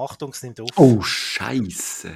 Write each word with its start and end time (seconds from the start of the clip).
Achtung, 0.00 0.30
es 0.30 0.42
nimmt 0.42 0.60
auf. 0.60 0.70
Oh, 0.76 1.02
Scheiße. 1.02 2.12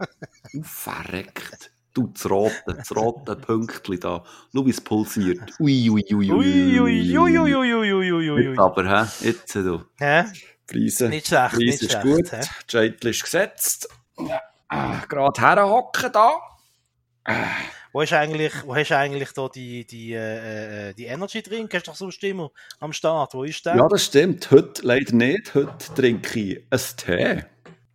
Oh, 0.00 0.62
verreckt. 0.62 1.70
Du, 1.92 2.08
das 2.08 2.28
rote, 2.28 2.54
das 2.66 2.96
rote 2.96 3.36
Pünktchen 3.36 4.00
da. 4.00 4.24
Schau, 4.52 4.66
wie 4.66 4.70
es 4.70 4.80
pulsiert. 4.80 5.52
Ui, 5.60 5.90
ui, 5.90 6.04
ui, 6.12 6.32
ui. 6.32 6.80
Ui, 6.80 6.80
ui, 6.80 7.18
ui, 7.18 7.54
ui, 7.54 7.92
ui, 7.92 8.12
ui, 8.12 8.30
ui, 8.30 8.58
aber, 8.58 8.84
hä? 8.84 9.06
Jetzt, 9.20 9.54
du. 9.54 9.84
Hä? 9.98 10.24
Preise. 10.66 11.08
Nicht 11.08 11.28
schlecht, 11.28 11.54
Preise 11.54 11.64
nicht 11.64 11.82
ist 11.82 11.92
schlecht, 11.92 12.04
gut. 12.04 12.32
He? 12.32 12.40
Scheitel 12.66 13.10
ist 13.10 13.22
gesetzt. 13.22 13.88
Ah, 14.68 15.04
gerade 15.08 15.40
herhocken 15.40 16.12
da. 16.12 16.32
Ah. 17.24 17.46
Wo 17.94 18.02
hast 18.02 18.10
du 18.10 18.18
eigentlich, 18.18 18.52
wo 18.64 18.74
hast 18.74 18.90
eigentlich 18.90 19.30
da 19.34 19.48
die, 19.48 19.86
die, 19.86 20.14
äh, 20.14 20.88
äh, 20.88 20.94
die 20.94 21.04
Energy 21.04 21.42
Drink? 21.42 21.72
Hast 21.72 21.86
du 21.86 21.92
doch 21.92 21.96
sonst 21.96 22.24
immer 22.24 22.50
am 22.80 22.92
Start. 22.92 23.34
Wo 23.34 23.44
ist 23.44 23.64
der? 23.64 23.76
Ja, 23.76 23.86
das 23.86 24.06
stimmt. 24.06 24.50
Heute 24.50 24.82
leider 24.82 25.14
nicht. 25.14 25.54
Heute 25.54 25.94
trinke 25.94 26.40
ich 26.40 26.64
einen 26.70 26.82
Tee. 26.96 27.44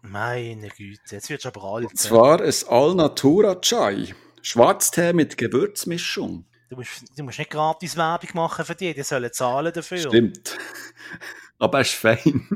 Meine 0.01 0.69
Güte, 0.69 1.15
jetzt 1.15 1.29
wird 1.29 1.45
aber 1.45 1.61
alt. 1.65 1.87
Und 1.87 1.99
zwar 1.99 2.41
ein 2.41 2.53
Alnatura 2.69 3.59
Chai. 3.59 4.15
Schwarztee 4.41 5.11
mit 5.11 5.37
Gewürzmischung. 5.37 6.45
Du 6.69 6.77
musst, 6.77 7.03
du 7.17 7.23
musst 7.23 7.39
nicht 7.39 7.51
gratis 7.51 7.97
Werbung 7.97 8.29
machen 8.35 8.63
für 8.63 8.75
die, 8.75 8.93
die 8.93 9.03
sollen 9.03 9.33
zahlen 9.33 9.73
dafür. 9.73 9.97
Stimmt. 9.97 10.57
Aber 11.57 11.79
er 11.79 11.81
ist 11.81 11.95
fein. 11.95 12.47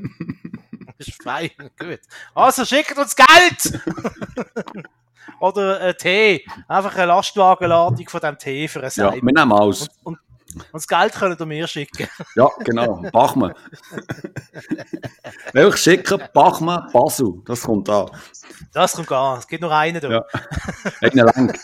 Das 0.98 1.08
ist 1.10 1.22
fein, 1.22 1.52
gut. 1.78 2.00
Also 2.34 2.64
schickt 2.64 2.98
uns 2.98 3.14
Geld! 3.14 3.82
Oder 5.40 5.80
einen 5.80 5.98
Tee. 5.98 6.46
Einfach 6.68 6.96
eine 6.96 7.06
Lastwagenladung 7.08 8.08
von 8.10 8.22
dem 8.22 8.38
Tee 8.38 8.68
für 8.68 8.80
einen 8.80 8.92
Ja, 8.96 9.12
Seim. 9.12 9.22
wir 9.22 9.34
nehmen 9.34 9.52
aus. 9.52 9.88
und, 10.04 10.18
und, 10.56 10.64
und 10.66 10.66
das 10.74 10.88
Geld 10.88 11.14
könnt 11.14 11.40
ihr 11.40 11.46
mir 11.46 11.68
schicken. 11.68 12.08
Ja, 12.36 12.48
genau. 12.60 13.02
Bachmann. 13.12 13.54
Welch 15.54 15.78
schicken? 15.78 16.22
Bachmann, 16.34 16.90
Basel. 16.94 17.42
Das 17.46 17.62
kommt 17.62 17.90
an. 17.90 18.10
Das 18.72 18.94
kommt 18.94 19.08
gar. 19.08 19.38
Es 19.40 19.48
gibt 19.48 19.62
nur 19.62 19.72
einen 19.76 20.00
da. 20.02 20.10
Ja. 20.10 20.26
Einer 21.02 21.24
langt. 21.26 21.60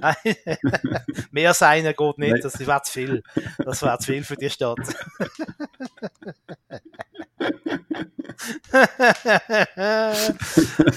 Mehr 1.32 1.54
sein 1.54 1.84
geht 1.84 2.18
nicht, 2.18 2.30
Nein. 2.32 2.40
das 2.42 2.58
wäre 2.58 2.82
zu 2.82 2.92
viel. 2.92 3.22
Das 3.58 3.82
wäre 3.82 3.98
zu 3.98 4.06
viel 4.12 4.24
für 4.24 4.36
die 4.36 4.50
Stadt. 4.50 4.78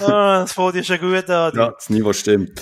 das 0.00 0.52
fängt 0.52 0.74
ja 0.74 0.82
schon 0.82 0.98
gut 1.00 1.30
an. 1.30 1.52
Ja, 1.54 1.70
das 1.70 1.90
Niveau 1.90 2.12
stimmt. 2.12 2.60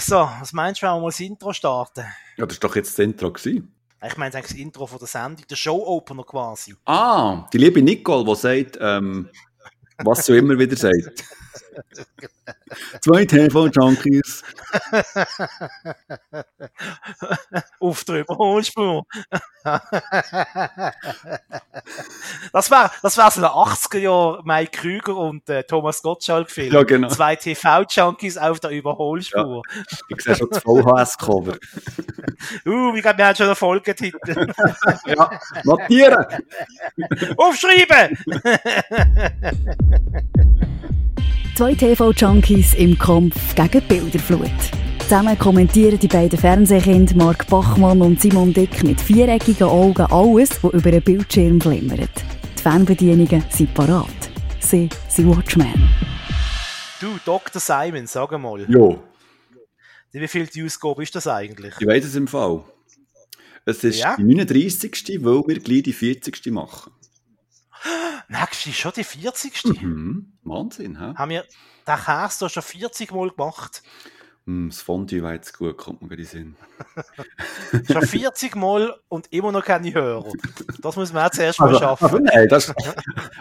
So, 0.00 0.28
was 0.40 0.52
meinst 0.52 0.82
du, 0.82 0.86
wenn 0.86 0.94
wir 0.94 1.00
mal 1.00 1.08
das 1.08 1.20
Intro 1.20 1.52
starten? 1.52 2.04
Ja, 2.36 2.46
das 2.46 2.62
war 2.62 2.68
doch 2.68 2.76
jetzt 2.76 2.98
das 2.98 3.04
Intro. 3.04 3.32
Gewesen. 3.32 3.74
Ich 4.04 4.16
meine 4.16 4.34
eigentlich 4.34 4.50
das 4.50 4.58
Intro 4.58 4.86
von 4.86 4.98
der 4.98 5.08
Sendung, 5.08 5.46
der 5.48 5.56
Show-Opener 5.56 6.24
quasi. 6.24 6.74
Ah, 6.84 7.46
die 7.52 7.58
liebe 7.58 7.80
Nicole, 7.80 8.24
die 8.24 8.34
sagt, 8.34 8.78
ähm, 8.80 9.28
was 9.98 10.26
sie 10.26 10.36
immer 10.36 10.58
wieder 10.58 10.76
sagt. 10.76 11.24
Zwei 13.00 13.24
TV-Junkies. 13.24 14.42
Auf 17.80 18.04
der 18.04 18.20
Überholspur. 18.20 19.04
das 22.52 22.70
wäre 22.70 22.90
das 23.02 23.16
wär 23.16 23.30
so 23.30 23.40
ein 23.40 23.50
80er 23.50 23.98
Jahr 23.98 24.42
Mike 24.44 24.70
Krüger 24.78 25.16
und 25.16 25.48
äh, 25.48 25.62
Thomas 25.64 26.02
Gottschalk-Film. 26.02 26.72
Ja, 26.72 26.82
genau. 26.82 27.08
Zwei 27.08 27.36
TV-Junkies 27.36 28.38
auf 28.38 28.60
der 28.60 28.70
Überholspur. 28.70 29.62
Ich 30.08 30.22
sehe 30.22 30.36
schon 30.36 30.48
das 30.50 30.62
VHS-Cover. 30.62 31.56
Uh, 32.66 32.94
ich 32.94 33.02
glaube, 33.02 33.18
wir 33.18 33.26
haben 33.26 33.36
schon 33.36 33.46
einen 33.46 33.56
Folgetitel. 33.56 34.18
Ja, 35.06 35.30
notieren! 35.64 36.26
Aufschreiben! 37.36 38.18
Zwei 41.56 41.74
TV-Junkies 41.74 42.74
im 42.74 42.98
Kampf 42.98 43.54
gegen 43.54 43.82
Bilderflut. 43.86 44.50
Zusammen 45.00 45.38
kommentieren 45.38 45.98
die 45.98 46.08
beiden 46.08 46.38
Fernsehkinder 46.38 47.14
Mark 47.16 47.46
Bachmann 47.48 48.00
und 48.00 48.20
Simon 48.20 48.52
Dick 48.52 48.82
mit 48.82 49.00
viereckigen 49.00 49.66
Augen 49.68 50.06
alles, 50.10 50.62
was 50.62 50.72
über 50.72 50.90
den 50.90 51.02
Bildschirm 51.02 51.58
glimmert. 51.58 52.10
Die 52.58 52.62
Fernbedienungen 52.62 53.44
sind 53.50 53.74
parat. 53.74 54.06
Sie 54.60 54.88
sind 55.08 55.28
Watchmen. 55.36 55.90
Du, 57.00 57.18
Dr. 57.24 57.60
Simon, 57.60 58.06
sag 58.06 58.30
mal, 58.38 58.64
Jo, 58.70 59.02
wie 60.12 60.28
viel 60.28 60.46
die 60.46 60.62
Ausgabe 60.64 61.02
ist 61.02 61.14
das 61.14 61.26
eigentlich? 61.26 61.74
ich 61.80 61.86
weiß 61.86 62.04
es 62.04 62.14
im 62.14 62.28
Fall. 62.28 62.64
Es 63.64 63.84
ist 63.84 63.98
Ja? 63.98 64.16
die 64.16 64.24
39. 64.24 65.18
weil 65.22 65.42
wir 65.46 65.60
gleich 65.60 65.82
die 65.82 65.92
40. 65.92 66.46
machen. 66.52 66.92
Nächste 68.28 68.70
ist 68.70 68.76
schon 68.78 68.92
die 68.96 69.04
40. 69.04 69.64
Mhm. 69.82 70.31
Wahnsinn, 70.44 70.98
hä? 70.98 71.14
Haben 71.14 71.30
wir 71.30 71.44
den 71.86 71.96
Käse 71.96 72.36
da 72.40 72.48
schon 72.48 72.62
40 72.62 73.12
Mal 73.12 73.30
gemacht? 73.30 73.82
Hm, 74.46 74.70
das 74.70 74.82
Fondue 74.82 75.22
war 75.22 75.34
jetzt 75.34 75.56
gut, 75.56 75.76
kommt 75.76 76.02
mir 76.02 76.08
gerade 76.08 76.22
in 76.22 76.26
Sinn. 76.26 76.56
Schon 77.92 78.02
40 78.02 78.56
Mal 78.56 78.92
und 79.08 79.32
immer 79.32 79.52
noch 79.52 79.64
keine 79.64 79.94
Hörer. 79.94 80.32
Das 80.80 80.96
muss 80.96 81.12
man 81.12 81.26
auch 81.26 81.30
zuerst 81.30 81.60
mal 81.60 81.68
Also, 81.68 81.78
schaffen. 81.78 82.04
also 82.06 82.18
nein, 82.18 82.48
das, 82.48 82.74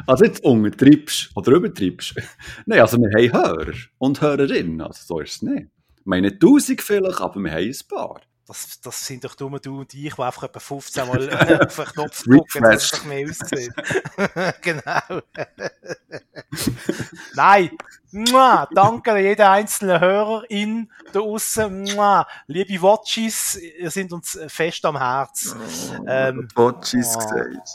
also 0.05 0.23
jetzt 0.25 0.43
untertreibst 0.43 1.31
oder 1.33 1.53
übertreibst. 1.53 2.13
Nein, 2.67 2.81
also 2.81 2.99
wir 2.99 3.09
haben 3.09 3.33
Hörer 3.33 3.73
und 3.97 4.21
Hörerinnen, 4.21 4.79
also 4.81 5.01
so 5.03 5.19
ist 5.21 5.37
es 5.37 5.41
nicht. 5.41 5.69
Ich 5.97 6.05
meine 6.05 6.27
nicht 6.29 6.35
1000 6.43 6.81
vielleicht, 6.81 7.19
aber 7.19 7.39
wir 7.39 7.51
haben 7.51 7.63
ein 7.63 7.75
paar. 7.89 8.21
Das, 8.51 8.81
das 8.81 9.05
sind 9.05 9.23
doch 9.23 9.39
nur 9.39 9.61
du 9.61 9.79
und 9.79 9.93
ich, 9.93 10.13
die 10.13 10.21
einfach 10.21 10.43
etwa 10.43 10.59
15 10.59 11.07
Mal 11.07 11.29
äh, 11.29 11.59
auf 11.65 11.73
den 11.73 11.85
Knopf 11.85 12.23
drücken, 12.23 12.63
dass 12.63 12.83
es 12.83 12.91
doch 12.91 13.05
mehr 13.05 13.25
aussieht. 13.29 13.73
genau. 14.61 15.21
Nein. 17.33 17.69
Mua, 18.11 18.67
danke 18.75 19.13
an 19.13 19.23
jeden 19.23 19.41
einzelnen 19.41 20.01
Hörerin 20.01 20.91
da 21.13 21.21
aussen. 21.21 21.83
Mua. 21.83 22.27
Liebe 22.47 22.81
Watchies, 22.81 23.55
ihr 23.55 23.89
sind 23.89 24.11
uns 24.11 24.37
fest 24.47 24.83
am 24.83 24.97
Herz. 24.97 25.55
Ähm, 26.05 26.49
Botschis 26.53 27.15
oh. 27.15 27.19
gesagt. 27.19 27.69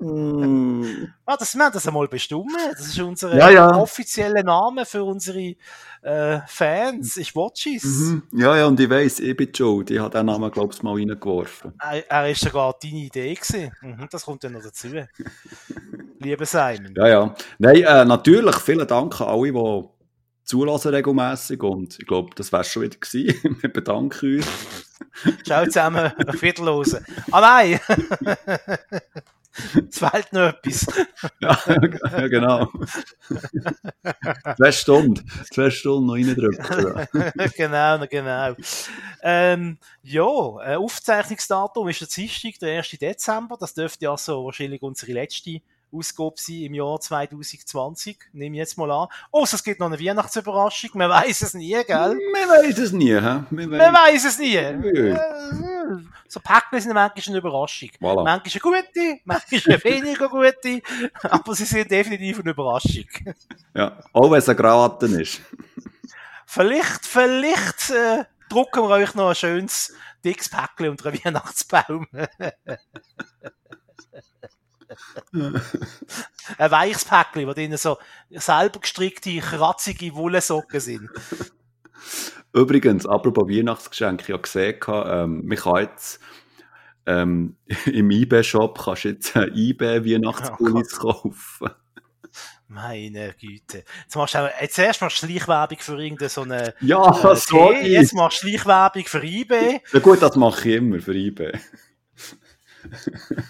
Mm. 0.00 1.08
Ah, 1.26 1.36
das, 1.36 1.54
wir 1.56 1.64
haben 1.64 1.72
das 1.72 1.86
einmal 1.86 2.06
bestimmt. 2.06 2.52
Das 2.72 2.86
ist 2.86 2.98
unser 3.00 3.34
Ja, 3.36 3.50
ja. 3.50 3.76
offizieller 3.76 4.42
Name 4.44 4.86
für 4.86 5.02
unsere 5.02 5.56
äh, 6.02 6.40
Fans. 6.46 7.16
Ist 7.16 7.34
Watchies. 7.34 7.84
Mhm. 7.84 8.22
Ja, 8.32 8.56
ja, 8.56 8.66
und 8.66 8.78
ich 8.78 8.88
weiss, 8.88 9.18
ich 9.18 9.36
bin 9.36 9.50
Joe, 9.52 9.84
die 9.84 9.98
hat 10.00 10.14
den 10.14 10.26
Namen, 10.26 10.50
glaube 10.52 10.72
ich, 10.72 10.82
mal 10.82 10.94
reingeworfen. 10.94 11.74
Er, 11.80 12.08
er 12.10 12.30
ist 12.30 12.42
sogar 12.42 12.76
deine 12.80 12.94
Idee 12.94 13.34
gewesen. 13.34 13.72
Mhm, 13.82 14.06
das 14.10 14.24
kommt 14.24 14.44
dann 14.44 14.52
noch 14.52 14.62
dazu. 14.62 14.88
Liebe 16.20 16.46
Simon. 16.46 16.94
Ja, 16.96 17.08
ja. 17.08 17.34
Nein, 17.58 17.82
äh, 17.82 18.04
natürlich, 18.04 18.56
vielen 18.56 18.86
Dank 18.86 19.20
an 19.20 19.28
alle, 19.28 19.52
die 19.52 19.82
zulassen 20.44 20.94
regelmässig 20.94 21.62
und 21.62 21.98
ich 21.98 22.06
glaube, 22.06 22.30
das 22.34 22.52
wäre 22.52 22.64
schon 22.64 22.82
wieder 22.84 22.96
gewesen. 22.96 23.56
Wir 23.60 23.72
bedanken 23.72 24.36
uns. 24.36 24.46
Schau 25.46 25.64
zusammen 25.64 26.12
auf 26.26 26.42
Wiederlosen. 26.42 27.04
Ah 27.32 27.40
nein! 27.40 27.80
es 29.90 29.98
fehlt 29.98 30.32
noch 30.32 30.48
etwas. 30.48 30.86
Ja, 31.40 31.58
ja 31.66 32.28
genau. 32.28 32.68
Zwei 34.56 34.72
Stunden. 34.72 35.30
Zwei 35.52 35.70
Stunden 35.70 36.06
noch 36.06 36.14
reindrücken. 36.14 37.52
genau, 37.56 38.06
genau. 38.06 38.54
Ähm, 39.22 39.78
ja, 40.02 40.22
Aufzeichnungsdatum 40.22 41.88
ist 41.88 42.00
der 42.00 42.08
Dienstag, 42.08 42.58
der 42.60 42.78
1. 42.78 42.90
Dezember. 42.90 43.56
Das 43.58 43.74
dürfte 43.74 44.04
ja 44.04 44.16
so 44.16 44.44
wahrscheinlich 44.44 44.82
unsere 44.82 45.12
letzte 45.12 45.60
Ausgabe 45.92 46.34
sein 46.36 46.62
im 46.62 46.74
Jahr 46.74 47.00
2020. 47.00 48.18
Nehme 48.32 48.56
ich 48.56 48.60
jetzt 48.60 48.78
mal 48.78 48.90
an. 48.90 49.08
Oh, 49.30 49.44
es 49.44 49.62
gibt 49.62 49.80
noch 49.80 49.86
eine 49.86 49.98
Weihnachtsüberraschung. 49.98 50.90
Man 50.94 51.10
weiß 51.10 51.42
es 51.42 51.54
nie, 51.54 51.72
gell? 51.86 52.16
Wir 52.16 52.48
weiß 52.48 52.78
es 52.78 52.92
nie, 52.92 53.14
hä? 53.14 53.44
Man 53.50 53.70
weiß 53.70 54.24
es 54.24 54.38
nie. 54.38 54.58
So 56.28 56.40
Päckchen 56.40 56.80
sind 56.80 56.94
manchmal 56.94 57.22
eine 57.28 57.38
Überraschung. 57.38 57.90
Voilà. 58.00 58.24
Manchmal 58.24 58.72
eine 58.72 58.82
gute, 58.82 59.20
manchmal 59.24 59.62
eine 59.66 59.84
weniger 59.84 60.28
gute, 60.28 60.82
aber 61.22 61.54
sie 61.54 61.64
sind 61.64 61.90
definitiv 61.90 62.40
eine 62.40 62.50
Überraschung. 62.50 63.06
Ja, 63.74 63.98
auch 64.12 64.30
wenn 64.30 64.38
es 64.38 64.48
eine 64.48 64.56
Krawatte 64.56 65.06
ist. 65.06 65.40
Vielleicht, 66.44 67.06
vielleicht 67.06 67.90
äh, 67.90 68.24
drucken 68.48 68.82
wir 68.82 68.90
euch 68.90 69.14
noch 69.14 69.30
ein 69.30 69.34
schönes 69.34 69.94
dickes 70.24 70.48
Päckchen 70.48 70.90
unter 70.90 71.08
einen 71.08 71.24
Weihnachtsbaum. 71.24 72.06
ein 76.58 76.70
weiches 76.70 77.04
Päckchen, 77.04 77.46
wo 77.46 77.52
drinnen 77.52 77.78
so 77.78 77.98
selber 78.30 78.80
gestrickte, 78.80 79.38
kratzige 79.38 80.14
Wollsocken 80.14 80.80
sind. 80.80 81.10
Übrigens, 82.52 83.06
apropos 83.06 83.48
Weihnachtsgeschenke, 83.48 84.24
ich 84.26 84.32
habe 84.32 84.42
gesehen, 84.42 84.78
ähm, 84.88 85.46
man 85.46 85.58
kann 85.58 85.76
jetzt 85.82 86.20
ähm, 87.06 87.56
im 87.86 88.10
eBay-Shop 88.10 88.78
kannst 88.82 89.04
du 89.04 89.08
jetzt 89.08 89.36
äh, 89.36 89.46
eBay-Weihnachtspullis 89.46 90.90
kaufen. 90.98 91.70
Meine 92.70 93.34
Güte. 93.40 93.84
Jetzt 94.02 94.14
machst 94.14 94.34
du 94.34 94.38
auch, 94.38 94.50
jetzt 94.60 94.78
erst 94.78 95.00
du 95.00 95.08
Schleichwerbung 95.08 95.78
für 95.78 96.02
irgendeine 96.02 96.28
so 96.28 96.42
eine 96.42 96.74
Ja, 96.80 97.32
äh, 97.32 97.36
sorry. 97.36 97.88
Jetzt 97.88 98.12
machst 98.12 98.42
du 98.42 98.48
Schleichwerbung 98.48 99.04
für 99.04 99.22
eBay. 99.22 99.80
Ja 99.90 100.00
gut, 100.00 100.20
das 100.20 100.36
mache 100.36 100.68
ich 100.68 100.76
immer 100.76 101.00
für 101.00 101.14
eBay. 101.14 101.52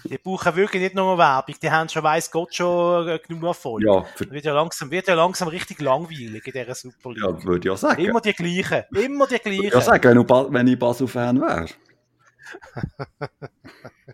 Die 0.05 0.17
brauchen 0.17 0.55
wirklich 0.55 0.81
nicht 0.81 0.95
nur 0.95 1.17
Werbung, 1.17 1.55
die 1.61 1.69
haben 1.71 1.87
schon, 1.89 2.03
weiss 2.03 2.29
Gott, 2.31 2.53
schon 2.55 3.07
äh, 3.07 3.19
genug 3.19 3.43
Erfolg. 3.43 3.83
Ja, 3.83 4.05
Wird 4.29 4.45
ja 4.45 4.53
langsam, 4.53 4.89
wird 4.91 5.07
ja 5.07 5.13
langsam 5.15 5.47
richtig 5.49 5.79
langweilig 5.81 6.45
in 6.47 6.51
dieser 6.53 6.75
Super 6.75 7.09
League. 7.11 7.23
ja 7.23 7.43
würde 7.43 7.67
ich 7.67 7.69
auch 7.71 7.77
sagen. 7.77 8.03
Immer 8.03 8.21
die 8.21 8.33
gleichen, 8.33 8.83
immer 8.95 9.27
die 9.27 9.33
Würde 9.33 9.49
ich 9.51 9.75
auch 9.75 9.83
gleichen. 9.83 10.01
sagen, 10.27 10.53
wenn, 10.53 10.67
ich 10.67 10.79
Basel-Fan 10.79 11.39
wäre. 11.41 11.65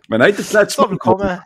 wenn 0.08 0.20
ich 0.22 0.36
das 0.36 0.52
letzte 0.52 0.76
So, 0.76 0.82
Mal 0.82 0.90
willkommen, 0.90 1.40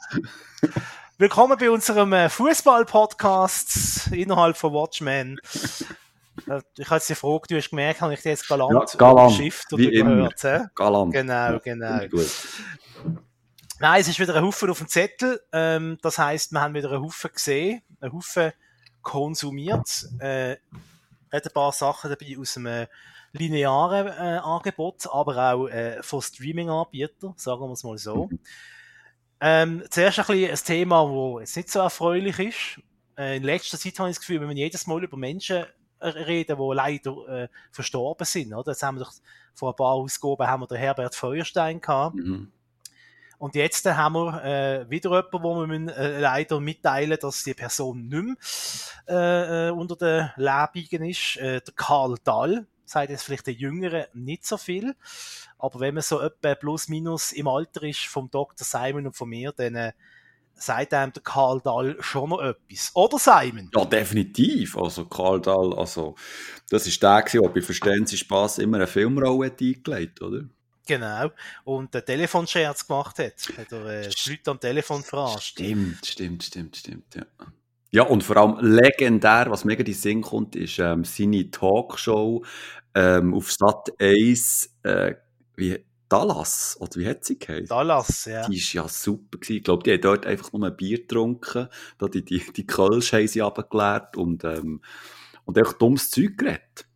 willkommen 1.19 1.56
bei 1.58 1.70
unserem 1.70 2.12
äh, 2.12 2.28
Fußball-Podcast 2.28 4.08
innerhalb 4.12 4.56
von 4.56 4.72
Watchmen. 4.72 5.38
Äh, 6.49 6.61
Ich 6.76 6.87
habe 6.87 6.96
jetzt 6.96 7.08
die 7.08 7.14
Frage, 7.14 7.43
du 7.49 7.56
hast 7.56 7.70
gemerkt, 7.70 8.00
habe 8.00 8.14
ich 8.14 8.22
dir 8.22 8.31
jetzt 8.31 8.49
galant, 8.49 8.72
Ja, 8.93 8.99
galant, 8.99 9.38
wie 9.38 9.52
oder 9.88 9.93
immer. 9.93 10.28
gehört. 10.32 10.75
Galant. 10.75 11.12
Genau, 11.12 11.58
genau. 11.62 12.00
Nein, 13.82 14.03
es 14.03 14.09
ist 14.09 14.21
wieder 14.21 14.35
ein 14.35 14.44
Haufen 14.44 14.69
auf 14.69 14.77
dem 14.77 14.88
Zettel. 14.88 15.41
Ähm, 15.53 15.97
das 16.03 16.19
heisst, 16.19 16.53
wir 16.53 16.61
haben 16.61 16.75
wieder 16.75 16.93
einen 16.93 17.03
Haufen 17.03 17.31
gesehen, 17.32 17.81
einen 17.99 18.12
Haufen 18.12 18.53
konsumiert. 19.00 20.06
Äh, 20.19 20.56
hat 21.32 21.47
ein 21.47 21.53
paar 21.55 21.73
Sachen 21.73 22.11
dabei 22.11 22.37
aus 22.38 22.59
einem 22.59 22.88
linearen 23.32 24.09
äh, 24.09 24.38
Angebot, 24.43 25.06
aber 25.11 25.55
auch 25.55 25.67
äh, 25.69 26.03
von 26.03 26.21
Streaming-Anbietern, 26.21 27.32
sagen 27.38 27.62
wir 27.62 27.73
es 27.73 27.82
mal 27.82 27.97
so. 27.97 28.29
Ähm, 29.41 29.82
zuerst 29.88 30.19
ein, 30.19 30.27
bisschen 30.27 30.50
ein 30.50 30.59
Thema, 30.59 31.38
das 31.41 31.41
jetzt 31.41 31.56
nicht 31.56 31.71
so 31.71 31.79
erfreulich 31.79 32.38
ist. 32.38 32.85
Äh, 33.17 33.38
in 33.38 33.44
letzter 33.44 33.79
Zeit 33.79 33.99
habe 33.99 34.11
ich 34.11 34.17
das 34.17 34.21
Gefühl, 34.21 34.43
wenn 34.43 34.50
wir 34.50 34.56
jedes 34.56 34.87
Mal 34.87 35.03
über 35.03 35.17
Menschen 35.17 35.65
äh, 36.00 36.09
reden, 36.09 36.59
die 36.59 36.75
leider 36.75 37.29
äh, 37.29 37.49
verstorben 37.73 38.27
sind. 38.27 38.53
Oder? 38.53 38.73
Jetzt 38.73 38.82
haben 38.82 38.99
wir 38.99 39.05
doch 39.05 39.15
vor 39.55 39.73
ein 39.73 39.77
paar 39.77 39.94
Ausgaben 39.94 40.47
haben 40.47 40.61
wir 40.61 40.67
den 40.67 40.77
Herbert 40.77 41.15
Feuerstein 41.15 41.81
gehabt. 41.81 42.17
Mhm. 42.17 42.53
Und 43.40 43.54
jetzt 43.54 43.87
äh, 43.87 43.94
haben 43.94 44.12
wir 44.12 44.44
äh, 44.44 44.90
wieder 44.90 45.10
jemanden, 45.12 45.42
wo 45.42 45.54
wir 45.54 45.66
müssen, 45.66 45.88
äh, 45.88 46.20
leider 46.20 46.60
mitteilen, 46.60 47.16
dass 47.19 47.42
die 47.42 47.54
Person 47.54 48.06
nicht 48.06 48.22
mehr 48.22 48.37
äh, 49.08 49.69
äh, 49.69 49.70
unter 49.70 49.96
den 49.96 50.31
Lebenden 50.37 51.08
ist. 51.08 51.38
Äh, 51.38 51.62
der 51.62 51.75
Karl 51.75 52.16
Dahl, 52.22 52.66
sagt 52.84 53.08
jetzt 53.08 53.22
vielleicht 53.22 53.46
der 53.46 53.54
Jüngere 53.54 54.08
nicht 54.12 54.44
so 54.44 54.58
viel, 54.58 54.94
aber 55.58 55.81
wenn 55.81 55.94
man 55.94 56.02
so 56.02 56.20
etwa 56.20 56.54
plus 56.54 56.88
minus 56.88 57.32
im 57.32 57.48
Alter 57.48 57.84
ist 57.84 58.00
vom 58.00 58.31
Dr. 58.31 58.66
Simon 58.66 59.06
und 59.06 59.16
von 59.16 59.31
mir, 59.31 59.52
dann 59.52 59.75
äh, 59.75 59.93
sagt 60.52 60.93
einem 60.93 61.14
der 61.14 61.22
Karl 61.22 61.62
Dahl 61.62 61.96
schon 62.00 62.28
noch 62.28 62.43
etwas. 62.43 62.90
Oder 62.93 63.19
Simon? 63.19 63.70
Ja, 63.75 63.86
definitiv. 63.86 64.76
Also 64.76 65.06
Karl 65.06 65.40
Dahl, 65.40 65.72
also 65.78 66.14
das 66.69 66.86
ist 66.86 67.02
der, 67.02 67.22
der 67.22 67.48
bei 67.48 67.62
Verstehen 67.62 68.04
Sie 68.04 68.19
Spass 68.19 68.58
immer 68.58 68.76
eine 68.76 68.86
Filmrolle 68.86 69.46
hat 69.46 69.62
eingelegt, 69.62 70.20
oder? 70.20 70.43
Genau. 70.87 71.31
Und 71.65 71.94
den 71.94 72.05
Telefonscherz 72.05 72.87
gemacht 72.87 73.19
hat. 73.19 73.35
Hat 73.56 73.73
er 73.73 73.87
äh, 73.87 74.09
die 74.09 74.31
Leute 74.31 74.50
am 74.50 74.61
Telefon 74.61 75.03
verarscht. 75.03 75.59
Stimmt, 75.59 76.06
stimmt, 76.06 76.43
stimmt, 76.44 76.77
stimmt, 76.77 77.15
ja. 77.15 77.27
Ja, 77.93 78.05
und 78.05 78.23
vor 78.23 78.37
allem 78.37 78.59
legendär, 78.61 79.47
was 79.49 79.65
mega 79.65 79.81
in 79.81 79.87
den 79.87 79.94
Sinn 79.94 80.23
kommt, 80.23 80.55
ist 80.55 80.79
ähm, 80.79 81.05
seine 81.05 81.50
Talkshow 81.50 82.44
ähm, 82.94 83.35
auf 83.35 83.50
Sat 83.50 83.91
1, 83.99 84.77
äh, 84.85 85.15
wie 85.56 85.85
Dallas, 86.09 86.77
oder 86.81 86.97
wie 86.97 87.09
hat 87.09 87.25
sie 87.25 87.38
geheißen? 87.38 87.67
Dallas, 87.67 88.25
ja. 88.27 88.47
Die 88.49 88.56
ist 88.56 88.73
ja 88.73 88.87
super 88.88 89.38
gewesen. 89.38 89.56
Ich 89.56 89.65
glaube, 89.65 89.82
die 89.82 89.93
haben 89.93 90.00
dort 90.00 90.27
einfach 90.27 90.53
nur 90.53 90.67
ein 90.67 90.77
Bier 90.77 90.99
getrunken, 90.99 91.69
da 91.99 92.06
die, 92.06 92.25
die, 92.25 92.43
die 92.53 92.67
Kölsch 92.67 93.12
haben 93.12 93.29
sie 93.29 93.43
abgeklärt 93.43 94.17
und, 94.17 94.44
ähm, 94.44 94.81
und 95.44 95.59
einfach 95.59 95.75
dummes 95.75 96.11
Zeug 96.11 96.38
geredet. 96.38 96.87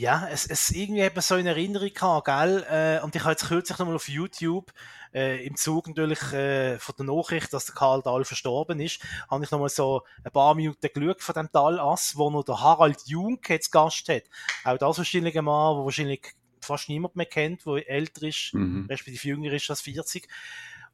Ja, 0.00 0.26
es, 0.30 0.46
es 0.46 0.70
irgendwie 0.70 1.02
eben 1.02 1.20
so 1.20 1.36
in 1.36 1.46
Erinnerung 1.46 1.92
gehabt, 1.92 2.24
gell? 2.24 2.64
Äh, 2.70 3.04
und 3.04 3.14
ich 3.14 3.20
habe 3.20 3.32
jetzt 3.32 3.46
kürzlich 3.46 3.78
nochmal 3.78 3.96
auf 3.96 4.08
YouTube, 4.08 4.72
äh, 5.12 5.44
im 5.44 5.56
Zug 5.56 5.88
natürlich 5.88 6.22
äh, 6.32 6.78
von 6.78 6.94
der 6.96 7.04
Nachricht, 7.04 7.52
dass 7.52 7.66
der 7.66 7.74
Karl 7.74 8.00
Dahl 8.00 8.24
verstorben 8.24 8.80
ist, 8.80 9.02
habe 9.30 9.44
ich 9.44 9.50
nochmal 9.50 9.68
so 9.68 10.00
ein 10.24 10.32
paar 10.32 10.54
Minuten 10.54 10.88
geschaut 10.90 11.20
von 11.20 11.34
dem 11.34 11.50
Dahl-Ass, 11.52 12.16
wo 12.16 12.30
noch 12.30 12.44
der 12.44 12.62
Harald 12.62 13.02
Jung 13.08 13.40
jetzt 13.46 13.70
Gast 13.72 14.08
hat. 14.08 14.22
Auch 14.64 14.78
das 14.78 14.96
wahrscheinlich 14.96 15.36
ein 15.36 15.44
Mann, 15.44 15.76
der 15.76 15.84
wahrscheinlich 15.84 16.32
fast 16.62 16.88
niemand 16.88 17.16
mehr 17.16 17.26
kennt, 17.26 17.66
der 17.66 17.86
älter 17.86 18.22
ist, 18.22 18.54
Mhm. 18.54 18.86
respektive 18.88 19.28
jünger 19.28 19.52
ist 19.52 19.68
als 19.68 19.82
40. 19.82 20.26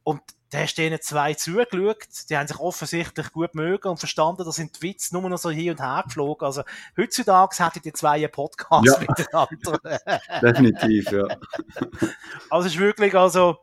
Und 0.03 0.21
da 0.49 0.59
hast 0.59 0.75
denen 0.75 1.01
zwei 1.01 1.33
zugeschaut, 1.33 2.07
die 2.29 2.37
haben 2.37 2.47
sich 2.47 2.59
offensichtlich 2.59 3.31
gut 3.31 3.53
mögen 3.53 3.89
und 3.89 3.97
verstanden, 3.97 4.45
da 4.45 4.51
sind 4.51 4.77
die 4.77 4.81
Witze 4.87 5.13
nur 5.13 5.29
noch 5.29 5.37
so 5.37 5.49
hin 5.49 5.71
und 5.71 5.81
her 5.81 6.03
geflogen. 6.05 6.45
Also 6.45 6.63
heutzutage 6.97 7.63
hätten 7.63 7.81
die 7.81 7.93
zwei 7.93 8.11
einen 8.11 8.31
Podcast 8.31 8.85
Ja. 8.85 8.99
miteinander. 8.99 9.99
Definitiv, 10.41 11.11
ja. 11.11 11.27
Also 12.49 12.67
es 12.67 12.73
ist 12.75 12.79
wirklich, 12.79 13.13
also, 13.13 13.57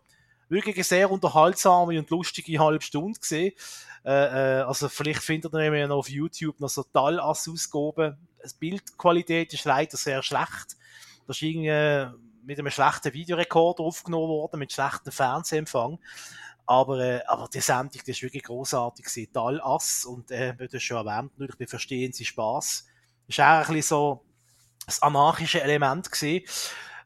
wirklich 0.49 0.77
eine 0.77 0.85
sehr 0.85 1.11
unterhaltsame 1.11 1.99
und 1.99 2.11
lustige 2.11 2.59
halbe 2.59 2.85
Stunde 2.85 3.19
gesehen. 3.19 3.53
Äh, 4.05 4.59
äh, 4.59 4.63
also 4.63 4.91
vielleicht 4.91 5.23
findet 5.23 5.55
ihr 5.55 5.75
ja 5.75 5.87
noch 5.87 5.99
auf 5.99 6.11
YouTube 6.11 6.61
noch 6.61 6.69
so 6.69 6.83
Tallass-Ausgaben. 6.83 8.19
Die 8.45 8.59
Bildqualität 8.59 9.55
ist 9.55 9.65
leider 9.65 9.97
sehr 9.97 10.23
schlecht. 10.23 10.77
Das 11.27 11.37
ist 11.37 11.43
irgendwie 11.43 12.15
mit 12.45 12.59
einem 12.59 12.71
schlechten 12.71 13.15
Videorekorder 13.15 13.83
aufgenommen 13.83 14.29
worden, 14.29 14.59
mit 14.59 14.73
schlechtem 14.73 15.13
Fernsehempfang. 15.13 15.99
Aber, 16.67 16.99
äh, 16.99 17.21
aber 17.27 17.49
die 17.53 17.61
Sendung, 17.61 18.01
die 18.07 18.11
ist 18.11 18.23
wirklich 18.23 18.45
großartig 18.45 19.05
gewesen. 19.05 19.33
Tallass 19.33 20.05
und, 20.07 20.31
äh, 20.31 20.55
wie 20.59 20.69
du 20.69 20.81
schon 20.81 21.07
erwähnt, 21.07 21.33
natürlich 21.39 21.59
bei 21.59 21.67
Verstehen 21.67 22.13
Sie 22.13 22.25
Spaß. 22.25 22.87
Ist 23.27 23.41
auch 23.41 23.45
ein 23.45 23.61
bisschen 23.67 23.83
so 23.83 24.25
das 24.87 25.03
anarchische 25.03 25.63
Element 25.63 26.11
gewesen. 26.11 26.45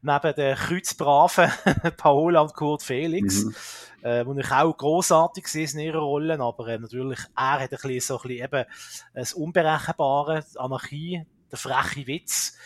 Neben 0.01 0.35
den 0.37 0.55
kreuzbraven 0.57 1.51
Paola 1.97 2.43
und 2.43 2.55
Kurt 2.55 2.85
Felix, 2.85 3.45
Mhm. 3.45 3.55
äh, 4.03 4.25
wo 4.25 4.33
ich 4.39 4.51
auch 4.53 4.73
grossartig 4.77 5.43
gesehen 5.45 5.81
in 5.81 5.87
ihrer 5.87 5.99
Rollen, 5.99 6.41
aber 6.41 6.69
äh, 6.69 6.79
natürlich, 6.79 7.19
er 7.37 7.61
hat 7.61 7.63
ein 7.63 7.69
bisschen 7.71 8.01
so 8.01 8.17
ein 8.21 8.29
bisschen 8.29 8.45
eben 8.45 8.65
das 9.13 9.33
Unberechenbare, 9.35 10.45
die 10.55 10.59
Anarchie, 10.59 11.27
der 11.51 11.59
freche 11.59 12.07
Witz 12.07 12.57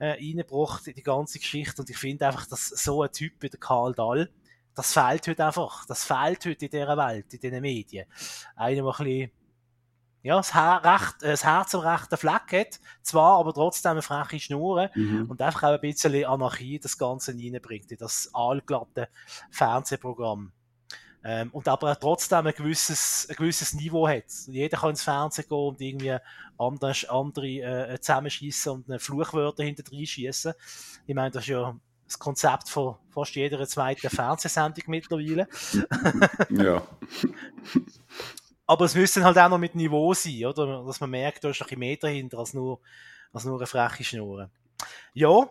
äh, 0.00 0.10
reingebracht 0.12 0.88
in 0.88 0.94
die 0.94 1.04
ganze 1.04 1.38
Geschichte 1.38 1.80
und 1.82 1.88
ich 1.88 1.98
finde 1.98 2.26
einfach, 2.26 2.46
dass 2.46 2.66
so 2.68 3.02
ein 3.02 3.12
Typ 3.12 3.34
wie 3.40 3.48
der 3.48 3.60
Karl 3.60 3.92
Dahl, 3.94 4.28
das 4.74 4.92
fehlt 4.92 5.26
heute 5.28 5.44
einfach, 5.44 5.86
das 5.86 6.04
fehlt 6.04 6.44
heute 6.46 6.64
in 6.64 6.70
dieser 6.70 6.96
Welt, 6.96 7.32
in 7.34 7.40
diesen 7.40 7.60
Medien. 7.60 8.06
Einer, 8.56 8.82
der 8.82 8.84
ein 8.84 9.04
bisschen 9.04 9.30
ja, 10.22 10.36
das, 10.36 10.54
Her 10.54 10.80
recht, 10.84 11.22
äh, 11.22 11.30
das 11.32 11.44
Herz 11.44 11.74
am 11.74 11.80
rechten 11.80 12.16
Fleck 12.16 12.52
hat, 12.52 12.80
zwar, 13.02 13.38
aber 13.40 13.52
trotzdem 13.52 13.92
eine 13.92 14.02
freche 14.02 14.38
Schnur 14.38 14.88
Mhm. 14.94 15.26
und 15.28 15.42
einfach 15.42 15.64
auch 15.64 15.74
ein 15.74 15.80
bisschen 15.80 16.24
Anarchie 16.24 16.78
das 16.78 16.96
Ganze 16.96 17.32
reinbringt, 17.32 17.90
in 17.90 17.98
das 17.98 18.30
allglatte 18.32 19.08
Fernsehprogramm. 19.50 20.52
Ähm, 21.24 21.50
und 21.52 21.68
aber 21.68 21.92
auch 21.92 21.96
trotzdem 21.96 22.46
ein 22.46 22.52
gewisses, 22.54 23.26
ein 23.30 23.36
gewisses 23.36 23.74
Niveau 23.74 24.08
hat. 24.08 24.24
Jeder 24.46 24.78
kann 24.78 24.90
ins 24.90 25.04
Fernsehen 25.04 25.48
gehen 25.48 25.58
und 25.58 25.80
irgendwie 25.80 26.16
andere, 26.58 26.94
andere 27.10 27.46
äh, 27.46 28.00
zusammenschießen 28.00 28.72
und 28.72 28.88
eine 28.88 28.98
Fluchwörter 28.98 29.62
hinter 29.62 29.84
schießen. 29.84 30.52
Ich 31.06 31.14
meine, 31.14 31.30
das 31.30 31.44
ist 31.44 31.48
ja 31.48 31.76
das 32.12 32.18
Konzept 32.18 32.68
von 32.68 32.96
fast 33.10 33.34
jeder 33.34 33.66
zweiten 33.66 34.10
Fernsehsendung 34.10 34.84
mittlerweile. 34.86 35.48
Ja. 36.50 36.82
Aber 38.66 38.84
es 38.84 38.94
müsste 38.94 39.24
halt 39.24 39.38
auch 39.38 39.48
noch 39.48 39.58
mit 39.58 39.74
Niveau 39.74 40.14
sein, 40.14 40.44
oder? 40.46 40.84
Dass 40.84 41.00
man 41.00 41.10
merkt, 41.10 41.44
da 41.44 41.50
ist 41.50 41.60
noch 41.60 41.66
ein 41.66 41.68
bisschen 41.68 41.80
mehr 41.80 41.96
dahinter 41.96 42.38
als 42.38 42.54
nur, 42.54 42.80
als 43.32 43.44
nur 43.44 43.58
eine 43.58 43.66
freche 43.66 44.04
Schnur. 44.04 44.50
Ja, 45.14 45.48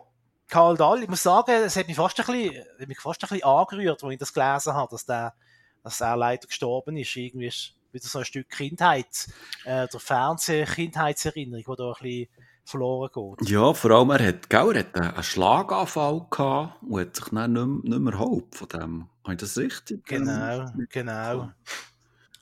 Karl 0.48 0.76
Dahl, 0.76 1.02
ich 1.02 1.08
muss 1.08 1.22
sagen, 1.22 1.52
es 1.52 1.76
hat 1.76 1.86
mich 1.86 1.96
fast 1.96 2.18
ein 2.20 2.26
bisschen, 2.26 2.64
hat 2.80 2.88
mich 2.88 3.00
fast 3.00 3.22
ein 3.22 3.28
bisschen 3.28 3.44
angerührt, 3.44 4.02
als 4.02 4.12
ich 4.12 4.18
das 4.18 4.32
gelesen 4.32 4.74
habe, 4.74 4.90
dass 4.90 5.06
der, 5.06 5.34
dass 5.82 6.00
er 6.00 6.16
leider 6.16 6.46
gestorben 6.46 6.96
ist. 6.96 7.14
Irgendwie 7.16 7.46
ist 7.46 7.74
wieder 7.92 8.06
so 8.06 8.18
ein 8.18 8.24
Stück 8.24 8.48
Kindheit, 8.48 9.28
äh, 9.64 9.86
der 9.88 10.00
Fernseh-Kindheitserinnerung, 10.00 11.64
die 11.64 11.76
da 11.76 11.88
ein 11.88 12.02
bisschen 12.02 12.28
verloren 12.64 13.10
geht. 13.38 13.48
Ja, 13.48 13.74
vor 13.74 13.90
allem, 13.90 14.10
er 14.10 14.26
hat, 14.28 14.48
gell, 14.50 14.76
er 14.76 14.78
hat 14.80 14.94
einen 14.96 15.22
Schlaganfall 15.22 16.26
gehabt 16.30 16.82
und 16.82 17.00
hat 17.00 17.16
sich 17.16 17.24
dann 17.26 17.52
nicht, 17.52 17.66
mehr- 17.66 17.90
nicht 17.98 18.02
mehr 18.02 18.12
erholt 18.14 18.54
von 18.54 18.68
dem. 18.68 19.08
Habe 19.24 19.34
ich 19.34 19.40
das 19.40 19.56
richtig? 19.58 20.04
Genau, 20.06 20.70
genau. 20.88 21.50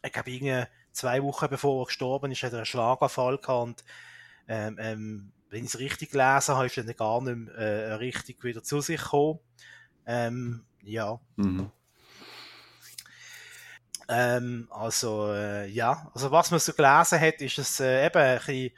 Ich 0.03 0.13
glaube, 0.13 0.31
irgendwie 0.31 0.65
zwei 0.93 1.23
Wochen 1.23 1.49
bevor 1.49 1.83
er 1.83 1.87
gestorben 1.87 2.33
ist, 2.33 2.43
hat 2.43 2.53
er 2.53 2.59
einen 2.59 2.67
Schlaganfall 2.67 3.39
gehabt 3.39 3.63
und 3.63 3.85
ähm, 4.49 4.77
ähm, 4.81 5.33
wenn 5.51 5.65
ich 5.65 5.75
es 5.75 5.79
richtig 5.79 6.11
gelesen 6.11 6.55
habe, 6.55 6.67
ist 6.67 6.77
er 6.77 6.85
dann 6.85 6.97
gar 6.97 7.21
nicht 7.21 7.37
mehr, 7.37 7.55
äh, 7.55 7.93
richtig 7.95 8.43
wieder 8.45 8.63
zu 8.63 8.81
sich 8.81 9.01
gekommen. 9.03 9.41
Ähm, 10.07 10.65
ja, 10.83 11.21
Mhm. 11.37 11.71
ähm, 14.09 14.69
also 14.71 15.33
äh, 15.33 15.67
ja, 15.69 16.11
also 16.15 16.31
was 16.31 16.51
man 16.51 16.59
so 16.61 16.73
gelesen 16.73 17.21
hat, 17.21 17.41
ist 17.41 17.59
es 17.59 17.81
äh, 17.81 18.07
eben 18.07 18.17
ein 18.19 18.39
bisschen, 18.39 18.71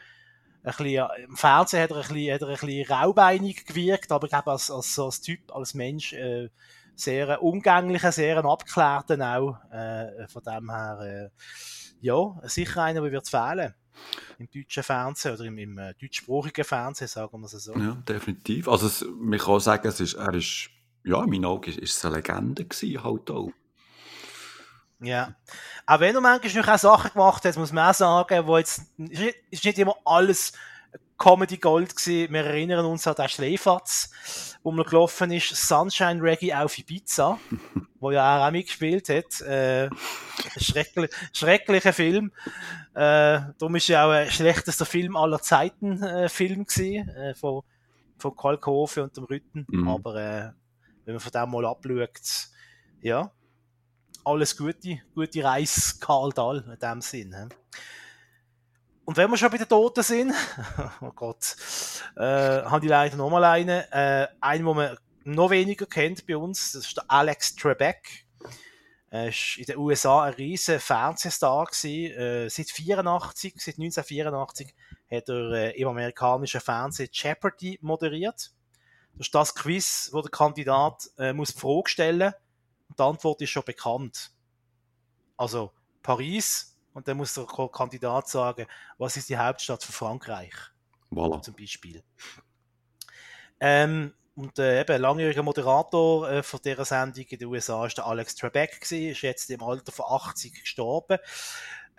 ein 0.62 0.74
bisschen, 0.76 1.08
im 1.28 1.36
Fernsehen 1.36 1.82
hat 1.82 1.90
er 1.90 1.96
ein 1.96 2.02
bisschen, 2.02 2.34
hat 2.34 2.42
er 2.42 2.48
ein 2.48 2.54
bisschen 2.54 2.92
raubeinig 2.92 3.66
gewirkt, 3.66 4.12
aber 4.12 4.24
ich 4.24 4.30
glaube 4.30 4.50
als, 4.52 4.70
als, 4.70 4.98
als 4.98 5.20
Typ, 5.20 5.52
als 5.54 5.74
Mensch 5.74 6.12
äh, 6.12 6.48
sehr 6.94 7.42
umgänglicher, 7.42 8.12
sehr 8.12 8.38
ein 8.38 8.46
abgeklärten 8.46 9.22
auch, 9.22 9.56
äh, 9.70 10.28
von 10.28 10.42
dem 10.42 10.70
her 10.70 11.00
äh, 11.00 11.28
ja, 12.00 12.40
sicher 12.44 12.82
einer, 12.82 13.00
der 13.00 13.12
wird 13.12 13.28
fehlen 13.28 13.74
im 14.38 14.48
deutschen 14.50 14.82
Fernsehen 14.82 15.34
oder 15.34 15.44
im, 15.44 15.58
im 15.58 15.78
äh, 15.78 15.94
deutschsprachigen 16.00 16.64
Fernsehen, 16.64 17.08
sagen 17.08 17.40
wir 17.40 17.46
es 17.46 17.52
so. 17.52 17.74
Ja, 17.74 17.94
definitiv. 18.08 18.68
Also, 18.68 18.86
es, 18.86 19.04
man 19.16 19.38
kann 19.38 19.60
sagen, 19.60 19.86
es 19.86 20.00
ist, 20.00 20.14
er 20.14 20.34
ist, 20.34 20.70
ja, 21.04 21.22
in 21.22 21.30
meinen 21.30 21.44
Augen 21.44 21.70
ist, 21.70 21.78
ist 21.78 21.96
es 21.96 22.04
eine 22.04 22.16
Legende 22.16 22.64
gewesen, 22.64 23.04
halt 23.04 23.30
auch. 23.30 23.52
Ja. 25.02 25.34
Auch 25.86 26.00
wenn 26.00 26.14
er 26.14 26.20
manchmal 26.20 26.74
auch 26.74 26.78
Sachen 26.78 27.12
gemacht 27.12 27.44
hat, 27.44 27.56
muss 27.56 27.72
man 27.72 27.90
auch 27.90 27.94
sagen, 27.94 28.46
wo 28.46 28.58
jetzt, 28.58 28.82
ist 29.50 29.64
nicht 29.64 29.78
immer 29.78 29.96
alles 30.04 30.52
Comedy 31.22 31.56
Gold 31.56 31.94
gewesen. 31.94 32.32
Wir 32.32 32.44
erinnern 32.44 32.84
uns 32.84 33.06
an 33.06 33.14
den 33.14 33.28
Schleifatz, 33.28 34.10
wo 34.64 34.72
man 34.72 34.84
gelaufen 34.84 35.30
ist, 35.30 35.54
Sunshine 35.54 36.20
Reggae 36.20 36.54
auf 36.54 36.76
Ibiza, 36.76 37.38
wo 38.00 38.10
ja 38.10 38.46
auch 38.46 38.50
mitgespielt 38.50 39.08
hat. 39.08 39.40
Äh, 39.42 39.88
schrecklich, 40.56 41.10
schrecklicher 41.32 41.92
Film. 41.92 42.32
Äh, 42.94 43.40
darum 43.58 43.76
ist 43.76 43.88
ja 43.88 44.04
auch 44.04 44.10
ein 44.10 44.30
schlechtester 44.30 44.84
Film 44.84 45.16
aller 45.16 45.40
Zeiten 45.40 46.02
äh, 46.02 46.28
Film 46.28 46.66
gewesen, 46.66 47.08
äh, 47.10 47.34
von, 47.34 47.62
von 48.18 48.36
Kalkofe 48.36 49.04
und 49.04 49.16
dem 49.16 49.24
Rütten. 49.24 49.64
Mhm. 49.68 49.88
Aber 49.88 50.16
äh, 50.16 50.50
wenn 51.04 51.14
man 51.14 51.20
von 51.20 51.32
dem 51.32 51.50
mal 51.50 51.66
abschaut, 51.66 52.48
ja, 53.00 53.30
alles 54.24 54.56
Gute, 54.56 55.00
gute 55.14 55.44
Reise, 55.44 55.98
Karl 56.00 56.30
Dahl, 56.32 56.64
in 56.66 56.78
dem 56.78 57.00
Sinn. 57.00 57.34
Und 59.04 59.16
wenn 59.16 59.30
wir 59.30 59.36
schon 59.36 59.50
bei 59.50 59.58
den 59.58 59.68
Toten 59.68 60.02
sind, 60.02 60.32
oh 61.00 61.10
Gott, 61.14 61.56
äh, 62.16 62.62
haben 62.62 62.80
die 62.80 62.88
leider 62.88 63.16
nochmal 63.16 63.44
einen, 63.44 63.82
äh, 63.90 64.28
einen, 64.40 64.64
den 64.64 64.76
man 64.76 64.96
noch 65.24 65.50
weniger 65.50 65.86
kennt 65.86 66.26
bei 66.26 66.36
uns, 66.36 66.72
das 66.72 66.86
ist 66.86 66.96
der 66.96 67.10
Alex 67.10 67.56
Trebek. 67.56 68.26
Er 69.10 69.26
war 69.26 69.58
in 69.58 69.64
den 69.64 69.76
USA 69.76 70.22
ein 70.22 70.34
riesen 70.34 70.80
Fernsehstar 70.80 71.66
gewesen. 71.66 72.16
Äh, 72.16 72.48
seit 72.48 72.70
84, 72.70 73.54
seit 73.58 73.74
1984 73.74 74.74
hat 75.10 75.28
er 75.28 75.52
äh, 75.52 75.80
im 75.80 75.88
amerikanischen 75.88 76.60
Fernsehen 76.60 77.10
Jeopardy 77.12 77.78
moderiert. 77.82 78.52
Das 79.14 79.26
ist 79.26 79.34
das 79.34 79.54
Quiz, 79.54 80.08
wo 80.12 80.22
der 80.22 80.30
Kandidat 80.30 81.10
äh, 81.18 81.34
muss 81.34 81.52
die 81.52 81.60
Frage 81.60 81.90
stellen 81.90 82.32
die 82.98 83.02
Antwort 83.02 83.40
ist 83.42 83.50
schon 83.50 83.64
bekannt. 83.64 84.32
Also 85.36 85.72
Paris, 86.02 86.76
und 86.94 87.08
dann 87.08 87.16
muss 87.16 87.34
der 87.34 87.46
Kandidat 87.46 88.28
sagen, 88.28 88.66
was 88.98 89.16
ist 89.16 89.28
die 89.28 89.36
Hauptstadt 89.36 89.82
von 89.82 89.94
Frankreich? 89.94 90.54
Voilà. 91.10 91.42
Zum 91.42 91.54
Beispiel. 91.54 92.02
Ähm, 93.60 94.14
und 94.34 94.58
äh, 94.58 94.80
eben, 94.80 95.00
langjähriger 95.00 95.42
Moderator 95.42 96.30
äh, 96.30 96.42
von 96.42 96.60
dieser 96.64 96.84
Sendung 96.84 97.24
in 97.24 97.38
den 97.38 97.48
USA 97.48 97.86
ist 97.86 97.98
der 97.98 98.06
Alex 98.06 98.34
Trebek 98.34 98.80
gewesen, 98.80 99.10
ist 99.10 99.22
jetzt 99.22 99.50
im 99.50 99.62
Alter 99.62 99.92
von 99.92 100.06
80 100.08 100.60
gestorben. 100.60 101.18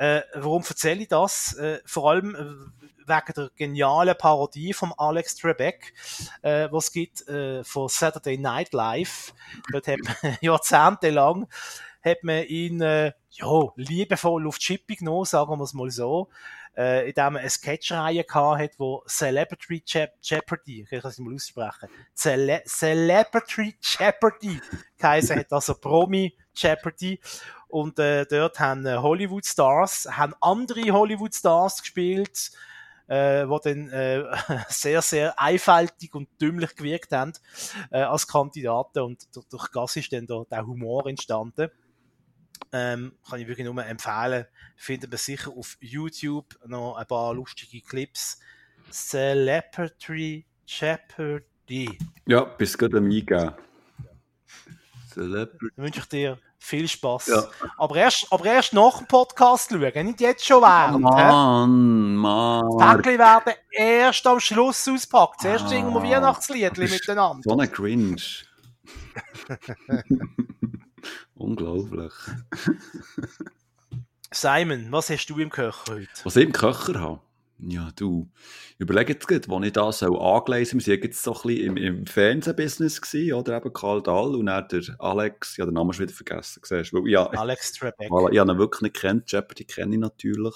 Äh, 0.03 0.23
warum 0.33 0.63
erzähle 0.67 1.03
ich 1.03 1.07
das? 1.07 1.53
Äh, 1.53 1.79
vor 1.85 2.11
allem 2.11 2.35
äh, 2.35 3.07
wegen 3.07 3.33
der 3.37 3.49
genialen 3.55 4.17
Parodie 4.17 4.73
von 4.73 4.91
Alex 4.97 5.35
Trebek, 5.37 5.93
äh, 6.41 6.67
was 6.71 6.91
gibt 6.91 7.25
äh, 7.29 7.63
von 7.63 7.87
Saturday 7.87 8.37
Night 8.37 8.73
Live. 8.73 9.33
Dort 9.71 9.87
hat 9.87 9.99
man 10.03 10.37
jahrzehntelang 10.41 11.47
hat 12.03 12.21
man 12.23 12.43
ihn 12.43 12.81
äh, 12.81 13.13
ja, 13.31 13.61
liebevoll 13.77 14.45
auf 14.45 14.57
die 14.57 14.77
genommen, 14.85 15.23
sagen 15.23 15.57
wir 15.57 15.63
es 15.63 15.73
mal 15.73 15.89
so, 15.89 16.27
äh, 16.75 17.07
indem 17.07 17.33
man 17.33 17.37
eine 17.37 17.49
Sketchreihe 17.49 18.25
hat, 18.29 18.71
wo 18.77 19.05
Celebrity 19.07 19.83
Je 19.85 20.07
Jeopardy, 20.21 20.81
ich 20.81 20.89
kann 20.89 21.09
es 21.09 21.17
mal 21.19 21.33
aussprechen, 21.33 21.87
Cele 22.13 22.61
Celebrity 22.65 23.77
Jeopardy 23.79 24.59
geheißen 24.97 25.39
hat, 25.39 25.53
also 25.53 25.75
Promi 25.75 26.35
Jeopardy. 26.53 27.19
Und 27.73 27.97
äh, 27.97 28.27
dort 28.27 28.59
haben 28.59 28.85
äh, 28.85 28.97
Hollywood 28.97 29.47
Stars, 29.47 30.07
haben 30.11 30.35
andere 30.41 30.91
Hollywood 30.91 31.33
Stars 31.33 31.81
gespielt, 31.81 32.51
äh, 33.07 33.47
wo 33.47 33.57
dann 33.57 33.89
äh, 33.89 34.23
sehr, 34.69 35.01
sehr 35.01 35.39
einfältig 35.39 36.13
und 36.13 36.29
dümmlich 36.39 36.75
gewirkt 36.75 37.11
haben 37.13 37.33
äh, 37.89 38.01
als 38.01 38.27
Kandidaten 38.27 38.99
und 38.99 39.27
durch 39.51 39.69
das 39.69 39.95
ist 39.95 40.13
dann 40.13 40.27
da 40.27 40.43
der 40.51 40.67
Humor 40.67 41.07
entstanden. 41.07 41.71
Ähm, 42.71 43.13
kann 43.27 43.39
ich 43.39 43.47
wirklich 43.47 43.65
nur 43.65 43.83
empfehlen. 43.83 44.45
Findet 44.75 45.09
man 45.09 45.17
sicher 45.17 45.49
auf 45.57 45.75
YouTube 45.79 46.53
noch 46.67 46.97
ein 46.97 47.07
paar 47.07 47.33
lustige 47.33 47.81
Clips. 47.81 48.39
Celebrity 48.91 50.45
Jeopardy. 50.67 51.97
Ja, 52.27 52.43
bis 52.43 52.77
gerade 52.77 52.99
am 52.99 53.05
Eingehen. 53.05 53.51
Celebrity. 55.09 55.73
Dann 55.75 55.85
wünsche 55.85 55.99
ich 56.01 56.05
dir 56.05 56.37
viel 56.63 56.87
Spaß. 56.87 57.27
Ja. 57.27 57.43
Aber, 57.77 57.95
erst, 57.95 58.27
aber 58.31 58.45
erst 58.45 58.73
nach 58.73 58.99
dem 58.99 59.07
Podcast 59.07 59.69
schauen, 59.69 60.05
nicht 60.05 60.21
jetzt 60.21 60.45
schon 60.45 60.61
während. 60.61 61.01
Mann, 61.01 62.15
Mann. 62.15 62.77
Päckchen 62.77 63.19
werden 63.19 63.53
erst 63.71 64.25
am 64.25 64.39
Schluss 64.39 64.87
auspackt. 64.87 65.41
Zuerst 65.41 65.65
ah, 65.65 65.67
singen 65.67 65.93
wir 65.93 66.01
Weihnachtslied 66.01 66.77
miteinander. 66.77 67.41
So 67.43 67.57
ein 67.57 67.71
Cringe. 67.71 68.15
Unglaublich. 71.35 72.13
Simon, 74.31 74.87
was 74.89 75.09
hast 75.09 75.27
du 75.27 75.37
im 75.39 75.49
Köcher 75.49 75.91
heute? 75.91 76.07
Was 76.23 76.35
ich 76.37 76.45
im 76.45 76.53
Köcher 76.53 76.99
habe? 76.99 77.19
Ja, 77.65 77.89
du, 77.95 78.29
überleg 78.77 79.09
jetzt 79.09 79.27
gut, 79.27 79.47
wo 79.47 79.61
ich 79.61 79.71
das 79.71 80.03
auch 80.03 80.37
angelesen 80.37 80.79
habe. 80.79 80.87
Wir 80.87 80.95
waren 80.95 81.03
jetzt 81.03 81.23
so 81.23 81.33
ein 81.33 81.41
bisschen 81.43 81.65
im, 81.65 81.77
im 81.77 82.05
Fernsehbusiness 82.05 83.01
gewesen, 83.01 83.33
oder 83.33 83.57
eben 83.57 83.71
Karl 83.71 84.01
Dahl 84.01 84.35
und 84.35 84.47
dann 84.47 84.67
der 84.67 84.81
Alex, 84.99 85.57
ja, 85.57 85.65
den 85.65 85.75
Namen 85.75 85.93
schon 85.93 86.07
wieder 86.07 86.15
vergessen, 86.15 86.61
siehst 86.63 86.93
weil, 86.93 87.07
ja, 87.07 87.25
Alex 87.27 87.73
Trebek. 87.73 88.09
Voilà, 88.09 88.31
ich 88.31 88.39
habe 88.39 88.51
ihn 88.51 88.57
wirklich 88.57 88.81
nicht 88.81 88.95
kennt, 88.95 89.31
Jeopardy 89.31 89.63
kenne 89.65 89.95
ich 89.95 90.01
natürlich. 90.01 90.55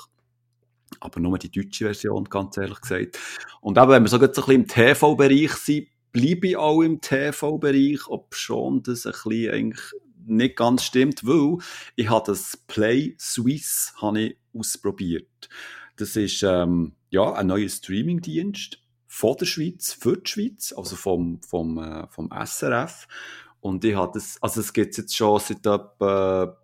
Aber 0.99 1.19
nur 1.19 1.37
die 1.37 1.51
deutsche 1.51 1.85
Version, 1.85 2.25
ganz 2.25 2.57
ehrlich 2.57 2.81
gesagt. 2.81 3.19
Und 3.61 3.77
eben, 3.77 3.89
wenn 3.89 4.03
wir 4.03 4.09
so, 4.09 4.17
so 4.17 4.25
ein 4.25 4.31
bisschen 4.31 4.55
im 4.55 4.67
TV-Bereich 4.67 5.53
sind, 5.53 5.87
bleibe 6.11 6.47
ich 6.47 6.57
auch 6.57 6.81
im 6.81 6.99
TV-Bereich, 6.99 8.07
ob 8.07 8.35
schon 8.35 8.83
das 8.83 9.05
ein 9.05 9.11
bisschen 9.11 9.53
eigentlich 9.53 9.93
nicht 10.25 10.55
ganz 10.57 10.83
stimmt, 10.83 11.25
weil 11.25 11.57
ich 11.95 12.09
habe 12.09 12.31
das 12.31 12.57
Play 12.67 13.15
Swiss 13.19 13.93
habe 14.01 14.19
ich 14.21 14.37
ausprobiert. 14.53 15.49
Das 15.95 16.15
ist 16.15 16.43
ähm, 16.43 16.96
ja 17.09 17.33
ein 17.33 17.47
neuer 17.47 17.69
Streamingdienst 17.69 18.79
von 19.07 19.35
der 19.37 19.45
Schweiz 19.45 19.93
für 19.93 20.17
die 20.17 20.29
Schweiz, 20.29 20.73
also 20.75 20.95
vom 20.95 21.41
vom 21.41 21.77
äh, 21.77 22.07
vom 22.09 22.29
SRF. 22.31 23.07
Und 23.59 23.83
ich 23.83 23.95
habe 23.95 24.11
das, 24.13 24.41
also 24.41 24.61
es 24.61 24.71
gibt 24.71 24.97
jetzt 24.97 25.15
schon 25.15 25.39
seit 25.39 25.65
etwa 25.65 26.57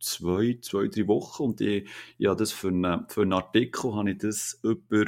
zwei, 0.00 0.58
zwei, 0.60 0.88
drei 0.88 1.06
Wochen 1.08 1.42
und 1.44 1.60
ich, 1.60 1.88
ich 2.18 2.26
habe 2.26 2.36
das 2.36 2.52
für, 2.52 2.68
eine, 2.68 3.06
für 3.08 3.22
einen 3.22 3.32
Artikel 3.32 3.94
habe 3.94 4.10
ich 4.10 4.18
das 4.18 4.58
über 4.62 5.04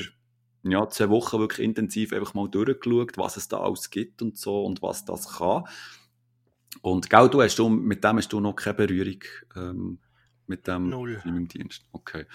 ja, 0.63 0.89
zwei 0.89 1.11
Wochen 1.11 1.39
wirklich 1.39 1.65
intensiv 1.65 2.13
einfach 2.13 2.35
mal 2.35 2.49
durchgeschaut, 2.49 3.19
was 3.19 3.37
es 3.37 3.49
da 3.49 3.61
alles 3.61 3.91
gibt 3.91 4.23
und 4.23 4.37
so 4.37 4.65
und 4.65 4.83
was 4.83 5.05
das 5.05 5.39
kann. 5.39 5.65
Und 6.83 7.09
gell, 7.11 7.29
du 7.29 7.43
hast 7.43 7.59
du, 7.59 7.69
mit 7.69 8.03
dem 8.05 8.17
hast 8.17 8.33
du 8.33 8.41
noch 8.41 8.55
keine 8.55 8.75
Berührung 8.75 9.23
ähm, 9.55 9.99
mit 10.49 10.67
dem 10.67 10.89
Streamingdienst. 11.21 11.83
Okay. 11.93 12.27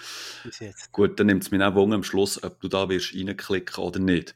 Bis 0.44 0.60
jetzt. 0.60 0.92
Gut, 0.92 1.18
dann 1.18 1.26
nimmt 1.26 1.42
es 1.42 1.50
mich 1.50 1.62
auch 1.62 1.74
Wunder 1.74 1.96
am 1.96 2.02
Schluss, 2.02 2.42
ob 2.42 2.60
du 2.60 2.68
da 2.68 2.88
wirst 2.88 3.14
reinklicken 3.14 3.82
oder 3.82 4.00
nicht. 4.00 4.34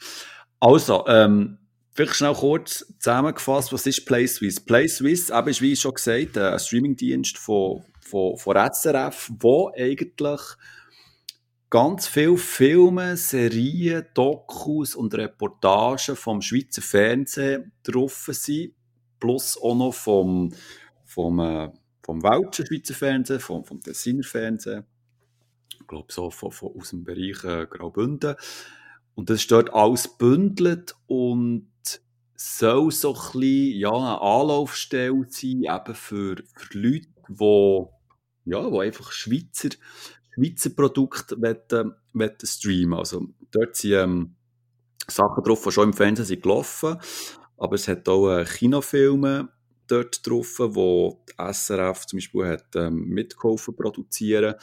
Also, 0.60 1.06
ähm, 1.06 1.58
vielleicht 1.92 2.14
schnell 2.14 2.34
kurz 2.34 2.86
zusammengefasst, 2.98 3.72
was 3.72 3.86
ist 3.86 4.06
PlaySwiss? 4.06 4.60
PlaySwiss, 4.60 5.30
ist 5.30 5.62
wie 5.62 5.76
schon 5.76 5.94
gesagt, 5.94 6.36
äh, 6.36 6.52
ein 6.52 6.58
Streamingdienst 6.58 7.38
von, 7.38 7.84
von, 8.00 8.36
von 8.36 8.56
SRF, 8.72 9.30
wo 9.38 9.72
eigentlich 9.76 10.40
ganz 11.68 12.06
viele 12.06 12.36
Filme, 12.36 13.16
Serien, 13.16 14.06
Dokus 14.14 14.94
und 14.94 15.14
Reportagen 15.14 16.16
vom 16.16 16.40
Schweizer 16.40 16.82
Fernsehen 16.82 17.72
drauf 17.82 18.28
sind 18.30 18.72
plus 19.20 19.58
auch 19.60 19.74
noch 19.74 19.94
vom, 19.94 20.52
vom, 21.04 21.40
äh, 21.40 21.68
vom 22.06 22.22
Welschen 22.22 22.64
Schweizer 22.64 22.94
Fernsehen, 22.94 23.40
vom, 23.40 23.64
vom 23.64 23.80
Tessiner 23.80 24.22
Fernsehen, 24.22 24.84
ich 25.80 25.86
glaube 25.88 26.12
so 26.12 26.30
von, 26.30 26.52
von, 26.52 26.70
aus 26.78 26.90
dem 26.90 27.02
Bereich 27.02 27.42
äh, 27.42 27.66
Graubünden. 27.66 28.36
Und 29.16 29.28
das 29.28 29.40
ist 29.40 29.50
dort 29.50 29.74
alles 29.74 30.06
bündelt 30.16 30.94
und 31.06 31.68
soll 32.36 32.92
so 32.92 33.12
ein 33.12 33.14
bisschen, 33.14 33.78
ja, 33.80 33.90
eine 33.90 34.20
Anlaufstelle 34.20 35.26
sein, 35.28 35.64
eben 35.64 35.94
für, 35.94 36.36
für 36.54 36.78
Leute, 36.78 37.08
die, 37.28 37.84
ja, 38.44 38.70
die 38.70 38.78
einfach 38.78 39.10
Schweizer, 39.10 39.70
Schweizer 40.34 40.70
Produkte 40.70 41.36
wollen, 41.40 41.92
wollen 42.12 42.36
streamen. 42.44 42.98
Also 43.00 43.26
dort 43.50 43.74
sind 43.74 43.92
ähm, 43.92 44.36
Sachen 45.08 45.42
drauf, 45.42 45.64
die 45.64 45.72
schon 45.72 45.88
im 45.88 45.92
Fernsehen 45.92 46.26
sind 46.26 46.42
gelaufen 46.42 46.98
aber 47.58 47.74
es 47.74 47.88
hat 47.88 48.08
auch 48.08 48.30
äh, 48.30 48.44
Kinofilme 48.44 49.48
dort 49.86 50.26
drauf, 50.26 50.56
wo 50.58 51.24
die 51.28 51.52
SRF 51.52 52.06
zum 52.06 52.18
Beispiel 52.18 52.46
hat 52.46 52.76
ähm, 52.76 53.08
mitgeholfen 53.08 53.74
produzieren. 53.76 54.54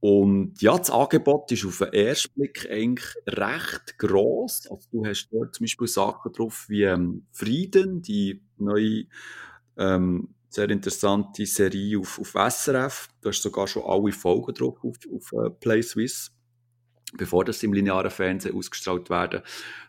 Und 0.00 0.60
ja, 0.60 0.76
das 0.76 0.90
Angebot 0.90 1.50
ist 1.50 1.64
auf 1.64 1.78
den 1.78 1.94
ersten 1.94 2.34
Blick 2.34 2.68
eigentlich 2.70 3.14
recht 3.26 3.96
gross. 3.96 4.66
Also 4.70 4.86
du 4.92 5.06
hast 5.06 5.28
dort 5.30 5.54
zum 5.54 5.64
Beispiel 5.64 5.86
Sachen 5.86 6.30
drauf 6.30 6.66
wie 6.68 6.82
ähm, 6.82 7.26
Frieden, 7.32 8.02
die 8.02 8.42
neue 8.58 9.04
ähm, 9.78 10.34
sehr 10.50 10.70
interessante 10.70 11.46
Serie 11.46 11.98
auf, 11.98 12.18
auf 12.18 12.34
SRF. 12.52 13.08
Du 13.20 13.30
hast 13.30 13.42
sogar 13.42 13.66
schon 13.66 13.84
alle 13.84 14.12
Folgen 14.12 14.54
drauf 14.54 14.76
auf, 14.84 14.96
auf 15.10 15.32
uh, 15.32 15.50
Play 15.50 15.82
Swiss. 15.82 16.30
bevor 17.16 17.44
das 17.44 17.62
im 17.62 17.72
linearen 17.72 18.10
Fernsehen 18.10 18.56
ausgestrahlt 18.56 19.08
werden. 19.08 19.42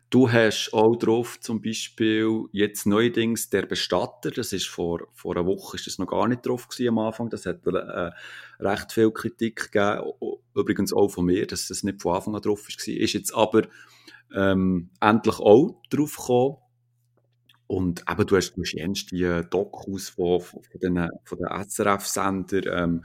Du 0.10 0.32
hast 0.32 0.72
auch 0.72 0.96
drauf 0.96 1.40
zum 1.40 1.62
Beispiel 1.62 2.46
jetzt 2.52 2.86
neuerdings 2.86 3.50
der 3.50 3.64
Bestatter, 3.66 4.32
das 4.32 4.54
ist 4.54 4.68
vor, 4.68 5.08
vor 5.14 5.36
einer 5.36 5.46
Woche 5.46 5.78
ist 5.78 5.88
das 5.88 5.98
noch 5.98 6.08
gar 6.08 6.28
nicht 6.28 6.46
drauf 6.46 6.68
gewesen 6.68 6.90
am 6.90 7.00
Anfang, 7.00 7.30
das 7.30 7.46
hat 7.46 7.66
äh, 7.66 8.12
recht 8.60 8.92
viel 8.92 9.12
Kritik 9.12 9.72
gegeben, 9.72 10.12
übrigens 10.54 10.94
auch 10.94 11.10
von 11.10 11.26
mir, 11.26 11.48
dass 11.48 11.68
das 11.68 11.84
nicht 11.84 12.02
von 12.02 12.16
Anfang 12.16 12.36
an 12.36 12.42
drauf 12.42 12.68
war, 12.68 12.88
ist 12.94 13.14
jetzt 13.14 13.34
aber 13.34 13.64
ähm, 14.34 14.90
endlich 15.02 15.40
auch 15.40 15.82
drauf 15.90 16.16
gekommen. 16.18 16.58
Und 17.68 18.04
eben, 18.08 18.28
du 18.28 18.38
hast, 18.38 18.54
du 18.56 18.62
hast 18.62 19.12
die 19.12 19.42
Dokus 19.50 20.10
von, 20.10 20.40
von, 20.40 20.62
den, 20.82 21.10
von 21.24 21.40
den 21.40 21.48
SRF-Sender 21.48 22.84
ähm, 22.84 23.04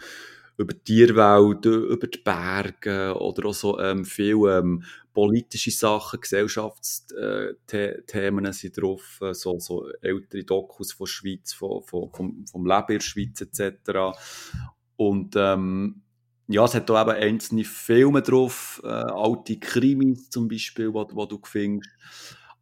über 0.59 0.75
die 0.75 0.85
Tierwelt, 0.85 1.65
über 1.65 2.07
die 2.07 2.19
Berge 2.23 3.17
oder 3.19 3.49
auch 3.49 3.55
so 3.55 3.81
ähm, 3.81 4.05
viele 4.05 4.59
ähm, 4.59 4.85
politische 5.13 5.71
Sachen, 5.71 6.21
Gesellschaftsthemen 6.21 8.45
äh, 8.45 8.53
sind 8.53 8.81
drauf, 8.81 9.19
äh, 9.23 9.35
so, 9.35 9.59
so 9.59 9.89
ältere 10.03 10.45
Dokus 10.45 10.93
von 10.93 11.07
Schweiz, 11.07 11.53
von, 11.53 11.83
von, 11.83 12.11
vom, 12.13 12.47
vom 12.47 12.67
Leben 12.67 12.87
in 12.89 12.99
der 12.99 13.01
Schweiz 13.01 13.41
etc. 13.41 14.17
Und 14.97 15.35
ähm, 15.37 16.03
ja, 16.49 16.65
es 16.65 16.75
hat 16.75 16.91
da 16.91 17.03
eben 17.03 17.11
einzelne 17.11 17.65
Filme 17.65 18.23
drauf, 18.23 18.81
äh, 18.85 18.89
alte 18.89 19.59
Krimis 19.59 20.31
zum 20.31 20.49
Beispiel, 20.49 20.93
wo, 20.93 21.05
du 21.05 21.41
findest. 21.45 21.91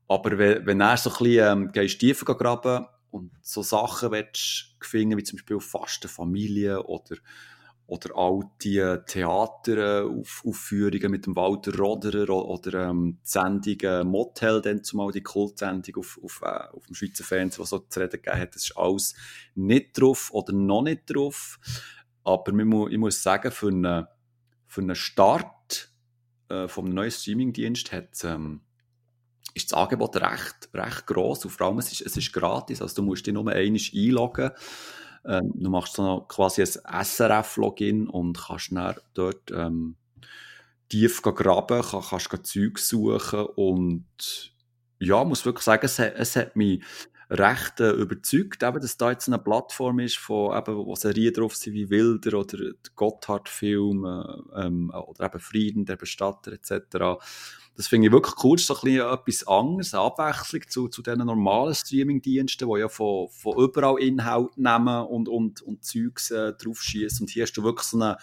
Aber 0.08 0.38
wenn, 0.38 0.66
wenn 0.66 0.80
er 0.80 0.96
so 0.96 1.10
ein 1.10 1.16
bisschen 1.18 1.62
ähm, 1.62 1.72
gehst 1.72 1.98
tiefer 1.98 2.34
graben 2.34 2.86
und 3.10 3.32
so 3.42 3.62
Sachen 3.62 4.12
willst 4.12 4.76
finden, 4.80 5.18
wie 5.18 5.22
zum 5.22 5.38
Beispiel 5.38 5.60
fast 5.60 6.04
Familie 6.06 6.82
oder, 6.82 7.16
oder 7.88 8.16
alte 8.16 9.02
Theateraufführungen 9.07 11.04
äh, 11.04 11.09
mit 11.09 11.25
dem 11.25 11.35
Walter 11.35 11.75
Roderer 11.75 12.45
oder 12.45 12.90
ähm, 12.90 13.18
die 13.25 13.28
Sendung 13.28 14.11
Motel, 14.11 14.61
dann 14.61 14.85
zumal 14.85 15.11
die 15.11 15.23
Kultsendung 15.23 15.97
auf, 15.97 16.21
auf, 16.23 16.42
äh, 16.42 16.68
auf 16.76 16.87
dem 16.87 16.95
Schweizer 16.95 17.25
Fernsehen, 17.25 17.62
was 17.62 17.71
so 17.71 17.78
zu 17.78 17.99
reden 17.99 18.21
gegeben 18.21 18.38
hat, 18.38 18.54
das 18.54 18.64
ist 18.64 18.76
alles 18.76 19.14
nicht 19.54 19.99
drauf 19.99 20.28
oder 20.33 20.52
noch 20.52 20.83
nicht 20.83 21.04
drauf. 21.07 21.59
Aber 22.25 22.52
ich 22.52 22.99
muss 22.99 23.23
sagen, 23.23 23.50
für 23.50 23.68
einen, 23.68 24.07
für 24.66 24.83
einen 24.83 24.95
Start 24.95 25.90
äh, 26.50 26.68
vom 26.68 26.90
neuen 26.90 27.11
Streamingdienst 27.11 27.90
hat 27.90 28.23
ähm, 28.23 28.61
ist 29.54 29.73
das 29.73 29.78
Angebot 29.78 30.14
recht, 30.16 30.68
recht 30.75 31.07
gross 31.07 31.42
und 31.47 31.52
vor 31.52 31.68
allem 31.68 31.78
es 31.78 31.90
ist, 31.90 32.02
es 32.02 32.18
ist 32.18 32.35
gratis, 32.35 32.83
also 32.83 32.97
du 32.97 33.02
musst 33.02 33.26
dich 33.26 33.33
nur 33.33 33.50
einmal 33.50 33.83
einloggen. 33.95 34.50
Ähm, 35.25 35.52
du 35.54 35.70
machst 35.70 35.94
so 35.94 36.25
quasi 36.28 36.62
ein 36.62 37.04
SRF-Login 37.04 38.08
und 38.08 38.38
kannst 38.38 38.72
dann 38.72 38.96
dort 39.14 39.50
ähm, 39.50 39.96
tief 40.88 41.22
graben, 41.22 41.82
kann, 41.82 42.02
kannst 42.02 42.46
Zeug 42.46 42.78
suchen 42.78 43.46
und 43.56 44.54
ja, 45.00 45.22
muss 45.25 45.44
wirklich 45.44 45.64
sagen, 45.64 45.84
es, 45.84 45.98
es 45.98 46.37
hat 46.37 46.56
mich 46.56 46.82
recht 47.30 47.80
äh, 47.80 47.90
überzeugt, 47.90 48.62
eben, 48.62 48.80
dass 48.80 48.96
da 48.96 49.10
jetzt 49.10 49.28
eine 49.28 49.38
Plattform 49.38 49.98
ist, 49.98 50.16
von, 50.16 50.56
eben, 50.56 50.76
wo 50.76 50.94
Serien 50.94 51.34
drauf 51.34 51.54
sind 51.54 51.75
wie 51.75 51.90
Wilder 51.90 52.38
oder 52.38 52.72
Gotthard-Film 52.96 54.04
äh, 54.04 54.66
ähm, 54.66 54.90
oder 54.90 55.26
eben 55.26 55.40
Frieden, 55.40 55.84
der 55.84 55.96
Bestatter 55.96 56.52
etc. 56.52 57.20
Das 57.78 57.87
finde 57.87 58.08
ich 58.08 58.12
wirklich 58.12 58.35
cool. 58.42 58.56
Das 58.56 58.62
ist 58.62 58.66
so 58.66 58.76
ein 58.82 58.97
etwas 58.97 59.47
anderes, 59.47 59.94
eine 59.94 60.02
Abwechslung 60.02 60.62
zu, 60.68 60.88
zu 60.88 61.00
diesen 61.00 61.25
normalen 61.25 61.76
Streaming-Diensten, 61.76 62.68
die 62.68 62.80
ja 62.80 62.88
von, 62.88 63.28
von 63.28 63.56
überall 63.56 64.02
Inhalt 64.02 64.58
nehmen 64.58 65.06
und, 65.06 65.28
und, 65.28 65.62
und 65.62 65.85
Zeugs 65.85 66.32
äh, 66.32 66.54
draufschießen. 66.54 67.23
Und 67.23 67.30
hier 67.30 67.44
hast 67.44 67.52
du 67.52 67.62
wirklich 67.62 67.87
so 67.87 67.99
eine, 67.99 68.16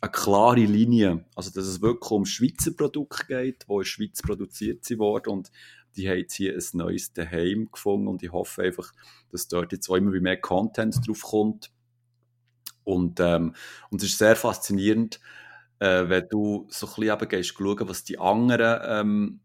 eine 0.00 0.10
klare 0.10 0.64
Linie. 0.64 1.26
Also, 1.36 1.50
dass 1.50 1.66
es 1.66 1.82
wirklich 1.82 2.10
um 2.10 2.24
Schweizer 2.24 2.70
Produkte 2.70 3.26
geht, 3.26 3.66
die 3.68 3.72
in 3.72 3.78
der 3.80 3.84
Schweiz 3.84 4.22
produziert 4.22 4.88
wurden. 4.98 5.28
Und 5.28 5.52
die 5.96 6.08
haben 6.08 6.16
jetzt 6.16 6.36
hier 6.36 6.54
ein 6.54 6.64
neues 6.72 7.12
Daheim 7.12 7.68
gefunden. 7.70 8.08
Und 8.08 8.22
ich 8.22 8.32
hoffe 8.32 8.62
einfach, 8.62 8.90
dass 9.30 9.48
dort 9.48 9.72
jetzt 9.72 9.86
auch 9.90 9.96
immer 9.96 10.18
mehr 10.18 10.40
Content 10.40 11.06
drauf 11.06 11.20
kommt. 11.20 11.70
Und, 12.84 13.20
ähm, 13.20 13.54
und 13.90 14.02
es 14.02 14.08
ist 14.08 14.18
sehr 14.18 14.34
faszinierend, 14.34 15.20
äh, 15.84 16.08
wenn 16.08 16.28
du 16.30 16.66
so 16.70 16.86
ein 16.86 16.94
bisschen 16.94 17.28
gehst, 17.28 17.54
schauen, 17.58 17.88
was 17.88 18.04
die 18.04 18.18
anderen 18.18 18.80
ähm, 18.86 19.40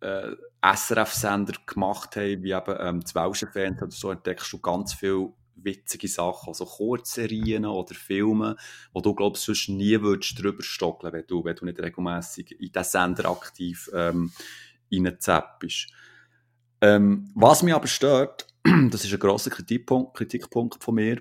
äh, 0.00 0.30
SRF-Sender 0.62 1.54
gemacht 1.66 2.16
haben, 2.16 2.42
wie 2.42 2.52
eben 2.52 2.76
ähm, 2.78 3.00
das 3.00 3.14
Welschen 3.14 3.48
Fernsehen 3.48 3.84
oder 3.84 3.92
so, 3.92 4.10
entdeckst 4.10 4.50
du 4.52 4.58
ganz 4.58 4.94
viele 4.94 5.34
witzige 5.54 6.08
Sachen, 6.08 6.48
also 6.48 6.64
Kurzserien 6.64 7.66
oder 7.66 7.94
Filme, 7.94 8.56
wo 8.94 9.00
du, 9.00 9.14
glaubst 9.14 9.44
sonst 9.44 9.68
nie 9.68 10.00
würdest 10.00 10.42
drüber 10.42 10.62
stockeln, 10.62 11.12
wenn 11.12 11.26
du, 11.26 11.44
wenn 11.44 11.56
du 11.56 11.66
nicht 11.66 11.80
regelmäßig 11.80 12.52
in 12.52 12.72
diesen 12.72 12.84
Sender 12.84 13.30
aktiv 13.30 13.90
ähm, 13.92 14.32
reinzappst. 14.90 15.92
Ähm, 16.80 17.30
was 17.34 17.62
mich 17.62 17.74
aber 17.74 17.86
stört, 17.86 18.46
das 18.90 19.04
ist 19.04 19.12
ein 19.12 19.18
grosser 19.18 19.50
Kritikpunkt, 19.50 20.16
Kritikpunkt 20.16 20.82
von 20.82 20.94
mir, 20.94 21.20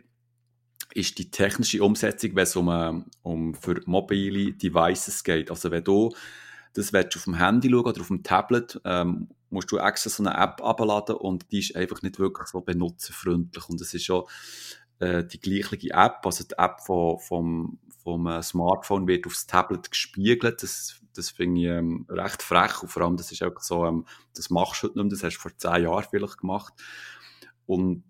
ist 0.94 1.18
die 1.18 1.32
technische 1.32 1.84
Umsetzung, 1.84 2.36
wenn 2.36 2.44
es 2.44 2.56
um, 2.56 2.70
ähm, 2.70 3.06
um 3.22 3.54
für 3.54 3.82
mobile 3.86 4.54
Devices 4.54 5.24
geht. 5.24 5.50
Also 5.50 5.72
wenn 5.72 5.84
du 5.84 6.14
das 6.74 6.94
willst, 6.94 7.18
auf 7.18 7.26
dem 7.26 7.36
Handy 7.36 7.70
schauen 7.70 7.86
oder 7.86 8.02
auf 8.02 8.08
dem 8.08 8.24
Tablet, 8.24 8.80
ähm, 8.86 9.30
musst 9.50 9.72
du 9.72 9.78
extra 9.78 10.10
so 10.10 10.24
eine 10.24 10.38
App 10.38 10.64
abladen 10.64 11.16
und 11.16 11.52
die 11.52 11.60
ist 11.60 11.76
einfach 11.76 12.02
nicht 12.02 12.20
wirklich 12.20 12.48
so 12.48 12.62
benutzerfreundlich. 12.62 13.68
Und 13.68 13.82
es 13.82 13.94
ist 13.94 14.06
schon 14.06 14.24
äh, 15.00 15.26
die 15.26 15.40
gleiche 15.40 15.90
App, 15.92 16.26
also 16.26 16.44
die 16.44 16.58
App 16.58 16.82
von, 16.82 17.20
vom, 17.20 17.80
vom 18.04 18.28
äh, 18.28 18.42
Smartphone 18.42 19.08
wird 19.08 19.28
aufs 19.28 19.48
Tablet 19.48 19.92
gespiegelt. 19.92 20.64
Das, 20.64 21.02
das 21.14 21.30
finde 21.30 21.62
ich 21.62 21.68
ähm, 21.68 22.06
recht 22.10 22.42
frech 22.42 22.82
und 22.82 22.90
vor 22.90 23.04
allem, 23.04 23.18
das 23.18 23.32
ist 23.32 23.44
auch 23.44 23.60
so, 23.60 23.86
ähm, 23.86 24.06
das 24.34 24.50
machst 24.50 24.84
du 24.84 24.88
heute 24.88 25.00
nicht 25.00 25.06
mehr, 25.06 25.12
das 25.12 25.24
hast 25.24 25.36
du 25.36 25.42
vor 25.42 25.58
zehn 25.58 25.84
Jahren 25.84 26.06
vielleicht 26.10 26.38
gemacht. 26.38 26.74
Und 27.72 28.04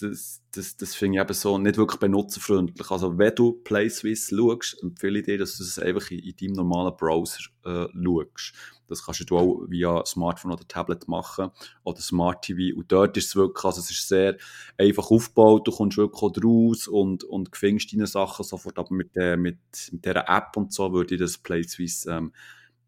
das, 0.00 0.40
das, 0.52 0.76
das 0.78 0.94
finde 0.94 1.18
ich 1.18 1.22
eben 1.22 1.34
so 1.34 1.58
nicht 1.58 1.76
wirklich 1.76 2.00
benutzerfreundlich. 2.00 2.90
Also, 2.90 3.18
wenn 3.18 3.34
du 3.34 3.52
PlaySwiss 3.52 4.30
schaust, 4.30 4.82
empfehle 4.82 5.18
ich 5.18 5.26
dir, 5.26 5.36
dass 5.36 5.58
du 5.58 5.64
das 5.64 5.78
einfach 5.78 6.10
in, 6.10 6.20
in 6.20 6.34
deinem 6.34 6.52
normalen 6.54 6.96
Browser 6.96 7.42
äh, 7.66 7.88
schaust. 7.92 8.54
Das 8.88 9.04
kannst 9.04 9.28
du 9.28 9.36
auch 9.36 9.66
via 9.68 10.02
Smartphone 10.06 10.52
oder 10.52 10.66
Tablet 10.66 11.08
machen 11.08 11.50
oder 11.84 12.00
Smart 12.00 12.40
TV. 12.40 12.74
Und 12.74 12.90
dort 12.90 13.14
ist 13.18 13.26
es 13.26 13.36
wirklich, 13.36 13.62
also 13.62 13.80
es 13.80 13.90
ist 13.90 14.08
sehr 14.08 14.38
einfach 14.78 15.10
aufgebaut, 15.10 15.68
du 15.68 15.72
kommst 15.72 15.98
wirklich 15.98 16.22
auch 16.22 16.34
raus 16.42 16.88
und, 16.88 17.22
und 17.22 17.54
findest 17.54 17.92
deine 17.92 18.06
Sachen 18.06 18.46
sofort. 18.46 18.78
Aber 18.78 18.94
mit, 18.94 19.14
der, 19.14 19.36
mit, 19.36 19.58
mit 19.92 20.06
dieser 20.06 20.26
App 20.26 20.56
und 20.56 20.72
so 20.72 20.90
würde 20.90 21.16
ich 21.16 21.20
das 21.20 21.36
PlaySwiss 21.36 22.06
ähm, 22.06 22.32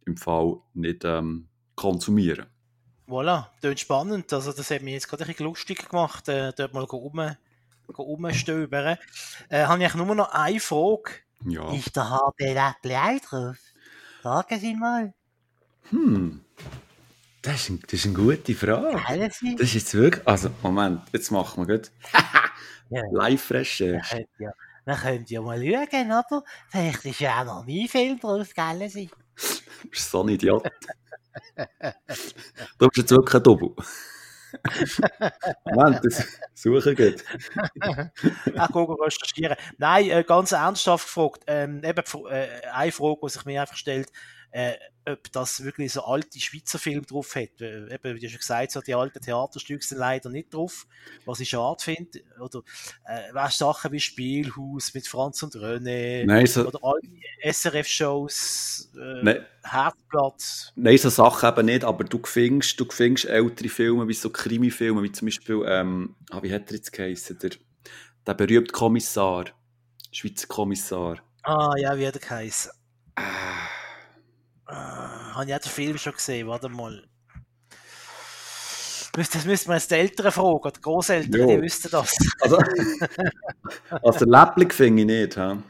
im 0.06 0.16
Fall 0.16 0.56
nicht 0.72 1.04
ähm, 1.04 1.48
konsumieren. 1.74 2.46
Voilà, 3.06 3.50
klingt 3.60 3.80
spannend. 3.80 4.32
Also 4.32 4.52
das 4.52 4.70
hat 4.70 4.82
mich 4.82 4.94
jetzt 4.94 5.08
gerade 5.08 5.24
ein 5.24 5.28
bisschen 5.28 5.46
lustig 5.46 5.88
gemacht, 5.88 6.28
äh, 6.28 6.52
dort 6.56 6.72
mal 6.72 6.84
rum, 6.84 7.36
rumstöbern. 7.96 8.96
Äh, 9.48 9.64
habe 9.64 9.84
ich 9.84 9.94
nur 9.94 10.14
noch 10.14 10.32
eine 10.32 10.60
Frage. 10.60 11.10
Ja. 11.44 11.70
Ist 11.72 11.94
der 11.96 12.10
HB 12.10 12.56
auch 12.56 13.20
drauf? 13.28 13.56
Sagen 14.22 14.58
Sie 14.58 14.74
mal. 14.74 15.12
Hm. 15.90 16.40
Das 17.42 17.56
ist, 17.56 17.68
ein, 17.68 17.82
das 17.82 17.92
ist 17.92 18.06
eine 18.06 18.14
gute 18.14 18.54
Frage. 18.54 18.98
Das 19.18 19.42
ist 19.42 19.74
jetzt 19.74 19.94
wirklich. 19.94 20.26
Also, 20.26 20.50
Moment, 20.62 21.02
jetzt 21.12 21.30
machen 21.30 21.68
wir 21.68 21.76
gut. 21.76 21.90
ja. 22.88 23.02
Live-Recherche. 23.12 24.26
Ja, 24.38 24.50
wir 24.86 24.94
können 24.94 25.26
ja 25.28 25.42
mal 25.42 25.58
schauen, 25.58 26.06
oder? 26.06 26.44
Vielleicht 26.70 27.04
ist 27.04 27.20
ja 27.20 27.42
auch 27.42 27.44
noch 27.44 27.64
nie 27.66 27.86
Film 27.86 28.18
draus, 28.18 28.54
gell? 28.54 28.88
Sie? 28.88 29.10
du 29.82 29.88
bist 29.90 30.10
so 30.10 30.22
ein 30.22 30.30
Idiot. 30.30 30.66
du 32.78 32.88
bist 32.88 32.96
jetzt 32.98 33.10
wirklich 33.10 33.34
ein 33.34 33.42
Doppel. 33.42 33.74
Moment, 35.64 36.00
das 36.04 36.26
suchen 36.54 36.94
geht. 36.94 37.24
Ach, 38.56 38.70
gucken, 38.70 38.96
recherchieren. 39.00 39.56
Nein, 39.78 40.10
äh, 40.10 40.24
ganz 40.24 40.52
ernsthaft 40.52 41.06
gefragt. 41.06 41.42
Ähm, 41.46 41.82
eben, 41.84 42.04
äh, 42.30 42.48
eine 42.72 42.92
Frage, 42.92 43.18
die 43.24 43.28
sich 43.30 43.44
mir 43.44 43.60
einfach 43.60 43.76
stellt, 43.76 44.10
äh, 44.54 44.74
ob 45.06 45.32
das 45.32 45.64
wirklich 45.64 45.92
so 45.92 46.04
alte 46.04 46.38
Schweizer 46.38 46.78
Filme 46.78 47.02
drauf 47.02 47.34
hat. 47.34 47.60
Äh, 47.60 47.92
eben, 47.92 48.14
wie 48.14 48.20
du 48.20 48.28
schon 48.28 48.38
gesagt 48.38 48.66
hast, 48.68 48.74
so 48.74 48.80
die 48.80 48.94
alten 48.94 49.20
Theaterstücke 49.20 49.84
sind 49.84 49.98
leider 49.98 50.30
nicht 50.30 50.54
drauf, 50.54 50.86
was 51.26 51.40
ich 51.40 51.48
schade 51.48 51.82
finde. 51.82 52.20
Oder 52.40 52.62
äh, 53.04 53.34
weißt, 53.34 53.58
Sachen 53.58 53.90
wie 53.90 53.98
Spielhaus 53.98 54.94
mit 54.94 55.08
Franz 55.08 55.42
und 55.42 55.56
René 55.56 56.24
Nein, 56.24 56.46
so, 56.46 56.68
oder 56.68 56.78
alle 56.82 57.00
SRF-Shows, 57.42 58.92
äh, 58.94 59.24
Nein. 59.24 59.46
Herzblatt. 59.64 60.72
Nein, 60.76 60.98
so 60.98 61.10
Sachen 61.10 61.48
eben 61.48 61.66
nicht, 61.66 61.84
aber 61.84 62.04
du 62.04 62.20
findest, 62.24 62.78
du 62.78 62.86
findest 62.88 63.24
ältere 63.24 63.68
Filme, 63.68 64.06
wie 64.06 64.14
so 64.14 64.30
Krimi-Filme, 64.30 65.02
wie 65.02 65.10
zum 65.10 65.26
Beispiel, 65.26 65.64
ähm, 65.66 66.14
ah, 66.30 66.40
wie 66.42 66.52
hat 66.52 66.70
er 66.70 66.76
jetzt 66.76 66.92
geheißen, 66.92 67.40
der, 67.40 67.50
der 68.24 68.34
berühmte 68.34 68.70
Kommissar, 68.70 69.46
Schweizer 70.12 70.46
Kommissar. 70.46 71.18
Ah, 71.42 71.74
ja, 71.76 71.98
wie 71.98 72.06
hat 72.06 72.14
er 72.14 72.20
geheißen? 72.20 72.70
Ah. 73.16 73.83
Uh, 74.66 74.72
habe 74.72 75.44
ich 75.46 75.54
auch 75.54 75.58
den 75.58 75.70
Film 75.70 75.98
schon 75.98 76.14
gesehen, 76.14 76.48
warte 76.48 76.68
mal. 76.68 77.06
Das 79.12 79.44
müsste 79.44 79.68
man 79.68 79.76
jetzt 79.76 79.90
die 79.90 79.94
Eltern 79.94 80.32
fragen, 80.32 80.72
die 80.74 80.80
Großeltern, 80.80 81.40
jo. 81.40 81.46
die 81.46 81.62
wüssten 81.62 81.90
das. 81.90 82.16
Also, 82.40 82.58
also 84.02 84.24
Läppling 84.24 84.72
finde 84.72 85.02
ich 85.02 85.06
nicht. 85.06 85.34
He? 85.34 85.62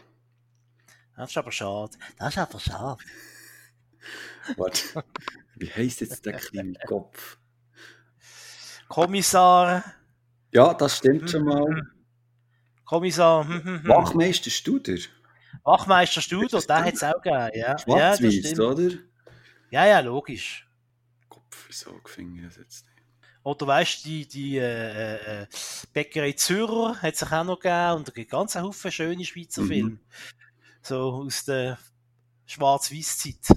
Das 1.17 1.31
ist 1.31 1.37
aber 1.37 1.53
schade. 1.53 1.93
Das 2.19 2.29
ist 2.29 2.39
aber 2.39 2.61
schade. 2.61 3.05
Warte. 4.57 5.05
Wie 5.57 5.71
heisst 5.71 6.01
jetzt 6.01 6.25
der 6.25 6.35
kleine 6.35 6.75
Kopf? 6.87 7.39
Kommissar. 8.89 9.85
Ja, 10.53 10.73
das 10.75 10.99
stimmt 10.99 11.31
schon 11.31 11.45
mal. 11.45 11.83
Kommissar. 12.85 13.47
hm, 13.47 13.65
hm, 13.65 13.83
hm. 13.83 13.89
Wachmeister 13.89 14.51
Studer. 14.51 14.97
Wachmeister 15.65 16.21
Studer, 16.21 16.61
der 16.61 16.85
hat 16.85 16.95
es 16.95 17.03
auch 17.03 17.21
gegeben. 17.23 17.51
Ja, 17.55 17.69
ja, 17.71 17.79
Schwarz-Weiß, 17.79 18.35
stimmt. 18.35 18.61
oder? 18.61 18.91
Ja, 19.71 19.87
ja, 19.87 20.01
logisch. 20.01 20.69
Kopf, 21.29 21.65
wieso 21.69 21.99
finde 22.05 22.41
ich 22.41 22.47
das 22.47 22.57
jetzt 22.57 22.85
nicht? 22.85 22.95
Oder 23.43 23.67
weißt 23.67 24.05
du, 24.05 24.09
die, 24.09 24.29
die 24.29 24.57
äh, 24.59 25.43
äh, 25.43 25.47
Bäckerei 25.93 26.33
Zürcher 26.33 27.01
hat 27.03 27.17
sich 27.17 27.31
auch 27.31 27.45
noch 27.45 27.59
gegeben 27.61 27.97
und 27.99 28.09
es 28.09 28.15
gibt 28.15 28.31
ganz 28.31 28.55
Haufen 28.57 28.91
schöne 28.93 29.25
Schweizer 29.25 29.63
Mhm. 29.63 29.67
Filme. 29.69 29.99
So 30.83 31.25
aus 31.27 31.45
der 31.45 31.79
Schwarz-Weiß-Zeit. 32.47 33.57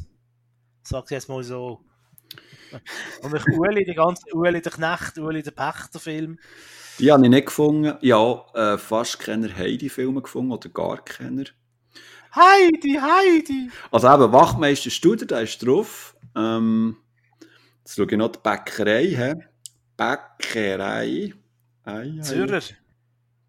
Sag 0.84 1.06
ich 1.06 1.12
jetzt 1.12 1.30
mal 1.30 1.43
so. 1.43 1.84
Und 3.22 3.34
ich 3.36 3.46
Uli, 3.58 3.86
der 3.86 3.96
ganze 3.96 4.24
Uli 4.34 4.62
der 4.62 4.72
Knecht, 4.72 5.17
Uli 5.17 5.41
der 5.41 5.52
Pächter-Film. 5.52 6.38
Die 7.00 7.12
habe 7.12 7.24
ich 7.24 7.30
nicht 7.30 7.46
gefunden. 7.48 7.98
Ja, 8.02 8.46
äh, 8.54 8.78
fast 8.78 9.20
keine 9.20 9.54
Heidi-Filme 9.56 10.22
gefunden 10.22 10.52
oder 10.52 10.67
gar 10.70 11.04
keine. 11.04 11.46
Heidi, 12.36 13.00
Heidi! 13.02 13.72
Also 13.92 14.08
eben, 14.13 14.32
Wachmeister 14.32 14.90
Studer, 14.90 15.26
der 15.26 15.42
ist 15.42 15.66
drauf. 15.66 16.16
Ähm, 16.36 16.98
jetzt 17.80 17.96
schaue 17.96 18.06
ich 18.10 18.18
noch 18.18 18.32
die 18.32 18.40
Bäckerei. 18.44 19.06
He? 19.06 19.34
Bäckerei. 19.96 21.34
Ei, 21.84 21.92
ei. 21.92 22.22
Zürcher. 22.22 22.76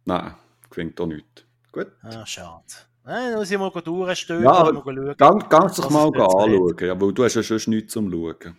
Nein, 0.04 0.34
klingt 0.70 1.00
auch 1.00 1.06
nicht. 1.06 1.46
Gut. 1.72 1.88
Ah, 2.02 2.24
schade. 2.24 2.64
Nein, 3.04 3.32
da 3.32 3.38
muss 3.38 3.50
ich 3.50 3.58
mal 3.58 3.70
durchstören 3.70 4.44
Ja, 4.44 4.62
und 4.62 4.84
mal 4.84 4.94
schauen. 4.94 5.16
Ganz, 5.16 5.48
ganz 5.48 5.76
doch 5.76 5.90
mal 5.90 6.06
anschauen, 6.06 6.76
ja, 6.80 7.00
weil 7.00 7.12
du 7.12 7.24
hast 7.24 7.34
ja 7.34 7.42
schon 7.42 7.60
nichts 7.66 7.92
zum 7.92 8.10
Schauen. 8.10 8.56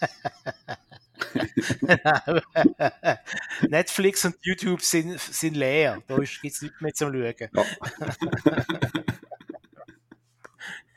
Netflix 3.68 4.24
und 4.24 4.36
YouTube 4.42 4.80
sind, 4.82 5.20
sind 5.20 5.56
leer. 5.56 6.02
Da 6.06 6.16
gibt 6.16 6.44
es 6.44 6.62
nichts 6.62 6.80
mehr 6.80 6.94
zum 6.94 7.12
Schauen. 7.12 7.34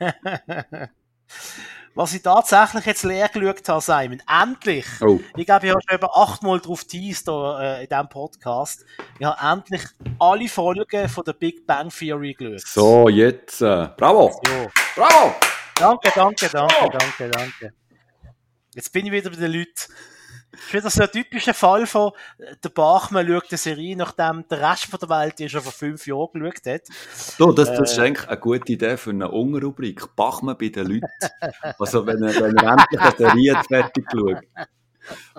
Was 1.94 2.14
ich 2.14 2.22
tatsächlich 2.22 2.86
jetzt 2.86 3.02
leer 3.02 3.28
geschaut 3.28 3.68
habe, 3.68 3.80
Simon, 3.80 4.22
endlich! 4.28 4.86
Oh, 5.00 5.18
Ich 5.36 5.44
glaube, 5.44 5.66
ich 5.66 5.72
habe 5.72 5.82
schon 5.86 5.96
etwa 5.96 6.06
achtmal 6.14 6.60
drauf 6.60 6.84
teased 6.84 7.26
äh, 7.28 7.82
in 7.82 7.88
diesem 7.88 8.08
Podcast. 8.08 8.84
Ich 9.18 9.26
habe 9.26 9.54
endlich 9.58 9.82
alle 10.20 10.48
Folgen 10.48 11.08
von 11.08 11.24
der 11.24 11.32
Big 11.32 11.66
Bang 11.66 11.88
Theory 11.90 12.34
geschaut. 12.34 12.60
so, 12.68 13.08
jetzt. 13.08 13.60
Äh, 13.60 13.88
bravo! 13.96 14.40
Ja. 14.46 14.66
Bravo! 14.94 15.34
Danke, 15.74 16.12
danke, 16.14 16.48
danke, 16.48 16.74
Oh. 16.80 16.88
danke, 16.96 17.28
danke. 17.28 17.72
Jetzt 18.74 18.92
bin 18.92 19.06
ich 19.06 19.12
wieder 19.12 19.30
bei 19.30 19.36
den 19.36 19.50
Leuten. 19.52 19.92
Das 20.52 20.60
ist 20.60 20.74
wieder 20.74 20.90
so 20.90 21.02
ein 21.02 21.10
typischer 21.10 21.54
Fall 21.54 21.86
von, 21.86 22.12
äh, 22.38 22.56
der 22.62 22.68
Bachmann 22.70 23.26
schaut 23.26 23.44
eine 23.50 23.58
Serie, 23.58 23.96
nachdem 23.96 24.44
der 24.50 24.60
Rest 24.70 24.86
von 24.86 24.98
der 24.98 25.08
Welt 25.08 25.38
die 25.38 25.48
schon 25.48 25.60
vor 25.62 25.72
fünf 25.72 26.06
Jahren 26.06 26.28
geschaut 26.32 26.66
hat. 26.66 26.82
Du, 27.38 27.52
das, 27.52 27.68
das 27.74 27.92
ist 27.92 27.98
Äh. 27.98 28.02
eigentlich 28.02 28.28
eine 28.28 28.40
gute 28.40 28.72
Idee 28.72 28.96
für 28.96 29.10
eine 29.10 29.30
Unrubrik. 29.30 30.16
Bachmann 30.16 30.56
bei 30.58 30.68
den 30.68 30.86
Leuten. 30.86 31.06
Also, 31.78 32.06
wenn 32.06 32.22
er, 32.22 32.34
wenn 32.40 32.56
er 32.56 32.72
endlich 32.72 33.00
eine 33.00 33.16
Serie 33.16 33.62
fertig 33.68 34.06
geschaut. 34.08 34.42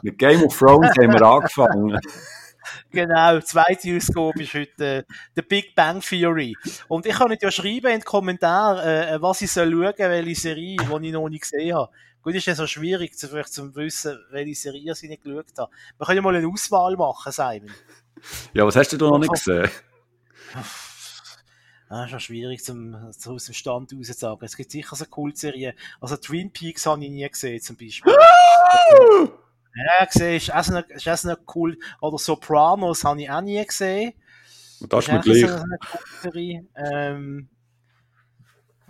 Mit 0.01 0.17
Game 0.17 0.43
of 0.43 0.57
Thrones 0.57 0.89
haben 0.99 1.13
wir 1.13 1.21
angefangen. 1.21 1.99
Genau, 2.91 3.39
zweite 3.41 3.95
Ausgabe 3.95 4.43
ist 4.43 4.53
heute 4.53 4.85
äh, 4.85 5.03
The 5.35 5.41
Big 5.41 5.75
Bang 5.75 6.01
Theory. 6.01 6.55
Und 6.87 7.05
ich 7.05 7.15
kann 7.15 7.29
nicht 7.29 7.41
ja 7.41 7.51
schreiben 7.51 7.87
in 7.87 7.99
den 7.99 8.03
Kommentaren, 8.03 8.79
äh, 8.79 9.21
was 9.21 9.41
ich 9.41 9.51
soll 9.51 9.71
schauen, 9.71 9.93
welche 9.97 10.39
Serie, 10.39 10.77
die 10.77 11.07
ich 11.07 11.13
noch 11.13 11.29
nicht 11.29 11.41
gesehen 11.41 11.75
habe. 11.75 11.91
Gut, 12.21 12.35
ist 12.35 12.45
ja 12.45 12.53
so 12.53 12.67
schwierig, 12.67 13.17
zu, 13.17 13.27
vielleicht 13.27 13.53
zu 13.53 13.75
wissen, 13.75 14.19
welche 14.29 14.55
Serie 14.55 14.91
ich 14.91 15.01
nicht 15.03 15.23
geschaut 15.23 15.57
habe. 15.57 15.71
Wir 15.97 16.05
können 16.05 16.17
ja 16.17 16.21
mal 16.21 16.35
eine 16.35 16.47
Auswahl 16.47 16.95
machen, 16.95 17.31
Simon. 17.31 17.71
Ja, 18.53 18.65
was 18.65 18.75
hast 18.75 18.93
du 18.93 18.97
da 18.97 19.05
noch 19.07 19.17
nicht 19.17 19.33
gesehen? 19.33 19.69
Ah, 21.89 22.05
ist 22.05 22.11
schon 22.11 22.19
schwierig 22.19 22.63
zum, 22.63 23.11
so 23.11 23.33
aus 23.33 23.45
dem 23.45 23.53
Stand 23.53 23.91
raus 23.91 24.07
zu 24.07 24.13
sagen. 24.13 24.45
Es 24.45 24.55
gibt 24.55 24.71
sicher 24.71 24.95
so 24.95 25.05
Kultserien. 25.05 25.73
Also 25.99 26.15
Twin 26.15 26.51
Peaks 26.51 26.85
habe 26.85 27.03
ich 27.03 27.09
nie 27.09 27.27
gesehen, 27.27 27.59
zum 27.59 27.75
Beispiel. 27.75 28.13
ja, 29.75 30.05
gesehen, 30.05 30.37
ist 30.37 30.53
auch 30.53 30.83
ist 30.89 31.25
eine 31.25 31.37
cool. 31.55 31.77
Oder 32.01 32.17
Sopranos 32.17 33.03
habe 33.03 33.21
ich 33.21 33.29
auch 33.29 33.41
nie 33.41 33.63
gesehen. 33.65 34.13
Und 34.79 34.91
das 34.91 35.07
ist 35.07 35.13
mir 35.13 35.19
gleich. 35.21 35.45
eine. 36.23 36.67
Ähm, 36.75 37.49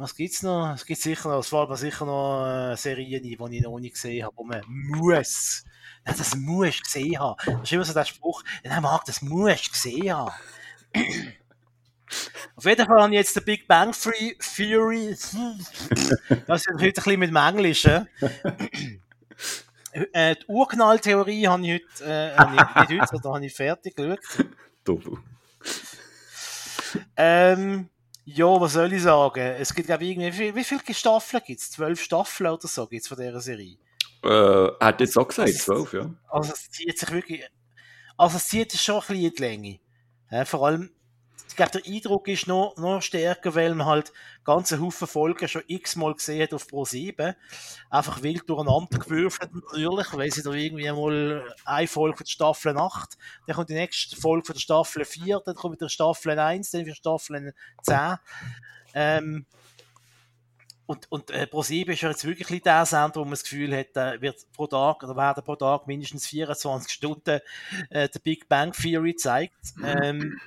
was 0.02 0.16
gibt's 0.16 0.42
noch? 0.42 0.74
Es 0.74 0.86
gibt 0.86 1.00
sicher 1.00 1.30
noch, 1.30 1.40
es 1.40 1.52
war 1.52 1.78
sicher 1.78 2.06
noch 2.06 2.72
äh, 2.72 2.76
Serien, 2.76 3.22
die 3.22 3.34
ich 3.34 3.62
noch 3.62 3.80
nicht 3.80 3.94
gesehen 3.94 4.26
habe, 4.26 4.36
wo 4.36 4.44
man 4.44 4.64
muss. 4.68 5.64
Ja, 6.08 6.14
das 6.18 6.36
muss 6.36 6.82
gesehen 6.82 7.20
haben. 7.20 7.36
Das 7.46 7.62
ist 7.64 7.72
immer 7.72 7.86
so 7.86 7.94
der 7.94 8.06
Spruch, 8.06 8.44
ja, 8.64 8.82
Marc, 8.82 9.06
das 9.06 9.22
muss 9.22 9.70
gesehen 9.72 10.12
haben. 10.12 10.32
Auf 12.56 12.66
jeden 12.66 12.86
Fall 12.86 13.02
habe 13.02 13.14
ich 13.14 13.20
jetzt 13.20 13.36
den 13.36 13.46
Big 13.46 13.68
Bang 13.68 13.94
Free 13.94 14.34
Theory. 14.56 15.16
Das 16.48 16.62
ist 16.62 16.74
heute 16.74 16.84
ein 16.84 16.94
bisschen 16.94 17.20
mit 17.20 17.30
dem 17.30 17.36
Englisch. 17.36 17.88
Äh? 19.94 20.36
Die 20.36 20.46
Urknalltheorie 20.48 21.48
habe 21.48 21.66
ich 21.66 21.74
heute, 21.74 22.06
äh, 22.06 22.36
habe 22.36 22.56
ich, 22.56 22.90
nicht 22.90 23.02
heute, 23.02 23.08
sondern 23.12 23.34
habe 23.36 23.46
ich 23.46 23.54
fertig 23.54 23.96
geschaut. 23.96 24.20
Doppel. 24.84 25.18
Ähm, 27.16 27.90
ja, 28.26 28.62
was 28.62 28.74
soll 28.74 28.94
ich 28.94 29.04
sagen? 29.04 29.40
Es 29.40 29.74
gibt, 29.74 29.88
glaube 29.88 30.04
ich, 30.04 30.12
irgendwie, 30.12 30.40
wie, 30.40 30.56
wie 30.56 30.64
viele 30.64 30.94
Staffeln 30.94 31.44
gibt 31.46 31.60
es? 31.60 31.72
Zwölf 31.72 32.02
Staffeln 32.02 32.50
oder 32.50 32.68
so 32.68 32.88
gibt 32.88 33.04
es 33.04 33.08
von 33.08 33.18
dieser 33.18 33.42
Serie. 33.42 33.78
Äh, 34.24 34.28
er 34.28 34.78
hat 34.80 35.02
jetzt 35.02 35.18
auch 35.18 35.28
gesagt, 35.28 35.54
zwölf, 35.56 35.94
ja. 35.94 36.14
Also 36.30 36.54
es 36.54 36.70
zieht 36.70 36.98
sich 36.98 37.12
wirklich, 37.12 37.44
also 38.18 38.38
es 38.38 38.48
zieht 38.48 38.72
sich 38.72 38.82
schon 38.82 38.96
ein 38.96 39.02
bisschen 39.02 39.24
in 39.24 39.34
die 39.34 39.42
Länge. 39.42 39.80
Ja, 40.30 40.46
vor 40.46 40.68
allem, 40.68 40.92
ich 41.52 41.58
glaube, 41.58 41.72
der 41.72 41.86
Eindruck 41.86 42.30
ist 42.30 42.48
noch, 42.48 42.78
noch 42.78 43.02
stärker, 43.02 43.54
weil 43.56 43.76
man 43.76 43.86
halt 43.86 44.14
ganze 44.46 44.80
Haufen 44.80 45.06
Folgen 45.06 45.50
schon 45.50 45.64
x-mal 45.68 46.14
gesehen 46.14 46.44
hat 46.44 46.54
auf 46.54 46.66
Pro 46.66 46.86
7. 46.86 47.36
Einfach 47.90 48.24
wild 48.24 48.50
durcheinander 48.50 48.98
gewürfelt 48.98 49.54
natürlich, 49.54 50.14
weil 50.14 50.32
sie 50.32 50.44
da 50.44 50.52
irgendwie 50.52 50.90
mal 50.90 51.46
eine 51.66 51.88
Folge 51.88 52.18
von 52.18 52.24
der 52.24 52.32
Staffel 52.32 52.78
8, 52.78 53.18
dann 53.48 53.56
kommt 53.58 53.70
die 53.70 53.74
nächste 53.74 54.16
Folge 54.16 54.46
von 54.46 54.54
der 54.54 54.62
Staffel 54.62 55.04
4, 55.04 55.42
dann 55.46 55.56
kommt 55.56 55.76
wieder 55.76 55.90
Staffel 55.90 56.40
1, 56.40 56.72
dann 56.72 56.86
wieder 56.86 56.96
Staffel 56.96 57.54
10. 57.84 58.16
Ähm, 58.94 59.46
und, 60.86 61.12
und 61.12 61.32
äh, 61.32 61.48
ProSieben 61.48 61.94
ist 61.94 62.02
ja 62.02 62.10
jetzt 62.10 62.26
wirklich 62.26 62.62
der 62.62 62.86
Sender, 62.86 63.16
wo 63.16 63.26
man 63.26 63.32
das 63.32 63.44
Gefühl 63.44 63.76
hat, 63.76 63.88
da 63.94 64.22
wird 64.22 64.38
pro 64.54 64.68
Tag 64.68 65.04
oder 65.04 65.18
werden 65.18 65.44
pro 65.44 65.58
Tag 65.58 65.86
mindestens 65.86 66.28
24 66.28 66.92
Stunden 66.92 67.42
äh, 67.90 68.08
der 68.08 68.20
Big 68.20 68.48
Bang 68.48 68.72
Theory 68.72 69.12
gezeigt. 69.12 69.74
Ähm, 69.84 70.40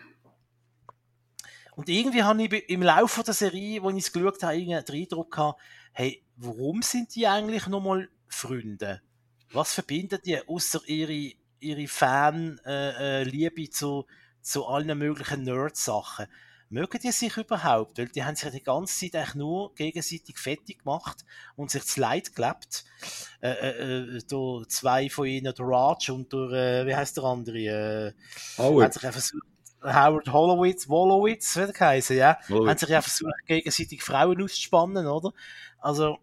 und 1.76 1.88
irgendwie 1.88 2.22
habe 2.22 2.44
ich 2.44 2.68
im 2.68 2.82
Laufe 2.82 3.22
der 3.22 3.34
Serie, 3.34 3.82
wo 3.82 3.90
ich 3.90 3.98
es 3.98 4.12
geschaut 4.12 4.42
habe, 4.42 4.58
den 4.58 4.74
Eindruck 4.74 5.32
gehabt, 5.32 5.60
hey, 5.92 6.22
warum 6.36 6.82
sind 6.82 7.14
die 7.14 7.26
eigentlich 7.26 7.66
nochmal 7.66 8.08
Freunde? 8.28 9.00
Was 9.52 9.74
verbindet 9.74 10.26
die 10.26 10.40
außer 10.46 10.80
ihre, 10.86 11.32
ihre 11.60 11.86
Fan-Liebe 11.86 13.60
äh, 13.60 13.64
äh, 13.64 13.70
zu, 13.70 14.06
zu 14.40 14.66
allen 14.66 14.98
möglichen 14.98 15.42
Nerd-Sachen? 15.42 16.26
Mögen 16.70 16.98
die 17.00 17.12
sich 17.12 17.36
überhaupt? 17.36 17.98
Weil 17.98 18.08
die 18.08 18.24
haben 18.24 18.34
sich 18.34 18.50
die 18.50 18.62
ganze 18.62 18.98
Zeit 18.98 19.14
eigentlich 19.14 19.34
nur 19.36 19.74
gegenseitig 19.74 20.38
fertig 20.38 20.80
gemacht 20.80 21.24
und 21.54 21.70
sich 21.70 21.82
das 21.82 21.96
Leid 21.96 22.34
gelebt. 22.34 22.84
Äh, 23.40 23.50
äh, 23.50 24.16
äh, 24.16 24.22
durch 24.28 24.68
zwei 24.68 25.08
von 25.08 25.26
ihnen, 25.26 25.54
der 25.54 25.64
Raj 25.64 26.10
und 26.10 26.32
der, 26.32 26.50
äh, 26.50 26.86
wie 26.86 26.96
heißt 26.96 27.16
der 27.16 27.24
andere? 27.24 27.58
Äh, 27.58 28.12
Howard. 28.58 28.94
sich 28.94 29.02
ja 29.02 29.12
versucht, 29.12 29.46
Howard 29.84 30.32
Hollowitz, 30.32 30.88
Wolowitz, 30.88 31.56
wie 31.56 31.60
der 31.60 31.72
geheißen, 31.72 32.16
ja? 32.16 32.38
Howard. 32.48 32.68
haben 32.68 32.78
sich 32.78 32.88
ja 32.88 33.02
versucht, 33.02 33.32
gegenseitig 33.46 34.02
Frauen 34.02 34.42
auszuspannen, 34.42 35.06
oder? 35.06 35.32
Also, 35.78 36.18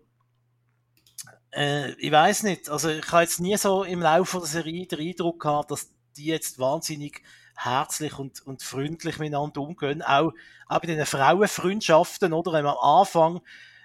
äh, 1.52 1.92
ich 1.94 2.12
weiß 2.12 2.44
nicht. 2.44 2.70
Also, 2.70 2.90
ich 2.90 3.12
habe 3.12 3.24
jetzt 3.24 3.40
nie 3.40 3.56
so 3.58 3.84
im 3.84 4.02
Laufe 4.02 4.40
der 4.40 4.48
Serie 4.48 4.88
den 4.88 5.00
Eindruck 5.00 5.42
gehabt, 5.42 5.72
dass 5.72 5.92
die 6.18 6.26
jetzt 6.26 6.60
wahnsinnig 6.60 7.22
herzlich 7.56 8.18
und, 8.18 8.46
und 8.46 8.64
freundlich 8.64 9.20
miteinander 9.20 9.62
umgehen. 9.62 10.02
Auch, 10.02 10.34
auch 10.68 10.80
bei 10.80 10.88
den 10.88 11.06
Frauenfreundschaften, 11.06 12.34
oder? 12.34 12.54
Wenn 12.54 12.66
man 12.66 12.76
am 12.76 13.00
Anfang 13.00 13.42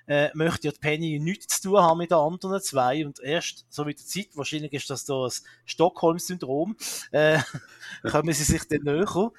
äh, 0.06 0.30
möchte 0.34 0.68
ja 0.68 0.72
die 0.72 0.78
Penny 0.78 1.18
nichts 1.18 1.60
zu 1.60 1.70
tun 1.70 1.80
haben 1.80 1.98
mit 1.98 2.10
den 2.10 2.18
anderen 2.18 2.60
zwei 2.60 3.04
und 3.04 3.20
erst 3.20 3.66
so 3.68 3.84
mit 3.84 3.98
der 3.98 4.06
Zeit, 4.06 4.28
wahrscheinlich 4.34 4.72
ist 4.72 4.90
das 4.90 5.04
da 5.04 5.24
das 5.24 5.42
Stockholm-Syndrom, 5.64 6.76
äh, 7.10 7.40
kommen 8.10 8.32
sie 8.32 8.44
sich 8.44 8.66
dann 8.68 8.82
näher. 8.82 9.32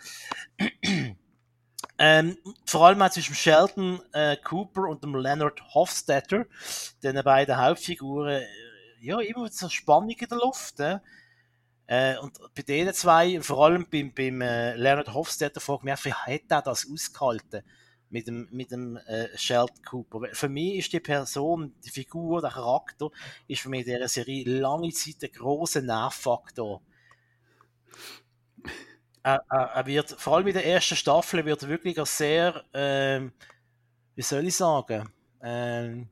Ähm, 2.00 2.38
vor 2.66 2.86
allem 2.86 3.02
auch 3.02 3.10
zwischen 3.10 3.36
Sheldon 3.36 4.00
äh, 4.14 4.38
Cooper 4.38 4.84
und 4.84 5.04
dem 5.04 5.16
Leonard 5.16 5.62
Hofstetter, 5.74 6.46
den 7.02 7.24
beiden 7.24 7.58
Hauptfiguren, 7.58 8.42
äh, 8.42 8.48
ja, 9.02 9.20
immer 9.20 9.48
so 9.50 9.70
Spannung 9.70 10.10
in 10.10 10.28
der 10.28 10.38
Luft. 10.38 10.80
Äh. 10.80 11.00
Äh, 11.88 12.18
und 12.18 12.38
bei 12.54 12.62
denen 12.62 12.94
zwei, 12.94 13.42
vor 13.42 13.66
allem 13.66 13.88
beim, 13.90 14.14
beim 14.14 14.42
äh, 14.42 14.76
Leonard 14.76 15.14
Hofstetter, 15.14 15.60
frage 15.60 15.80
ich 15.80 15.84
mich, 15.86 16.06
wie 16.06 16.14
hat 16.14 16.42
er 16.50 16.62
das 16.62 16.88
ausgehalten? 16.92 17.64
Mit 18.10 18.28
dem, 18.28 18.48
mit 18.52 18.72
dem 18.72 18.98
äh, 18.98 19.28
Sheldon 19.38 19.84
Cooper. 19.84 20.28
Für 20.34 20.50
mich 20.50 20.76
ist 20.76 20.94
die 20.94 21.00
Person, 21.00 21.74
die 21.86 21.90
Figur, 21.90 22.42
der 22.42 22.52
Charakter, 22.52 23.10
ist 23.48 23.62
für 23.62 23.70
mich 23.70 23.86
in 23.86 23.94
dieser 23.94 24.08
Serie 24.08 24.46
lange 24.46 24.92
Zeit 24.92 25.24
ein 25.24 25.32
grosser 25.32 25.82
Nervfaktor. 25.82 26.82
Er, 29.24 29.44
er, 29.50 29.60
er, 29.60 29.86
wird, 29.86 30.12
vor 30.12 30.38
allem 30.38 30.48
in 30.48 30.54
der 30.54 30.66
ersten 30.66 30.96
Staffel, 30.96 31.44
wird 31.46 31.68
wirklich 31.68 32.00
als 32.00 32.18
sehr, 32.18 32.64
ähm, 32.74 33.34
wie 34.16 34.22
soll 34.22 34.48
ich 34.48 34.56
sagen, 34.56 35.10
ähm, 35.42 36.08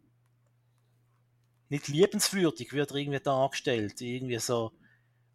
nicht 1.70 1.88
liebenswürdig 1.88 2.74
wird 2.74 2.92
er 2.92 2.98
irgendwie 2.98 3.20
dargestellt. 3.20 4.00
Irgendwie 4.02 4.40
so 4.40 4.72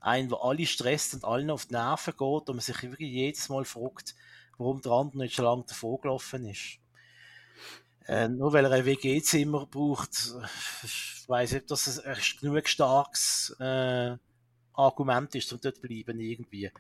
ein, 0.01 0.29
der 0.29 0.39
alle 0.43 0.67
stresst 0.67 1.15
und 1.15 1.25
allen 1.25 1.51
auf 1.51 1.67
die 1.67 1.75
Nerven 1.75 2.13
geht 2.13 2.49
und 2.49 2.49
man 2.49 2.61
sich 2.61 2.83
wirklich 2.83 3.11
jedes 3.11 3.49
Mal 3.49 3.65
fragt, 3.65 4.15
warum 4.61 4.83
der 4.83 4.93
andere 4.93 5.19
nicht 5.19 5.35
schon 5.35 5.47
lange 5.47 5.65
davor 5.67 6.01
gelaufen 6.01 6.47
ist. 6.47 6.79
Äh, 8.07 8.29
nur 8.29 8.53
weil 8.53 8.65
er 8.65 8.73
ein 8.73 8.85
WG-Zimmer 8.85 9.67
braucht, 9.67 10.11
ich 10.83 11.25
weiß 11.27 11.53
nicht, 11.53 11.63
ob 11.63 11.69
das 11.69 11.99
ein, 12.01 12.17
genug 12.41 12.69
starkes 12.69 13.57
äh, 13.59 14.17
Argument 14.75 15.35
ist, 15.35 15.53
um 15.53 15.61
dort 15.61 15.77
zu 15.77 15.83
bleiben 15.83 16.21
irgendwie. 16.21 16.71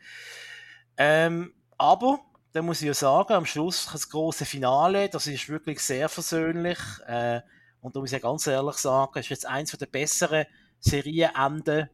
Ähm, 0.96 1.54
aber, 1.78 2.20
da 2.52 2.62
muss 2.62 2.82
ich 2.82 2.88
ja 2.88 2.94
sagen, 2.94 3.32
am 3.32 3.46
Schluss 3.46 3.88
das 3.90 4.08
große 4.08 4.44
Finale, 4.44 5.08
das 5.08 5.26
ist 5.26 5.48
wirklich 5.48 5.80
sehr 5.80 6.08
versöhnlich. 6.08 6.78
Äh, 7.06 7.40
und 7.80 7.96
da 7.96 8.00
muss 8.00 8.12
ich 8.12 8.20
ganz 8.20 8.46
ehrlich 8.46 8.76
sagen, 8.76 9.12
es 9.14 9.26
ist 9.26 9.30
jetzt 9.30 9.46
eins 9.46 9.70
der 9.70 9.86
besseren 9.86 10.44
Serienenden 10.80 11.88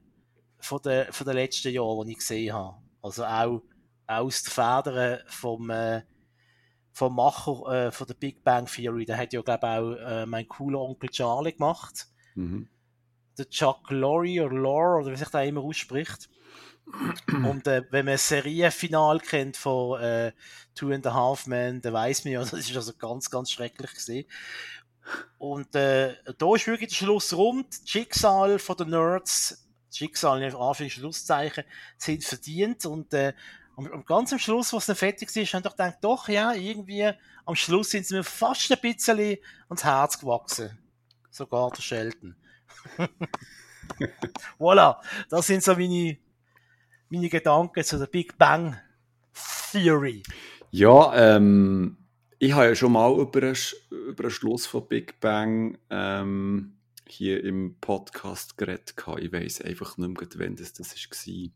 von 0.58 0.80
den, 0.82 1.12
von 1.12 1.26
den 1.26 1.36
letzten 1.36 1.72
Jahren, 1.72 2.06
die 2.06 2.12
ich 2.12 2.18
gesehen 2.18 2.54
habe. 2.54 2.78
Also 3.02 3.24
auch 3.24 3.62
aus 4.06 4.42
den 4.42 4.50
Federn 4.50 5.20
vom, 5.26 5.70
äh, 5.70 6.02
vom 6.92 7.16
Macher 7.16 7.86
äh, 7.86 7.92
von 7.92 8.06
der 8.06 8.14
Big 8.14 8.42
Bang 8.42 8.66
Theory. 8.66 9.04
Der 9.04 9.18
hat 9.18 9.32
ja, 9.32 9.42
glaube 9.42 9.66
ich, 9.66 10.06
auch 10.06 10.08
äh, 10.08 10.26
mein 10.26 10.48
cooler 10.48 10.80
Onkel 10.80 11.10
Charlie 11.10 11.52
gemacht. 11.52 12.06
Mhm. 12.34 12.68
Der 13.36 13.48
Chuck 13.50 13.90
Lorre 13.90 14.46
oder 14.46 14.54
Lore, 14.54 15.02
oder 15.02 15.12
wie 15.12 15.16
sich 15.16 15.28
der 15.28 15.44
immer 15.44 15.62
ausspricht. 15.62 16.28
Und 17.44 17.66
äh, 17.66 17.82
wenn 17.90 18.04
man 18.04 18.12
ein 18.12 18.18
Serienfinal 18.18 19.18
kennt 19.18 19.56
von 19.56 20.00
äh, 20.00 20.32
Two 20.74 20.92
and 20.92 21.06
a 21.06 21.12
Half 21.12 21.46
Men, 21.46 21.80
dann 21.80 21.92
weiß 21.92 22.24
man 22.24 22.34
ja, 22.34 22.40
das 22.44 22.52
ist 22.52 22.76
also 22.76 22.92
ganz, 22.94 23.28
ganz 23.28 23.50
schrecklich 23.50 23.92
gesehen. 23.92 24.26
Und 25.38 25.74
äh, 25.74 26.14
da 26.38 26.54
ist 26.54 26.66
wirklich 26.66 26.90
der 26.90 26.96
Schluss 26.96 27.32
rund. 27.32 27.66
Das 27.68 27.88
Schicksal 27.88 28.58
von 28.58 28.76
den 28.76 28.90
Nerds, 28.90 29.66
das 29.88 29.96
Schicksal 29.96 30.42
in 30.42 30.52
Anführungs- 30.52 30.90
Schlusszeichen, 30.90 31.64
sind 31.98 32.24
verdient. 32.24 32.86
Und, 32.86 33.12
äh, 33.14 33.32
und, 33.76 34.06
ganz 34.06 34.32
am 34.32 34.38
Schluss, 34.38 34.72
was 34.72 34.86
dann 34.86 34.96
fertig 34.96 35.34
ist, 35.34 35.54
haben 35.54 35.62
ich 35.64 35.70
gedacht, 35.70 35.98
doch, 36.00 36.28
ja, 36.28 36.54
irgendwie 36.54 37.10
am 37.44 37.54
Schluss 37.54 37.90
sind 37.90 38.06
sie 38.06 38.14
mir 38.14 38.24
fast 38.24 38.72
ein 38.72 38.80
bisschen 38.80 39.36
ans 39.68 39.84
Herz 39.84 40.18
gewachsen. 40.18 40.78
Sogar 41.30 41.70
der 41.70 41.82
Sheldon. 41.82 42.34
voilà, 44.58 44.96
das 45.28 45.46
sind 45.46 45.62
so 45.62 45.74
meine, 45.74 46.16
meine 47.10 47.28
Gedanken 47.28 47.84
zu 47.84 47.98
der 47.98 48.06
Big 48.06 48.38
Bang 48.38 48.76
Theory. 49.70 50.22
Ja, 50.70 51.36
ähm, 51.36 51.98
ich 52.38 52.52
habe 52.52 52.66
ja 52.66 52.74
schon 52.74 52.92
mal 52.92 53.12
über 53.18 53.42
den, 53.42 53.56
über 53.90 54.22
den 54.24 54.30
Schluss 54.30 54.66
von 54.66 54.88
Big 54.88 55.20
Bang 55.20 55.76
ähm, 55.90 56.78
hier 57.06 57.44
im 57.44 57.76
Podcast 57.80 58.56
geredet. 58.56 58.94
Ich 59.18 59.32
weiß 59.32 59.60
einfach 59.62 59.98
nicht 59.98 60.18
mehr, 60.18 60.28
wann 60.36 60.56
das, 60.56 60.72
das 60.72 60.94
war. 60.94 61.50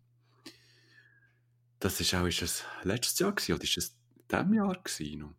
Das 1.80 2.00
ist 2.00 2.14
auch 2.14 2.26
ist 2.26 2.42
es 2.42 2.64
letztes 2.82 3.18
Jahr 3.18 3.32
gewesen, 3.32 3.54
oder 3.54 3.64
ist 3.64 3.78
es 3.78 3.96
diesem 4.30 4.54
Jahr 4.54 4.76
gewesen? 4.82 5.18
Noch? 5.20 5.34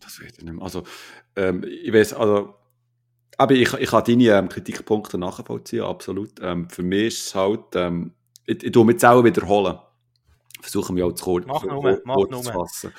Das 0.00 0.20
weiß 0.20 0.32
ich 0.38 0.44
nicht 0.44 0.52
mehr. 0.52 0.62
Also, 0.62 0.84
ähm, 1.36 1.64
ich 1.64 1.92
weiß, 1.92 2.14
also, 2.14 2.54
aber 3.36 3.54
ich, 3.54 3.72
ich 3.72 3.90
kann 3.90 4.04
deine 4.04 4.38
ähm, 4.38 4.48
Kritikpunkte 4.48 5.18
nachvollziehen, 5.18 5.82
absolut. 5.82 6.40
Ähm, 6.40 6.68
für 6.68 6.82
mich 6.82 7.06
ist 7.08 7.26
es 7.28 7.34
halt, 7.34 7.74
ähm, 7.74 8.14
ich, 8.44 8.62
ich 8.62 8.72
tue 8.72 8.84
mich 8.84 8.94
jetzt 8.94 9.04
auch 9.04 9.24
wiederholen 9.24 9.78
versuchen 10.60 10.96
wir 10.96 11.06
auch 11.06 11.12
zu 11.12 11.24
kurz, 11.24 11.46
mach 11.46 11.64
nur, 11.64 12.00
mach 12.04 12.14
kurz 12.14 12.44
zu 12.44 12.52
fassen. 12.52 12.92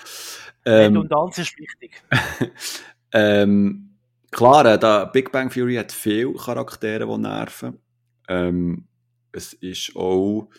Ähm, 0.65 0.95
Redundanz 0.95 1.37
ist 1.37 1.57
wichtig. 1.57 2.01
ähm, 3.11 3.95
klar, 4.31 4.65
äh, 4.65 4.79
der 4.79 5.07
Big 5.07 5.31
Bang 5.31 5.49
Theory 5.49 5.75
hat 5.75 5.91
viele 5.91 6.33
Charaktere, 6.33 7.05
die 7.05 7.17
nerven. 7.17 7.79
Ähm, 8.27 8.87
es 9.31 9.53
ist 9.53 9.95
auch, 9.95 10.49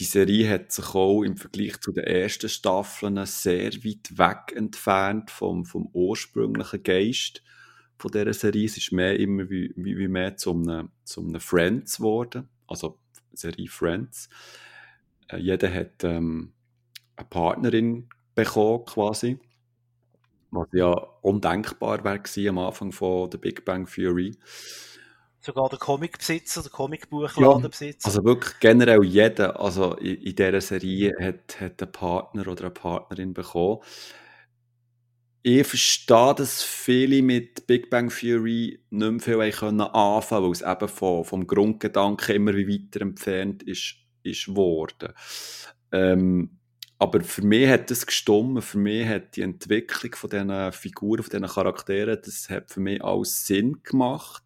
die 0.00 0.04
Serie 0.04 0.48
hat 0.48 0.72
sich 0.72 0.94
auch 0.94 1.22
im 1.22 1.36
Vergleich 1.36 1.78
zu 1.82 1.92
den 1.92 2.04
ersten 2.04 2.48
Staffeln 2.48 3.24
sehr 3.26 3.70
weit 3.84 4.18
weg 4.18 4.56
entfernt 4.56 5.30
vom, 5.30 5.66
vom 5.66 5.90
ursprünglichen 5.92 6.82
Geist 6.82 7.42
von 7.98 8.10
dieser 8.10 8.32
Serie. 8.32 8.64
Es 8.64 8.78
ist 8.78 8.92
mehr 8.92 9.20
immer 9.20 9.50
wie, 9.50 9.74
wie, 9.76 9.98
wie 9.98 10.08
mehr 10.08 10.38
zu 10.38 10.52
einem, 10.52 10.90
zu 11.04 11.20
einem 11.20 11.38
Friends 11.38 11.98
geworden. 11.98 12.48
Also 12.66 12.98
Serie 13.34 13.68
Friends. 13.68 14.30
Äh, 15.28 15.36
jeder 15.36 15.70
hat 15.70 16.02
ähm, 16.02 16.54
eine 17.16 17.28
Partnerin 17.28 18.08
bekommen, 18.34 18.86
quasi. 18.86 19.38
Was 20.50 20.68
ja 20.72 20.92
undenkbar 21.20 22.02
wäre 22.04 22.48
am 22.48 22.58
Anfang 22.58 22.90
von 22.90 23.28
der 23.28 23.36
Big 23.36 23.66
Bang 23.66 23.84
Theory. 23.84 24.34
Sogar 25.40 25.68
der 25.70 25.78
Comicbesitzer, 25.78 26.62
der 26.62 26.70
Comicbuchladenbesitzer. 26.70 28.08
Ja, 28.08 28.14
also 28.14 28.24
wirklich 28.24 28.58
generell 28.60 29.02
jeder, 29.02 29.58
also 29.58 29.94
in, 29.94 30.16
in 30.16 30.36
dieser 30.36 30.60
Serie 30.60 31.12
hat, 31.18 31.60
hat 31.60 31.82
einen 31.82 31.92
Partner 31.92 32.46
oder 32.46 32.64
eine 32.64 32.70
Partnerin 32.70 33.32
bekommen. 33.32 33.80
Ich 35.42 35.66
verstehe, 35.66 36.34
dass 36.34 36.62
viele 36.62 37.22
mit 37.22 37.66
Big 37.66 37.88
Bang 37.88 38.10
Theory 38.10 38.84
nicht 38.90 39.10
mehr 39.10 39.20
viel 39.20 39.40
anfangen 39.40 39.78
können, 39.88 40.44
weil 40.44 40.50
es 40.50 40.60
eben 40.60 40.88
vom, 40.88 41.24
vom 41.24 41.46
Grundgedanken 41.46 42.36
immer 42.36 42.52
weiter 42.52 43.00
entfernt 43.00 43.62
ist 43.62 43.96
ist 44.22 44.46
geworden. 44.46 45.12
Ähm, 45.92 46.58
aber 46.98 47.22
für 47.22 47.42
mich 47.42 47.68
hat 47.68 47.90
das 47.90 48.06
gestummen, 48.06 48.62
für 48.62 48.78
mich 48.78 49.08
hat 49.08 49.36
die 49.36 49.42
Entwicklung 49.42 50.14
von 50.14 50.30
diesen 50.30 50.72
Figuren, 50.72 51.22
von 51.22 51.30
diesen 51.30 51.54
Charakteren, 51.54 52.18
das 52.22 52.50
hat 52.50 52.70
für 52.70 52.80
mich 52.80 53.02
alles 53.02 53.46
Sinn 53.46 53.82
gemacht. 53.82 54.42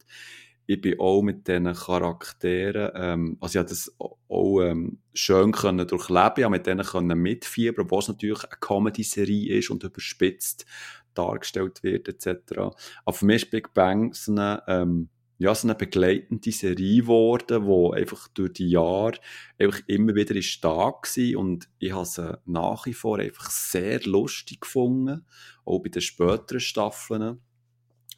Ich 0.67 0.81
bin 0.81 0.99
auch 0.99 1.23
mit 1.23 1.47
diesen 1.47 1.73
Charakteren, 1.73 2.93
ähm, 2.95 3.37
also 3.41 3.59
ich 3.59 3.59
habe 3.59 3.69
das 3.69 3.95
auch 3.99 4.61
ähm, 4.63 4.99
schön 5.13 5.53
können 5.53 5.87
durchleben, 5.87 6.45
ich 6.45 6.49
mit 6.49 6.67
denen 6.67 6.85
können 6.85 7.19
mitfiebern, 7.19 7.87
es 7.99 8.09
natürlich 8.09 8.45
eine 8.45 8.57
Comedy-Serie 8.61 9.59
ist 9.59 9.71
und 9.71 9.85
überspitzt 9.85 10.67
dargestellt 11.15 11.83
wird, 11.83 12.09
etc. 12.09 12.59
Aber 13.05 13.17
für 13.17 13.27
mich 13.27 13.45
ist 13.45 13.51
Big 13.51 13.73
Bang 13.73 14.13
so 14.15 14.33
eine, 14.33 14.63
ähm, 14.67 15.09
ja, 15.39 15.55
so 15.55 15.67
eine 15.67 15.75
begleitende 15.75 16.53
Serie 16.53 17.03
geworden, 17.03 17.67
die 17.67 18.01
einfach 18.01 18.29
durch 18.29 18.53
die 18.55 18.71
Jahre 18.71 19.19
einfach 19.59 19.81
immer 19.87 20.15
wieder 20.15 20.37
ist 20.37 20.65
da 20.65 20.71
war 20.71 21.39
und 21.39 21.69
ich 21.79 21.93
habe 21.93 22.07
sie 22.07 22.39
nach 22.45 22.87
wie 22.87 22.95
vor 22.95 23.19
einfach 23.19 23.51
sehr 23.51 24.01
lustig 24.03 24.61
gefunden, 24.61 25.27
auch 25.65 25.81
bei 25.81 25.89
den 25.89 26.03
späteren 26.03 26.61
Staffeln. 26.61 27.41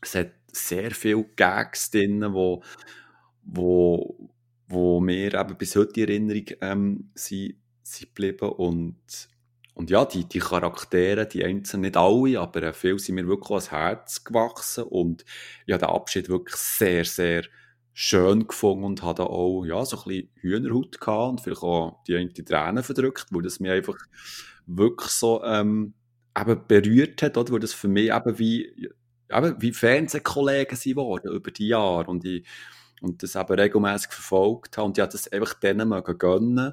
Es 0.03 0.15
hat 0.15 0.33
sehr 0.57 0.91
viele 0.91 1.25
Gags 1.37 1.91
drin, 1.91 2.25
wo, 2.33 2.63
wo, 3.43 4.31
wo 4.69 5.01
mir 5.01 5.35
eben 5.35 5.57
bis 5.57 5.77
heute 5.77 6.01
in 6.01 6.09
Erinnerung 6.09 6.45
ähm, 6.61 7.11
sind, 7.15 7.57
sind 7.83 8.15
geblieben 8.15 8.51
und 8.51 8.97
und 9.77 9.91
ja, 9.91 10.07
die, 10.07 10.25
die 10.25 10.39
Charaktere, 10.39 11.27
die 11.27 11.45
einzelnen, 11.45 11.83
nicht 11.83 11.99
alle, 11.99 12.41
aber 12.41 12.73
viele 12.73 12.99
sind 12.99 13.17
mir 13.17 13.29
wirklich 13.29 13.51
ans 13.51 13.71
Herz 13.71 14.25
gewachsen 14.25 14.85
und 14.85 15.27
ich 15.67 15.75
habe 15.75 15.85
den 15.85 15.95
Abschied 15.95 16.31
wirklich 16.31 16.57
sehr, 16.57 17.05
sehr 17.05 17.45
schön 17.93 18.47
gefunden 18.47 18.85
und 18.85 19.03
hatte 19.03 19.25
auch 19.25 19.67
ja, 19.67 19.85
so 19.85 19.99
ein 19.99 20.05
bisschen 20.05 20.31
Hühnerhaut 20.37 20.99
gehabt 20.99 21.31
und 21.31 21.41
vielleicht 21.43 21.63
auch 21.63 22.03
die 22.07 22.17
eine 22.17 22.33
Tränen 22.33 22.83
verdrückt, 22.83 23.27
weil 23.33 23.43
das 23.43 23.61
mich 23.61 23.71
einfach 23.71 23.99
wirklich 24.65 25.11
so 25.11 25.45
ähm, 25.45 25.93
eben 26.39 26.61
berührt 26.67 27.21
hat, 27.21 27.37
oder? 27.37 27.53
weil 27.53 27.61
das 27.61 27.75
für 27.75 27.89
mich 27.89 28.11
eben 28.11 28.39
wie, 28.39 28.91
eben 29.31 29.61
wie 29.61 29.73
Fernsehkollegen 29.73 30.77
sind 30.77 30.97
geworden 30.97 31.33
über 31.33 31.51
die 31.51 31.69
Jahre 31.69 32.11
und 32.11 32.25
ich 32.25 32.47
und 33.03 33.23
das 33.23 33.35
eben 33.35 33.53
regelmäßig 33.53 34.11
verfolgt 34.11 34.79
habe 34.79 34.87
und 34.87 34.97
ich 34.97 35.03
habe 35.03 35.13
das 35.13 35.29
einfach 35.29 35.55
denen 35.55 35.89
mögen 35.89 36.19
gönnen 36.19 36.73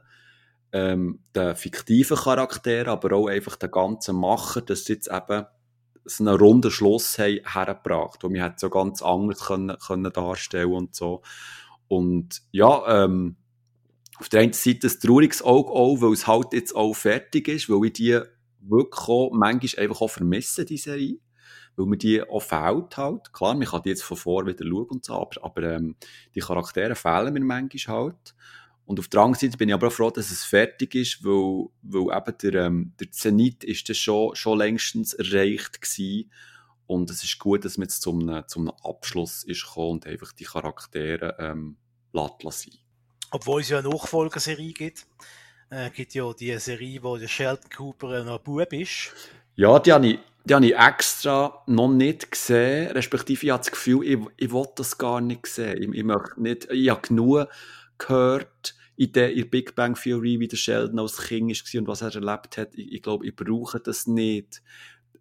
ähm, 0.73 1.19
den 1.35 1.55
fiktiven 1.55 2.17
Charakter, 2.17 2.87
aber 2.87 3.15
auch 3.15 3.27
einfach 3.27 3.55
den 3.55 3.71
ganzen 3.71 4.15
Macher, 4.15 4.61
dass 4.61 4.85
sie 4.85 4.93
jetzt 4.93 5.09
eben 5.09 5.45
so 6.03 6.23
einen 6.25 6.35
runden 6.35 6.71
Schluss 6.71 7.17
haben, 7.19 7.39
hergebracht, 7.45 8.23
wo 8.23 8.29
wir 8.29 8.53
so 8.57 8.69
ganz 8.69 9.01
anders 9.01 9.45
können, 9.45 9.77
können 9.77 10.11
darstellen 10.11 10.73
und 10.73 10.95
so. 10.95 11.21
Und 11.87 12.41
ja, 12.51 13.03
ähm, 13.03 13.37
auf 14.19 14.29
der 14.29 14.41
einen 14.41 14.53
Seite 14.53 14.87
ein 14.87 14.99
trauriges 14.99 15.43
Auge 15.43 15.71
auch, 15.71 16.01
weil 16.01 16.13
es 16.13 16.27
halt 16.27 16.53
jetzt 16.53 16.75
auch 16.75 16.93
fertig 16.93 17.47
ist, 17.47 17.69
weil 17.69 17.85
ich 17.85 17.93
die 17.93 18.19
wirklich 18.59 19.07
auch 19.07 19.31
manchmal 19.31 19.83
einfach 19.83 20.01
auch 20.01 20.09
vermisse, 20.09 20.65
die 20.65 20.77
Serie. 20.77 21.17
Weil 21.75 21.85
mir 21.87 21.97
die 21.97 22.21
auch 22.21 22.41
fehlt 22.41 22.97
halt. 22.97 23.33
Klar, 23.33 23.55
man 23.55 23.67
kann 23.67 23.81
die 23.81 23.89
jetzt 23.89 24.03
von 24.03 24.17
vor 24.17 24.45
wieder 24.45 24.65
schauen 24.65 24.87
und 24.89 25.05
so, 25.05 25.13
aber, 25.13 25.43
aber 25.43 25.63
ähm, 25.63 25.95
die 26.35 26.39
Charaktere 26.39 26.95
fehlen 26.95 27.33
mir 27.33 27.39
manchmal 27.39 27.97
halt. 27.97 28.35
Und 28.85 28.99
auf 28.99 29.07
der 29.07 29.21
anderen 29.21 29.39
Seite 29.39 29.57
bin 29.57 29.69
ich 29.69 29.75
aber 29.75 29.87
auch 29.87 29.91
froh, 29.93 30.11
dass 30.11 30.29
es 30.29 30.43
fertig 30.43 30.93
ist, 30.93 31.23
weil, 31.23 31.69
weil 31.81 32.17
eben 32.17 32.37
der, 32.41 32.65
ähm, 32.65 32.93
der 32.99 33.11
Zenit 33.11 33.63
ist 33.63 33.87
das 33.89 33.97
schon, 33.97 34.35
schon 34.35 34.57
längstens 34.57 35.13
erreicht 35.13 35.81
gewesen. 35.81 36.29
Und 36.85 37.09
es 37.09 37.23
ist 37.23 37.39
gut, 37.39 37.63
dass 37.63 37.77
man 37.77 37.85
jetzt 37.85 38.01
zum, 38.01 38.43
zum 38.47 38.69
Abschluss 38.83 39.43
ist 39.45 39.65
gekommen 39.65 39.91
und 39.91 40.05
einfach 40.05 40.33
die 40.33 40.43
Charaktere 40.43 41.35
ähm, 41.39 41.77
lässt 42.11 42.63
sein. 42.63 42.73
Obwohl 43.31 43.61
es 43.61 43.69
ja 43.69 43.79
eine 43.79 43.89
Nachfolgerserie 43.89 44.73
gibt. 44.73 45.07
Äh, 45.69 45.89
gibt 45.89 46.13
ja 46.13 46.31
die 46.33 46.55
Serie, 46.59 47.01
wo 47.01 47.17
der 47.17 47.27
Sheldon 47.27 47.69
Cooper 47.75 48.23
noch 48.23 48.39
Bub 48.39 48.71
ist. 48.73 49.11
Ja, 49.55 49.79
die 49.79 49.91
habe 49.91 50.07
ich, 50.07 50.19
die 50.45 50.53
habe 50.53 50.65
ich 50.65 50.75
extra 50.75 51.63
noch 51.67 51.89
nicht 51.89 52.31
gesehen, 52.31 52.91
respektive 52.91 53.45
ich 53.45 53.51
habe 53.51 53.63
das 53.63 53.71
Gefühl, 53.71 54.05
ich, 54.05 54.19
ich 54.37 54.51
will 54.51 54.65
das 54.75 54.97
gar 54.97 55.21
nicht 55.21 55.47
sehen. 55.47 55.81
Ich, 55.81 55.99
ich, 55.99 56.03
möchte 56.03 56.41
nicht, 56.41 56.69
ich 56.69 56.89
habe 56.89 57.01
genug 57.01 57.47
gehört 57.97 58.75
in 58.95 59.11
der, 59.13 59.33
in 59.33 59.49
Big 59.49 59.75
Bang 59.75 59.95
Theory, 59.95 60.39
wie 60.39 60.47
der 60.47 60.57
Sheldon 60.57 60.99
als 60.99 61.17
Kind 61.17 61.49
war 61.49 61.79
und 61.79 61.87
was 61.87 62.01
er 62.01 62.13
erlebt 62.13 62.57
hat. 62.57 62.75
Ich, 62.75 62.91
ich 62.91 63.01
glaube, 63.01 63.25
ich 63.25 63.35
brauche 63.35 63.79
das 63.79 64.05
nicht, 64.05 64.61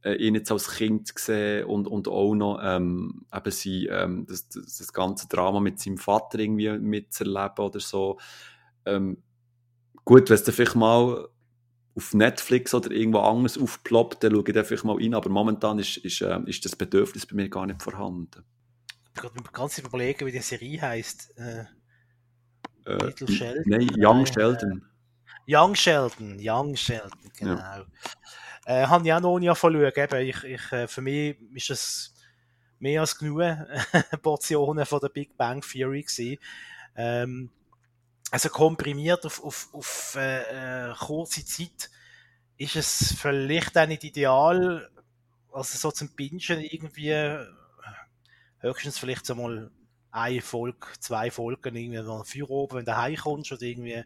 äh, 0.03 0.15
ihn 0.15 0.35
jetzt 0.35 0.51
als 0.51 0.71
Kind 0.71 1.07
zu 1.07 1.15
sehen 1.17 1.67
und, 1.67 1.87
und 1.87 2.09
auch 2.09 2.35
noch 2.35 2.61
ähm, 2.63 3.25
eben 3.33 3.51
sie, 3.51 3.87
ähm, 3.87 4.27
das, 4.27 4.49
das, 4.49 4.79
das 4.79 4.93
ganze 4.93 5.29
Drama 5.29 5.61
mit 5.61 5.79
seinem 5.79 5.99
Vater 5.99 6.41
irgendwie 6.41 6.79
mitzuerleben 6.79 7.65
oder 7.65 7.81
so. 7.81 8.19
Ähm, 8.85 9.23
gut, 10.05 10.29
wenn 10.29 10.35
es 10.35 10.43
vielleicht 10.43 10.75
mal 10.75 11.29
auf 11.95 12.15
Netflix 12.15 12.75
oder 12.75 12.91
irgendwo 12.91 13.21
anders 13.21 13.59
aufploppt, 13.59 14.25
dann 14.25 14.33
schaue 14.33 14.45
ich 14.47 14.67
vielleicht 14.67 14.85
mal 14.85 14.97
rein, 14.97 15.15
aber 15.15 15.29
momentan 15.29 15.79
ist, 15.79 15.99
ist, 15.99 16.23
äh, 16.23 16.41
ist 16.47 16.65
das 16.65 16.75
Bedürfnis 16.75 17.27
bei 17.27 17.35
mir 17.35 17.49
gar 17.49 17.67
nicht 17.67 17.83
vorhanden. 17.83 18.45
Ich 19.15 19.23
mir 19.23 19.43
ganz 19.53 19.79
überlegen, 19.79 20.27
wie 20.27 20.33
die 20.33 20.39
Serie 20.41 20.81
heisst. 20.81 21.37
Äh, 21.37 21.65
Äh, 22.87 23.05
Little 23.05 23.29
Sheldon? 23.29 23.63
Nein, 23.67 23.91
Young 23.97 24.19
Nein, 24.19 24.27
Sheldon. 24.27 24.83
Young 25.47 25.75
Sheldon, 25.75 26.37
Young 26.41 26.77
Sheldon, 26.77 27.31
genau. 27.37 27.85
Äh, 28.65 28.87
habe 28.87 29.05
ich 29.05 29.13
auch 29.13 29.21
noch 29.21 29.39
nie 29.39 29.49
anfangen 29.49 29.93
Eben, 29.95 30.21
ich, 30.21 30.45
ich, 30.45 30.73
äh, 30.73 30.87
für 30.87 31.01
mich 31.01 31.37
ist 31.55 31.71
es 31.71 32.15
mehr 32.79 33.01
als 33.01 33.19
genug 33.19 33.41
Portionen 34.23 34.87
von 34.87 35.01
der 35.01 35.09
Big 35.09 35.37
Bang 35.37 35.61
Theory 35.61 36.03
gewesen. 36.03 36.39
Ähm, 36.95 37.51
also 38.33 38.49
komprimiert 38.49 39.27
auf, 39.27 39.45
auf, 39.45 39.68
auf 39.73 40.16
äh, 40.18 40.88
äh, 40.90 40.95
kurze 40.95 41.45
Zeit 41.45 41.90
ist 42.57 42.77
es 42.77 43.14
vielleicht 43.21 43.77
auch 43.77 43.87
nicht 43.87 44.05
ideal, 44.05 44.90
also 45.53 45.79
so 45.79 45.90
zum 45.90 46.09
Bingen 46.16 46.40
irgendwie 46.40 47.11
äh, 47.11 47.45
höchstens 48.61 48.99
vielleicht 48.99 49.27
so 49.27 49.35
mal 49.35 49.71
eine 50.11 50.40
Folge, 50.40 50.87
zwei 50.99 51.31
Folgen 51.31 51.77
irgendwie 51.77 52.01
noch 52.01 52.25
für 52.25 52.49
oben, 52.49 52.79
wenn 52.79 52.85
du 52.87 52.97
heimkommst 52.97 53.53
oder 53.53 53.62
irgendwie 53.62 54.03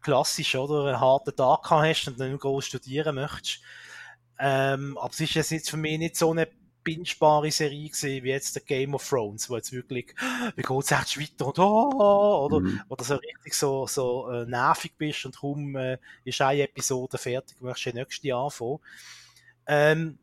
klassisch, 0.00 0.56
oder? 0.56 0.88
Einen 0.88 1.00
harten 1.00 1.36
Tag 1.36 1.70
hast 1.70 2.08
und 2.08 2.18
dann 2.18 2.36
groß 2.36 2.66
studieren 2.66 3.14
möchtest. 3.14 3.60
Ähm, 4.36 4.98
aber 4.98 5.12
es 5.12 5.20
ist 5.20 5.50
jetzt 5.50 5.70
für 5.70 5.76
mich 5.76 5.98
nicht 5.98 6.16
so 6.16 6.32
eine 6.32 6.48
bingebare 6.84 7.50
Serie 7.50 7.88
gewesen, 7.88 8.22
wie 8.24 8.28
jetzt 8.28 8.54
der 8.54 8.62
Game 8.62 8.94
of 8.94 9.08
Thrones, 9.08 9.48
wo 9.50 9.56
jetzt 9.56 9.72
wirklich, 9.72 10.14
wie 10.56 10.62
geht's 10.62 10.90
jetzt 10.90 11.20
weiter 11.20 11.46
und 11.46 11.58
oh, 11.58 12.46
oder, 12.46 12.60
Mhm. 12.60 12.82
oder 12.88 13.04
so 13.04 13.16
richtig 13.16 13.54
so, 13.54 13.86
so 13.86 14.30
äh, 14.30 14.46
nervig 14.46 14.92
bist 14.96 15.24
und 15.24 15.34
darum 15.34 15.74
äh, 15.76 15.98
ist 16.24 16.40
eine 16.40 16.62
Episode 16.62 17.18
fertig, 17.18 17.60
möchtest 17.60 17.86
du 17.86 17.90
die 17.90 17.96
nächste 17.96 18.34
anfangen. 18.34 18.78
Ähm, 19.66 20.18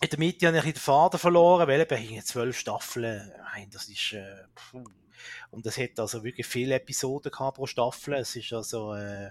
in 0.00 0.08
der 0.10 0.18
Mitte 0.18 0.46
habe 0.46 0.58
ich 0.58 0.62
den 0.64 0.76
Faden 0.76 1.18
verloren, 1.18 1.66
weil 1.66 1.80
eben 1.80 2.02
irgendwie 2.02 2.22
zwölf 2.22 2.58
Staffeln, 2.58 3.32
nein, 3.54 3.68
das 3.72 3.88
ist, 3.88 4.12
äh, 4.12 4.44
und 5.50 5.66
es 5.66 5.78
hat 5.78 5.98
also 5.98 6.22
wirklich 6.22 6.46
viele 6.46 6.76
Episoden 6.76 7.32
gehabt 7.32 7.56
pro 7.56 7.66
Staffel, 7.66 8.14
es 8.14 8.36
ist 8.36 8.52
also 8.52 8.94
äh, 8.94 9.30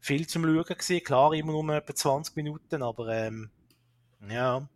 viel 0.00 0.26
zum 0.26 0.44
Schauen 0.44 0.64
gewesen, 0.64 1.02
klar, 1.02 1.32
immer 1.32 1.52
nur 1.52 1.74
etwa 1.74 1.94
20 1.94 2.36
Minuten, 2.36 2.82
aber 2.82 3.08
ähm, 3.08 3.50
ja. 4.28 4.68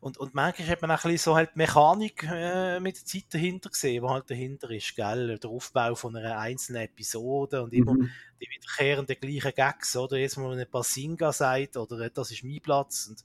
Und, 0.00 0.16
und 0.16 0.34
manchmal 0.34 0.68
hat 0.68 0.80
man 0.80 0.90
auch 0.90 1.04
ein 1.04 1.10
bisschen 1.12 1.32
so 1.32 1.36
halt 1.36 1.50
die 1.54 1.58
Mechanik 1.58 2.22
äh, 2.24 2.80
mit 2.80 2.96
der 2.96 3.04
Zeit 3.04 3.26
dahinter 3.34 3.68
gesehen, 3.68 4.02
was 4.02 4.12
halt 4.12 4.30
dahinter 4.30 4.70
ist, 4.70 4.96
gell? 4.96 5.38
Der 5.38 5.50
Aufbau 5.50 5.94
von 5.94 6.16
einer 6.16 6.38
einzelnen 6.38 6.82
Episode 6.82 7.62
und 7.62 7.74
immer 7.74 7.92
Mhm. 7.92 8.10
die 8.40 8.48
wiederkehrenden 8.48 9.16
gleichen 9.20 9.54
Gags, 9.54 9.94
oder? 9.96 10.16
Jetzt, 10.16 10.38
wo 10.38 10.48
man 10.48 10.58
ein 10.58 10.70
Basinga 10.70 11.32
sagt, 11.32 11.76
oder 11.76 12.00
äh, 12.00 12.10
das 12.10 12.30
ist 12.30 12.42
mein 12.42 12.60
Platz. 12.62 13.08
Und, 13.08 13.24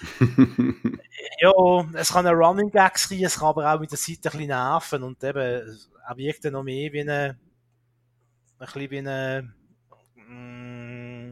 ja, 1.40 1.52
es 1.92 2.10
kann 2.10 2.26
ein 2.26 2.34
Running 2.34 2.70
Gag 2.70 2.98
sein, 2.98 3.22
es 3.22 3.38
kann 3.38 3.48
aber 3.48 3.74
auch 3.74 3.80
mit 3.80 3.92
der 3.92 3.98
Zeit 3.98 4.16
ein 4.16 4.22
bisschen 4.22 4.46
nerven 4.46 5.02
und 5.02 5.22
eben, 5.22 5.36
er 6.06 6.16
wirkt 6.16 6.44
dann 6.46 6.54
noch 6.54 6.62
mehr 6.62 6.90
wie 6.92 7.00
eine, 7.02 7.38
ein 8.58 8.66
bisschen 8.66 8.90
wie 8.90 8.98
ein 8.98 9.54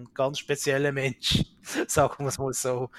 mm, 0.02 0.12
ganz 0.12 0.38
spezieller 0.38 0.92
Mensch, 0.92 1.44
sagen 1.88 2.24
wir 2.24 2.28
es 2.28 2.38
mal 2.38 2.52
so, 2.52 2.90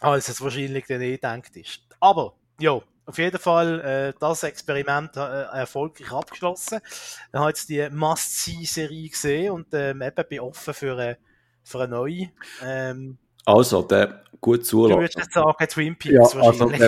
als 0.00 0.28
es 0.28 0.40
wahrscheinlich 0.40 0.86
dann 0.86 1.00
eh 1.00 1.12
gedacht 1.12 1.56
ist. 1.56 1.80
Aber, 2.00 2.34
ja, 2.60 2.80
auf 3.06 3.18
jeden 3.18 3.38
Fall 3.38 3.80
äh, 3.80 4.12
das 4.20 4.42
Experiment 4.42 5.16
äh, 5.16 5.20
erfolgreich 5.20 6.12
abgeschlossen. 6.12 6.80
Ich 6.84 7.34
habe 7.38 7.48
jetzt 7.48 7.68
die 7.68 7.88
Must-See-Serie 7.90 9.08
gesehen 9.08 9.52
und 9.52 9.66
ähm, 9.72 10.02
eben 10.02 10.24
bin 10.28 10.40
offen 10.40 10.74
für 10.74 10.92
eine, 10.92 11.18
für 11.64 11.80
eine 11.80 11.88
neue. 11.88 12.30
Ähm, 12.62 13.16
Also, 13.46 13.82
der 13.82 14.22
gut 14.40 14.60
du 14.60 14.64
zulassen. 14.64 15.00
würdest 15.00 15.18
jetzt 15.18 15.32
sagen 15.32 15.66
Twin 15.68 15.96
Peaks 15.98 16.32
Ja, 16.34 16.40
also, 16.40 16.70
wahrscheinlich. 16.70 16.80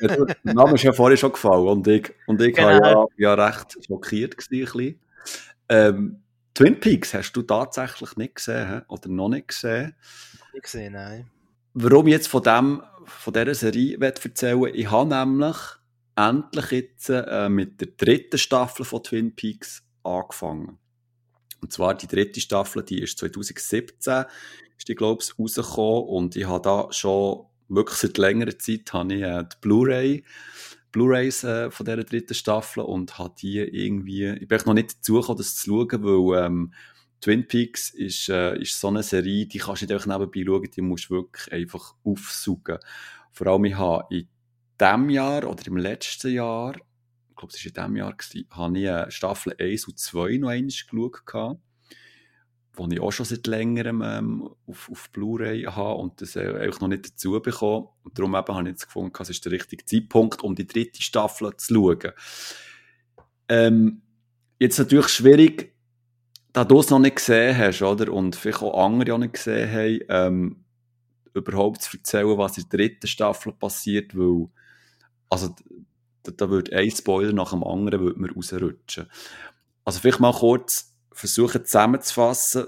äh, 0.00 0.04
äh, 0.06 0.26
der 0.44 0.54
Name 0.54 0.74
ist 0.74 0.84
ja 0.84 0.92
vorhin 0.92 1.18
schon 1.18 1.32
gefallen 1.32 1.66
und 1.66 1.86
ich, 1.88 2.12
und 2.26 2.40
ich 2.40 2.54
Genau. 2.54 2.68
war 2.68 3.08
ja, 3.18 3.34
ja 3.34 3.34
recht 3.46 3.76
schockiert 3.86 4.36
gewesen. 4.36 5.00
Ähm, 5.68 6.22
Twin 6.54 6.78
Peaks 6.78 7.12
hast 7.14 7.32
du 7.32 7.42
tatsächlich 7.42 8.16
nicht 8.16 8.36
gesehen 8.36 8.82
oder 8.86 9.08
noch 9.08 9.28
nicht 9.28 9.48
gesehen. 9.48 9.96
Ich 10.52 10.62
gesehen, 10.62 10.92
nein. 10.92 11.28
Warum 11.76 12.06
ich 12.06 12.12
jetzt 12.12 12.28
von, 12.28 12.42
dem, 12.42 12.82
von 13.04 13.32
dieser 13.32 13.54
Serie 13.54 13.98
will 13.98 14.14
erzählen 14.22 14.74
Ich 14.74 14.88
habe 14.92 15.08
nämlich 15.12 15.56
endlich 16.14 16.70
jetzt 16.70 17.08
äh, 17.10 17.48
mit 17.48 17.80
der 17.80 17.88
dritten 17.88 18.38
Staffel 18.38 18.84
von 18.84 19.02
Twin 19.02 19.34
Peaks 19.34 19.82
angefangen. 20.04 20.78
Und 21.60 21.72
zwar 21.72 21.94
die 21.94 22.06
dritte 22.06 22.40
Staffel, 22.40 22.84
die 22.84 23.02
ist 23.02 23.18
2017, 23.18 24.24
ist 24.78 24.88
die, 24.88 24.94
glaube 24.94 25.24
ich, 25.24 25.36
rausgekommen. 25.36 26.04
Und 26.04 26.36
ich 26.36 26.46
habe 26.46 26.62
da 26.62 26.86
schon 26.92 27.46
wirklich 27.68 27.98
seit 27.98 28.18
längerer 28.18 28.56
Zeit 28.56 28.92
habe 28.92 29.14
ich, 29.14 29.22
äh, 29.22 29.42
die 29.42 29.56
Blu-ray, 29.60 30.24
Blu-rays 30.92 31.42
äh, 31.42 31.72
von 31.72 31.86
dieser 31.86 32.04
dritten 32.04 32.34
Staffel 32.34 32.84
und 32.84 33.18
habe 33.18 33.34
die 33.40 33.58
irgendwie, 33.58 34.28
ich 34.28 34.46
bin 34.46 34.60
noch 34.64 34.74
nicht 34.74 34.98
dazu 34.98 35.14
gekommen, 35.14 35.38
das 35.38 35.56
zu 35.56 35.88
schauen, 35.88 36.04
weil 36.04 36.46
ähm, 36.46 36.72
Twin 37.24 37.48
Peaks 37.48 37.88
ist, 37.88 38.28
äh, 38.28 38.58
ist 38.58 38.78
so 38.78 38.88
eine 38.88 39.02
Serie, 39.02 39.46
die 39.46 39.56
kannst 39.56 39.80
du 39.80 39.86
nicht 39.86 39.94
einfach 39.94 40.18
nebenbei 40.18 40.44
schauen, 40.44 40.70
die 40.70 40.82
musst 40.82 41.08
du 41.08 41.14
wirklich 41.14 41.50
einfach 41.54 41.94
aufsaugen. 42.04 42.76
Vor 43.32 43.46
allem, 43.46 43.64
ich 43.64 43.78
habe 43.78 44.04
in 44.14 44.28
diesem 44.78 45.08
Jahr 45.08 45.48
oder 45.48 45.66
im 45.66 45.78
letzten 45.78 46.34
Jahr, 46.34 46.76
ich 46.76 47.34
glaube, 47.34 47.54
es 47.54 47.64
war 47.64 47.66
in 47.66 47.72
diesem 47.72 47.96
Jahr, 47.96 48.14
habe 48.50 48.78
ich 48.78 48.84
äh, 48.84 49.10
Staffel 49.10 49.56
1 49.58 49.88
und 49.88 49.98
2 49.98 50.36
noch 50.36 50.50
einmal 50.50 50.66
geschaut, 50.66 51.24
gehabt, 51.24 51.60
wo 52.74 52.88
ich 52.88 53.00
auch 53.00 53.10
schon 53.10 53.24
seit 53.24 53.46
längerem 53.46 54.02
ähm, 54.04 54.50
auf, 54.66 54.90
auf 54.90 55.08
Blu-ray 55.10 55.62
habe 55.62 55.94
und 55.94 56.20
das 56.20 56.36
äh, 56.36 56.58
einfach 56.58 56.82
noch 56.82 56.88
nicht 56.88 57.08
dazu 57.08 57.40
bekommen. 57.40 57.88
Und 58.02 58.18
darum 58.18 58.34
eben 58.34 58.54
habe 58.54 58.68
ich 58.68 58.72
jetzt 58.72 58.84
gefunden, 58.84 59.16
es 59.18 59.30
ist 59.30 59.42
der 59.46 59.52
richtige 59.52 59.86
Zeitpunkt, 59.86 60.44
um 60.44 60.54
die 60.54 60.66
dritte 60.66 61.00
Staffel 61.00 61.56
zu 61.56 61.72
schauen. 61.72 62.12
Ähm, 63.48 64.02
jetzt 64.58 64.78
natürlich 64.78 65.08
schwierig, 65.08 65.73
da 66.54 66.64
du 66.64 66.78
es 66.78 66.88
noch 66.88 67.00
nicht 67.00 67.16
gesehen 67.16 67.58
hast, 67.58 67.82
oder? 67.82 68.12
Und 68.12 68.36
vielleicht 68.36 68.62
auch 68.62 68.86
andere 68.86 69.14
auch 69.14 69.18
nicht 69.18 69.34
gesehen 69.34 69.70
haben, 69.70 70.00
ähm, 70.08 70.64
überhaupt 71.34 71.82
zu 71.82 71.96
erzählen, 71.96 72.38
was 72.38 72.56
in 72.56 72.64
der 72.70 72.78
dritten 72.78 73.08
Staffel 73.08 73.52
passiert, 73.52 74.16
weil, 74.16 74.48
also, 75.28 75.54
da, 76.22 76.32
da 76.32 76.48
würde 76.50 76.76
ein 76.76 76.90
Spoiler 76.92 77.32
nach 77.32 77.50
dem 77.50 77.64
anderen 77.64 78.00
würde 78.00 78.20
mir 78.20 78.32
rausrutschen. 78.32 79.08
Also, 79.84 80.00
vielleicht 80.00 80.20
mal 80.20 80.32
kurz 80.32 80.94
versuchen 81.12 81.64
zusammenzufassen, 81.64 82.66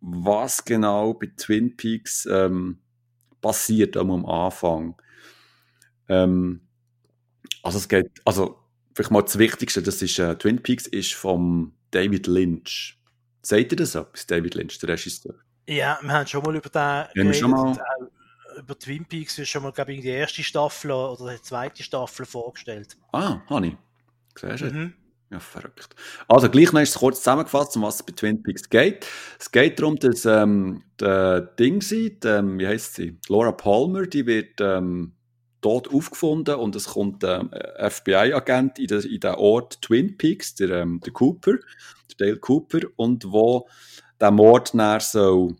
was 0.00 0.64
genau 0.64 1.14
bei 1.14 1.32
Twin 1.36 1.76
Peaks 1.76 2.24
ähm, 2.30 2.78
passiert 3.40 3.96
am 3.96 4.24
Anfang. 4.26 4.94
Ähm, 6.08 6.60
also, 7.64 7.78
es 7.78 7.88
geht, 7.88 8.10
also, 8.24 8.60
vielleicht 8.94 9.10
mal 9.10 9.22
das 9.22 9.38
Wichtigste, 9.38 9.82
das 9.82 10.02
ist, 10.02 10.20
äh, 10.20 10.36
Twin 10.36 10.62
Peaks 10.62 10.86
ist 10.86 11.14
vom 11.14 11.74
David 11.90 12.28
Lynch. 12.28 12.94
Sagt 13.42 13.72
ihr 13.72 13.76
das 13.76 13.94
etwas, 13.94 14.26
David 14.26 14.54
Lynch, 14.54 14.78
der 14.78 14.90
Regisseur? 14.90 15.34
Ja, 15.66 15.98
wir 16.02 16.12
haben 16.12 16.26
schon 16.26 16.42
mal 16.42 16.56
über 16.56 17.08
den 17.14 17.26
wir 17.26 17.34
schon 17.34 17.50
mal- 17.50 17.72
auch 17.72 17.78
über 18.58 18.78
Twin 18.78 19.04
Peaks 19.04 19.38
ist 19.38 19.48
schon 19.48 19.62
mal, 19.62 19.72
glaube 19.72 19.92
ich, 19.92 20.00
die 20.00 20.08
erste 20.08 20.42
Staffel 20.42 20.90
oder 20.90 21.34
die 21.36 21.42
zweite 21.42 21.82
Staffel 21.82 22.26
vorgestellt. 22.26 22.96
Ah, 23.12 23.40
habe 23.48 23.68
ich. 23.68 23.76
Siehst 24.40 24.62
du? 24.62 24.66
Mhm. 24.66 24.94
Ja, 25.30 25.40
verrückt. 25.40 25.94
Also, 26.26 26.48
gleich 26.48 26.72
noch 26.72 26.80
ist 26.80 26.90
es 26.90 26.94
kurz 26.96 27.18
zusammengefasst, 27.18 27.76
um 27.76 27.82
was 27.82 27.96
es 27.96 28.02
bei 28.02 28.12
Twin 28.14 28.42
Peaks 28.42 28.68
geht. 28.68 29.06
Es 29.38 29.50
geht 29.50 29.78
darum, 29.78 29.96
dass 29.96 30.24
ähm, 30.24 30.82
der 30.98 31.40
Ding 31.42 31.82
sieht, 31.82 32.24
ähm, 32.24 32.58
wie 32.58 32.66
heißt 32.66 32.94
sie? 32.94 33.18
Laura 33.28 33.52
Palmer, 33.52 34.06
die 34.06 34.24
wird, 34.26 34.60
ähm, 34.60 35.12
tot 35.60 35.88
aufgefunden 35.92 36.56
und 36.56 36.76
es 36.76 36.86
kommt 36.86 37.24
ein 37.24 37.50
ähm, 37.52 37.90
FBI-Agent 37.90 38.78
in, 38.78 38.86
den, 38.86 39.34
Ort 39.34 39.82
Twin 39.82 40.16
Peaks, 40.16 40.54
der, 40.54 40.70
ähm, 40.70 41.00
der 41.04 41.12
Cooper, 41.12 41.52
der 41.52 42.16
Dale 42.26 42.38
Cooper, 42.38 42.80
und 42.96 43.24
wo 43.30 43.68
der 44.20 44.30
Mord 44.30 44.74
näher 44.74 45.00
soll 45.00 45.56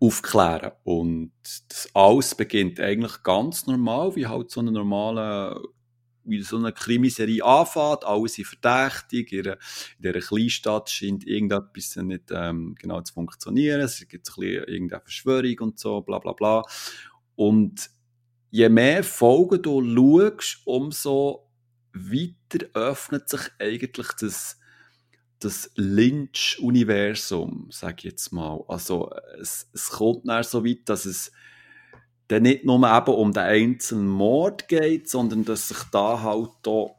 aufklären. 0.00 0.72
Und 0.84 1.32
das 1.68 1.88
alles 1.94 2.34
beginnt 2.34 2.80
eigentlich 2.80 3.22
ganz 3.22 3.66
normal, 3.66 4.16
wie 4.16 4.26
halt 4.26 4.50
so 4.50 4.60
eine 4.60 4.72
normale 4.72 5.60
wie 6.26 6.42
so 6.42 6.56
eine 6.56 6.72
Krimiserie 6.72 7.44
anfängt, 7.44 8.04
alle 8.04 8.28
sind 8.28 8.46
verdächtig, 8.46 9.32
in, 9.32 9.44
in 9.44 9.56
dieser 10.00 10.20
Kleinstadt 10.20 10.88
scheint 10.88 11.26
irgendetwas 11.26 11.96
nicht 11.96 12.30
ähm, 12.30 12.74
genau 12.78 13.02
zu 13.02 13.12
funktionieren, 13.12 13.82
es 13.82 13.98
gibt 14.08 14.28
ein 14.28 14.34
bisschen 14.40 14.64
irgendeine 14.64 15.02
Verschwörung 15.02 15.58
und 15.60 15.78
so, 15.78 16.00
bla 16.00 16.18
bla 16.18 16.32
bla. 16.32 16.62
Und 17.36 17.90
je 18.54 18.68
mehr 18.68 19.02
Folgen 19.02 19.62
du 19.62 19.82
schaust, 19.82 20.58
umso 20.64 21.50
weiter 21.92 22.68
öffnet 22.74 23.28
sich 23.28 23.40
eigentlich 23.58 24.06
das, 24.20 24.60
das 25.40 25.72
Lynch-Universum, 25.74 27.66
sag 27.72 27.98
ich 27.98 28.12
jetzt 28.12 28.30
mal. 28.30 28.64
Also 28.68 29.10
es, 29.40 29.68
es 29.72 29.90
kommt 29.90 30.28
dann 30.28 30.44
so 30.44 30.64
weit, 30.64 30.88
dass 30.88 31.04
es 31.04 31.32
dann 32.28 32.44
nicht 32.44 32.64
nur 32.64 32.76
eben 32.76 33.14
um 33.16 33.32
den 33.32 33.42
einzelnen 33.42 34.06
Mord 34.06 34.68
geht, 34.68 35.10
sondern 35.10 35.44
dass 35.44 35.66
sich 35.66 35.82
da 35.90 36.22
halt 36.22 36.68
auch 36.68 36.94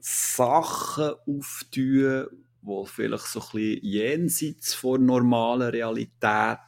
Sachen 0.00 1.14
auftun, 1.26 2.26
die 2.60 2.84
vielleicht 2.84 3.26
so 3.26 3.40
ein 3.40 3.46
bisschen 3.52 3.84
jenseits 3.84 4.74
von 4.74 5.06
normaler 5.06 5.72
Realität 5.72 6.58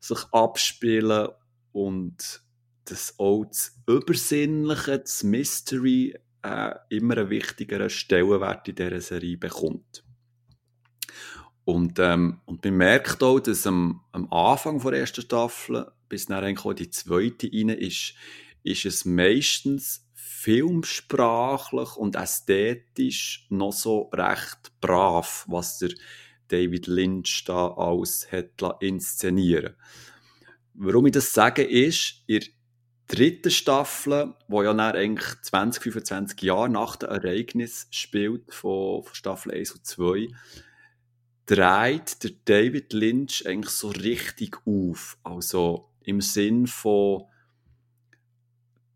sich 0.00 0.24
abspielen 0.32 1.28
und 1.72 2.42
das 2.84 3.14
auch 3.18 3.44
das 3.44 3.78
Übersinnliche, 3.86 4.98
das 4.98 5.22
Mystery 5.22 6.14
äh, 6.42 6.74
immer 6.90 7.18
einen 7.18 7.30
wichtigeren 7.30 7.90
Stellenwert 7.90 8.68
in 8.68 8.74
dieser 8.74 9.00
Serie 9.00 9.36
bekommt. 9.36 10.04
Und, 11.64 11.98
ähm, 12.00 12.40
und 12.44 12.64
man 12.64 12.76
merkt 12.76 13.22
auch, 13.22 13.38
dass 13.38 13.66
am, 13.66 14.02
am 14.10 14.30
Anfang 14.32 14.80
der 14.80 14.94
ersten 14.94 15.22
Staffel 15.22 15.90
bis 16.08 16.26
dann 16.26 16.42
eigentlich 16.44 16.64
auch 16.64 16.74
die 16.74 16.90
zweite 16.90 17.48
rein 17.52 17.68
ist, 17.70 18.14
ist 18.64 18.84
es 18.84 19.04
meistens 19.04 20.08
filmsprachlich 20.14 21.96
und 21.96 22.16
ästhetisch 22.16 23.46
noch 23.48 23.72
so 23.72 24.10
recht 24.12 24.72
brav, 24.80 25.44
was 25.48 25.78
der 25.78 25.90
David 26.48 26.88
Lynch 26.88 27.44
da 27.46 27.68
alles 27.68 28.30
hat 28.30 28.60
inszenieren 28.80 29.76
Warum 30.74 31.06
ich 31.06 31.12
das 31.12 31.32
sage, 31.32 31.62
ist, 31.62 32.22
in 32.26 32.40
der 32.40 32.48
dritten 33.08 33.50
Staffel, 33.50 34.34
wo 34.48 34.62
ja 34.62 34.72
dann 34.72 34.96
eigentlich 34.96 35.40
20, 35.42 35.82
25 35.82 36.42
Jahre 36.42 36.70
nach 36.70 36.96
dem 36.96 37.10
Ereignis 37.10 37.86
spielt, 37.90 38.52
von, 38.52 39.02
von 39.02 39.14
Staffel 39.14 39.52
1 39.52 39.72
und 39.72 39.86
2, 39.86 40.28
dreht 41.46 42.22
der 42.24 42.30
David 42.44 42.92
Lynch 42.92 43.46
eigentlich 43.46 43.74
so 43.74 43.88
richtig 43.88 44.58
auf. 44.66 45.18
Also 45.22 45.90
im 46.04 46.20
Sinn 46.20 46.66
von, 46.66 47.24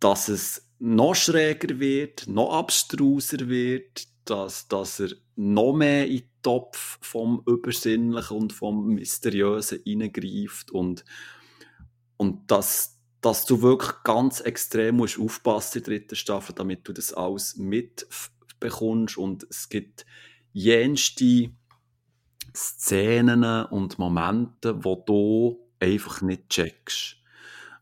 dass 0.01 0.29
es 0.29 0.71
noch 0.79 1.15
schräger 1.15 1.79
wird, 1.79 2.27
noch 2.27 2.53
abstruser 2.53 3.49
wird, 3.49 4.09
dass, 4.25 4.69
dass 4.69 5.01
er 5.01 5.11
noch 5.37 5.75
mehr 5.75 6.07
in 6.07 6.19
den 6.19 6.31
Topf 6.43 6.99
vom 7.01 7.43
Übersinnlichen 7.47 8.37
und 8.37 8.53
vom 8.53 8.87
Mysteriösen 8.95 9.81
hineingreift 9.85 10.71
und, 10.71 11.05
und 12.17 12.51
dass, 12.51 13.01
dass 13.21 13.45
du 13.45 13.63
wirklich 13.63 13.93
ganz 14.05 14.41
extrem 14.41 14.97
musst 14.97 15.19
aufpassen 15.19 15.79
in 15.79 15.85
der 15.85 15.99
dritten 15.99 16.17
Staffel, 16.17 16.55
damit 16.55 16.87
du 16.89 16.93
das 16.93 17.13
alles 17.13 17.57
mitbekommst 17.57 19.19
und 19.19 19.47
es 19.51 19.69
gibt 19.69 20.07
jenste 20.53 21.51
Szenen 22.55 23.45
und 23.67 23.99
Momente, 23.99 24.85
wo 24.85 25.03
du 25.07 25.59
einfach 25.81 26.23
nicht 26.23 26.49
checkst. 26.49 27.17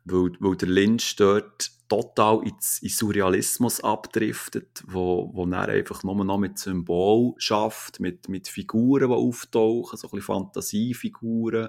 Weil, 0.05 0.33
weil 0.41 0.57
der 0.57 0.69
Lynch 0.69 1.17
dort 1.17 1.71
total 1.89 2.43
in, 2.43 2.55
in 2.83 2.89
Surrealismus 2.89 3.83
abdriftet, 3.83 4.83
wo, 4.87 5.31
wo 5.33 5.47
er 5.47 5.69
einfach 5.69 6.03
nur 6.03 6.25
noch 6.25 6.39
mit 6.39 6.59
Symbolen 6.59 7.35
schafft, 7.39 8.01
mit, 8.01 8.29
mit 8.29 8.49
Figuren, 8.49 9.09
die 9.09 9.15
auftauchen, 9.15 9.97
so 9.97 10.09
ein 10.09 10.11
bisschen 10.11 10.23
Fantasiefiguren. 10.23 11.69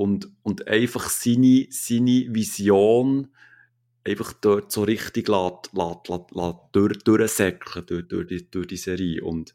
Und, 0.00 0.30
und 0.42 0.66
einfach 0.66 1.10
seine, 1.10 1.66
seine 1.68 2.34
Vision 2.34 3.28
einfach 4.02 4.32
dort 4.32 4.72
so 4.72 4.84
richtig 4.84 5.28
lässt, 5.28 5.74
lässt, 5.74 6.08
lässt, 6.08 6.30
lässt 6.30 6.58
durch, 6.72 6.98
durchsäckeln 7.04 7.84
durch, 7.84 8.08
durch, 8.08 8.26
die, 8.26 8.50
durch 8.50 8.66
die 8.66 8.78
Serie. 8.78 9.22
Und, 9.22 9.54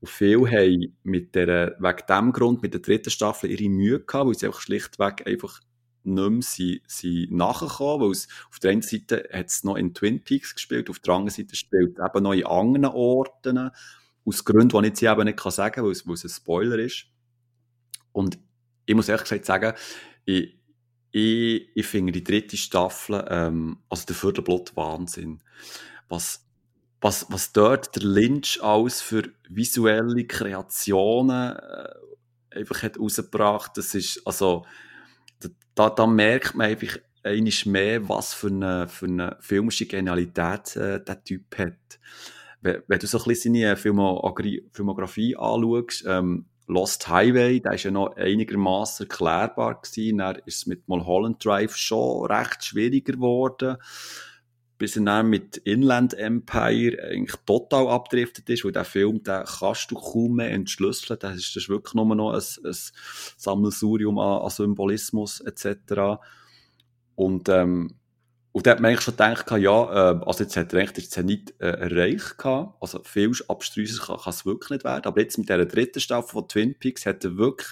und 0.00 0.08
viele 0.08 0.50
haben 0.50 0.96
mit 1.04 1.36
der, 1.36 1.76
wegen 1.78 2.06
dem 2.08 2.32
Grund 2.32 2.60
mit 2.60 2.74
der 2.74 2.80
dritten 2.80 3.10
Staffel 3.10 3.52
ihre 3.52 3.70
Mühe 3.70 4.00
gehabt, 4.00 4.26
weil 4.26 4.34
sie 4.34 4.46
einfach 4.46 4.62
schlichtweg 4.62 5.28
einfach 5.28 5.60
nicht 6.02 6.28
mehr 6.28 6.42
sie, 6.42 6.82
sie 6.88 7.28
nachgekommen, 7.30 8.06
weil 8.06 8.10
es 8.10 8.26
auf 8.50 8.58
der 8.58 8.72
einen 8.72 8.82
Seite 8.82 9.28
hat 9.32 9.46
es 9.46 9.62
noch 9.62 9.76
in 9.76 9.94
Twin 9.94 10.24
Peaks 10.24 10.56
gespielt, 10.56 10.90
auf 10.90 10.98
der 10.98 11.14
anderen 11.14 11.30
Seite 11.30 11.54
spielt 11.54 12.00
es 12.00 12.04
eben 12.04 12.24
noch 12.24 12.32
in 12.32 12.46
anderen 12.46 12.86
Orten, 12.86 13.70
aus 14.24 14.44
Gründen, 14.44 14.70
die 14.70 14.88
ich 14.88 15.00
jetzt 15.00 15.02
eben 15.04 15.24
nicht 15.24 15.38
sagen 15.38 15.72
kann, 15.72 15.84
weil 15.84 15.92
es, 15.92 16.04
weil 16.04 16.14
es 16.14 16.24
ein 16.24 16.30
Spoiler 16.30 16.80
ist. 16.80 17.06
Und 18.10 18.38
ich 18.86 18.94
muss 18.94 19.08
ehrlich 19.08 19.24
gesagt 19.24 19.44
sagen, 19.44 19.74
ich, 20.24 20.58
ich, 21.10 21.68
ich 21.74 21.86
finde 21.86 22.12
die 22.12 22.24
dritte 22.24 22.56
Staffel, 22.56 23.24
ähm, 23.28 23.78
also 23.88 24.06
der 24.06 24.16
Viertelblut 24.16 24.76
Wahnsinn. 24.76 25.42
Was, 26.08 26.46
was, 27.00 27.26
was 27.30 27.52
dort 27.52 27.94
der 27.96 28.02
Lynch 28.02 28.62
alles 28.62 29.00
für 29.00 29.30
visuelle 29.48 30.26
Kreationen 30.26 31.56
äh, 31.56 32.58
einfach 32.58 32.82
hat 32.82 32.98
rausgebracht, 32.98 33.76
das 33.76 33.94
ist, 33.94 34.26
also, 34.26 34.64
da, 35.74 35.90
da 35.90 36.06
merkt 36.06 36.54
man 36.54 36.68
einfach 36.68 36.98
einmal 37.22 37.52
mehr, 37.66 38.08
was 38.08 38.34
für 38.34 38.48
eine, 38.48 38.88
für 38.88 39.06
eine 39.06 39.36
filmische 39.40 39.86
Genialität 39.86 40.76
äh, 40.76 41.02
der 41.02 41.24
Typ 41.24 41.58
hat. 41.58 41.98
Wenn, 42.60 42.82
wenn 42.86 42.98
du 42.98 43.06
so 43.06 43.18
ein 43.18 43.24
bisschen 43.24 43.54
seine 43.54 43.76
Filmografie 43.76 45.36
anschaust, 45.36 46.04
ähm, 46.06 46.46
Lost 46.66 47.08
Highway, 47.08 47.60
der 47.60 47.72
ist 47.74 47.84
ja 47.84 47.90
noch 47.90 48.16
einigermaßen 48.16 49.06
erklärbar 49.06 49.80
gewesen. 49.80 50.18
Dann 50.18 50.36
ist 50.46 50.58
es 50.58 50.66
mit 50.66 50.88
Mulholland 50.88 51.44
Drive 51.44 51.76
schon 51.76 52.26
recht 52.26 52.64
schwieriger 52.64 53.12
geworden. 53.12 53.76
Bis 54.76 54.96
er 54.96 55.04
dann 55.04 55.28
mit 55.28 55.56
Inland 55.58 56.14
Empire 56.14 57.02
eigentlich 57.02 57.36
total 57.46 57.88
abdriftet 57.88 58.48
ist, 58.50 58.64
weil 58.64 58.72
der 58.72 58.84
Film, 58.84 59.22
den 59.22 59.44
kannst 59.44 59.90
du 59.90 59.94
kaum 59.94 60.36
mehr 60.36 60.50
entschlüsseln. 60.50 61.18
Das 61.20 61.36
ist, 61.36 61.54
das 61.54 61.64
ist 61.64 61.68
wirklich 61.68 61.94
nur 61.94 62.12
noch 62.14 62.32
ein, 62.32 62.42
ein 62.64 62.76
Sammelsurium 63.36 64.18
an, 64.18 64.42
an 64.42 64.50
Symbolismus 64.50 65.40
etc. 65.40 66.18
Und, 67.14 67.48
ähm, 67.48 67.94
und 68.54 68.64
da 68.64 68.70
hat 68.70 68.80
man 68.80 68.90
eigentlich 68.92 69.00
schon 69.00 69.14
gedacht, 69.14 69.50
ja, 69.50 70.12
äh, 70.12 70.20
also 70.24 70.44
jetzt 70.44 70.56
hat 70.56 70.72
er 70.72 70.78
eigentlich 70.78 71.08
den 71.08 71.10
Zenit 71.10 71.54
äh, 71.60 71.70
erreicht 71.70 72.38
gehabt. 72.38 72.76
Also 72.80 73.02
viel 73.02 73.32
abstruser 73.48 74.16
kann, 74.16 74.20
es 74.32 74.46
wirklich 74.46 74.70
nicht 74.70 74.84
werden. 74.84 75.06
Aber 75.06 75.20
jetzt 75.20 75.36
mit 75.38 75.48
dieser 75.48 75.66
dritten 75.66 75.98
Staffel 75.98 76.30
von 76.30 76.46
Twin 76.46 76.78
Peaks 76.78 77.04
hat 77.04 77.24
er 77.24 77.36
wirklich 77.36 77.70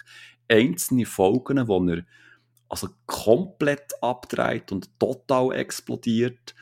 einzelne 0.48 1.06
Folgen, 1.06 1.68
wo 1.68 1.80
er 1.88 2.04
also 2.68 2.88
komplett 3.06 3.92
abdreht 4.02 4.72
und 4.72 4.98
total 4.98 5.54
explodiert. 5.54 6.52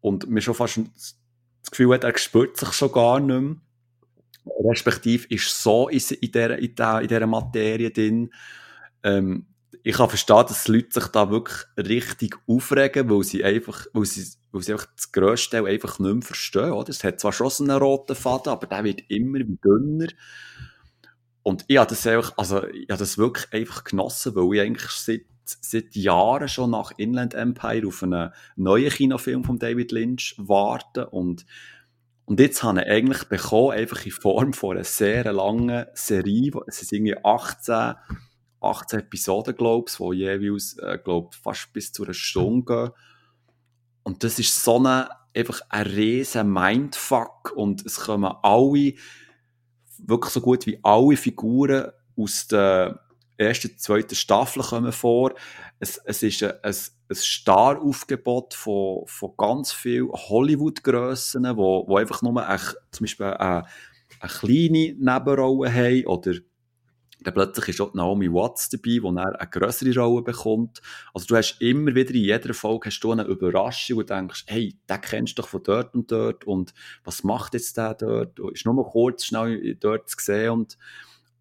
Und 0.00 0.28
mir 0.28 0.40
schon 0.40 0.54
fast 0.54 0.80
das 0.96 1.70
Gefühl 1.70 1.94
hat, 1.94 2.02
er 2.02 2.18
spürt 2.18 2.56
sich 2.56 2.72
schon 2.72 2.90
gar 2.90 3.20
nicht 3.20 3.40
mehr. 3.40 3.56
Respektive 4.64 5.28
ist 5.28 5.62
so 5.62 5.86
in, 5.86 6.00
dieser, 6.00 6.58
in, 6.58 6.74
dieser 6.74 7.26
Materie 7.28 7.92
drin. 7.92 8.32
Ähm, 9.04 9.46
ich 9.84 9.96
kann 9.96 10.08
verstehen, 10.08 10.44
dass 10.46 10.68
Leute 10.68 11.00
sich 11.00 11.08
da 11.08 11.30
wirklich 11.30 11.58
richtig 11.76 12.36
aufregen, 12.46 13.10
weil 13.10 13.22
sie 13.24 13.44
einfach, 13.44 13.86
weil 13.92 14.04
sie, 14.04 14.26
weil 14.52 14.62
sie 14.62 14.72
einfach 14.72 14.86
das 14.94 15.10
grösste 15.10 15.56
Teil 15.56 15.66
einfach 15.66 15.98
nicht 15.98 16.12
mehr 16.12 16.22
verstehen, 16.22 16.72
oder? 16.72 16.90
Es 16.90 17.02
hat 17.02 17.20
zwar 17.20 17.32
schon 17.32 17.50
so 17.50 17.64
einen 17.64 17.76
roten 17.76 18.14
Faden, 18.14 18.52
aber 18.52 18.66
der 18.66 18.84
wird 18.84 19.02
immer 19.08 19.40
dünner. 19.40 20.08
Und 21.42 21.64
ich 21.66 21.78
habe 21.78 21.88
das 21.88 22.06
einfach, 22.06 22.32
also, 22.36 22.64
ich 22.68 22.88
habe 22.88 22.98
das 22.98 23.18
wirklich 23.18 23.52
einfach 23.52 23.82
genossen, 23.82 24.36
weil 24.36 24.54
ich 24.54 24.60
eigentlich 24.60 24.90
seit, 24.90 25.22
seit 25.44 25.96
Jahren 25.96 26.48
schon 26.48 26.70
nach 26.70 26.92
Inland 26.96 27.34
Empire 27.34 27.88
auf 27.88 28.02
einen 28.04 28.30
neuen 28.54 28.90
Kinofilm 28.90 29.42
von 29.42 29.58
David 29.58 29.90
Lynch 29.90 30.34
warte 30.38 31.08
und 31.08 31.44
und 32.24 32.38
jetzt 32.38 32.62
habe 32.62 32.80
ich 32.80 32.86
eigentlich 32.86 33.24
bekommen, 33.24 33.72
einfach 33.72 34.06
in 34.06 34.12
Form 34.12 34.52
von 34.52 34.76
einer 34.76 34.84
sehr 34.84 35.30
langen 35.32 35.86
Serie, 35.92 36.52
es 36.68 36.78
sind 36.78 36.92
irgendwie 36.92 37.16
18 37.24 37.96
18 38.62 39.00
Episoden, 39.00 39.56
glaube 39.56 39.86
ich, 39.88 39.96
die 39.96 40.14
jeweils, 40.14 40.78
äh, 40.78 40.98
glaub, 41.02 41.34
fast 41.34 41.72
bis 41.72 41.92
zu 41.92 42.04
einer 42.04 42.14
Stunde 42.14 42.64
gehen. 42.64 42.90
Und 44.02 44.24
das 44.24 44.38
ist 44.38 44.62
so 44.62 44.78
eine, 44.78 45.08
einfach 45.34 45.60
ein 45.68 45.86
riesen 45.86 46.52
Mindfuck 46.52 47.52
und 47.56 47.84
es 47.86 48.00
kommen 48.00 48.32
alle, 48.42 48.94
wirklich 49.98 50.32
so 50.32 50.40
gut 50.40 50.66
wie 50.66 50.78
alle 50.82 51.16
Figuren 51.16 51.90
aus 52.16 52.46
der 52.48 53.00
ersten, 53.36 53.76
zweiten 53.78 54.14
Staffel 54.14 54.62
kommen 54.62 54.92
vor. 54.92 55.34
Es, 55.78 55.98
es 56.04 56.22
ist 56.22 56.42
ein, 56.42 56.52
ein, 56.62 56.74
ein 57.08 57.14
Star-Aufgebot 57.14 58.54
von, 58.54 59.04
von 59.06 59.32
ganz 59.36 59.72
vielen 59.72 60.10
Hollywood-Grössen, 60.10 61.44
wo, 61.56 61.86
wo 61.86 61.96
einfach 61.96 62.22
nur 62.22 62.46
ein, 62.46 62.60
zum 62.90 63.04
Beispiel 63.04 63.26
eine, 63.26 63.64
eine 64.20 64.32
kleine 64.32 64.94
Nebenrolle 64.94 65.72
haben 65.72 66.06
oder 66.06 66.32
dann 67.22 67.34
plötzlich 67.34 67.68
ist 67.68 67.80
auch 67.80 67.94
Naomi 67.94 68.32
Watts 68.32 68.68
dabei, 68.68 68.98
wo 69.02 69.10
er 69.12 69.38
eine 69.38 69.50
größere 69.50 69.98
Rolle 69.98 70.22
bekommt. 70.22 70.80
Also 71.14 71.26
du 71.26 71.36
hast 71.36 71.60
immer 71.60 71.94
wieder 71.94 72.10
in 72.10 72.24
jeder 72.24 72.54
Folge 72.54 72.86
hast 72.86 73.00
du 73.00 73.12
eine 73.12 73.24
Überraschung 73.24 73.98
und 73.98 74.10
denkst, 74.10 74.44
hey, 74.46 74.76
den 74.88 75.00
kennst 75.00 75.38
du 75.38 75.42
doch 75.42 75.48
von 75.48 75.62
dort 75.62 75.94
und 75.94 76.10
dort 76.10 76.44
und 76.44 76.74
was 77.04 77.24
macht 77.24 77.54
jetzt 77.54 77.76
der 77.76 77.94
dort? 77.94 78.38
Ist 78.52 78.64
nur 78.64 78.74
mal 78.74 78.84
kurz 78.84 79.26
schnell 79.26 79.74
dort 79.76 80.08
zu 80.08 80.16
sehen 80.18 80.50
und 80.50 80.78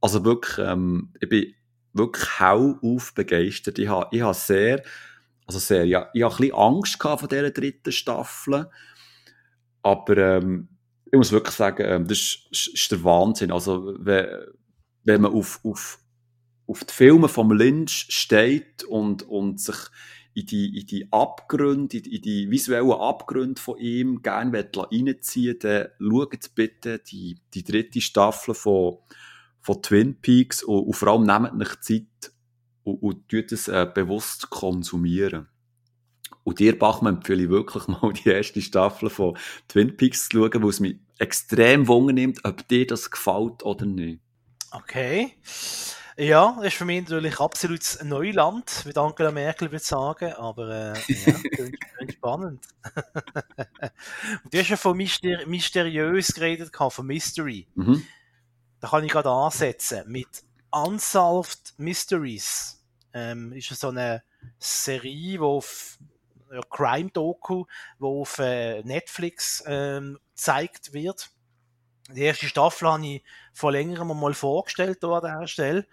also 0.02 0.26
wirklich, 0.26 0.58
ähm, 0.58 1.14
ich 1.20 1.30
bin 1.30 1.54
wirklich 1.94 2.40
hau 2.40 2.80
auf 2.82 3.14
begeistert. 3.14 3.78
Ich 3.80 3.88
habe, 3.88 4.08
ich 4.12 4.22
habe 4.22 4.34
sehr, 4.34 4.82
also 5.46 5.60
sehr, 5.60 5.86
ja, 5.86 6.10
ich 6.14 6.24
habe 6.24 6.34
ein 6.34 6.38
bisschen 6.38 6.56
Angst 6.56 7.00
gehabt 7.00 7.20
von 7.20 7.30
dieser 7.30 7.52
dritten 7.52 7.92
Staffel, 7.92 8.70
aber 9.84 10.18
ähm, 10.18 10.70
ich 11.06 11.18
muss 11.18 11.32
wirklich 11.32 11.56
sagen, 11.56 11.84
ähm, 11.86 12.08
das 12.08 12.18
ist, 12.50 12.68
ist 12.68 12.92
der 12.92 13.04
Wahnsinn. 13.04 13.52
Also 13.52 13.96
wenn, 14.00 14.28
wenn 15.04 15.22
man 15.22 15.34
auf, 15.34 15.60
auf, 15.64 16.00
auf 16.68 16.84
die 16.84 16.94
Filme 16.94 17.28
vom 17.28 17.52
Lynch 17.52 18.08
steht 18.10 18.84
und, 18.84 19.24
und 19.24 19.60
sich 19.60 19.78
in 20.34 20.46
die, 20.46 20.80
in 20.80 20.86
die 20.86 21.12
Abgründe, 21.12 21.98
in 21.98 22.04
die, 22.04 22.16
in 22.16 22.22
die 22.22 22.52
visuellen 22.52 22.92
Abgründe 22.92 23.62
von 23.62 23.78
ihm 23.78 24.22
gerne 24.22 24.70
reinziehen 24.76 25.60
dann 25.60 25.88
schaut 26.00 26.56
bitte 26.56 27.00
die, 27.00 27.38
die 27.54 27.64
dritte 27.64 28.00
Staffel 28.00 28.54
von, 28.54 28.98
von 29.60 29.82
Twin 29.82 30.16
Peaks 30.22 30.64
und, 30.64 30.86
und 30.86 30.96
vor 30.96 31.10
allem 31.10 31.24
nehmt 31.24 31.62
euch 31.62 31.80
Zeit 31.82 32.34
und, 32.84 33.02
und 33.02 33.30
tut 33.30 33.52
es 33.52 33.68
äh, 33.68 33.88
bewusst 33.94 34.50
konsumieren. 34.50 35.48
Und 36.44 36.60
dir, 36.60 36.78
Bachmann, 36.78 37.16
empfehle 37.16 37.44
ich 37.44 37.50
wirklich 37.50 37.88
mal 37.88 38.14
die 38.14 38.30
erste 38.30 38.62
Staffel 38.62 39.10
von 39.10 39.38
Twin 39.68 39.98
Peaks 39.98 40.30
zu 40.30 40.38
schauen, 40.38 40.64
weil 40.64 40.70
es 40.70 40.80
mich 40.80 40.98
extrem 41.20 41.88
wundern 41.88 42.16
nimmt, 42.16 42.46
ob 42.46 42.68
dir 42.68 42.88
das 42.88 43.12
gefällt 43.12 43.64
oder 43.64 43.86
nicht. 43.86 44.22
Okay. 44.72 45.36
Ja, 46.18 46.56
das 46.58 46.68
ist 46.68 46.76
für 46.76 46.86
mich 46.86 47.02
natürlich 47.02 47.40
absolut 47.40 47.82
Neuland, 48.04 48.86
wie 48.86 48.96
Angela 48.96 49.32
Merkel 49.32 49.72
würde 49.72 49.84
sagen, 49.84 50.34
aber 50.34 50.94
äh, 50.98 51.14
ja, 51.14 51.34
klingt 51.98 52.14
spannend. 52.14 52.68
Und 54.44 54.54
du 54.54 54.60
hast 54.60 54.70
ja 54.70 54.78
von 54.78 54.98
Myster 54.98 55.46
mysteriös 55.48 56.34
geredet, 56.34 56.76
von 56.76 57.06
Mystery. 57.06 57.68
Mhm. 57.76 58.06
Da 58.80 58.90
kann 58.90 59.04
ich 59.04 59.12
gerade 59.12 59.30
ansetzen 59.30 60.04
mit 60.08 60.44
Unsolved 60.72 61.74
Mysteries. 61.78 62.84
Ähm, 63.14 63.54
ist 63.54 63.70
so 63.70 63.90
eine 63.90 64.24
Serie, 64.58 65.40
wo 65.40 65.58
auf 65.58 65.98
ja, 66.52 66.62
Crime-Doku, 66.70 67.66
wo 68.00 68.22
auf 68.22 68.40
äh, 68.40 68.82
Netflix 68.84 69.64
ähm, 69.66 70.18
gezeigt 70.34 70.94
wird 70.94 71.30
die 72.12 72.22
erste 72.22 72.48
Staffel 72.48 72.88
habe 72.88 73.06
ich 73.06 73.24
vor 73.54 73.72
längerem 73.72 74.08
mal 74.20 74.34
vorgestellt 74.34 75.00
hier 75.02 75.10
an 75.10 75.22
dieser 75.22 75.48
Stelle. 75.48 75.88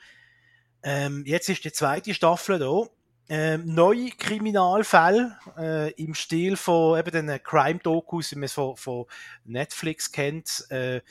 Ähm, 0.82 1.24
jetzt 1.26 1.48
ist 1.48 1.64
die 1.64 1.72
zweite 1.72 2.14
Staffel 2.14 2.58
da. 2.58 2.82
Ähm, 3.30 3.74
neue 3.74 4.10
Kriminalfälle 4.10 5.36
äh, 5.58 5.92
im 5.92 6.14
Stil 6.14 6.56
von 6.56 6.98
eben 6.98 7.26
den 7.26 7.42
Crime-Dokus, 7.42 8.30
wie 8.30 8.36
man 8.36 8.44
es 8.44 8.54
von, 8.54 8.76
von 8.76 9.04
Netflix 9.44 10.10
kennt. 10.10 10.64
Äh, 10.70 11.02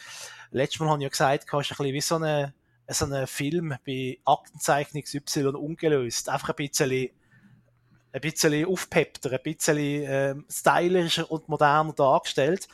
letztes 0.49 0.79
Mal 0.79 0.89
habe 0.89 0.99
ich 0.99 1.03
ja 1.03 1.09
gesagt, 1.09 1.45
es 1.45 1.71
ist 1.71 1.79
ein 1.79 1.91
bisschen 1.91 1.93
wie 1.93 2.01
so 2.01 2.15
ein 2.17 2.53
so 2.89 3.05
eine 3.05 3.27
Film 3.27 3.75
bei 3.85 4.17
Aktenzeichen 4.25 5.01
XY 5.01 5.47
ungelöst. 5.47 6.29
Einfach 6.29 6.49
ein 6.49 6.55
bisschen 6.55 7.09
ein 8.13 8.21
bisschen 8.21 8.65
aufpeppter, 8.65 9.31
ein 9.31 9.39
bisschen 9.43 9.77
äh, 9.77 10.35
stylischer 10.49 11.29
und 11.29 11.49
moderner 11.49 11.93
dargestellt. 11.93 12.67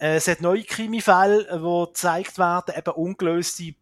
Äh, 0.00 0.16
es 0.16 0.26
hat 0.26 0.40
neue 0.40 0.64
Krimifälle, 0.64 1.46
äh, 1.48 1.58
die 1.58 1.86
gezeigt 1.86 2.38
werden, 2.38 2.74
eben 2.76 2.94
ungelöste 2.94 3.74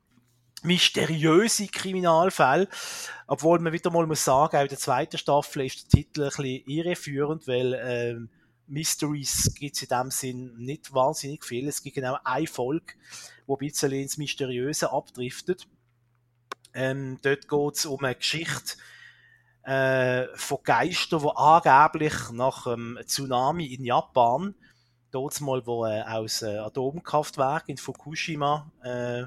mysteriöse 0.64 1.68
Kriminalfälle. 1.68 2.68
Obwohl 3.28 3.60
man 3.60 3.72
wieder 3.72 3.90
mal 3.90 4.06
muss 4.06 4.24
sagen, 4.24 4.56
auch 4.56 4.62
in 4.62 4.68
der 4.68 4.78
zweiten 4.78 5.16
Staffel 5.16 5.66
ist 5.66 5.84
der 5.84 5.88
Titel 5.88 6.22
ein 6.24 6.28
bisschen 6.28 6.66
irreführend, 6.66 7.46
weil 7.46 7.80
ähm, 7.80 8.30
Mysteries 8.66 9.54
gibt 9.54 9.76
es 9.76 9.82
in 9.82 9.88
dem 9.88 10.10
Sinn 10.10 10.56
nicht 10.58 10.92
wahnsinnig 10.92 11.44
viel. 11.44 11.68
Es 11.68 11.82
gibt 11.82 11.94
genau 11.94 12.18
ein 12.24 12.48
Volk, 12.48 12.96
wo 13.46 13.54
ein 13.54 13.58
bisschen 13.58 13.92
ins 13.92 14.18
Mysteriöse 14.18 14.92
abdriftet. 14.92 15.68
Ähm, 16.74 17.18
dort 17.22 17.48
geht 17.48 17.76
es 17.76 17.86
um 17.86 18.04
eine 18.04 18.16
Geschichte 18.16 18.76
äh, 19.62 20.26
von 20.34 20.58
Geistern, 20.64 21.22
die 21.22 21.36
angeblich 21.36 22.30
nach 22.32 22.66
einem 22.66 22.96
ähm, 22.98 23.06
Tsunami 23.06 23.66
in 23.66 23.84
Japan 23.84 24.54
dort 25.10 25.40
mal, 25.40 25.66
wo 25.66 25.86
äh, 25.86 26.02
aus 26.02 26.42
äh, 26.42 26.58
Atomkraftwerk 26.58 27.68
in 27.68 27.76
Fukushima 27.76 28.70
äh, 28.82 29.24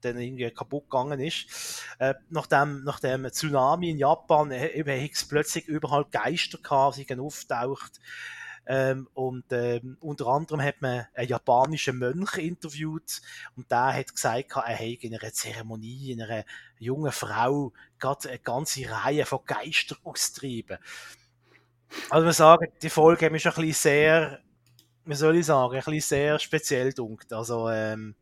dann 0.00 0.18
irgendwie 0.18 0.50
kaputt 0.50 0.84
gegangen 0.84 1.20
ist. 1.20 1.84
Äh, 1.98 2.14
nach, 2.30 2.46
dem, 2.46 2.84
nach 2.84 3.00
dem 3.00 3.30
Tsunami 3.30 3.90
in 3.90 3.98
Japan 3.98 4.50
äh, 4.50 5.08
es 5.10 5.26
plötzlich 5.26 5.66
überall 5.66 6.04
Geister 6.10 6.58
gehabt, 6.58 6.98
die 6.98 7.18
auftaucht. 7.18 8.00
Ähm, 8.66 9.08
und 9.12 9.44
ähm, 9.52 9.98
unter 10.00 10.28
anderem 10.28 10.62
hat 10.62 10.80
man 10.80 11.06
einen 11.14 11.28
japanischen 11.28 11.98
Mönch 11.98 12.38
interviewt 12.38 13.20
und 13.56 13.70
der 13.70 13.92
hat 13.92 14.14
gesagt, 14.14 14.52
er 14.52 14.74
habe 14.74 14.98
in 15.00 15.14
einer 15.14 15.32
Zeremonie, 15.32 16.12
in 16.12 16.22
einer 16.22 16.44
jungen 16.78 17.12
Frau 17.12 17.74
gerade 17.98 18.30
eine 18.30 18.38
ganze 18.38 18.88
Reihe 18.90 19.26
von 19.26 19.40
Geistern 19.44 19.98
austrieben. 20.02 20.78
Also 22.08 22.24
man 22.24 22.32
sagen, 22.32 22.72
die 22.80 22.88
Folge 22.88 23.26
hat 23.26 23.32
mich 23.32 23.42
schon 23.42 23.52
ein 23.52 23.66
bisschen 23.66 23.90
sehr 23.90 24.40
wie 25.04 25.14
soll 25.14 25.36
ich 25.36 25.46
sagen, 25.46 25.74
ein 25.74 25.78
bisschen 25.78 26.00
sehr 26.00 26.38
speziell 26.38 26.92
dunkt. 26.92 27.32
Also, 27.32 27.68
ähm, 27.70 28.14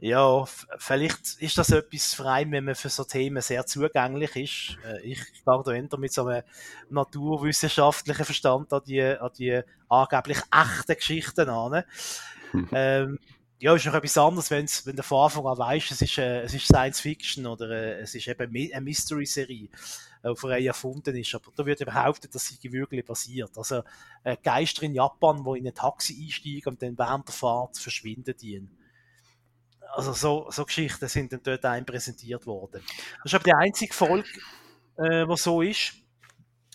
ja, 0.00 0.44
vielleicht 0.78 1.40
ist 1.40 1.58
das 1.58 1.70
etwas 1.70 2.14
frei, 2.14 2.46
wenn 2.48 2.64
man 2.64 2.76
für 2.76 2.88
so 2.88 3.02
Themen 3.02 3.42
sehr 3.42 3.66
zugänglich 3.66 4.36
ist. 4.36 4.78
Äh, 4.86 5.00
ich 5.02 5.18
gehe 5.18 5.42
da 5.44 5.72
eher 5.72 5.98
mit 5.98 6.12
so 6.12 6.26
einem 6.26 6.44
naturwissenschaftlichen 6.88 8.24
Verstand 8.24 8.72
an 8.72 8.82
die, 8.86 9.02
an 9.02 9.30
die 9.36 9.60
angeblich 9.88 10.38
echten 10.52 10.94
Geschichten 10.94 11.48
an. 11.48 11.82
Mhm. 12.52 12.68
Ähm, 12.72 13.18
ja, 13.60 13.74
ist 13.74 13.86
noch 13.86 13.94
etwas 13.94 14.16
anderes, 14.16 14.50
wenn's, 14.52 14.86
wenn 14.86 14.94
du 14.94 15.02
von 15.02 15.24
Anfang 15.24 15.46
an 15.46 15.58
weißt, 15.58 15.90
es 15.90 16.00
ist, 16.00 16.18
äh, 16.18 16.42
es 16.42 16.54
ist 16.54 16.66
Science 16.66 17.00
Fiction 17.00 17.46
oder 17.46 17.68
äh, 17.70 18.00
es 18.00 18.14
ist 18.14 18.28
eben 18.28 18.54
eine 18.72 18.80
Mystery-Serie 18.80 19.68
äh, 20.22 20.34
frei 20.34 20.64
erfunden 20.64 21.14
ist. 21.16 21.34
Aber 21.34 21.50
da 21.54 21.64
wird 21.66 21.84
behauptet, 21.84 22.34
dass 22.34 22.46
sie 22.46 22.72
wirklich 22.72 23.04
passiert. 23.04 23.56
Also 23.56 23.82
äh, 24.24 24.36
Geister 24.42 24.82
in 24.82 24.94
Japan, 24.94 25.44
wo 25.44 25.54
in 25.54 25.66
ein 25.66 25.74
Taxi 25.74 26.22
einsteigen 26.24 26.72
und 26.72 26.82
dann 26.82 26.98
während 26.98 27.28
der 27.28 27.34
Fahrt 27.34 27.78
verschwinden 27.78 28.34
die. 28.40 28.68
Also 29.94 30.12
so, 30.12 30.50
so 30.50 30.64
Geschichten 30.64 31.08
sind 31.08 31.32
dann 31.32 31.42
dort 31.42 31.64
ein 31.64 31.86
präsentiert 31.86 32.46
worden. 32.46 32.82
Das 33.22 33.32
ist 33.32 33.34
aber 33.34 33.44
die 33.44 33.54
einzige 33.54 33.94
Folge, 33.94 34.28
äh, 34.96 35.26
was 35.26 35.42
so 35.42 35.62
ist. 35.62 35.94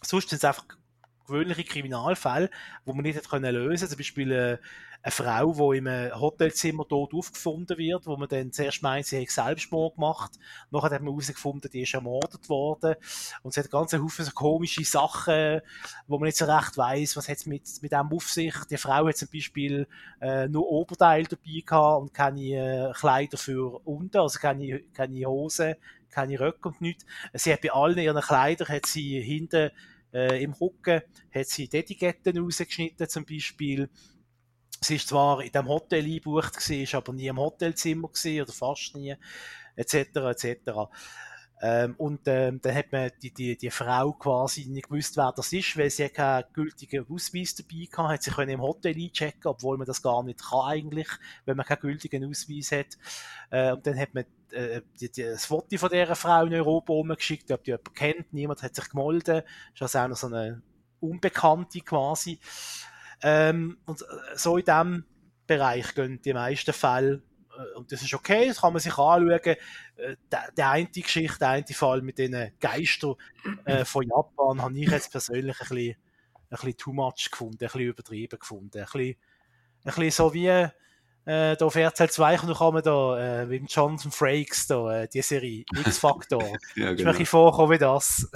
Sonst 0.01 0.29
sind 0.29 0.37
es 0.39 0.45
einfach 0.45 0.65
gewöhnliche 1.25 1.63
Kriminalfälle, 1.63 2.49
wo 2.85 2.93
man 2.93 3.03
nicht 3.03 3.15
lösen 3.15 3.29
können. 3.29 3.77
Zum 3.77 3.97
Beispiel 3.97 4.31
äh, 4.31 4.57
eine 5.03 5.11
Frau, 5.11 5.71
die 5.73 5.79
im 5.79 5.87
Hotelzimmer 5.87 6.87
tot 6.87 7.13
aufgefunden 7.13 7.77
wird, 7.77 8.07
wo 8.07 8.15
man 8.15 8.29
dann 8.29 8.53
zuerst 8.53 8.81
meint, 8.81 9.05
sie 9.05 9.17
hätte 9.17 9.33
Selbstmord 9.33 9.95
gemacht. 9.95 10.31
Nachher 10.71 10.91
hat 10.91 11.01
man 11.01 11.11
herausgefunden, 11.11 11.69
die 11.69 11.81
ist 11.81 11.93
ermordet 11.93 12.47
worden. 12.47 12.95
Und 13.41 13.53
sie 13.53 13.59
hat 13.59 13.69
ganz 13.69 13.91
Haufen 13.93 14.23
so 14.23 14.31
komische 14.31 14.85
Sachen, 14.85 15.59
wo 16.07 16.17
man 16.17 16.27
nicht 16.27 16.37
so 16.37 16.45
recht 16.45 16.77
weiss, 16.77 17.17
was 17.17 17.27
hat 17.27 17.45
mit, 17.45 17.63
mit 17.81 17.91
dem 17.91 18.13
auf 18.13 18.29
sich. 18.29 18.55
Die 18.69 18.77
Frau 18.77 19.05
hat 19.07 19.17
zum 19.17 19.27
Beispiel 19.27 19.87
äh, 20.21 20.47
nur 20.47 20.69
Oberteil 20.71 21.25
dabei 21.25 21.63
gehabt 21.65 22.01
und 22.01 22.13
keine 22.13 22.89
äh, 22.89 22.93
Kleider 22.93 23.37
für 23.37 23.81
unten, 23.85 24.17
also 24.17 24.39
keine, 24.39 24.79
keine 24.93 25.25
Hose, 25.25 25.75
keine 26.09 26.39
Röcke 26.39 26.69
und 26.69 26.79
nichts. 26.79 27.05
Sie 27.33 27.51
hat 27.51 27.59
bei 27.59 27.73
allen 27.73 27.97
ihren 27.97 28.21
Kleidern 28.21 28.69
hat 28.69 28.85
sie 28.85 29.21
hinten 29.21 29.71
äh, 30.13 30.41
im 30.41 30.53
Rücken 30.53 31.01
hat 31.33 31.47
sie 31.47 31.67
die 31.67 31.77
Etiketten 31.77 32.37
rausgeschnitten 32.37 33.09
zum 33.09 33.25
Beispiel 33.25 33.89
Sie 34.83 34.95
ist 34.95 35.07
zwar 35.07 35.41
in 35.41 35.51
dem 35.51 35.67
Hotel 35.67 36.03
eingebucht 36.03 36.57
gewesen, 36.57 36.95
aber 36.95 37.13
nie 37.13 37.27
im 37.27 37.39
Hotelzimmer 37.39 38.09
gewesen, 38.09 38.41
oder 38.41 38.53
fast 38.53 38.95
nie, 38.95 39.15
etc., 39.75 39.95
etc. 40.15 40.89
Ähm, 41.65 41.95
und 41.97 42.27
ähm, 42.27 42.59
dann 42.61 42.75
hat 42.75 42.91
man 42.91 43.09
die, 43.21 43.33
die, 43.33 43.57
die 43.57 43.69
Frau 43.69 44.11
quasi 44.11 44.65
nicht 44.65 44.89
gewusst, 44.89 45.15
wer 45.15 45.31
das 45.31 45.53
ist, 45.53 45.77
weil 45.77 45.89
sie 45.89 46.09
keinen 46.09 46.43
gültigen 46.51 47.05
Ausweis 47.09 47.55
dabei 47.55 47.87
hatte, 47.89 48.13
hat 48.13 48.23
sie 48.23 48.31
können 48.31 48.49
im 48.51 48.61
Hotel 48.61 48.95
einchecken, 48.95 49.45
obwohl 49.45 49.77
man 49.77 49.87
das 49.87 50.01
gar 50.01 50.23
nicht 50.23 50.43
kann 50.43 50.67
eigentlich, 50.67 51.07
wenn 51.45 51.55
man 51.55 51.65
keinen 51.65 51.79
gültigen 51.79 52.29
Ausweis 52.29 52.73
hat. 52.73 52.97
Äh, 53.49 53.71
und 53.71 53.87
dann 53.87 53.97
hat 53.97 54.13
man 54.13 54.25
äh, 54.51 54.81
die, 54.99 55.09
die, 55.09 55.23
das 55.23 55.45
Foto 55.45 55.77
von 55.77 55.89
dieser 55.89 56.15
Frau 56.15 56.43
in 56.45 56.53
Europa 56.53 56.91
umgeschickt, 56.91 57.49
ob 57.49 57.63
die 57.63 57.71
jemand 57.71 57.95
kennt, 57.95 58.33
niemand 58.33 58.61
hat 58.61 58.75
sich 58.75 58.89
gemeldet, 58.89 59.45
ist 59.73 59.81
also 59.81 59.99
auch 59.99 60.07
noch 60.09 60.17
so 60.17 60.27
eine 60.27 60.61
Unbekannte 60.99 61.79
quasi. 61.79 62.39
Ähm, 63.23 63.77
und 63.85 64.01
äh, 64.01 64.05
so 64.35 64.57
in 64.57 64.65
diesem 64.65 65.05
Bereich 65.47 65.95
gehen 65.95 66.21
die 66.21 66.33
meisten 66.33 66.73
Fälle 66.73 67.23
äh, 67.57 67.77
und 67.77 67.91
das 67.91 68.01
ist 68.01 68.13
okay, 68.13 68.47
das 68.47 68.61
kann 68.61 68.73
man 68.73 68.81
sich 68.81 68.97
anschauen. 68.97 69.29
Äh, 69.29 69.55
der, 70.31 70.51
der 70.57 70.69
eine 70.69 70.87
Geschichte, 70.87 71.39
der 71.39 71.49
eine 71.49 71.65
Fall 71.67 72.01
mit 72.01 72.17
den 72.17 72.51
Geistern 72.59 73.15
von 73.85 74.07
Japan, 74.07 74.61
habe 74.61 74.79
ich 74.79 74.89
jetzt 74.89 75.11
persönlich 75.11 75.59
ein 75.61 75.67
bisschen, 75.67 75.95
ein 75.95 76.49
bisschen 76.49 76.77
too 76.77 76.93
much 76.93 77.29
gefunden, 77.31 77.55
ein 77.55 77.67
bisschen 77.67 77.81
übertrieben 77.81 78.39
gefunden. 78.39 78.79
Ein 78.79 78.85
bisschen, 78.85 79.15
ein 79.85 79.93
bisschen 79.93 80.11
so 80.11 80.33
wie 80.33 80.47
äh, 81.25 81.55
da 81.55 81.65
auf 81.65 81.75
RTL 81.75 82.09
2 82.09 82.39
und 82.41 82.47
dann 82.47 82.57
kann 82.57 82.73
man 82.73 82.83
da 82.83 83.41
äh, 83.41 83.45
mit 83.45 83.71
Jonathan 83.71 84.11
Frakes 84.11 84.67
da, 84.67 85.03
äh, 85.03 85.07
die 85.07 85.21
Serie 85.21 85.63
X-Factor. 85.85 86.43
ja, 86.43 86.51
Ist 86.51 86.75
mir 86.75 86.87
ein 86.89 86.95
genau. 86.97 87.11
bisschen 87.11 87.25
vorgekommen 87.25 87.71
wie 87.71 87.77
das. 87.77 88.29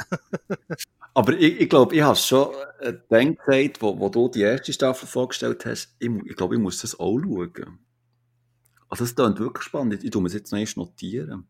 Aber 1.18 1.34
ich, 1.34 1.62
ich 1.62 1.68
glaube, 1.68 1.96
ich 1.96 2.02
habe 2.04 2.16
schon 2.16 2.54
äh, 2.80 2.94
dann 3.10 3.36
gesagt, 3.36 3.82
wo, 3.82 4.00
wo 4.00 4.08
du 4.08 4.30
die 4.30 4.42
erste 4.42 4.72
Staffel 4.72 5.08
vorgestellt 5.08 5.66
hast, 5.66 5.96
ich, 5.98 6.12
ich 6.28 6.36
glaube, 6.36 6.54
ich 6.54 6.62
muss 6.62 6.82
das 6.82 7.00
auch 7.00 7.18
schauen. 7.18 7.80
Also 8.88 9.04
das 9.04 9.16
klingt 9.16 9.40
wirklich 9.40 9.64
spannend. 9.64 10.04
Ich, 10.04 10.12
tue 10.12 10.22
mir 10.22 10.28
das 10.28 10.36
jetzt 10.36 10.52
noch 10.52 10.60
erst 10.60 10.78
notieren. 10.78 11.48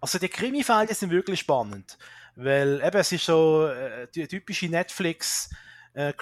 Also 0.00 0.18
die 0.18 0.28
Krimi-Fälle 0.28 0.92
sind 0.92 1.12
wirklich 1.12 1.38
spannend, 1.38 1.98
weil 2.34 2.82
eben 2.84 2.96
es 2.96 3.12
ist 3.12 3.26
so 3.26 3.68
äh, 3.68 4.08
die 4.12 4.26
typische 4.26 4.66
Netflix 4.66 5.50
äh, 5.94 6.12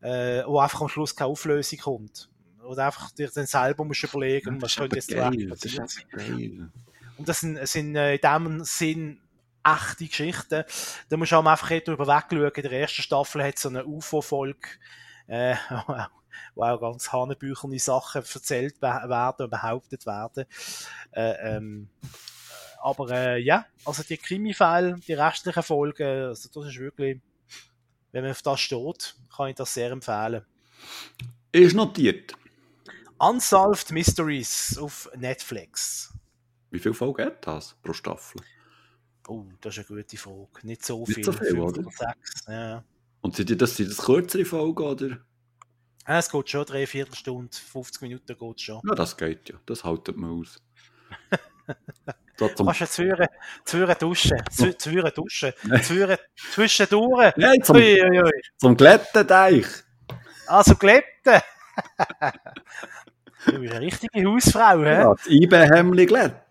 äh, 0.00 0.44
wo 0.46 0.60
einfach 0.60 0.80
am 0.80 0.88
Schluss 0.88 1.14
keine 1.14 1.28
Auflösung 1.28 1.78
kommt. 1.78 2.30
Oder 2.64 2.86
einfach 2.86 3.10
dir 3.10 3.28
dann 3.28 3.44
selber 3.44 3.84
musst 3.84 4.02
überlegen, 4.02 4.62
was 4.62 4.76
könnte 4.76 4.96
jetzt 4.96 5.12
Das 5.12 5.62
ist 5.62 6.08
geil. 6.08 6.70
Und 7.18 7.28
das 7.28 7.40
sind, 7.40 7.68
sind 7.68 7.96
äh, 7.96 8.14
in 8.14 8.20
dem 8.22 8.64
Sinn 8.64 9.20
echte 9.64 10.06
Geschichten. 10.06 10.64
Da 11.08 11.16
musst 11.16 11.32
du 11.32 11.36
auch 11.36 11.44
einfach 11.44 11.70
darüber 11.84 12.06
wegschauen. 12.06 12.52
In 12.54 12.62
der 12.62 12.72
ersten 12.72 13.02
Staffel 13.02 13.44
hat 13.44 13.56
es 13.56 13.62
so 13.62 13.68
eine 13.68 13.84
UFO-Folge, 13.84 14.68
äh, 15.26 15.54
wo 16.54 16.62
auch 16.62 16.80
ganz 16.80 17.12
hanebücherne 17.12 17.78
Sachen 17.78 18.22
erzählt 18.22 18.76
we- 18.80 19.08
werden 19.08 19.44
und 19.44 19.50
behauptet 19.50 20.06
werden. 20.06 20.44
Äh, 21.12 21.56
ähm, 21.56 21.88
aber 22.80 23.10
äh, 23.10 23.38
ja, 23.40 23.66
also 23.84 24.02
die 24.02 24.16
Krimi-Fälle, 24.16 24.96
die 25.06 25.14
restlichen 25.14 25.62
Folgen, 25.62 26.06
also 26.06 26.48
das 26.48 26.68
ist 26.68 26.78
wirklich, 26.78 27.20
wenn 28.12 28.22
man 28.22 28.30
auf 28.30 28.42
das 28.42 28.60
steht, 28.60 29.16
kann 29.34 29.48
ich 29.48 29.56
das 29.56 29.74
sehr 29.74 29.90
empfehlen. 29.90 30.44
Ist 31.52 31.74
notiert. 31.74 32.34
Unsolved 33.18 33.90
Mysteries 33.90 34.78
auf 34.78 35.10
Netflix. 35.16 36.14
Wie 36.70 36.78
viele 36.78 36.94
Folgen 36.94 37.26
hat 37.26 37.46
das 37.46 37.74
pro 37.82 37.92
Staffel? 37.92 38.40
Oh, 39.28 39.44
das 39.60 39.76
ist 39.76 39.90
eine 39.90 40.00
gute 40.00 40.16
Frage. 40.16 40.48
Nicht 40.62 40.84
so 40.84 41.00
Nicht 41.00 41.14
viel. 41.14 41.24
so 41.24 41.32
viel, 41.32 41.58
oder? 41.60 41.82
sechs. 41.82 42.44
Ja. 42.48 42.82
Und 43.20 43.36
sind 43.36 43.60
das, 43.60 43.76
sind 43.76 43.90
das 43.90 43.98
kürzere 43.98 44.44
Folgen, 44.44 44.82
oder? 44.82 45.08
Ja, 46.06 46.18
es 46.18 46.30
geht 46.30 46.48
schon 46.48 46.64
drei 46.64 46.86
Viertelstunde, 46.86 47.54
50 47.54 48.00
Minuten 48.02 48.38
geht 48.38 48.60
schon. 48.60 48.80
Ja, 48.88 48.94
das 48.94 49.16
geht 49.16 49.50
ja. 49.50 49.56
Das 49.66 49.84
haltet 49.84 50.16
man 50.16 50.30
aus. 50.40 50.60
Du 52.38 52.48
kannst 52.64 52.92
Zwieren, 52.92 53.26
Zwieren 53.64 53.96
duschen, 53.98 54.38
Zwieren 54.78 55.10
duschen, 55.12 55.52
Zwieren 55.82 56.16
zwischendurch. 56.52 57.34
Nein, 57.36 57.60
zum, 57.64 57.76
Ui, 57.76 58.00
ui, 58.00 58.22
ui. 58.22 58.30
zum 58.56 58.76
Glättenteich. 58.76 59.66
Also 60.46 60.76
glätten. 60.76 61.42
du 63.46 63.58
bist 63.58 63.74
eine 63.74 63.80
richtige 63.80 64.24
Hausfrau, 64.24 64.78
hä? 64.84 64.92
Ja, 64.92 65.14
das 65.14 65.26
IB-Hemmli 65.26 66.06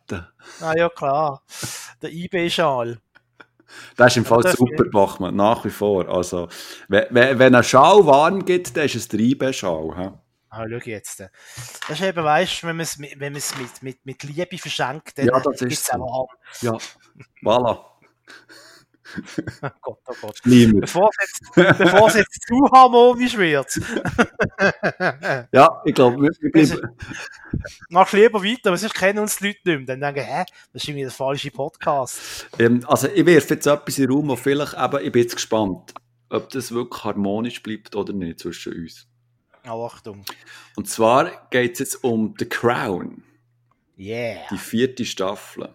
glätten. 0.07 0.27
Ah 0.61 0.73
ja, 0.75 0.89
klar. 0.89 1.43
Der 2.01 2.11
IB-Schal. 2.11 2.99
Das 3.97 4.13
ist 4.13 4.17
im 4.17 4.25
Fall 4.25 4.47
super, 4.55 4.85
Bachmann, 4.85 5.35
nach 5.35 5.65
wie 5.65 5.69
vor. 5.69 6.07
Also, 6.07 6.47
wenn, 6.87 7.05
wenn, 7.11 7.53
ein 7.53 7.63
Schal 7.63 8.05
warm 8.05 8.45
gibt, 8.45 8.77
dann 8.77 8.85
ist 8.85 8.95
es 8.95 9.07
der 9.07 9.19
IB-Schal. 9.19 10.13
Ah, 10.49 10.65
schau 10.69 10.77
jetzt. 10.85 11.19
Das 11.19 11.29
ist 11.89 12.01
eben, 12.01 12.23
weißt 12.23 12.63
du, 12.63 12.67
wenn 12.67 12.77
man 12.77 12.83
es 12.83 12.97
mit, 12.97 13.21
es 13.21 13.57
mit, 13.57 13.83
mit, 13.83 14.05
mit 14.05 14.23
Liebe 14.23 14.57
verschenkt, 14.57 15.17
dann 15.17 15.27
Ja, 15.27 15.39
gibt's 15.39 15.87
so. 15.87 16.01
auch 16.01 16.29
Ja, 16.61 16.77
voilà. 17.43 17.83
Oh 19.61 19.69
Gott, 19.81 19.99
oh 20.07 20.13
Gott. 20.21 20.37
Schlimmer. 20.37 20.81
Bevor 20.81 21.09
es 22.07 22.15
jetzt, 22.15 22.47
zu 22.47 22.69
harmonisch 22.71 23.37
wird. 23.37 23.79
Ja, 25.51 25.81
ich 25.85 25.93
glaube, 25.93 26.21
wir, 26.21 26.51
bleiben. 26.51 26.97
Mach 27.89 28.11
lieber 28.11 28.43
weiter, 28.43 28.69
aber 28.69 28.77
sonst 28.77 28.93
kennen 28.93 29.19
uns 29.19 29.37
die 29.37 29.47
Leute 29.47 29.59
nicht 29.65 29.77
mehr. 29.77 29.97
Dann 29.97 30.15
denken, 30.15 30.29
hä, 30.29 30.43
das 30.73 30.83
ist 30.83 30.89
irgendwie 30.89 31.03
der 31.03 31.11
falsche 31.11 31.51
Podcast. 31.51 32.47
Ähm, 32.59 32.83
also, 32.87 33.07
ich 33.07 33.25
werfe 33.25 33.53
jetzt 33.53 33.67
etwas 33.67 33.97
in 33.97 34.07
den 34.07 34.13
Raum, 34.15 34.29
wo 34.29 34.35
vielleicht 34.35 34.73
eben, 34.73 35.05
ich 35.05 35.11
bin 35.11 35.21
jetzt 35.21 35.35
gespannt, 35.35 35.93
ob 36.29 36.49
das 36.49 36.71
wirklich 36.71 37.03
harmonisch 37.03 37.61
bleibt 37.63 37.95
oder 37.95 38.13
nicht 38.13 38.39
zwischen 38.39 38.73
uns. 38.73 39.07
Oh, 39.67 39.85
Achtung. 39.85 40.25
Und 40.75 40.87
zwar 40.87 41.47
geht 41.49 41.73
es 41.73 41.79
jetzt 41.79 42.03
um 42.03 42.33
The 42.37 42.45
Crown. 42.45 43.23
Yeah. 43.97 44.41
die 44.51 44.57
vierte 44.57 45.05
Staffel. 45.05 45.73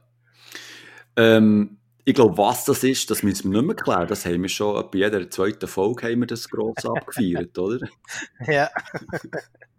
Ähm, 1.16 1.78
ich 2.04 2.14
glaube, 2.14 2.36
was 2.36 2.64
das 2.64 2.82
ist, 2.82 3.10
das 3.10 3.22
müssen 3.22 3.52
wir 3.52 3.62
nicht 3.62 3.66
mehr 3.66 3.76
klären. 3.76 4.08
Das 4.08 4.26
haben 4.26 4.42
wir 4.42 4.48
schon 4.48 4.74
bei 4.90 4.98
jeder 4.98 5.28
zweiten 5.30 5.68
Folge 5.68 6.08
haben 6.08 6.20
wir 6.20 6.26
das 6.26 6.48
gross 6.48 6.84
abgefeiert, 6.84 7.56
oder? 7.58 7.86
Ja. 8.46 8.68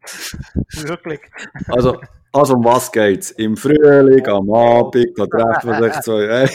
Wirklich. 0.74 1.22
Also, 1.68 2.00
also 2.32 2.56
um 2.56 2.64
was 2.66 2.92
geht's? 2.92 3.32
Im 3.32 3.56
Frühling, 3.56 4.26
am 4.28 4.54
Abend, 4.54 5.18
da 5.18 5.26
treffen 5.26 5.84
sich 5.84 6.02
zwei. 6.02 6.28
Hey. 6.28 6.50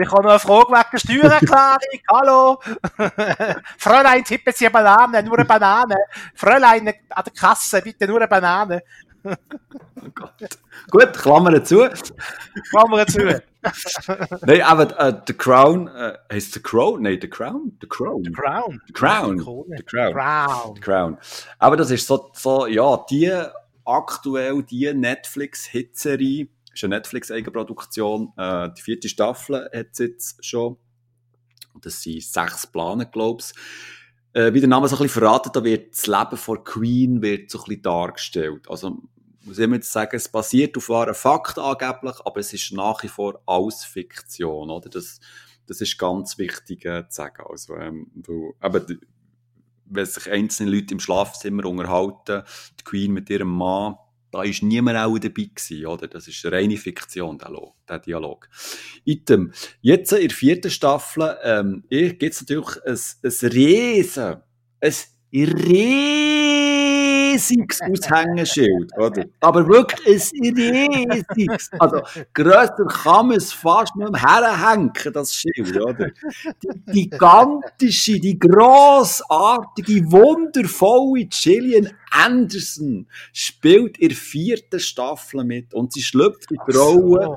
Ich 0.00 0.10
habe 0.10 0.22
noch 0.22 0.30
eine 0.30 0.38
Frage 0.38 0.72
wegen 0.72 0.90
der 0.90 0.98
Steuererklärung. 0.98 1.98
Hallo. 2.10 2.58
Fräulein, 3.76 4.24
tippen 4.24 4.52
Sie 4.54 4.66
eine 4.66 4.72
Banane, 4.72 5.22
nur 5.22 5.38
eine 5.38 5.44
Banane. 5.44 5.96
Fräulein, 6.34 6.88
an 7.10 7.24
der 7.24 7.32
Kasse, 7.38 7.82
bitte 7.82 8.06
nur 8.06 8.16
eine 8.16 8.28
Banane. 8.28 8.82
Oh 9.24 10.08
Gott. 10.14 10.58
Gut, 10.90 11.12
Klammern 11.12 11.62
zu. 11.64 11.88
Klammer 12.70 13.06
zu. 13.06 13.42
Nein, 14.46 14.62
aber 14.62 14.98
äh, 14.98 15.22
The 15.26 15.34
Crown, 15.34 15.88
äh, 15.88 16.18
heißt 16.32 16.54
The 16.54 16.60
Crown? 16.60 17.02
Nein, 17.02 17.18
The 17.20 17.28
Crown? 17.28 17.78
The 17.80 17.86
Crown. 17.86 18.24
The 18.24 18.32
Crown. 18.32 18.80
The 18.86 18.92
Crown. 18.92 19.38
Krone. 19.38 19.76
The 19.76 19.82
Crown. 19.84 20.12
Crown. 20.12 20.74
The 20.74 20.80
Crown. 20.80 21.18
Aber 21.58 21.76
das 21.76 21.90
ist 21.90 22.06
so, 22.06 22.30
so 22.34 22.66
ja, 22.66 23.04
die 23.08 23.32
aktuell, 23.84 24.62
die 24.62 24.92
Netflix-Hitzerie, 24.92 26.50
ist 26.72 26.84
eine 26.84 26.96
Netflix-Eigenproduktion, 26.96 28.32
äh, 28.36 28.70
die 28.76 28.82
vierte 28.82 29.08
Staffel 29.08 29.70
hat 29.74 29.88
es 29.92 29.98
jetzt 29.98 30.44
schon. 30.44 30.76
Das 31.80 32.02
sind 32.02 32.22
sechs 32.22 32.66
Planen, 32.66 33.10
glaube 33.10 33.42
ich. 33.42 33.52
Äh, 34.34 34.54
wie 34.54 34.60
der 34.60 34.68
Name 34.68 34.88
so 34.88 34.96
ein 34.96 35.02
bisschen 35.02 35.20
verratet, 35.20 35.54
da 35.54 35.62
wird 35.62 35.92
das 35.92 36.06
Leben 36.06 36.36
von 36.36 36.64
Queen 36.64 37.22
wird 37.22 37.50
so 37.50 37.58
ein 37.58 37.64
bisschen 37.64 37.82
dargestellt. 37.82 38.68
Also, 38.68 39.02
muss 39.44 39.58
ich 39.58 39.68
jetzt 39.68 39.92
sagen, 39.92 40.16
es 40.16 40.28
basiert 40.28 40.76
auf 40.76 40.88
wahren 40.88 41.14
Fakten 41.14 41.60
angeblich, 41.60 42.16
aber 42.24 42.40
es 42.40 42.52
ist 42.52 42.72
nach 42.72 43.02
wie 43.02 43.08
vor 43.08 43.42
alles 43.46 43.84
Fiktion, 43.84 44.70
oder? 44.70 44.88
Das, 44.88 45.20
das 45.66 45.80
ist 45.80 45.98
ganz 45.98 46.38
wichtig 46.38 46.84
äh, 46.84 47.08
zu 47.08 47.16
sagen. 47.16 47.44
Also, 47.48 47.76
ähm, 47.76 48.10
weil, 48.14 48.52
eben, 48.62 49.00
wenn 49.86 50.06
sich 50.06 50.30
einzelne 50.30 50.70
Leute 50.70 50.94
im 50.94 51.00
Schlafzimmer 51.00 51.66
unterhalten, 51.66 52.42
die 52.80 52.84
Queen 52.84 53.12
mit 53.12 53.28
ihrem 53.30 53.48
Mann, 53.48 53.96
da 54.30 54.42
ist 54.44 54.62
niemand 54.62 54.96
auch 54.96 55.18
dabei 55.18 55.50
gewesen, 55.54 55.86
oder? 55.86 56.08
Das 56.08 56.26
ist 56.26 56.44
reine 56.46 56.78
Fiktion, 56.78 57.36
der, 57.36 57.50
Lo- 57.50 57.74
der 57.86 57.98
Dialog. 57.98 58.48
Item. 59.04 59.52
Jetzt 59.82 60.12
in 60.12 60.28
der 60.28 60.36
vierten 60.36 60.70
Staffel, 60.70 61.36
ähm, 61.42 61.84
gibt 61.90 62.22
es 62.22 62.40
natürlich 62.40 62.76
ein, 62.86 62.98
ein 63.22 63.48
riesen, 63.50 64.36
ein 64.80 64.94
riesiges 67.32 67.80
Aushängeschild, 67.80 68.92
oder? 68.96 69.24
Aber 69.40 69.66
wirklich 69.66 70.32
ein 70.36 70.54
riesiges. 70.56 71.70
Also, 71.78 72.02
grösser 72.32 72.86
kann 72.86 73.28
man 73.28 73.36
es 73.36 73.52
fast 73.52 73.94
nicht 73.96 74.10
mehr 74.10 74.22
herhängen, 74.22 74.92
das 75.12 75.34
Schild, 75.34 75.76
oder? 75.80 76.10
Die 76.62 77.08
gigantische, 77.10 78.18
die 78.20 78.38
grossartige, 78.38 80.10
wundervolle 80.10 81.26
Gillian 81.26 81.90
Anderson 82.10 83.06
spielt 83.32 83.98
in 83.98 84.08
der 84.08 84.16
vierten 84.16 84.80
Staffel 84.80 85.44
mit 85.44 85.72
und 85.74 85.92
sie 85.92 86.02
schlüpft 86.02 86.50
in 86.50 86.58
die 86.66 86.76
Rolle. 86.76 87.24
So. 87.24 87.36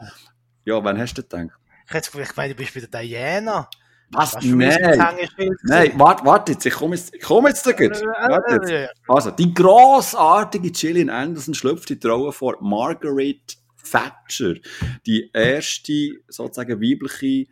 Ja, 0.66 0.84
wann 0.84 0.98
hast 0.98 1.14
du 1.14 1.22
das 1.22 1.30
gedacht? 1.30 1.60
Ich 1.88 1.93
hätte 1.93 2.12
vielleicht 2.12 2.34
gemeint, 2.34 2.54
du 2.54 2.56
bist 2.56 2.74
bei 2.74 2.82
der 2.82 3.02
Diana. 3.02 3.70
Was? 4.12 4.38
Nein. 4.43 5.28
Nein, 5.64 5.91
warte, 5.95 6.26
warte 6.26 6.51
jetzt, 6.53 6.66
ich 6.66 6.74
komme 6.74 6.95
jetzt, 6.95 7.14
ich 7.14 7.22
komme 7.22 7.49
jetzt 7.49 7.66
da 7.66 7.72
gut. 7.72 8.01
Also, 9.08 9.32
die 9.32 9.53
grossartige 9.53 10.72
Gillian 10.72 11.10
Anderson 11.10 11.53
schlüpft 11.53 11.91
in 11.91 11.99
die 11.99 12.08
Rolle 12.08 12.32
von 12.32 12.56
Margaret 12.62 13.58
Thatcher, 13.84 14.56
die 15.06 15.30
erste 15.34 16.14
sozusagen 16.28 16.82
weibliche 16.82 17.45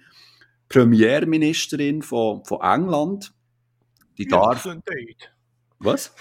Premierministerin 0.69 2.01
von, 2.01 2.43
von 2.45 2.61
England. 2.61 3.33
Die 4.17 4.27
darf. 4.27 4.67
Was? 5.79 6.13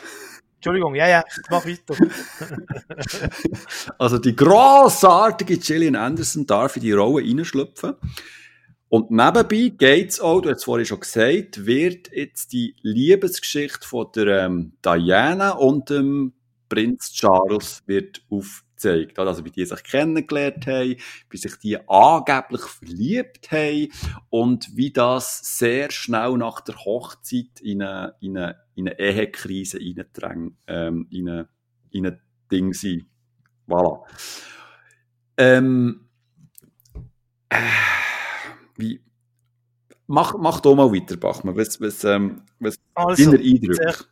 Entschuldigung, 0.56 0.94
ja, 0.94 1.08
ja, 1.08 1.24
mach 1.50 1.66
weiter. 1.66 1.96
Also 3.98 4.18
die 4.18 4.36
grossartige 4.36 5.58
Gillian 5.58 5.96
Anderson 5.96 6.46
darf 6.46 6.76
in 6.76 6.82
die 6.82 6.92
Rolle 6.92 7.24
reinschlüpfen. 7.24 7.94
Und 8.92 9.10
nebenbei 9.10 9.72
geht's 9.74 10.20
auch, 10.20 10.42
du 10.42 10.50
hast 10.50 10.58
es 10.58 10.64
vorhin 10.64 10.84
schon 10.84 11.00
gesagt, 11.00 11.64
wird 11.64 12.12
jetzt 12.12 12.52
die 12.52 12.76
Liebesgeschichte 12.82 13.88
von 13.88 14.08
der 14.14 14.44
ähm, 14.44 14.74
Diana 14.84 15.52
und 15.52 15.88
dem 15.88 16.34
Prinz 16.68 17.10
Charles 17.14 17.82
wird 17.86 18.20
gezeigt. 18.28 19.18
Also, 19.18 19.46
wie 19.46 19.50
die 19.50 19.64
sich 19.64 19.82
kennengelernt 19.82 20.66
haben, 20.66 20.96
wie 21.30 21.36
sich 21.38 21.56
die 21.56 21.78
angeblich 21.88 22.60
verliebt 22.60 23.50
haben 23.50 23.88
und 24.28 24.76
wie 24.76 24.90
das 24.90 25.40
sehr 25.56 25.90
schnell 25.90 26.36
nach 26.36 26.60
der 26.60 26.76
Hochzeit 26.76 27.62
in 27.62 27.82
eine, 27.82 28.14
in 28.20 28.36
eine, 28.36 28.56
in 28.74 28.88
eine 28.88 28.98
Ehekrise 28.98 29.78
reindrängt, 29.78 30.54
ähm, 30.66 31.06
in 31.10 31.46
in 31.92 32.06
ein 32.06 32.20
Ding 32.50 32.74
sein. 32.74 33.06
Voilà. 33.66 34.02
Ähm, 35.38 36.00
äh, 36.00 36.11
wie, 38.82 39.00
mach, 40.06 40.34
mach 40.36 40.60
doch 40.60 40.74
mal 40.74 40.92
weiter, 40.92 41.16
Bachmann. 41.16 41.56
Was, 41.56 41.80
was, 41.80 42.04
ähm, 42.04 42.42
was 42.58 42.76
Also, 42.94 43.30
deine 43.30 43.42
Eindrücke? 43.42 44.04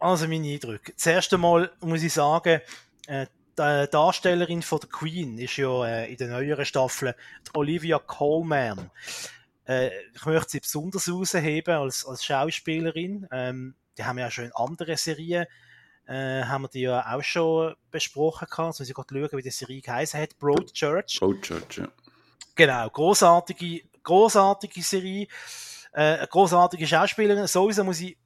Also 0.00 0.28
meine 0.28 0.48
Eindrücke. 0.48 0.92
Das 0.94 1.06
erste 1.06 1.38
Mal 1.38 1.70
muss 1.80 2.02
ich 2.02 2.12
sagen, 2.12 2.60
äh, 3.06 3.26
die 3.58 3.86
Darstellerin 3.90 4.62
von 4.62 4.80
der 4.80 4.90
Queen 4.90 5.38
ist 5.38 5.56
ja 5.56 5.86
äh, 5.86 6.10
in 6.10 6.16
den 6.16 6.30
neueren 6.30 6.64
Staffeln 6.64 7.14
die 7.46 7.58
Olivia 7.58 7.98
Colman. 7.98 8.90
Äh, 9.66 9.90
ich 10.14 10.26
möchte 10.26 10.50
sie 10.50 10.60
besonders 10.60 11.06
herausheben 11.06 11.74
als, 11.74 12.04
als 12.06 12.24
Schauspielerin. 12.24 13.26
Ähm, 13.30 13.74
die 13.96 14.04
haben 14.04 14.18
ja 14.18 14.30
schon 14.30 14.44
in 14.44 14.52
anderen 14.52 14.96
Serien, 14.96 15.46
äh, 16.06 16.42
haben 16.42 16.64
wir 16.64 16.68
die 16.68 16.82
ja 16.82 17.14
auch 17.14 17.22
schon 17.22 17.74
besprochen 17.90 18.46
gehabt. 18.50 18.68
Jetzt 18.68 18.80
muss 18.80 18.88
ich 18.88 18.94
gerade 18.94 19.14
schauen, 19.14 19.38
wie 19.38 19.42
die 19.42 19.50
Serie 19.50 19.80
geheißen 19.80 20.20
hat. 20.20 20.38
Broadchurch. 20.38 21.18
Broadchurch, 21.18 21.78
ja. 21.78 21.88
Genau, 22.54 22.88
großartige, 22.88 23.82
großartige 24.06 24.82
Serie, 24.82 25.26
äh, 25.92 26.18
eine 26.18 26.26
großartige 26.26 26.86
Schauspielerin. 26.86 27.46
Sowieso 27.46 27.84
muss 27.84 28.00
ich 28.00 28.16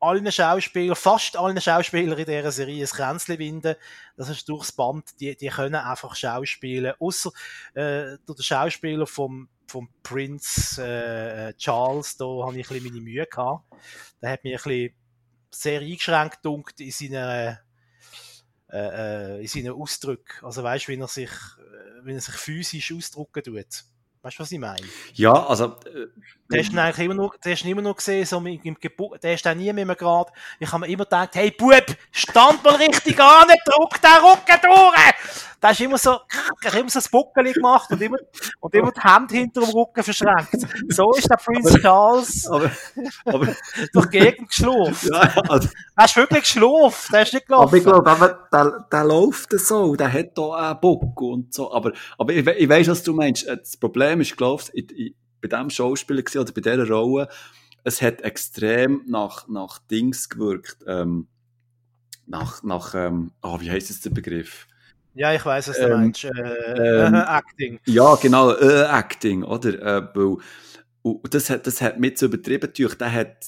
allen 0.00 0.32
Schauspielern, 0.32 0.96
fast 0.96 1.36
allen 1.36 1.60
Schauspielern 1.60 2.18
in 2.18 2.24
dieser 2.24 2.50
Serie 2.50 2.84
ein 2.84 2.90
Kränzchen 2.90 3.38
winden. 3.38 3.76
Das 4.16 4.30
ist 4.30 4.48
durchs 4.48 4.72
Band, 4.72 5.20
die, 5.20 5.36
die 5.36 5.48
können 5.48 5.74
einfach 5.74 6.16
schauspielen. 6.16 6.94
Außer 6.98 7.30
äh, 7.74 8.16
der 8.26 8.42
Schauspieler 8.42 9.06
vom, 9.06 9.48
vom 9.68 9.90
Prince 10.02 10.82
äh, 10.82 11.54
Charles, 11.54 12.16
da 12.16 12.24
habe 12.24 12.58
ich 12.58 12.70
ein 12.70 12.82
meine 12.82 13.00
Mühe 13.00 13.26
gehabt. 13.26 13.64
Der 14.22 14.30
hat 14.30 14.44
mich 14.44 14.64
ein 14.64 14.94
sehr 15.50 15.80
eingeschränkt 15.80 16.40
in 16.78 16.90
seiner 16.90 17.60
äh, 18.72 19.36
äh, 19.36 19.40
in 19.40 19.48
seinen 19.48 19.72
Ausdrücken. 19.72 20.44
Also 20.44 20.62
weißt 20.62 20.86
du, 20.86 20.92
wie 20.92 21.00
er 21.00 21.08
sich, 21.08 21.30
äh, 21.30 22.04
wie 22.04 22.14
er 22.14 22.20
sich 22.20 22.34
physisch 22.34 22.92
ausdrücken 22.92 23.42
tut. 23.42 23.84
Weißt 24.22 24.38
du, 24.38 24.42
was 24.42 24.52
ich 24.52 24.58
meine? 24.58 24.76
Ja, 25.14 25.32
also, 25.46 25.64
äh, 25.86 26.08
Der 26.50 26.60
hast 26.60 26.72
du 26.72 26.78
eigentlich 26.78 27.06
immer 27.06 27.14
noch, 27.14 27.36
der 27.38 27.54
du 27.56 27.68
immer 27.68 27.80
noch 27.80 27.96
gesehen, 27.96 28.26
so 28.26 28.36
im, 28.36 28.46
im 28.62 28.74
Geburt, 28.78 29.22
der 29.22 29.32
ist 29.34 29.46
dann 29.46 29.56
nie 29.56 29.72
mehr 29.72 29.86
gerade. 29.96 30.30
Ich 30.58 30.70
habe 30.70 30.80
mir 30.80 30.92
immer 30.92 31.04
gedacht, 31.04 31.30
hey 31.34 31.50
Bub, 31.50 31.86
stand 32.12 32.62
mal 32.62 32.74
richtig 32.74 33.18
an, 33.20 33.48
drück 33.48 34.00
den 34.02 34.24
Rücken 34.24 34.60
durch! 34.62 35.14
Da 35.60 35.68
hast 35.68 35.80
immer 35.82 35.98
so, 35.98 36.16
er 36.62 36.72
hat 36.72 36.80
immer 36.80 36.88
so 36.88 36.98
ein 37.00 37.04
Buckeli 37.10 37.52
gemacht 37.52 37.90
und 37.90 38.00
immer, 38.00 38.16
und 38.60 38.74
immer 38.74 38.90
die 38.92 39.00
Hände 39.02 39.34
hinter 39.34 39.60
dem 39.60 39.68
Rücken 39.68 40.02
verschränkt. 40.02 40.56
So 40.88 41.12
ist 41.12 41.28
der 41.28 41.36
Prince 41.36 41.78
Charles 41.78 42.46
aber, 42.46 42.70
aber, 43.26 43.54
durch 43.92 44.06
die 44.06 44.18
Gegend 44.20 44.48
geschlurft. 44.48 45.04
ja, 45.04 45.20
also, 45.50 45.68
Er 45.94 46.04
ist 46.06 46.16
wirklich 46.16 46.40
geschlurft, 46.44 47.12
der 47.12 47.22
ist 47.24 47.34
nicht 47.34 47.44
aber 47.52 47.76
ich 47.76 47.84
gelaufen. 47.84 48.02
glaube, 48.04 48.10
aber 48.10 48.48
der, 48.50 48.86
der 48.90 49.04
läuft 49.04 49.50
so, 49.60 49.94
der 49.96 50.10
hat 50.10 50.30
da 50.38 50.50
einen 50.70 50.80
Bock 50.80 51.20
und 51.20 51.52
so, 51.52 51.70
aber, 51.70 51.92
aber 52.16 52.32
ich, 52.32 52.46
ich 52.46 52.68
weiss, 52.68 52.88
was 52.88 53.02
du 53.02 53.12
meinst. 53.12 53.46
Äh, 53.46 53.58
Das 53.58 53.76
Problem 53.76 54.09
ist, 54.18 54.36
glaube 54.36 54.62
ich, 54.72 54.90
ich, 54.92 55.14
bei 55.40 55.48
dem 55.48 55.70
Schauspieler 55.70 56.22
gewesen, 56.22 56.38
oder 56.40 56.52
bei 56.52 56.60
dieser 56.60 56.88
Rolle, 56.88 57.28
es 57.84 58.02
hat 58.02 58.22
extrem 58.22 59.02
nach, 59.06 59.48
nach 59.48 59.78
Dings 59.78 60.28
gewirkt, 60.28 60.78
ähm, 60.86 61.28
nach, 62.26 62.62
nach, 62.62 62.94
ähm, 62.94 63.32
oh, 63.42 63.60
wie 63.60 63.70
heisst 63.70 63.90
es 63.90 64.00
der 64.00 64.10
Begriff? 64.10 64.66
Ja, 65.14 65.34
ich 65.34 65.44
weiß, 65.44 65.68
was 65.68 65.76
du 65.76 65.84
Ähm, 65.84 65.90
meinst. 65.90 66.24
Äh, 66.24 66.28
ähm, 66.28 67.14
Acting. 67.14 67.80
Ja, 67.86 68.14
genau, 68.16 68.52
äh, 68.52 68.84
Acting, 68.84 69.42
oder? 69.42 69.74
Äh, 69.74 70.08
weil, 70.14 70.36
und 71.02 71.34
das 71.34 71.50
hat, 71.50 71.66
das 71.66 71.80
hat 71.80 71.98
mit 71.98 72.18
so 72.18 72.26
übertrieben 72.26 72.70
durch. 72.76 72.94
Der 72.96 73.12
hat, 73.12 73.46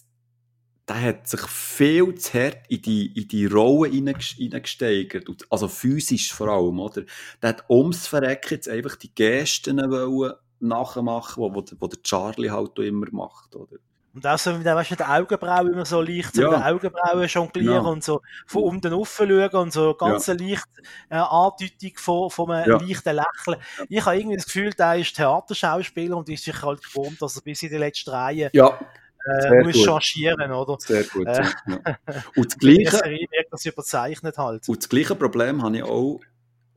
der 0.88 1.00
hat 1.00 1.28
sich 1.28 1.40
viel 1.42 2.14
zu 2.16 2.32
hart 2.34 2.66
in 2.68 2.82
die, 2.82 3.06
in 3.16 3.28
die 3.28 3.46
Rolle 3.46 3.90
hineinges- 3.90 4.34
hineingesteigert. 4.36 5.28
Also 5.50 5.68
physisch 5.68 6.32
vor 6.32 6.48
allem, 6.48 6.80
oder? 6.80 7.02
Der 7.40 7.50
hat 7.50 7.64
ums 7.70 8.06
Verrecken 8.06 8.54
jetzt 8.54 8.68
einfach 8.68 8.96
die 8.96 9.14
Gesten 9.14 9.78
wollen 9.78 10.32
nachmachen, 10.62 11.42
wo, 11.42 11.54
wo, 11.54 11.60
der- 11.60 11.76
wo 11.80 11.86
der 11.86 12.02
Charlie 12.02 12.50
halt 12.50 12.78
immer 12.78 13.06
macht, 13.10 13.54
oder? 13.56 13.76
Und 14.14 14.26
auch 14.26 14.36
so 14.38 14.52
mit 14.52 14.66
weißt 14.66 14.90
du, 14.90 14.92
mit 14.92 15.00
der 15.00 15.10
Augenbraue 15.10 15.70
immer 15.72 15.86
so 15.86 16.02
leicht, 16.02 16.34
so 16.34 16.42
Ja. 16.42 16.50
mit 16.50 16.58
der 16.60 16.66
Augenbraue 16.74 17.24
jonglieren 17.24 17.76
Genau. 17.78 17.92
und 17.92 18.04
so 18.04 18.20
von 18.46 18.62
unten 18.64 18.90
schauen 18.92 19.50
und 19.54 19.72
so 19.72 19.94
ganz 19.94 20.28
eine 20.28 20.46
leicht 20.46 20.66
äh, 21.08 21.14
Andeutung 21.16 21.92
von, 21.96 22.30
von 22.30 22.50
einem 22.50 22.70
Ja. 22.72 22.76
leichten 22.78 23.16
Lächeln. 23.16 23.62
Ich 23.88 24.04
habe 24.04 24.18
irgendwie 24.18 24.36
das 24.36 24.44
Gefühl, 24.44 24.70
der 24.74 24.96
ist 24.96 25.16
Theaterschauspieler 25.16 26.14
und 26.18 26.28
ist 26.28 26.44
sich 26.44 26.62
halt 26.62 26.82
gewohnt, 26.84 27.22
dass 27.22 27.36
er 27.36 27.42
bis 27.42 27.62
in 27.62 27.70
die 27.70 27.78
letzten 27.78 28.10
Reihe 28.10 28.50
Ja, 28.52 28.78
äh, 29.26 29.62
muss 29.62 29.72
gut. 29.76 29.84
changieren, 29.86 30.52
oder? 30.52 30.76
sehr 30.78 31.04
gut. 31.04 31.26
Äh. 31.26 31.44
ja. 31.68 31.96
Und 32.36 32.52
das 32.52 32.58
Gleiche, 32.58 33.26
das 33.50 33.64
überzeichnet 33.64 34.36
halt. 34.36 34.68
Und 34.68 34.76
das 34.82 34.88
gleiche 34.90 35.14
Problem 35.14 35.62
habe 35.62 35.76
ich 35.78 35.82
auch 35.84 36.20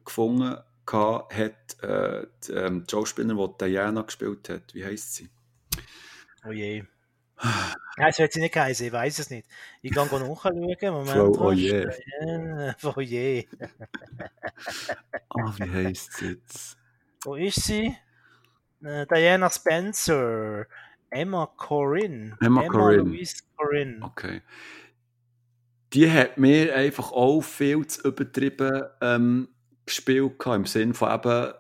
gefunden, 0.06 0.56
hat 0.92 1.84
äh, 1.84 2.28
die, 2.46 2.52
ähm, 2.52 2.86
die 2.86 2.92
Schauspielerin, 2.92 3.38
die 3.38 3.66
Diana 3.66 4.02
gespielt 4.02 4.50
hat. 4.50 4.74
Wie 4.74 4.86
heisst 4.86 5.16
sie? 5.16 5.30
Oh 6.48 6.52
je. 6.52 6.84
Nein, 7.98 8.10
es 8.10 8.20
wird 8.20 8.32
sie 8.32 8.40
nicht 8.40 8.56
heißen, 8.56 8.88
ich 8.88 8.94
weiß 8.94 9.20
es 9.20 9.30
nicht. 9.30 9.48
Ich 9.82 9.92
kann 9.92 10.08
nachschauen. 10.08 10.60
Moment. 10.60 11.10
Frau 11.10 12.94
Oh 12.96 13.02
je. 13.02 13.48
Ah, 15.30 15.54
wie 15.58 15.70
heisst 15.70 16.14
sie 16.14 16.30
jetzt? 16.30 16.78
Wo 17.24 17.36
ist 17.36 17.64
sie? 17.64 17.96
Äh, 18.84 19.06
Diana 19.08 19.50
Spencer. 19.50 20.66
Emma 21.10 21.46
Corrin. 21.58 22.36
Emma 22.42 22.68
Corrin. 22.68 23.06
Louise 23.06 23.44
Corrin. 23.56 24.04
Okay. 24.04 24.42
Die 25.94 26.12
hat 26.12 26.38
mir 26.38 26.76
einfach 26.76 27.12
auch 27.12 27.42
viel 27.42 27.86
zu 27.88 28.10
übertrieben 28.10 28.84
ähm, 29.02 29.55
gespielt, 29.86 30.40
gehabt, 30.40 30.56
im 30.58 30.66
Sinn 30.66 30.94
von 30.94 31.14
eben, 31.14 31.54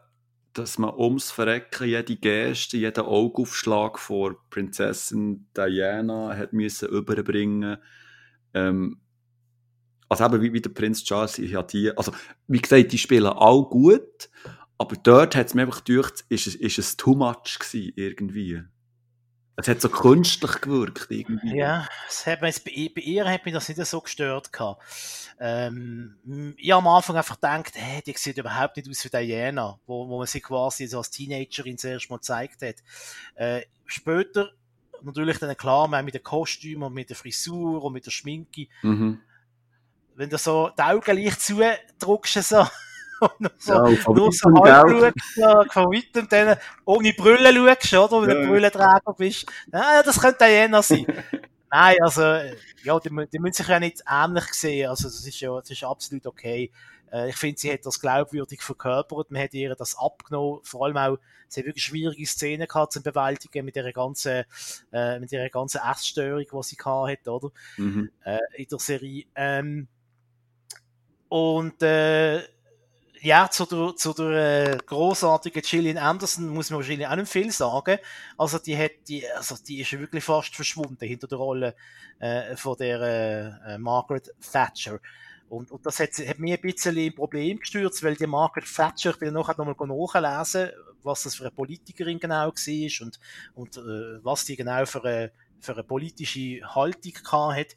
dass 0.53 0.77
man 0.77 0.95
ums 0.95 1.31
Verrecken 1.31 1.87
jede 1.87 2.15
Geste, 2.15 2.77
jeden 2.77 3.05
Augenaufschlag 3.05 3.99
vor 3.99 4.37
Prinzessin 4.49 5.47
Diana 5.55 6.35
hat 6.35 6.53
müssen 6.53 6.89
überbringen. 6.89 7.77
Ähm, 8.53 9.01
also 10.07 10.25
eben 10.25 10.41
wie, 10.41 10.53
wie 10.53 10.61
der 10.61 10.69
Prinz 10.69 11.03
Charles, 11.03 11.39
ich 11.39 11.55
habe 11.55 11.67
die, 11.67 11.95
also 11.95 12.13
wie 12.47 12.61
gesagt, 12.61 12.91
die 12.91 12.97
spielen 12.97 13.25
all 13.25 13.63
gut, 13.63 14.29
aber 14.77 14.95
dort 14.95 15.35
hat 15.35 15.47
es 15.47 15.53
mir 15.53 15.63
einfach 15.63 15.83
gedacht, 15.83 16.25
ist 16.29 16.47
es, 16.47 16.55
ist 16.55 16.79
es 16.79 16.97
too 16.97 17.15
much 17.15 17.59
gewesen, 17.59 17.93
irgendwie. 17.95 18.61
Es 19.57 19.67
hat 19.69 19.79
so 19.79 19.87
künstlich 19.89 20.59
gewirkt, 20.61 21.07
irgendwie. 21.09 21.57
Ja, 21.57 21.87
das 22.07 22.25
hat 22.25 22.41
mir 22.41 22.47
jetzt, 22.47 22.65
bei, 22.65 22.91
bei 22.93 23.01
ihr 23.01 23.25
hat 23.25 23.45
mich 23.45 23.53
das 23.53 23.69
nicht 23.69 23.85
so 23.85 24.01
gestört 24.01 24.51
gehabt. 24.51 24.83
Ähm, 25.39 26.15
ich 26.57 26.71
habe 26.71 26.85
am 26.85 26.93
Anfang 26.93 27.15
einfach 27.15 27.35
gedacht, 27.35 27.71
hey, 27.75 28.01
die 28.01 28.13
sieht 28.17 28.37
überhaupt 28.37 28.75
nicht 28.75 28.89
aus 28.89 29.05
wie 29.05 29.09
Diana, 29.09 29.79
wo, 29.85 30.07
wo 30.09 30.17
man 30.17 30.27
sie 30.27 30.41
quasi 30.41 30.87
so 30.87 30.97
als 30.97 31.11
Teenagerin 31.11 31.77
zuerst 31.77 32.09
mal 32.09 32.17
gezeigt 32.17 32.61
hat. 32.61 32.75
Äh, 33.35 33.61
später, 33.85 34.51
natürlich 35.03 35.39
dann 35.39 35.55
klar, 35.55 35.87
man 35.87 36.03
mit 36.03 36.15
dem 36.15 36.23
Kostüm 36.23 36.83
und 36.83 36.93
mit 36.93 37.09
der 37.09 37.15
Frisur 37.15 37.83
und 37.83 37.93
mit 37.93 38.05
der 38.05 38.11
Schminke, 38.11 38.67
Mhm. 38.81 39.21
wenn 40.15 40.29
du 40.29 40.37
so 40.37 40.69
die 40.77 40.81
Augen 40.81 41.15
leicht 41.17 41.41
zudrückst, 41.41 42.43
so, 42.43 42.65
Ja, 43.65 43.85
von 43.97 44.15
nur 44.15 44.31
so 44.31 44.49
halb 44.63 44.89
schaust, 44.89 45.73
von 45.73 45.85
weitem 45.85 46.27
dann 46.29 46.57
ohne 46.85 47.13
Brille 47.13 47.77
schaust, 47.81 48.13
oder? 48.13 48.27
Wenn 48.27 48.35
Ja. 48.37 48.41
du 48.43 48.49
Brillenträger 48.51 49.13
bist. 49.17 49.45
Ja, 49.71 50.03
das 50.03 50.19
könnte 50.19 50.45
Diana 50.45 50.81
sein. 50.81 51.05
Nein, 51.71 51.97
also, 52.01 52.21
ja, 52.83 52.99
die, 52.99 53.09
die 53.33 53.39
müssen 53.39 53.53
sich 53.53 53.67
ja 53.67 53.79
nicht 53.79 54.01
ähnlich 54.09 54.45
sehen. 54.53 54.89
Also, 54.89 55.05
das 55.05 55.25
ist 55.25 55.39
ja, 55.39 55.59
das 55.59 55.69
ist 55.69 55.83
absolut 55.83 56.25
okay. 56.25 56.71
Äh, 57.11 57.29
ich 57.29 57.35
finde, 57.35 57.59
sie 57.59 57.71
hat 57.73 57.85
das 57.85 57.99
glaubwürdig 57.99 58.61
verkörpert. 58.61 59.31
Man 59.31 59.41
hat 59.41 59.53
ihr 59.53 59.75
das 59.75 59.97
abgenommen. 59.97 60.59
Vor 60.63 60.85
allem 60.85 60.97
auch, 60.97 61.17
sie 61.47 61.61
hat 61.61 61.65
wirklich 61.67 61.83
schwierige 61.83 62.25
Szenen 62.25 62.67
gehabt 62.67 62.93
zum 62.93 63.03
Bewältigen 63.03 63.65
mit 63.65 63.75
ihrer 63.75 63.91
ganzen, 63.91 64.43
äh, 64.93 65.19
mit 65.19 65.31
ihrer 65.31 65.49
ganzen 65.49 65.81
Essstörung, 65.81 66.45
die 66.51 66.63
sie 66.63 66.75
gehabt 66.77 67.11
hat, 67.11 67.27
oder? 67.27 67.49
Mhm. 67.77 68.09
äh, 68.23 68.39
in 68.55 68.67
der 68.67 68.79
Serie. 68.79 69.25
Ähm, 69.35 69.87
und 71.29 71.81
äh, 71.83 72.41
ja, 73.25 73.49
zu 73.49 73.65
der, 73.65 73.95
zu 73.95 74.13
der 74.13 74.73
äh, 74.73 74.77
großartigen 74.85 75.63
Gillian 75.63 75.97
Anderson 75.97 76.47
muss 76.47 76.69
man 76.69 76.77
wahrscheinlich 76.77 77.07
auch 77.07 77.15
nicht 77.15 77.31
viel 77.31 77.51
sagen. 77.51 77.97
Also 78.37 78.59
die 78.59 78.77
hat 78.77 78.91
die, 79.07 79.27
also 79.31 79.55
die 79.67 79.81
ist 79.81 79.91
wirklich 79.93 80.23
fast 80.23 80.55
verschwunden 80.55 81.03
hinter 81.07 81.27
der 81.27 81.39
Rolle 81.39 81.75
äh, 82.19 82.55
von 82.55 82.77
der 82.77 83.01
äh, 83.01 83.73
äh, 83.73 83.77
Margaret 83.79 84.31
Thatcher. 84.51 84.99
Und, 85.49 85.71
und 85.71 85.83
das 85.87 85.99
hat, 85.99 86.11
hat 86.11 86.37
mir 86.37 86.55
ein 86.55 86.61
bisschen 86.61 86.95
ein 86.99 87.15
Problem 87.15 87.59
gestürzt, 87.59 88.03
weil 88.03 88.15
die 88.15 88.27
Margaret 88.27 88.71
Thatcher, 88.71 89.09
ich 89.11 89.17
bin 89.17 89.33
nachher 89.33 89.57
nochmal 89.57 89.87
nachlesen, 89.87 90.69
was 91.01 91.23
das 91.23 91.33
für 91.33 91.45
eine 91.45 91.51
Politikerin 91.51 92.19
genau 92.19 92.49
war 92.49 93.05
und, 93.05 93.19
und 93.55 93.77
äh, 93.77 94.23
was 94.23 94.45
die 94.45 94.55
genau 94.55 94.85
für 94.85 95.03
eine, 95.03 95.31
für 95.59 95.73
eine 95.73 95.83
politische 95.83 96.61
Haltung 96.75 97.13
gehabt 97.13 97.57
hat. 97.57 97.75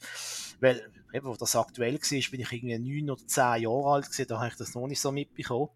weil, 0.60 0.90
eben, 1.12 1.26
wo 1.26 1.34
das 1.34 1.56
aktuell 1.56 1.94
war, 1.94 2.30
bin 2.30 2.40
ich 2.40 2.52
irgendwie 2.52 2.78
neun 2.78 3.10
oder 3.10 3.26
zehn 3.26 3.62
Jahre 3.62 3.92
alt 3.92 4.06
gewesen, 4.06 4.26
da 4.28 4.38
habe 4.38 4.48
ich 4.48 4.56
das 4.56 4.74
noch 4.74 4.86
nicht 4.86 5.00
so 5.00 5.12
mitbekommen. 5.12 5.68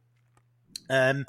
Ähm, 0.88 1.26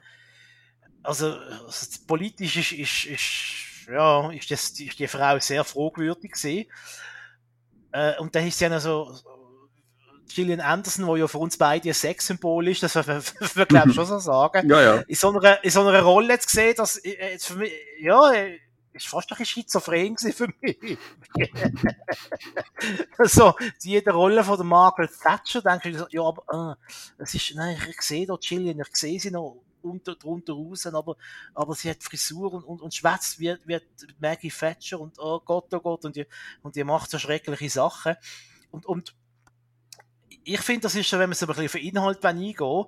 also, 1.04 1.34
also 1.36 2.00
politisch 2.08 2.58
ist, 2.58 2.72
ist, 2.72 3.06
ist, 3.06 3.90
ja, 3.90 4.32
ist, 4.32 4.50
das, 4.52 4.70
ist 4.80 5.00
die 5.00 5.08
Frau 5.08 5.40
sehr 5.40 5.64
fragwürdig 5.64 6.32
gewesen. 6.32 6.70
Äh, 7.92 8.18
und 8.20 8.34
dann 8.36 8.48
ist 8.48 8.58
sie 8.58 8.66
ja 8.66 8.70
noch 8.70 8.80
so, 8.80 9.14
Gillian 10.34 10.62
Anderson, 10.62 11.06
wo 11.06 11.16
ja 11.16 11.28
für 11.28 11.38
uns 11.38 11.58
beide 11.58 11.90
ein 11.90 11.94
Sexsymbol 11.94 12.68
ist, 12.68 12.84
das 12.84 12.96
wir, 12.96 13.06
wir 13.56 13.66
glaube 13.66 13.90
ich 13.90 13.96
schon 13.96 14.06
so 14.06 14.20
sagen. 14.20 14.70
Ja, 14.70 14.82
ja. 14.82 14.96
In 15.08 15.16
so 15.16 15.30
einer, 15.30 15.64
in 15.64 15.70
so 15.70 15.82
einer 15.82 16.02
Rolle 16.02 16.34
jetzt 16.34 16.48
gesehen, 16.48 16.74
dass, 16.76 16.98
äh, 16.98 17.32
jetzt 17.34 17.48
für 17.48 17.56
mich, 17.56 17.72
ja, 18.00 18.34
äh, 18.34 18.60
ist 18.94 19.08
fast 19.08 19.32
ein 19.32 19.38
bisschen 19.38 19.64
schizophren 19.64 20.18
für 20.18 20.48
mich. 20.62 20.98
so, 23.24 23.54
die 23.84 23.92
jede 23.92 24.12
Rolle 24.12 24.44
von 24.44 24.58
der 24.58 24.66
Margaret 24.66 25.12
Thatcher, 25.20 25.62
denke 25.62 25.90
ich, 25.90 25.98
so, 25.98 26.06
ja, 26.10 26.22
aber, 26.22 26.78
äh, 27.18 27.24
es 27.24 27.34
ist, 27.34 27.56
nein, 27.56 27.78
ich 27.90 28.02
sehe 28.02 28.26
da 28.26 28.38
Gillian, 28.40 28.80
ich 28.80 28.96
sehe 28.96 29.20
sie 29.20 29.32
noch 29.32 29.64
unter, 29.82 30.16
drunter 30.16 30.54
raus, 30.54 30.86
aber, 30.86 31.18
aber 31.54 31.76
sie 31.76 31.90
hat 31.90 32.04
Frisur 32.04 32.54
und, 32.54 32.64
und, 32.64 32.82
und 32.82 32.94
schwätzt 32.94 33.40
wie, 33.40 33.56
wie 33.66 33.80
Maggie 34.20 34.50
Thatcher 34.50 35.00
und, 35.00 35.20
oh 35.20 35.40
Gott, 35.40 35.74
oh 35.74 35.80
Gott, 35.80 36.06
und 36.06 36.16
die, 36.16 36.26
und 36.62 36.76
die 36.76 36.84
macht 36.84 37.10
so 37.10 37.20
schreckliche 37.20 37.70
Sachen. 37.70 38.16
Und, 38.72 38.86
und, 38.86 39.16
ich 40.46 40.62
finde, 40.62 40.82
das 40.82 40.96
ist 40.96 41.08
schon, 41.08 41.20
wenn 41.20 41.30
man 41.30 41.36
so 41.36 41.46
ein 41.46 41.48
bisschen 41.48 41.66
auf 41.66 41.72
den 41.72 41.84
Inhalt 41.84 42.26
eingehen 42.26 42.86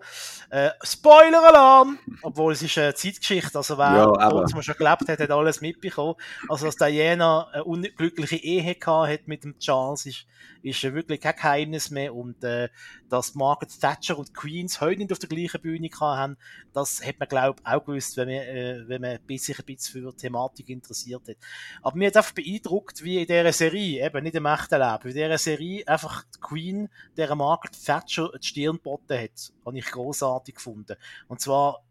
äh, 0.49 0.69
Spoiler-Alarm! 0.81 1.99
Obwohl 2.21 2.53
es 2.53 2.61
ist 2.61 2.77
eine 2.77 2.93
Zeitgeschichte, 2.93 3.57
also 3.57 3.77
wer 3.77 4.13
ja, 4.19 4.29
kurz 4.29 4.53
mal 4.53 4.63
schon 4.63 4.75
gelebt 4.75 5.07
hat, 5.07 5.19
hat 5.19 5.31
alles 5.31 5.61
mitbekommen. 5.61 6.15
Also, 6.49 6.65
dass 6.65 6.75
Diana 6.75 7.47
eine 7.51 7.63
unglückliche 7.63 8.37
Ehe 8.37 8.75
gehabt 8.75 9.11
hat 9.11 9.27
mit 9.27 9.43
dem 9.43 9.57
Charles, 9.59 10.05
ist, 10.05 10.25
ist 10.61 10.83
wirklich 10.83 11.21
kein 11.21 11.35
Geheimnis 11.35 11.91
mehr. 11.91 12.13
Und 12.13 12.43
äh, 12.43 12.69
dass 13.09 13.35
Margaret 13.35 13.79
Thatcher 13.79 14.17
und 14.17 14.33
Queens 14.33 14.81
heute 14.81 14.99
nicht 14.99 15.11
auf 15.11 15.19
der 15.19 15.29
gleichen 15.29 15.61
Bühne 15.61 15.89
haben, 15.99 16.37
das 16.73 17.05
hat 17.05 17.19
man, 17.19 17.29
glaube 17.29 17.61
ich, 17.61 17.71
auch 17.71 17.85
gewusst, 17.85 18.17
wenn 18.17 18.27
man, 18.27 18.37
äh, 18.37 18.83
wenn 18.87 19.01
man 19.01 19.19
sich 19.37 19.57
ein 19.57 19.65
bisschen 19.65 20.03
für 20.03 20.15
Thematik 20.15 20.69
interessiert 20.69 21.27
hat. 21.27 21.37
Aber 21.81 21.97
mir 21.97 22.07
hat 22.07 22.17
einfach 22.17 22.33
beeindruckt, 22.33 23.03
wie 23.03 23.21
in 23.21 23.27
dieser 23.27 23.53
Serie, 23.53 24.05
eben 24.05 24.23
nicht 24.23 24.35
im 24.35 24.45
echten 24.45 24.79
Leben, 24.79 25.07
in 25.07 25.13
dieser 25.13 25.37
Serie 25.37 25.87
einfach 25.87 26.23
die 26.23 26.39
Queen, 26.39 26.89
der 27.17 27.29
Margaret 27.45 27.85
Thatcher 27.85 28.31
die 28.41 28.47
Stirn 28.47 28.77
geboten 28.77 29.19
hat. 29.19 29.53
Habe 29.65 29.77
ich 29.77 29.85
großartig 29.85 30.55
gefunden. 30.55 30.95
Und 31.27 31.41
zwar 31.41 31.83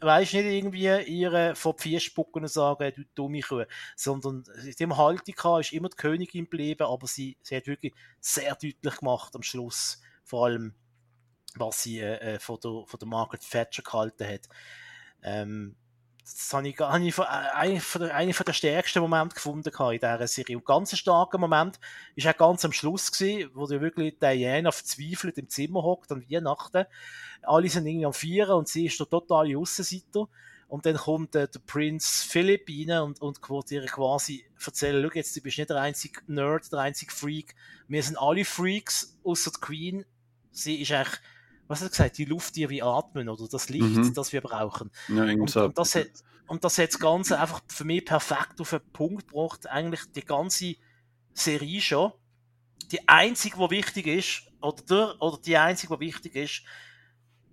weißt 0.00 0.34
nicht 0.34 0.44
irgendwie 0.44 0.88
ihre 1.06 1.54
vor 1.56 1.76
Vier 1.78 2.00
spucken 2.00 2.42
und 2.42 2.48
sagen, 2.48 2.92
du 2.94 3.02
dumme 3.14 3.40
Kuh, 3.40 3.64
sondern 3.96 4.44
in 4.64 4.74
dem 4.78 4.96
Haltung 4.96 5.60
ist 5.60 5.72
immer 5.72 5.88
die 5.88 5.96
Königin 5.96 6.44
geblieben, 6.44 6.86
aber 6.86 7.06
sie, 7.06 7.36
sie 7.42 7.56
hat 7.56 7.66
wirklich 7.66 7.94
sehr 8.20 8.54
deutlich 8.54 8.96
gemacht 8.96 9.34
am 9.34 9.42
Schluss, 9.42 10.00
vor 10.22 10.46
allem 10.46 10.74
was 11.56 11.82
sie 11.82 12.00
äh 12.00 12.38
von, 12.38 12.58
der, 12.62 12.84
von 12.86 13.00
der 13.00 13.08
Margaret 13.08 13.50
Thatcher 13.50 13.82
gehalten 13.82 14.28
hat. 14.28 14.48
Ähm, 15.22 15.76
das 16.26 16.52
habe 16.52 16.68
ich, 16.68 16.80
einen 16.80 17.12
der, 17.12 18.14
einen 18.14 18.32
von 18.32 18.44
der 18.44 18.52
stärksten 18.52 19.00
Momente 19.00 19.36
gefunden 19.36 19.68
in 19.68 19.98
dieser 19.98 20.26
Serie. 20.26 20.56
Und 20.56 20.64
ganz 20.64 20.92
ein 20.92 20.96
starker 20.96 21.38
Moment 21.38 21.78
ist 22.16 22.26
auch 22.26 22.36
ganz 22.36 22.64
am 22.64 22.72
Schluss 22.72 23.12
gewesen, 23.12 23.50
wo 23.54 23.66
du 23.66 23.80
wirklich 23.80 24.18
Diana 24.18 24.72
verzweifelt 24.72 25.38
im 25.38 25.48
Zimmer 25.48 25.84
hockt 25.84 26.10
an 26.10 26.24
Weihnachten. 26.28 26.86
Alle 27.42 27.68
sind 27.68 27.86
irgendwie 27.86 28.06
am 28.06 28.12
Vieren 28.12 28.56
und 28.56 28.66
sie 28.66 28.86
ist 28.86 28.98
der 28.98 29.08
totale 29.08 29.56
Aussenseiter. 29.56 30.28
Und 30.66 30.84
dann 30.84 30.96
kommt 30.96 31.36
äh, 31.36 31.46
der 31.46 31.60
Prinz 31.60 32.26
Philipp 32.28 32.68
rein 32.68 33.02
und, 33.02 33.22
und 33.22 33.48
wird 33.48 33.70
ihr 33.70 33.86
quasi 33.86 34.44
erzählen, 34.64 35.08
schau 35.08 35.14
jetzt, 35.14 35.36
du 35.36 35.40
bist 35.40 35.58
nicht 35.58 35.70
der 35.70 35.80
einzige 35.80 36.20
Nerd, 36.26 36.72
der 36.72 36.80
einzige 36.80 37.12
Freak. 37.12 37.54
Wir 37.86 38.02
sind 38.02 38.18
alle 38.18 38.44
Freaks, 38.44 39.16
außer 39.22 39.52
die 39.52 39.60
Queen. 39.60 40.04
Sie 40.50 40.82
ist 40.82 40.90
eigentlich 40.90 41.20
was 41.68 41.80
hat 41.80 41.88
er 41.88 41.90
gesagt, 41.90 42.18
die 42.18 42.24
Luft, 42.24 42.56
die 42.56 42.68
wir 42.68 42.84
atmen 42.84 43.28
oder 43.28 43.48
das 43.48 43.68
Licht, 43.68 43.96
mhm. 43.96 44.14
das 44.14 44.32
wir 44.32 44.40
brauchen. 44.40 44.90
Ja, 45.08 45.24
und, 45.24 45.56
und, 45.56 45.78
das 45.78 45.94
hat, 45.94 46.08
und 46.46 46.64
das 46.64 46.78
hat 46.78 46.88
das 46.88 46.98
Ganze 46.98 47.38
einfach 47.38 47.60
für 47.68 47.84
mich 47.84 48.04
perfekt 48.04 48.60
auf 48.60 48.70
den 48.70 48.80
Punkt 48.92 49.28
gebracht, 49.28 49.66
eigentlich 49.68 50.00
die 50.12 50.24
ganze 50.24 50.76
Serie 51.34 51.80
schon. 51.80 52.12
Die 52.92 53.08
einzige, 53.08 53.56
die 53.58 53.70
wichtig 53.70 54.06
ist, 54.06 54.42
oder, 54.60 54.82
der, 54.82 55.22
oder 55.22 55.38
die 55.38 55.56
einzige, 55.56 55.94
die 55.94 56.06
wichtig 56.06 56.36
ist, 56.36 56.62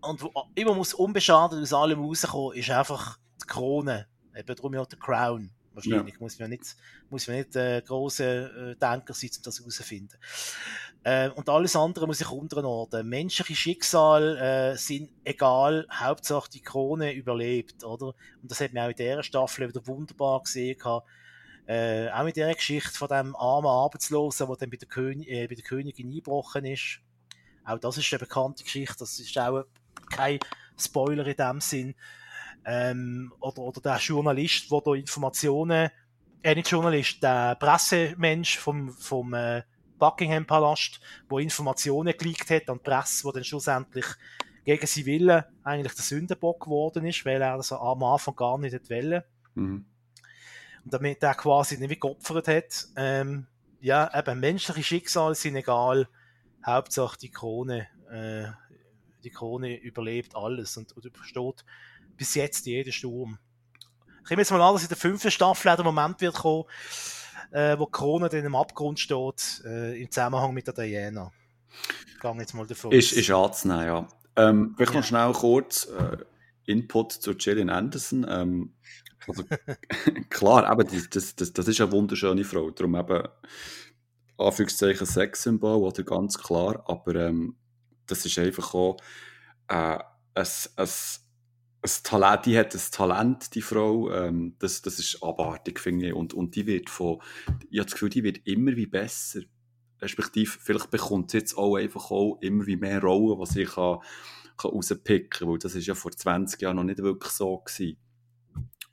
und 0.01 0.21
wo 0.21 0.31
immer 0.55 0.75
muss 0.75 0.93
unbeschadet 0.93 1.61
aus 1.61 1.73
allem 1.73 1.99
rauskommen, 1.99 2.57
ist 2.57 2.69
einfach 2.69 3.17
die 3.41 3.47
Krone. 3.47 4.07
Eben 4.35 4.55
darum 4.55 4.73
ja 4.73 4.85
der 4.85 4.99
Crown. 4.99 5.49
Wahrscheinlich 5.73 6.15
ja. 6.15 6.19
muss 6.19 6.39
man 6.39 6.49
nicht, 6.49 6.75
muss 7.09 7.27
man 7.27 7.37
nicht 7.37 7.55
äh, 7.55 7.81
große 7.81 8.23
äh, 8.23 8.75
Denker 8.75 9.13
sein, 9.13 9.31
um 9.37 9.43
das 9.43 9.59
herauszufinden. 9.59 10.19
Äh, 11.03 11.29
und 11.29 11.49
alles 11.49 11.75
andere 11.75 12.07
muss 12.07 12.21
ich 12.21 12.29
unterordnen. 12.29 13.09
Menschliche 13.09 13.55
Schicksal 13.55 14.37
äh, 14.37 14.77
sind 14.77 15.09
egal, 15.25 15.85
Hauptsache 15.91 16.49
die 16.49 16.61
Krone 16.61 17.13
überlebt, 17.13 17.83
oder? 17.83 18.07
Und 18.41 18.49
das 18.51 18.61
hat 18.61 18.73
man 18.73 18.85
auch 18.85 18.89
in 18.89 18.95
dieser 18.95 19.23
Staffel 19.23 19.67
wieder 19.67 19.85
wunderbar 19.85 20.41
gesehen. 20.41 20.77
Äh, 21.65 22.09
auch 22.09 22.23
mit 22.23 22.37
der 22.37 22.55
Geschichte 22.55 22.91
von 22.91 23.09
dem 23.09 23.35
armen 23.35 23.67
Arbeitslosen, 23.67 24.47
der 24.47 24.55
dann 24.55 24.69
bei 24.69 24.77
der, 24.77 24.87
König, 24.87 25.27
äh, 25.29 25.47
bei 25.47 25.55
der 25.55 25.63
Königin 25.63 26.07
eingebrochen 26.07 26.65
ist. 26.65 26.99
Auch 27.65 27.79
das 27.79 27.97
ist 27.97 28.11
eine 28.11 28.19
bekannte 28.19 28.63
Geschichte, 28.63 28.95
das 28.99 29.19
ist 29.19 29.37
auch 29.37 29.63
kein 30.09 30.39
Spoiler 30.77 31.25
in 31.25 31.35
dem 31.35 31.61
Sinn. 31.61 31.95
Ähm, 32.65 33.33
oder, 33.39 33.59
oder 33.59 33.81
der 33.81 33.97
Journalist, 33.97 34.71
der 34.71 34.81
da 34.81 34.93
Informationen, 34.93 35.89
äh, 36.41 36.55
nicht 36.55 36.69
Journalist, 36.69 37.23
der 37.23 37.55
Pressemensch 37.55 38.57
vom, 38.57 38.89
vom 38.89 39.33
äh, 39.33 39.63
Buckingham 39.97 40.45
Palast, 40.45 40.99
wo 41.29 41.39
Informationen 41.39 42.13
geleakt 42.17 42.49
hat 42.49 42.69
an 42.69 42.77
die 42.77 42.83
Presse, 42.83 43.23
wo 43.23 43.31
dann 43.31 43.43
schlussendlich 43.43 44.05
gegen 44.65 44.87
sie 44.87 45.05
Willen 45.05 45.43
eigentlich 45.63 45.93
der 45.93 46.03
Sündenbock 46.03 46.63
geworden 46.63 47.05
ist, 47.05 47.25
weil 47.25 47.41
er 47.41 47.57
das 47.57 47.71
am 47.71 48.03
Anfang 48.03 48.35
gar 48.35 48.57
nicht 48.57 48.89
wollte. 48.89 49.25
Mhm. 49.55 49.85
Und 50.83 50.93
damit 50.93 51.23
er 51.23 51.35
quasi 51.35 51.77
nicht 51.77 52.01
geopfert 52.01 52.47
hat. 52.47 52.87
Ähm, 52.95 53.47
ja, 53.81 54.09
eben, 54.17 54.39
menschliche 54.39 54.83
Schicksale 54.83 55.35
sind 55.35 55.55
egal. 55.55 56.07
Hauptsache 56.65 57.17
die 57.17 57.29
Krone, 57.29 57.87
äh, 58.09 58.51
die 59.23 59.29
Krone 59.29 59.75
überlebt 59.75 60.35
alles 60.35 60.77
und, 60.77 60.93
und 60.93 61.05
übersteht 61.05 61.65
bis 62.15 62.35
jetzt 62.35 62.65
jeden 62.65 62.93
Sturm. 62.93 63.39
Ich 64.23 64.29
nehme 64.29 64.41
jetzt 64.41 64.51
mal 64.51 64.61
an, 64.61 64.73
dass 64.73 64.83
in 64.83 64.89
der 64.89 64.97
fünften 64.97 65.31
Staffel 65.31 65.75
der 65.75 65.83
Moment 65.83 66.21
wird 66.21 66.35
kommen, 66.35 66.65
äh, 67.53 67.77
wo 67.77 67.85
Corona 67.85 68.29
dann 68.29 68.45
im 68.45 68.55
Abgrund 68.55 68.99
steht, 68.99 69.61
äh, 69.63 70.01
im 70.01 70.09
Zusammenhang 70.09 70.53
mit 70.53 70.67
der 70.67 70.73
Diana. 70.73 71.31
Ich 72.07 72.19
gehe 72.19 72.35
jetzt 72.37 72.53
mal 72.53 72.65
davon 72.65 72.91
Ist, 72.91 73.13
ist 73.13 73.29
anzunehmen, 73.29 73.85
ja. 73.85 74.07
Ähm, 74.35 74.73
vielleicht 74.75 74.93
ja. 74.93 74.99
noch 74.99 75.05
schnell 75.05 75.31
kurz 75.33 75.85
äh, 75.85 76.17
Input 76.65 77.11
zu 77.11 77.35
Gillian 77.35 77.69
Anderson. 77.69 78.25
Ähm, 78.27 78.73
also, 79.27 79.43
klar, 80.29 80.71
eben, 80.71 81.07
das, 81.11 81.35
das, 81.35 81.53
das 81.53 81.67
ist 81.67 81.79
eine 81.79 81.91
wunderschöne 81.91 82.43
Frau, 82.43 82.71
darum 82.71 82.95
eben 82.95 83.27
Anführungszeichen 84.37 85.05
Sexsymbol, 85.05 85.77
oder 85.77 86.03
ganz 86.03 86.37
klar, 86.37 86.83
aber 86.87 87.15
ähm, 87.15 87.55
das 88.07 88.25
ist 88.25 88.37
einfach 88.39 88.73
auch 88.73 88.97
äh, 89.67 89.99
ein, 90.33 90.47
ein 90.75 90.89
ein 91.83 92.03
Talent, 92.03 92.45
die 92.45 92.57
hat 92.57 92.73
ein 92.73 92.81
Talent, 92.91 93.55
die 93.55 93.61
Frau, 93.61 94.09
ähm, 94.11 94.55
das, 94.59 94.81
das 94.81 94.99
ist 94.99 95.21
abartig, 95.21 95.79
finde 95.79 96.07
ich. 96.07 96.13
Und, 96.13 96.33
und 96.33 96.55
die 96.55 96.65
wird 96.65 96.89
von, 96.89 97.19
ich 97.69 97.79
habe 97.79 97.85
das 97.85 97.93
Gefühl, 97.93 98.09
die 98.09 98.23
wird 98.23 98.47
immer 98.47 98.75
wie 98.75 98.85
besser. 98.85 99.41
Respektive, 100.01 100.49
vielleicht 100.49 100.91
bekommt 100.91 101.31
sie 101.31 101.37
jetzt 101.39 101.57
auch 101.57 101.75
einfach 101.75 102.09
auch 102.09 102.37
immer 102.41 102.65
wie 102.65 102.77
mehr 102.77 103.01
Rollen, 103.01 103.39
die 103.39 103.51
sie 103.51 103.65
kann, 103.65 103.99
kann 104.57 104.71
rauspicken 104.71 105.29
kann, 105.29 105.47
weil 105.49 105.57
das 105.57 105.75
ist 105.75 105.87
ja 105.87 105.95
vor 105.95 106.11
20 106.11 106.61
Jahren 106.61 106.77
noch 106.77 106.83
nicht 106.83 106.99
wirklich 106.99 107.31
so 107.33 107.57
gewesen. 107.57 107.97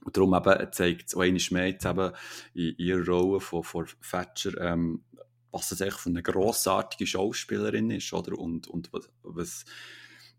Und 0.05 0.16
darum 0.16 0.34
eben 0.34 0.72
zeigt 0.72 1.09
es 1.09 1.14
auch 1.14 1.20
einmal 1.20 1.43
mehr 1.51 1.68
eben 1.68 2.12
in 2.55 2.74
ihrer 2.76 3.07
Rolle 3.07 3.41
von, 3.41 3.62
von 3.62 3.86
Thatcher, 4.09 4.59
ähm, 4.61 5.05
was 5.53 5.70
es 5.70 5.80
echt 5.80 5.99
für 5.99 6.09
eine 6.09 6.22
grossartige 6.22 7.07
Schauspielerin 7.07 7.91
ist, 7.91 8.12
oder? 8.12 8.36
Und, 8.38 8.66
und 8.68 8.93
was, 8.93 9.11
was 9.22 9.64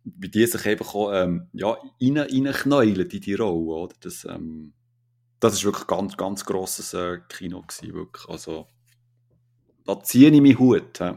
wie 0.03 0.29
die 0.29 0.45
sich 0.45 0.81
auch, 0.81 1.13
ähm, 1.13 1.47
ja, 1.53 1.77
rein, 2.01 2.17
reinknäulen 2.17 3.09
in 3.09 3.21
die 3.21 3.33
Rolle, 3.35 3.83
oder? 3.83 3.95
Das, 4.01 4.25
ähm, 4.25 4.73
das 5.39 5.53
ist 5.53 5.63
wirklich 5.63 5.87
ganz, 5.87 6.17
ganz 6.17 6.45
grosses 6.45 6.93
äh, 6.93 7.19
Kino 7.29 7.61
gewesen, 7.61 7.93
wirklich. 7.93 8.29
Also, 8.29 8.67
da 9.85 10.01
ziehe 10.01 10.29
ich 10.29 10.41
meinen 10.41 10.59
Hut. 10.59 10.99
He. 10.99 11.13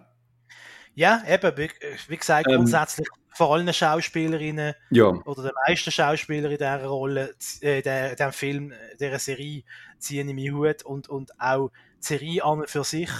Ja, 0.95 1.23
eben, 1.29 1.57
wie, 1.57 1.71
wie 2.09 2.17
gesagt, 2.17 2.47
ähm, 2.49 2.57
grundsätzlich 2.57 3.09
vor 3.35 3.53
allen 3.53 3.73
Schauspielerinnen 3.73 4.75
ja. 4.91 5.07
oder 5.07 5.43
den 5.43 5.53
meisten 5.67 5.91
Schauspielern 5.91 6.53
in 6.53 6.59
dieser 6.59 6.85
Rolle, 6.85 7.35
äh, 7.61 7.83
der, 7.83 8.15
dem 8.15 8.33
Film, 8.33 8.73
dieser 9.01 9.19
Serie, 9.19 9.65
ziehen 9.99 10.29
ich 10.29 10.35
meinen 10.35 10.55
Hut 10.55 10.85
und, 10.85 11.09
und 11.09 11.39
auch 11.41 11.71
die 11.71 12.07
Serie 12.07 12.45
an 12.45 12.65
für 12.67 12.85
sich 12.85 13.11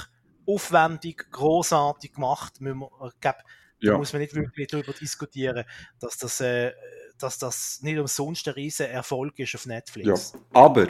aufwendig, 0.47 1.27
großartig 1.33 2.13
gemacht. 2.13 2.61
Wir, 2.61 2.75
ich 2.75 3.21
glaube, 3.21 3.39
ja. 3.85 3.93
Da 3.93 3.99
muss 3.99 4.13
man 4.13 4.23
nicht 4.23 4.35
wirklich 4.35 4.69
darüber 4.69 4.93
diskutieren, 4.93 5.65
dass 6.01 6.19
das, 6.19 6.41
äh, 6.41 6.73
dass 7.19 7.39
das 7.39 7.81
nicht 7.83 7.99
umsonst 7.99 8.47
ein 8.49 8.55
riesen 8.55 8.87
Erfolg 8.87 9.39
ist 9.39 9.55
auf 9.55 9.67
Netflix. 9.67 10.33
Ja. 10.33 10.41
Aber 10.53 10.89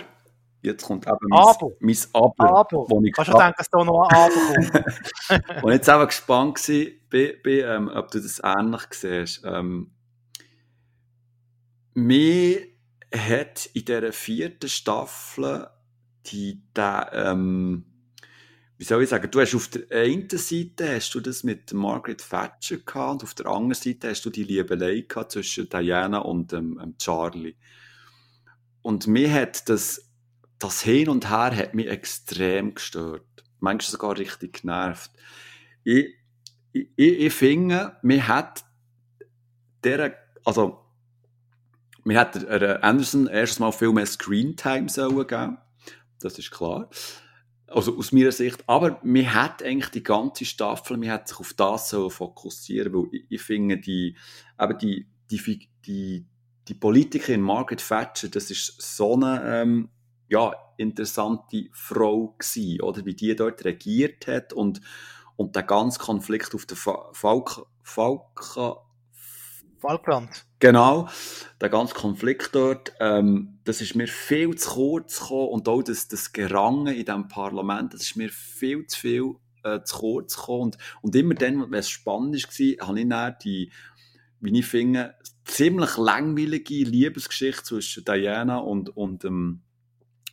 Jetzt 0.64 0.86
kommt 0.86 1.06
eben 1.06 1.18
mein 1.28 1.38
Abo. 1.38 1.76
mein 1.78 1.96
Aber, 2.14 2.60
Abo. 2.60 2.86
wo 2.88 3.02
ich 3.02 3.12
Kannst 3.12 3.34
du 3.34 3.36
denken, 3.36 3.54
dass 3.58 3.68
da 3.68 3.84
noch 3.84 4.08
ein 4.08 4.16
Abo 4.16 4.34
kommt? 4.54 5.62
Und 5.62 5.72
jetzt 5.72 5.88
eben 5.88 6.06
gespannt 6.06 6.68
war, 6.68 6.86
bin, 7.10 7.32
bin, 7.42 7.64
ähm, 7.66 7.90
ob 7.94 8.10
du 8.10 8.18
das 8.18 8.40
ähnlich 8.42 8.82
siehst. 8.92 9.42
Ähm, 9.44 9.90
mir 11.92 12.66
hat 13.14 13.66
in 13.74 13.84
dieser 13.84 14.12
vierten 14.14 14.70
Staffel 14.70 15.68
die, 16.26 16.62
der, 16.74 17.10
ähm, 17.12 17.84
wie 18.84 18.88
soll 18.88 19.02
ich 19.02 19.08
sagen, 19.08 19.30
du 19.30 19.40
hast 19.40 19.54
auf 19.54 19.68
der 19.68 19.86
einen 19.98 20.28
Seite 20.28 20.96
hast 20.96 21.14
du 21.14 21.20
das 21.20 21.42
mit 21.42 21.72
Margaret 21.72 22.18
Thatcher 22.18 22.76
gehabt 22.76 23.12
und 23.12 23.22
auf 23.22 23.32
der 23.32 23.46
anderen 23.46 23.72
Seite 23.72 24.10
hast 24.10 24.26
du 24.26 24.28
die 24.28 24.44
Liebelei 24.44 25.06
gehabt 25.08 25.32
zwischen 25.32 25.70
Diana 25.70 26.18
und 26.18 26.52
ähm, 26.52 26.78
ähm, 26.82 26.94
Charlie. 26.98 27.54
Und 28.82 29.06
mir 29.06 29.32
hat 29.32 29.70
das, 29.70 30.10
das 30.58 30.82
Hin 30.82 31.08
und 31.08 31.30
Her 31.30 31.56
hat 31.56 31.72
mich 31.72 31.86
extrem 31.86 32.74
gestört. 32.74 33.24
Manchmal 33.58 33.90
sogar 33.90 34.18
richtig 34.18 34.60
genervt. 34.60 35.10
Ich, 35.82 36.16
ich, 36.74 36.90
ich 36.96 37.32
finde, 37.32 37.96
mir 38.02 38.28
hat 38.28 38.64
der, 39.82 40.14
also, 40.44 40.84
mir 42.04 42.20
hat 42.20 42.34
der 42.34 42.84
Anderson 42.84 43.28
erstens 43.28 43.60
mal 43.60 43.72
viel 43.72 43.92
mehr 43.92 44.04
Screentime 44.04 44.90
sollen 44.90 45.26
geben. 45.26 45.56
Das 46.20 46.38
ist 46.38 46.50
klar. 46.50 46.90
Also 47.74 47.98
aus 47.98 48.12
meiner 48.12 48.30
Sicht. 48.30 48.62
Aber 48.68 49.00
mir 49.02 49.34
hat 49.34 49.62
eigentlich 49.62 49.90
die 49.90 50.02
ganze 50.02 50.44
Staffel, 50.44 50.96
mir 50.96 51.12
hat 51.12 51.28
sich 51.28 51.40
auf 51.40 51.54
das 51.54 51.90
so 51.90 52.08
fokussieren, 52.08 52.94
weil 52.94 53.08
ich, 53.10 53.24
ich 53.28 53.42
finde 53.42 53.78
die, 53.78 54.16
eben 54.60 54.78
die, 54.78 55.08
die, 55.30 55.68
die, 55.84 56.26
die 56.68 56.74
Politikerin 56.74 57.40
Margaret 57.40 57.86
Thatcher, 57.86 58.28
das 58.28 58.50
ist 58.50 58.80
so 58.80 59.14
eine, 59.14 59.42
ähm, 59.44 59.88
ja, 60.28 60.54
interessante 60.76 61.68
Frau 61.72 62.36
gewesen, 62.38 62.80
oder? 62.80 63.04
Wie 63.04 63.14
die 63.14 63.34
dort 63.34 63.64
regiert 63.64 64.26
hat 64.28 64.52
und, 64.52 64.80
und 65.36 65.56
der 65.56 65.64
ganze 65.64 65.98
Konflikt 65.98 66.54
auf 66.54 66.66
der 66.66 66.76
Falk, 66.76 67.66
Falk, 67.82 68.78
Falkland. 69.80 70.46
Genau, 70.64 71.10
der 71.60 71.68
ganze 71.68 71.92
Konflikt 71.92 72.54
dort, 72.54 72.94
ähm, 72.98 73.58
das 73.64 73.82
ist 73.82 73.94
mir 73.96 74.08
viel 74.08 74.54
zu 74.54 74.70
kurz 74.70 75.20
gekommen 75.20 75.48
und 75.48 75.68
auch 75.68 75.82
das, 75.82 76.08
das 76.08 76.32
Gerangen 76.32 76.86
in 76.94 77.04
diesem 77.04 77.28
Parlament, 77.28 77.92
das 77.92 78.00
ist 78.00 78.16
mir 78.16 78.30
viel 78.30 78.86
zu 78.86 78.98
viel 78.98 79.34
äh, 79.62 79.82
zu 79.82 79.98
kurz 79.98 80.36
gekommen. 80.36 80.62
Und, 80.62 80.78
und 81.02 81.16
immer 81.16 81.34
dann, 81.34 81.70
wenn 81.70 81.78
es 81.78 81.90
spannend 81.90 82.42
war, 82.42 82.86
habe 82.88 82.98
ich 82.98 83.08
dann 83.10 83.36
die, 83.44 83.72
wie 84.40 84.58
ich 84.58 84.64
finde, 84.64 85.16
ziemlich 85.44 85.98
langweilige 85.98 86.82
Liebesgeschichte 86.82 87.62
zwischen 87.62 88.06
Diana 88.06 88.56
und, 88.56 88.96
und 88.96 89.26
ähm, 89.26 89.60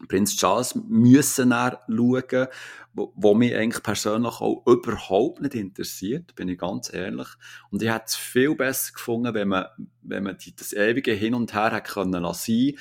Prinz 0.07 0.35
Charles 0.35 0.75
müssen 0.75 1.51
schauen, 1.51 2.47
wo, 2.93 3.13
wo 3.15 3.33
mich 3.33 3.55
eigentlich 3.55 3.83
persönlich 3.83 4.41
auch 4.41 4.65
überhaupt 4.65 5.41
nicht 5.41 5.55
interessiert, 5.55 6.35
bin 6.35 6.49
ich 6.49 6.57
ganz 6.57 6.93
ehrlich. 6.93 7.27
Und 7.69 7.81
ich 7.81 7.89
hätte 7.89 8.05
es 8.07 8.15
viel 8.15 8.55
besser 8.55 8.93
gefunden, 8.93 9.33
wenn 9.33 9.47
man, 9.47 9.65
wenn 10.01 10.23
man 10.23 10.37
die, 10.37 10.55
das 10.55 10.73
ewige 10.73 11.13
Hin 11.13 11.33
und 11.33 11.53
Her 11.53 11.71
hätte 11.71 11.93
können 11.93 12.23
lassen, 12.23 12.77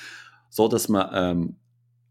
so 0.49 0.67
dass 0.67 0.89
man 0.89 1.11
ähm, 1.13 1.57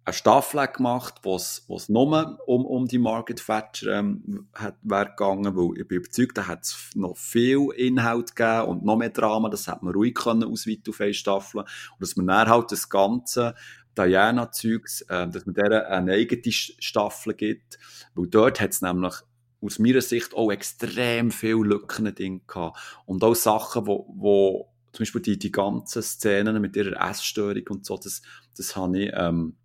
eine 0.09 0.13
Staffel 0.13 0.67
gemacht, 0.67 1.15
wo 1.23 1.35
es 1.35 1.89
nur 1.89 2.39
um, 2.47 2.65
um 2.65 2.87
die 2.87 2.97
Margaret 2.97 3.45
Thatcher 3.45 3.99
ähm, 3.99 4.47
wäre 4.81 5.05
gegangen, 5.05 5.55
weil 5.55 5.81
ich 5.81 5.87
bin 5.87 5.99
überzeugt, 5.99 6.37
da 6.37 6.47
hat 6.47 6.63
es 6.63 6.91
noch 6.95 7.17
viel 7.17 7.69
Inhalt 7.75 8.35
gegeben 8.35 8.67
und 8.67 8.85
noch 8.85 8.97
mehr 8.97 9.09
Drama, 9.09 9.49
das 9.49 9.67
hätte 9.67 9.85
man 9.85 9.93
ruhig 9.93 10.15
können 10.15 10.43
ausweiten 10.43 10.89
auf 10.89 11.01
eine 11.01 11.13
Staffel 11.13 11.61
und 11.61 11.67
dass 11.99 12.15
man 12.15 12.27
dann 12.27 12.47
halt 12.47 12.71
das 12.71 12.89
Ganze 12.89 13.55
Diana-Zeugs, 13.97 15.01
äh, 15.01 15.27
dass 15.27 15.45
man 15.45 15.55
der 15.55 15.89
eine 15.89 16.13
eigene 16.13 16.51
Staffel 16.51 17.33
gibt, 17.33 17.79
weil 18.15 18.27
dort 18.27 18.61
hat 18.61 18.71
es 18.71 18.81
nämlich 18.81 19.13
aus 19.61 19.79
meiner 19.79 20.01
Sicht 20.01 20.33
auch 20.33 20.51
extrem 20.51 21.31
viele 21.31 21.63
Lücken 21.63 22.13
drin 22.15 22.41
gehabt 22.47 22.79
und 23.05 23.23
auch 23.23 23.35
Sachen, 23.35 23.87
wo, 23.87 24.05
wo 24.15 24.73
zum 24.93 25.03
Beispiel 25.03 25.21
die, 25.21 25.39
die 25.39 25.51
ganzen 25.51 26.01
Szenen 26.01 26.61
mit 26.61 26.75
ihrer 26.75 27.09
Essstörung 27.09 27.63
und 27.69 27.85
so, 27.85 27.97
das, 27.97 28.21
das 28.55 28.75
habe 28.75 28.99
ich, 28.99 29.11
ähm, 29.13 29.55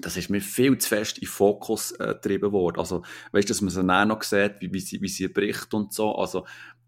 das 0.00 0.16
ist 0.16 0.30
mir 0.30 0.40
viel 0.40 0.78
zu 0.78 0.88
fest 0.88 1.18
in 1.18 1.26
Fokus 1.26 1.92
äh, 1.92 2.14
getrieben 2.14 2.52
worden. 2.52 2.78
Also, 2.78 3.02
weißt 3.32 3.48
du, 3.48 3.52
dass 3.52 3.60
man 3.60 3.70
sie 3.70 3.84
dann 3.84 4.08
noch 4.08 4.22
sieht, 4.22 4.56
wie, 4.60 4.72
wie, 4.72 4.80
sie, 4.80 5.00
wie 5.00 5.08
sie 5.08 5.28
bricht 5.28 5.74
und 5.74 5.92
so. 5.92 6.14
Also, 6.14 6.46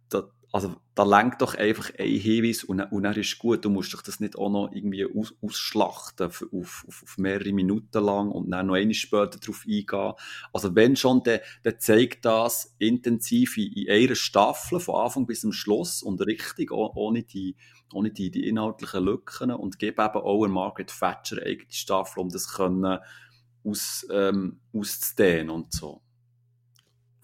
da, 0.09 0.31
also, 0.55 0.77
da 0.95 1.05
lenkt 1.05 1.41
doch 1.41 1.55
einfach 1.55 1.91
ein 1.99 2.07
Hinweis 2.07 2.63
und, 2.63 2.79
und 2.79 3.05
dann 3.05 3.17
ist 3.17 3.39
gut. 3.39 3.65
Du 3.65 3.71
musst 3.71 3.95
doch 3.95 4.03
das 4.03 4.21
nicht 4.21 4.37
auch 4.37 4.51
noch 4.51 4.71
irgendwie 4.71 5.07
aus, 5.07 5.33
ausschlachten 5.41 6.27
auf, 6.27 6.45
auf, 6.53 6.85
auf 6.91 7.17
mehrere 7.17 7.55
Minuten 7.55 8.05
lang 8.05 8.31
und 8.31 8.51
dann 8.51 8.67
noch 8.67 8.75
eine 8.75 8.93
später 8.93 9.39
darauf 9.39 9.65
eingehen. 9.67 10.13
Also, 10.53 10.75
wenn 10.75 10.95
schon, 10.95 11.23
dann, 11.23 11.41
dann 11.63 11.81
zeigt 11.81 12.27
das 12.27 12.75
intensiv 12.79 13.57
in, 13.57 13.73
in 13.73 13.91
einer 13.91 14.15
Staffel 14.15 14.79
von 14.79 14.97
Anfang 14.97 15.27
bis 15.27 15.41
zum 15.41 15.53
Schluss 15.53 16.03
und 16.03 16.21
richtig, 16.21 16.71
ohne 16.71 17.23
die, 17.23 17.57
ohne 17.95 18.11
die, 18.11 18.31
die 18.31 18.47
inhaltlichen 18.47 19.05
Lücken 19.07 19.53
und 19.53 19.79
gebe 19.79 20.03
eben 20.03 20.17
auch 20.17 20.47
Margaret 20.49 20.93
Thatcher 20.99 21.39
eigene 21.43 21.73
Staffel, 21.73 22.21
um 22.21 22.29
das 22.29 22.53
können 22.53 22.99
aus, 23.65 24.07
ähm, 24.11 24.61
auszudehnen 24.75 25.49
und 25.49 25.73
so. 25.73 26.03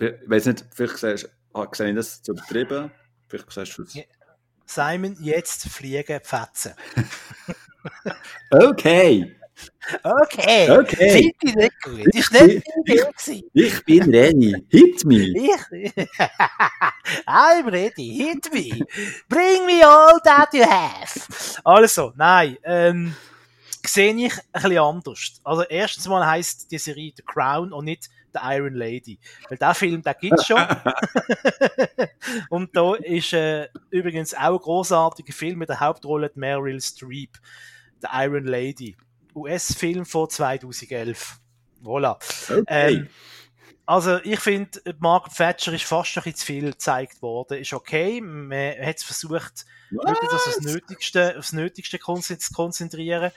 Ich 0.01 0.15
weiß 0.27 0.47
nicht, 0.47 0.65
vielleicht 0.73 0.97
sehe 0.97 1.15
ich 1.15 1.95
das 1.95 2.23
zu 2.23 2.33
übertrieben. 2.33 2.91
Vielleicht 3.29 3.53
siehst 3.53 3.79
du 3.79 3.83
es. 3.83 3.95
Simon, 4.67 5.17
jetzt 5.21 5.69
fliegen 5.69 6.21
Fetzen. 6.23 6.75
okay. 8.51 9.35
Okay. 10.03 10.71
Okay. 10.71 11.11
Finde 11.11 11.33
ich 11.43 11.55
nicht 11.55 11.83
gut. 11.83 12.07
Das 12.15 12.33
war 12.33 12.47
nicht 12.47 12.65
Bild. 12.85 13.45
Ich 13.55 13.85
bin 13.85 14.15
ready. 14.15 14.55
Hit 14.69 15.05
me. 15.05 15.33
Ich, 15.35 15.91
I'm 17.27 17.67
ready. 17.69 18.15
Hit 18.15 18.53
me. 18.53 18.87
Bring 19.29 19.67
me 19.67 19.85
all 19.85 20.21
that 20.23 20.53
you 20.53 20.63
have. 20.65 21.61
Also, 21.65 22.13
nein. 22.17 22.59
Ähm, 22.63 23.15
sehe 23.87 24.15
ich 24.15 24.33
ein 24.33 24.63
bisschen 24.63 24.79
anders. 24.79 25.41
Also, 25.45 25.63
erstens 25.63 26.09
mal 26.09 26.27
heisst 26.27 26.71
die 26.71 26.79
Serie 26.79 27.13
The 27.17 27.23
Crown 27.23 27.73
und 27.73 27.85
nicht 27.85 28.09
The 28.33 28.41
Iron 28.43 28.75
Lady. 28.75 29.19
Weil 29.49 29.59
der 29.59 29.75
Film, 29.75 30.03
der 30.03 30.15
gibt's 30.15 30.47
schon. 30.47 30.61
und 32.51 32.77
da 32.77 32.95
ist 32.95 33.33
äh, 33.33 33.69
übrigens 33.91 34.35
auch 34.35 34.55
ein 34.55 34.59
großartiger 34.59 35.33
Film 35.33 35.59
mit 35.59 35.69
der 35.69 35.81
Hauptrolle 35.81 36.31
Meryl 36.35 36.81
Streep. 36.81 37.39
The 38.01 38.09
Iron 38.13 38.45
Lady. 38.45 38.97
US-Film 39.35 40.05
von 40.05 40.29
2011. 40.29 41.41
Voilà. 41.83 42.17
Okay. 42.51 42.65
Ähm, 42.67 43.09
also 43.89 44.19
ich 44.23 44.39
finde, 44.39 44.81
Margaret 44.99 45.35
Thatcher 45.35 45.73
ist 45.73 45.85
fast 45.85 46.15
noch 46.15 46.27
ein 46.27 46.35
zu 46.35 46.45
viel 46.45 46.73
gezeigt 46.73 47.23
worden. 47.23 47.57
Ist 47.57 47.73
okay, 47.73 48.21
man 48.21 48.75
hat 48.85 49.01
versucht, 49.01 49.65
wirklich 49.89 50.31
das 50.31 50.47
aufs 50.47 50.61
Nötigste, 50.61 51.39
aufs 51.39 51.55
Nötigste 51.55 51.99
zu 51.99 52.53
konzentrieren. 52.53 53.33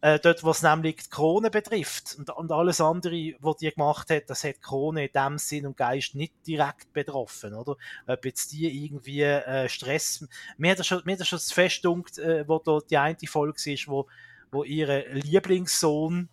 Äh, 0.00 0.18
dort, 0.18 0.42
was 0.42 0.62
nämlich 0.62 0.96
die 0.96 1.10
Krone 1.10 1.50
betrifft 1.50 2.16
und, 2.18 2.30
und 2.30 2.50
alles 2.50 2.80
andere, 2.80 3.34
was 3.38 3.58
die 3.58 3.70
gemacht 3.70 4.10
hat, 4.10 4.28
das 4.28 4.42
hat 4.42 4.56
die 4.56 4.60
Krone 4.60 5.06
in 5.06 5.12
dem 5.12 5.38
Sinn 5.38 5.66
und 5.66 5.76
Geist 5.76 6.16
nicht 6.16 6.34
direkt 6.48 6.92
betroffen, 6.92 7.54
oder? 7.54 7.76
Ob 8.08 8.24
jetzt 8.24 8.50
die 8.50 8.84
irgendwie 8.84 9.22
äh, 9.22 9.68
Stress, 9.68 10.26
mir 10.58 10.72
hat 10.72 10.80
das 10.80 10.88
schon, 10.88 11.02
mir 11.04 11.12
hat 11.12 11.20
das 11.20 11.28
schon 11.28 11.38
festdunkt, 11.38 12.18
äh, 12.18 12.46
wo 12.48 12.58
da 12.58 12.80
die 12.90 12.98
eine 12.98 13.16
Folge 13.26 13.72
ist, 13.72 13.86
wo, 13.86 14.08
wo 14.50 14.64
ihre 14.64 15.06
Lieblingssohn 15.12 16.28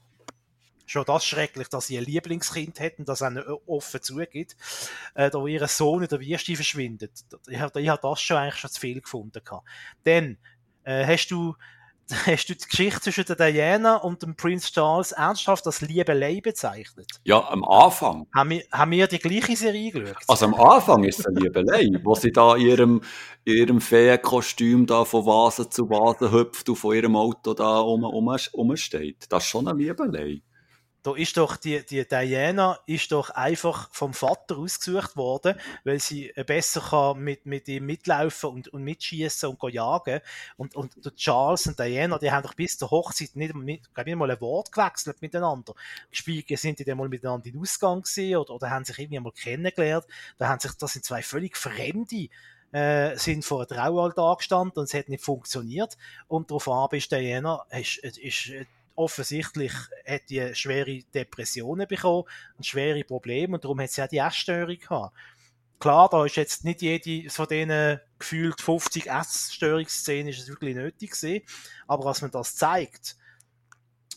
schon 0.86 1.06
das 1.06 1.26
schrecklich, 1.26 1.70
dass 1.70 1.88
sie 1.88 1.98
ein 1.98 2.06
Lieblingskind 2.06 2.80
hätten, 2.80 3.06
das 3.06 3.22
einen 3.22 3.44
offen 3.66 4.02
zugeht, 4.02 4.56
äh, 5.16 5.30
da 5.30 5.40
wo 5.40 5.48
ihr 5.48 5.68
Sohn 5.68 6.04
in 6.04 6.10
der 6.10 6.20
Wüste 6.20 6.56
verschwindet. 6.56 7.12
Ich 7.48 7.60
habe 7.60 7.88
hab 7.88 8.02
das 8.02 8.22
schon 8.22 8.38
eigentlich 8.38 8.60
schon 8.60 8.70
zu 8.70 8.80
viel 8.80 9.02
gefunden. 9.02 9.42
Gehabt. 9.44 9.68
Dann 10.04 10.38
äh, 10.84 11.06
hast 11.06 11.30
du 11.30 11.56
hast 12.26 12.50
du 12.50 12.54
die 12.54 12.66
Geschichte 12.66 13.00
zwischen 13.00 13.26
der 13.26 13.36
Diana 13.36 13.96
und 13.96 14.22
dem 14.24 14.36
Prince 14.36 14.72
Charles 14.72 15.14
ernsthaft 15.14 15.66
als 15.66 15.82
Liebelei 15.82 16.42
bezeichnet? 16.42 17.08
Ja, 17.24 17.48
am 17.50 17.64
Anfang. 17.64 18.28
Haben 18.36 18.50
wir, 18.52 18.64
haben 18.72 18.92
wir 18.92 19.08
die 19.08 19.20
gleiche 19.20 19.56
Serie 19.56 19.92
geschaut? 19.92 20.18
Also 20.28 20.46
am 20.46 20.54
Anfang 20.56 21.04
ist 21.06 21.20
es 21.20 21.26
eine 21.26 21.40
Liebelei, 21.40 21.88
wo 22.04 22.14
sie 22.16 22.32
da 22.32 22.56
in 22.56 22.68
ihrem, 22.68 23.02
in 23.46 23.54
ihrem 23.54 23.82
Feenkostüm 23.82 24.86
da 24.86 25.06
von 25.06 25.26
Vase 25.26 25.70
zu 25.70 25.90
Vase 25.90 26.32
hüpft 26.32 26.68
und 26.68 26.76
von 26.76 26.96
ihrem 26.96 27.16
Auto 27.16 27.54
da 27.54 27.80
um, 27.80 28.04
um, 28.04 28.36
umsteht. 28.52 29.26
Das 29.30 29.44
ist 29.44 29.50
schon 29.50 29.68
eine 29.68 29.78
Liebelei 29.78 30.42
da 31.04 31.14
ist 31.16 31.36
doch 31.36 31.58
die, 31.58 31.86
die 31.86 32.08
Diana 32.08 32.80
ist 32.86 33.12
doch 33.12 33.30
einfach 33.30 33.89
vom 33.91 34.14
Vater 34.14 34.58
ausgesucht 34.58 35.18
worden, 35.18 35.56
weil 35.84 35.99
sie 35.99 36.34
besser 36.47 36.80
kann 36.80 37.20
mit, 37.20 37.45
mit 37.45 37.68
ihm 37.68 37.86
mitlaufen 37.86 38.49
und, 38.49 38.68
und 38.70 38.84
mitschießen 38.84 39.49
und 39.49 39.74
jagen. 39.74 40.22
Und, 40.56 40.76
und 40.76 41.04
der 41.04 41.14
Charles 41.16 41.68
und 41.68 41.78
Diana, 41.78 42.18
die 42.18 42.32
haben 42.32 42.43
doch 42.43 42.54
bis 42.54 42.78
zur 42.78 42.89
Hochzeit 42.89 43.36
nicht, 43.36 43.54
nicht, 43.54 43.89
nicht 44.06 44.16
mal 44.16 44.32
ein 44.32 44.41
Wort 44.41 44.72
gewechselt 44.72 45.22
miteinander. 45.22 45.74
Gespielt 46.10 46.47
sind 46.58 46.80
die 46.80 46.86
dann 46.86 46.97
mal 46.97 47.10
miteinander 47.10 47.47
in 47.47 47.60
Ausgang 47.60 48.04
gesehen 48.04 48.38
oder, 48.38 48.54
oder 48.54 48.70
haben 48.70 48.86
sich 48.86 48.97
irgendwie 48.97 49.20
mal 49.20 49.34
kennengelernt. 49.34 50.06
Da 50.38 50.47
haben 50.47 50.60
sich, 50.60 50.72
das 50.74 50.93
sind 50.93 51.04
zwei 51.04 51.22
völlig 51.22 51.58
fremde 51.58 52.30
äh, 52.72 53.18
sind 53.18 53.45
vor 53.45 53.60
einem 53.60 53.68
Traualtar 53.68 54.38
gestanden 54.38 54.80
und 54.80 54.86
es 54.86 54.93
hat 54.93 55.10
nicht 55.10 55.24
funktioniert. 55.24 55.97
Und 56.28 56.49
darauf 56.49 56.93
ist 56.93 57.12
Diana 57.12 57.66
ist, 57.72 57.97
ist, 57.97 58.51
offensichtlich 58.96 59.74
hat 60.06 60.30
die 60.30 60.54
schwere 60.56 61.02
Depressionen 61.14 61.88
bekommen 61.88 62.24
und 62.58 62.66
schwere 62.66 63.04
Probleme 63.04 63.56
und 63.56 63.64
darum 63.64 63.80
hat 63.80 63.91
sie 63.91 64.04
auch 64.04 64.08
die 64.08 64.18
Essstörung 64.18 64.78
gehabt. 64.78 65.16
Klar, 65.80 66.08
da 66.10 66.26
ist 66.26 66.38
jetzt 66.38 66.64
nicht 66.64 66.82
jede 66.82 67.30
von 67.30 67.48
diesen 67.48 68.00
gefühlt 68.18 68.62
50 68.62 69.08
Essstörungsszenen 69.08 70.30
ist 70.30 70.39
es 70.39 70.48
wirklich 70.48 70.76
nötig 70.76 71.12
gewesen, 71.12 71.44
aber 71.88 72.06
was 72.06 72.22
man 72.22 72.32
das 72.32 72.56
zeigt, 72.56 73.18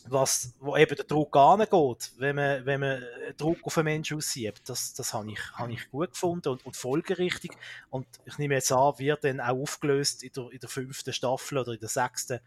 was, 0.09 0.53
wo 0.59 0.77
eben 0.77 0.95
der 0.95 1.05
Druck 1.05 1.35
angeht, 1.35 2.11
wenn 2.17 2.35
man, 2.35 2.65
wenn 2.65 2.79
man 2.79 3.03
Druck 3.37 3.59
auf 3.63 3.77
einen 3.77 3.85
Menschen 3.85 4.17
aussiebt, 4.17 4.61
das, 4.67 4.93
das 4.93 5.13
habe 5.13 5.31
ich, 5.31 5.39
habe 5.53 5.73
ich 5.73 5.89
gut 5.89 6.11
gefunden 6.11 6.49
und, 6.49 6.65
und 6.65 6.75
folgerichtig. 6.75 7.51
Und 7.89 8.07
ich 8.25 8.37
nehme 8.37 8.55
jetzt 8.55 8.71
an, 8.71 8.97
wird 8.97 9.23
dann 9.23 9.41
auch 9.41 9.57
aufgelöst 9.57 10.23
in 10.23 10.31
der, 10.33 10.49
in 10.51 10.59
der 10.59 10.69
fünften 10.69 11.13
Staffel 11.13 11.57
oder 11.57 11.73
in 11.73 11.79
der 11.79 11.89
sechsten 11.89 12.39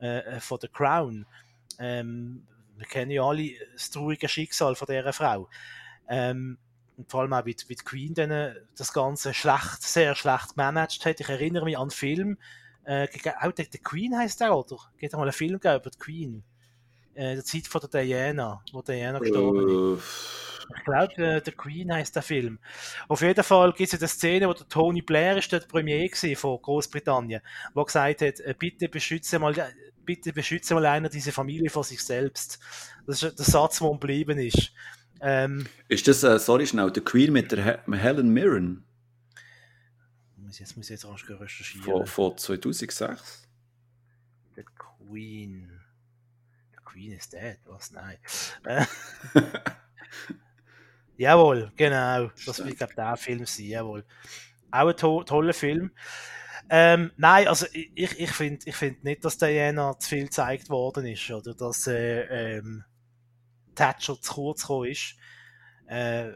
äh, 0.00 0.18
äh 0.18 0.40
von 0.40 0.58
The 0.60 0.68
Crown. 0.68 1.26
Ähm, 1.78 2.46
wir 2.76 2.86
kennen 2.86 3.10
ja 3.10 3.22
alle 3.22 3.50
das 3.72 3.90
traurige 3.90 4.28
Schicksal 4.28 4.74
von 4.74 4.86
dieser 4.86 5.12
Frau. 5.12 5.48
Ähm, 6.08 6.58
und 6.96 7.10
vor 7.10 7.22
allem 7.22 7.32
auch, 7.32 7.44
wie, 7.44 7.56
wie 7.66 7.74
die 7.74 7.84
Queen 7.84 8.14
dann 8.14 8.30
äh, 8.30 8.54
das 8.76 8.92
Ganze 8.92 9.34
schlecht, 9.34 9.82
sehr 9.82 10.14
schlecht 10.14 10.50
gemanagt 10.50 11.04
hat. 11.04 11.20
Ich 11.20 11.28
erinnere 11.28 11.64
mich 11.64 11.76
an 11.76 11.82
einen 11.82 11.90
Film, 11.90 12.38
äh, 12.84 13.08
auch 13.40 13.52
der, 13.52 13.66
der 13.66 13.80
Queen 13.80 14.16
heißt 14.16 14.40
der, 14.40 14.56
oder? 14.56 14.76
Geht 14.98 15.12
mal 15.12 15.22
einen 15.22 15.32
Film 15.32 15.54
über 15.54 15.80
die 15.80 15.98
Queen. 15.98 16.44
Äh, 17.14 17.34
der 17.34 17.44
Zeit 17.44 17.66
von 17.66 17.80
der 17.80 18.02
Diana, 18.02 18.62
wo 18.72 18.82
Diana 18.82 19.18
gestorben 19.18 19.96
ist. 19.96 20.02
Äh. 20.02 20.44
Ich 20.78 20.84
glaube, 20.84 21.14
der, 21.16 21.40
der, 21.42 21.52
Queen 21.52 21.92
heißt 21.92 22.16
der 22.16 22.22
Film. 22.22 22.58
Auf 23.08 23.20
jeden 23.20 23.44
Fall 23.44 23.72
gibt 23.74 23.92
es 23.92 24.00
eine 24.00 24.08
Szene, 24.08 24.48
wo 24.48 24.54
der 24.54 24.66
Tony 24.66 25.02
Blair 25.02 25.36
ist 25.36 25.52
dort 25.52 25.68
Premier 25.68 26.08
von 26.36 26.60
Großbritannien, 26.60 27.42
wo 27.74 27.84
gesagt 27.84 28.22
hat, 28.22 28.40
äh, 28.40 28.54
bitte 28.58 28.88
beschütze 28.88 29.38
mal, 29.38 29.54
bitte 30.04 30.32
beschütze 30.32 30.74
mal 30.74 30.86
einer 30.86 31.08
diese 31.08 31.32
Familie 31.32 31.70
vor 31.70 31.84
sich 31.84 32.02
selbst. 32.02 32.58
Das 33.06 33.22
ist 33.22 33.38
der 33.38 33.44
Satz, 33.44 33.78
der 33.78 33.90
geblieben 33.90 34.38
ist. 34.38 34.72
Ähm, 35.20 35.66
ist 35.88 36.06
das, 36.06 36.22
äh, 36.22 36.38
sorry 36.38 36.66
schnell, 36.66 36.90
der 36.90 37.02
Queen 37.02 37.32
mit 37.32 37.50
der 37.52 37.64
He 37.86 37.96
Helen 37.96 38.30
Mirren? 38.30 38.84
Jetzt 40.58 40.76
muss 40.76 40.86
ich 40.86 40.90
jetzt 40.90 41.04
rasch 41.06 41.28
recherchieren. 41.28 41.82
Von, 41.82 42.06
von 42.06 42.38
2006? 42.38 42.98
Der 44.56 44.64
Queen. 44.64 45.80
Der 46.72 46.80
Queen 46.82 47.12
ist 47.12 47.32
dead, 47.32 47.58
was? 47.66 47.90
Nein. 47.90 48.18
Äh, 48.64 48.84
jawohl, 51.16 51.72
genau. 51.76 52.30
Das 52.46 52.64
wird, 52.64 52.76
glaube 52.76 52.94
der 52.94 53.16
Film 53.16 53.46
sein, 53.46 53.66
jawohl. 53.66 54.04
Auch 54.70 54.88
ein 54.88 54.96
to 54.96 55.24
toller 55.24 55.54
Film. 55.54 55.90
Ähm, 56.70 57.12
nein, 57.16 57.46
also 57.48 57.66
ich, 57.72 58.18
ich 58.18 58.30
finde 58.30 58.60
ich 58.64 58.74
find 58.74 59.04
nicht, 59.04 59.24
dass 59.24 59.38
Diana 59.38 59.98
zu 59.98 60.08
viel 60.08 60.24
gezeigt 60.24 60.70
worden 60.70 61.06
ist, 61.06 61.30
oder 61.30 61.54
dass 61.54 61.86
äh, 61.86 62.56
ähm, 62.56 62.84
Thatcher 63.74 64.20
zu 64.20 64.32
kurz 64.32 64.62
gekommen 64.62 64.90
ist. 64.90 65.14
Äh, 65.86 66.30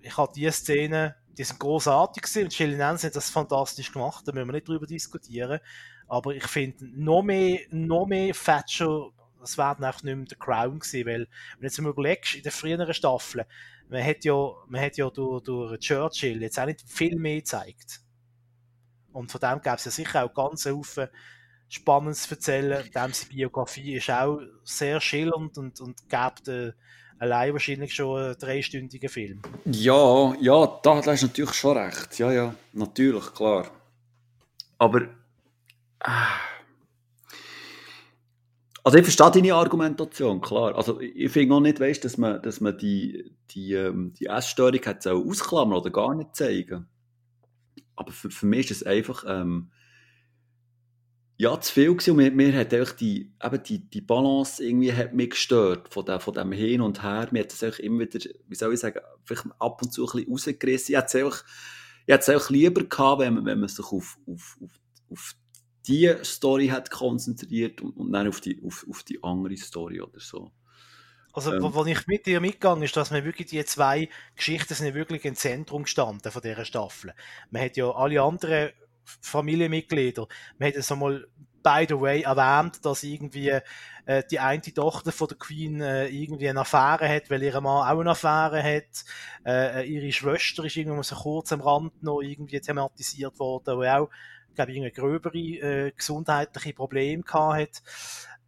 ich 0.00 0.16
habe 0.16 0.32
diese 0.34 0.52
Szene, 0.52 1.16
die 1.36 1.44
sind 1.44 1.60
großartig 1.60 2.22
gewesen 2.22 2.44
und 2.44 2.54
Shelley 2.54 2.76
Nancy 2.76 3.06
hat 3.06 3.16
das 3.16 3.30
fantastisch 3.30 3.92
gemacht, 3.92 4.26
da 4.26 4.32
müssen 4.32 4.48
wir 4.48 4.52
nicht 4.52 4.68
drüber 4.68 4.86
diskutieren. 4.86 5.60
Aber 6.08 6.34
ich 6.34 6.46
finde, 6.46 6.86
noch 6.86 7.22
mehr, 7.22 7.60
noch 7.70 8.06
mehr 8.06 8.32
Thatcher, 8.34 9.10
das 9.38 9.56
wäre 9.56 9.76
dann 9.76 9.84
einfach 9.84 10.02
nicht 10.02 10.16
mehr 10.16 10.26
der 10.26 10.38
Crown 10.38 10.78
gewesen, 10.78 11.06
weil, 11.06 11.20
wenn 11.20 11.60
du 11.60 11.66
jetzt 11.66 11.80
mal 11.80 11.90
überlegst, 11.90 12.34
in 12.34 12.42
den 12.42 12.52
früheren 12.52 12.92
Staffeln, 12.94 13.44
man 13.88 14.04
hat 14.04 14.24
ja, 14.24 14.50
man 14.68 14.80
hat 14.80 14.96
ja 14.96 15.10
durch, 15.10 15.42
durch 15.44 15.78
Churchill 15.80 16.42
jetzt 16.42 16.58
auch 16.58 16.66
nicht 16.66 16.82
viel 16.86 17.16
mehr 17.16 17.36
gezeigt. 17.36 18.00
Und 19.12 19.30
von 19.30 19.40
dem 19.40 19.60
gäbe 19.60 19.76
es 19.76 19.84
ja 19.84 19.90
sicher 19.90 20.24
auch 20.24 20.34
ganz 20.34 20.66
Haufen 20.66 21.08
Spannendes 21.68 22.22
zu 22.22 22.34
erzählen. 22.34 22.82
Dem 22.84 23.12
seine 23.12 23.28
Biografie 23.28 23.94
ist 23.94 24.10
auch 24.10 24.40
sehr 24.64 25.00
schillernd 25.00 25.56
und, 25.56 25.80
und 25.80 25.96
gibt 26.08 26.48
äh, 26.48 26.72
allein 27.20 27.52
wahrscheinlich 27.52 27.94
schon 27.94 28.20
einen 28.20 28.38
dreistündigen 28.38 29.08
Film. 29.08 29.40
Ja, 29.66 30.34
ja, 30.40 30.80
da, 30.82 31.00
da 31.00 31.12
ist 31.12 31.22
natürlich 31.22 31.54
schon 31.54 31.76
recht. 31.76 32.18
Ja, 32.18 32.32
ja, 32.32 32.54
natürlich, 32.72 33.32
klar. 33.32 33.70
Aber. 34.78 35.02
Äh, 35.02 36.08
also 38.82 38.96
ich 38.98 39.04
verstehe 39.04 39.30
deine 39.30 39.54
Argumentation, 39.54 40.40
klar. 40.40 40.74
Also 40.74 41.00
ich 41.00 41.30
finde 41.30 41.54
auch 41.54 41.60
nicht, 41.60 41.78
weißt, 41.78 42.04
dass 42.04 42.16
man, 42.16 42.42
dass 42.42 42.60
man 42.60 42.76
die, 42.78 43.36
die, 43.50 43.74
ähm, 43.74 44.14
die 44.18 44.26
Essstörung 44.26 44.80
hat 44.86 45.06
ausklammern 45.06 45.78
oder 45.78 45.90
gar 45.90 46.14
nicht 46.14 46.34
zeigen. 46.34 46.88
Aber 48.00 48.12
für, 48.12 48.30
für 48.30 48.46
mich 48.46 48.70
ist 48.70 48.80
es 48.80 48.86
einfach 48.86 49.24
ähm, 49.28 49.70
ja, 51.36 51.60
zu 51.60 51.70
viel 51.70 51.90
gewesen. 51.90 52.12
Und 52.12 52.16
mir, 52.16 52.30
mir 52.30 52.58
hat 52.58 52.72
einfach 52.72 52.94
die, 52.94 53.30
eben 53.42 53.62
die, 53.62 53.90
die 53.90 54.00
Balance 54.00 54.64
irgendwie 54.64 54.94
hat 54.94 55.12
mich 55.12 55.28
gestört 55.28 55.92
von, 55.92 56.06
dem, 56.06 56.18
von 56.18 56.32
dem 56.32 56.50
Hin 56.52 56.80
und 56.80 57.02
Her. 57.02 57.28
Mir 57.30 57.42
hat 57.42 57.52
das 57.52 57.62
einfach 57.62 57.78
immer 57.80 58.00
wieder, 58.00 58.18
wie 58.48 58.54
soll 58.54 58.72
ich 58.72 58.80
sagen, 58.80 59.00
vielleicht 59.24 59.46
ab 59.58 59.82
und 59.82 59.92
zu 59.92 60.06
ein 60.06 60.12
bisschen 60.12 60.32
rausgerissen. 60.32 60.94
Ich 60.94 60.98
hätte 60.98 61.06
es 61.08 61.14
einfach, 61.14 61.44
hätte 62.06 62.20
es 62.20 62.28
einfach 62.30 62.48
lieber 62.48 62.84
gehabt, 62.84 63.20
wenn 63.20 63.34
man, 63.34 63.44
wenn 63.44 63.60
man 63.60 63.68
sich 63.68 63.84
auf, 63.84 64.18
auf, 64.26 64.58
auf, 64.62 64.80
auf 65.10 65.34
die 65.86 66.10
Story 66.24 66.68
hat 66.68 66.90
konzentriert 66.90 67.82
und, 67.82 67.98
und 67.98 68.12
dann 68.12 68.28
auf 68.28 68.40
die, 68.40 68.62
auf, 68.64 68.86
auf 68.88 69.02
die 69.02 69.22
andere 69.22 69.58
Story 69.58 70.00
oder 70.00 70.20
so. 70.20 70.52
Also, 71.32 71.52
ähm. 71.52 71.62
was 71.62 71.86
ich 71.86 72.06
mit 72.06 72.26
dir 72.26 72.40
mitgegangen 72.40 72.82
ist, 72.82 72.96
dass 72.96 73.10
man 73.10 73.24
wirklich 73.24 73.48
die 73.48 73.64
zwei 73.64 74.08
Geschichten 74.36 74.74
sind 74.74 74.94
wirklich 74.94 75.24
im 75.24 75.34
Zentrum 75.34 75.84
gestanden 75.84 76.32
von 76.32 76.42
dieser 76.42 76.64
Staffel. 76.64 77.14
Man 77.50 77.62
hat 77.62 77.76
ja 77.76 77.90
alle 77.90 78.22
anderen 78.22 78.70
Familienmitglieder. 79.04 80.26
Man 80.58 80.68
hat 80.68 80.76
es 80.76 80.90
einmal 80.90 81.26
by 81.62 81.86
the 81.88 82.00
way 82.00 82.22
erwähnt, 82.22 82.84
dass 82.84 83.02
irgendwie 83.02 83.60
äh, 84.06 84.22
die 84.30 84.40
eine 84.40 84.62
Tochter 84.62 85.12
von 85.12 85.28
der 85.28 85.36
Queen 85.36 85.80
äh, 85.80 86.06
irgendwie 86.08 86.48
eine 86.48 86.60
Affäre 86.60 87.08
hat, 87.08 87.30
weil 87.30 87.42
ihr 87.42 87.60
Mann 87.60 87.86
auch 87.86 88.00
eine 88.00 88.10
Affäre 88.10 88.62
hat. 88.62 89.04
Äh, 89.44 89.86
ihre 89.86 90.12
Schwester 90.12 90.64
ist 90.64 90.76
irgendwo 90.76 91.02
so 91.02 91.16
kurz 91.16 91.52
am 91.52 91.60
Rand 91.60 92.02
noch 92.02 92.20
irgendwie 92.20 92.60
thematisiert 92.60 93.38
worden, 93.38 93.76
wo 93.76 93.84
auch, 93.84 94.10
glaube 94.54 94.72
ich, 94.72 94.94
gröbere 94.94 95.38
äh, 95.38 95.92
gesundheitliche 95.92 96.72
Probleme 96.72 97.22
gehabt 97.22 97.60
hat. 97.60 97.82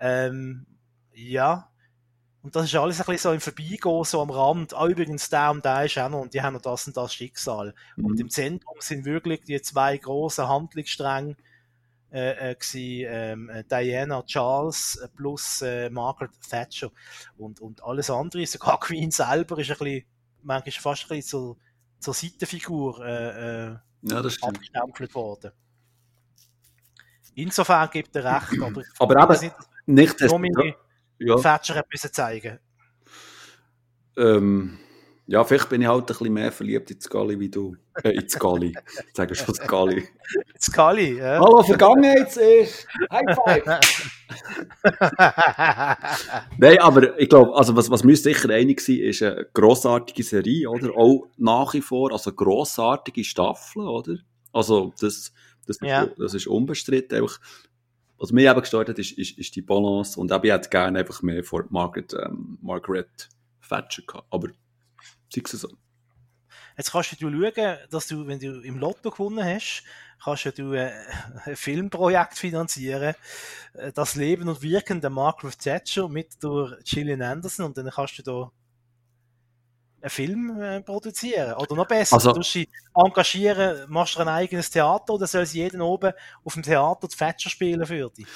Ähm, 0.01 0.67
ja, 1.13 1.71
und 2.43 2.57
das 2.57 2.65
ist 2.65 2.75
alles 2.75 3.01
ein 3.01 3.07
bisschen 3.07 3.31
so 3.31 3.33
im 3.33 3.41
Vorbeigehen, 3.41 4.05
so 4.05 4.21
am 4.21 4.31
Rand. 4.31 4.75
Ah, 4.75 4.89
übrigens, 4.89 5.31
der 5.31 5.53
und 5.53 5.65
der 5.65 5.85
ist 5.85 5.97
auch 5.99 6.09
noch, 6.09 6.23
und 6.23 6.35
die 6.35 6.43
haben 6.43 6.55
noch 6.55 6.61
das 6.61 6.89
und 6.89 6.97
das 6.97 7.15
Schicksal. 7.15 7.73
Mhm. 7.97 8.05
Und 8.05 8.21
im 8.21 8.31
Zentrum 8.31 8.77
sind 8.81 9.05
wirklich 9.05 9.43
die 9.43 9.63
zwei 9.63 9.97
großen 9.97 10.49
Handlungsstränge 10.49 11.37
äh, 12.11 12.51
äh, 12.51 12.55
gewesen, 12.57 13.07
ähm, 13.09 13.49
äh, 13.49 13.63
Diana 13.63 14.23
Charles 14.25 15.09
plus 15.17 15.63
äh, 15.63 15.89
Margaret 15.89 16.33
Thatcher. 16.49 16.91
Und, 17.39 17.61
und 17.61 17.83
alles 17.85 18.11
andere, 18.11 18.45
sogar 18.45 18.81
Queen 18.81 19.13
selber, 19.13 19.59
ist 19.59 19.71
ein 19.71 19.79
bisschen, 19.79 20.05
manchmal 20.43 20.73
fast 20.73 21.05
ein 21.05 21.09
bisschen 21.17 21.31
zur, 21.31 21.57
zur 22.01 22.15
Seitenfigur 22.15 23.07
äh, 23.07 23.69
äh, 23.69 23.77
ja, 24.03 24.19
abgestempelt 24.19 25.15
worden. 25.15 25.53
Insofern 27.37 27.89
gibt 27.89 28.17
er 28.17 28.25
recht, 28.25 28.61
aber, 28.61 28.83
aber 28.99 29.23
eben, 29.23 29.53
nicht, 29.87 30.21
nicht, 30.21 30.57
nicht 30.57 30.77
ja. 31.27 31.37
Thatcher 31.37 31.77
hat 31.77 31.87
müssen 31.91 32.13
zeigen 32.13 32.59
ähm, 34.17 34.79
ja, 35.27 35.45
vielleicht 35.45 35.69
bin 35.69 35.81
ich 35.81 35.89
halt 35.89 36.03
ein 36.03 36.07
bisschen 36.07 36.33
mehr 36.33 36.53
verliebt 36.53 36.91
in 36.91 37.01
Scully 37.01 37.39
wie 37.39 37.49
du. 37.49 37.77
Äh, 38.03 38.11
in 38.11 38.29
Scully. 38.29 38.75
Ich 39.09 39.15
sage 39.15 39.35
schon 39.35 39.55
Scully. 39.55 40.09
Scully, 40.61 41.19
ja. 41.19 41.39
Hallo, 41.39 41.63
Vergangenheit 41.63 42.37
ist. 42.37 42.87
High 43.11 43.37
five. 43.37 43.65
Nein, 46.59 46.79
aber 46.81 47.19
ich 47.19 47.29
glaube, 47.29 47.55
also 47.55 47.77
was, 47.77 47.91
was 47.91 48.07
wir 48.07 48.17
sicher 48.17 48.51
einig 48.51 48.81
sein, 48.81 48.97
ist 48.97 49.23
eine 49.23 49.47
grossartige 49.55 50.23
Serie, 50.23 50.69
oder? 50.69 50.91
Auch 50.97 51.29
nach 51.37 51.75
wie 51.75 51.83
vor, 51.83 52.13
also 52.13 52.33
grossartige 52.33 53.25
Staffeln, 53.25 53.87
oder? 53.87 54.17
Also, 54.53 54.93
das, 55.01 55.33
das, 55.67 55.79
ja. 55.81 56.03
ist, 56.03 56.19
das 56.19 56.35
ist 56.35 56.47
unbestritten. 56.47 57.19
Einfach 57.19 57.39
was 58.23 58.31
mich 58.31 58.45
eben 58.45 58.61
gestört 58.61 58.89
hat, 58.89 59.01
ist, 59.01 59.19
ist, 59.19 59.37
ist 59.37 59.57
die 59.57 59.63
Balance. 59.63 60.19
Und 60.19 60.31
ich 60.31 60.53
hätte 60.53 60.69
gerne 60.69 61.01
einfach 61.01 61.23
mehr 61.23 61.43
vor 61.43 61.65
Margaret, 61.71 62.15
ähm, 62.15 62.57
Margaret 62.63 63.29
Thatcher 63.69 64.03
gehabt. 64.07 64.29
Aber 64.31 64.49
sei 65.29 65.43
es 65.45 65.51
so. 65.51 65.69
Jetzt 66.77 66.93
kannst 66.93 67.21
du 67.21 67.29
schauen, 67.29 67.79
dass 67.91 68.07
du, 68.07 68.25
wenn 68.29 68.39
du 68.39 68.61
im 68.61 68.79
Lotto 68.79 69.11
gewonnen 69.11 69.45
hast, 69.45 69.83
kannst 70.23 70.57
du 70.57 70.73
äh, 70.73 70.93
ein 71.47 71.57
Filmprojekt 71.57 72.39
finanzieren, 72.39 73.17
äh, 73.75 73.91
das 73.93 74.15
Leben 74.15 74.49
und 74.49 74.63
Wirken 74.63 75.01
der 75.01 75.11
Margaret 75.11 75.59
Thatcher 75.59 76.09
mit 76.09 76.41
durch 76.45 76.73
Gillian 76.85 77.23
Anderson 77.23 77.67
und 77.67 77.77
dann 77.77 77.91
kannst 77.91 78.19
du 78.19 78.23
da 78.23 78.53
einen 80.03 80.11
Film 80.11 80.61
äh, 80.61 80.81
produzieren. 80.81 81.55
Oder 81.55 81.75
noch 81.75 81.87
besser, 81.87 82.17
also, 82.17 82.33
du 82.33 82.43
sie 82.43 82.69
engagieren, 82.95 83.87
machst 83.89 84.17
du 84.17 84.21
ein 84.21 84.29
eigenes 84.29 84.71
Theater 84.71 85.15
oder 85.15 85.27
soll 85.27 85.47
sie 85.47 85.59
jeden 85.59 85.81
oben 85.81 86.13
auf 86.45 86.55
dem 86.55 86.63
Theater 86.63 87.09
die 87.09 87.17
Fetscher 87.17 87.51
spielen 87.51 87.85
für 87.87 88.11
dich? 88.11 88.27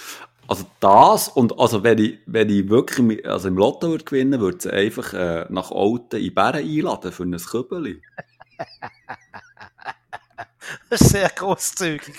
Also 0.49 0.65
das 0.79 1.29
und 1.29 1.59
also 1.59 1.83
wenn 1.83 1.99
ich, 1.99 2.21
wenn 2.27 2.49
ich 2.49 2.69
wirklich 2.69 3.29
also 3.29 3.49
im 3.49 3.57
Lotto 3.57 3.89
würde 3.89 4.05
gewinnen 4.05 4.41
würde, 4.41 4.59
sie 4.61 4.73
einfach 4.73 5.13
äh, 5.13 5.45
nach 5.49 5.73
Alten 5.73 6.23
in 6.23 6.33
Bären 6.33 6.65
einladen 6.65 7.11
für 7.11 7.25
ein 7.25 7.33
ist 10.91 11.09
sehr 11.09 11.29
großzügig. 11.31 12.15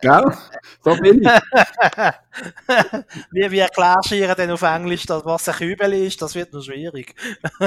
Gell? 0.00 0.36
So 0.84 0.96
bin 0.96 1.22
ich. 1.22 1.28
wie, 3.30 3.50
wie 3.50 3.58
erklärst 3.58 4.10
du 4.10 4.16
ihr 4.16 4.34
denn 4.34 4.50
auf 4.50 4.62
Englisch, 4.62 5.06
dass 5.06 5.24
was 5.24 5.48
ein 5.48 5.54
Kübel 5.54 5.92
ist? 5.94 6.20
Das 6.22 6.34
wird 6.34 6.52
noch 6.52 6.62
schwierig. 6.62 7.14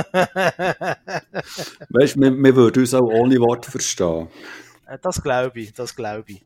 weißt 1.89 2.15
du, 2.15 2.21
wir, 2.21 2.31
wir 2.31 2.55
würden 2.55 2.79
uns 2.79 2.93
auch 2.93 3.01
ohne 3.01 3.39
Wort 3.39 3.65
verstehen. 3.65 4.29
Äh, 4.87 4.97
das 5.01 5.21
glaube 5.21 5.59
ich, 5.59 5.73
das 5.73 5.95
glaube 5.95 6.31
ich. 6.31 6.43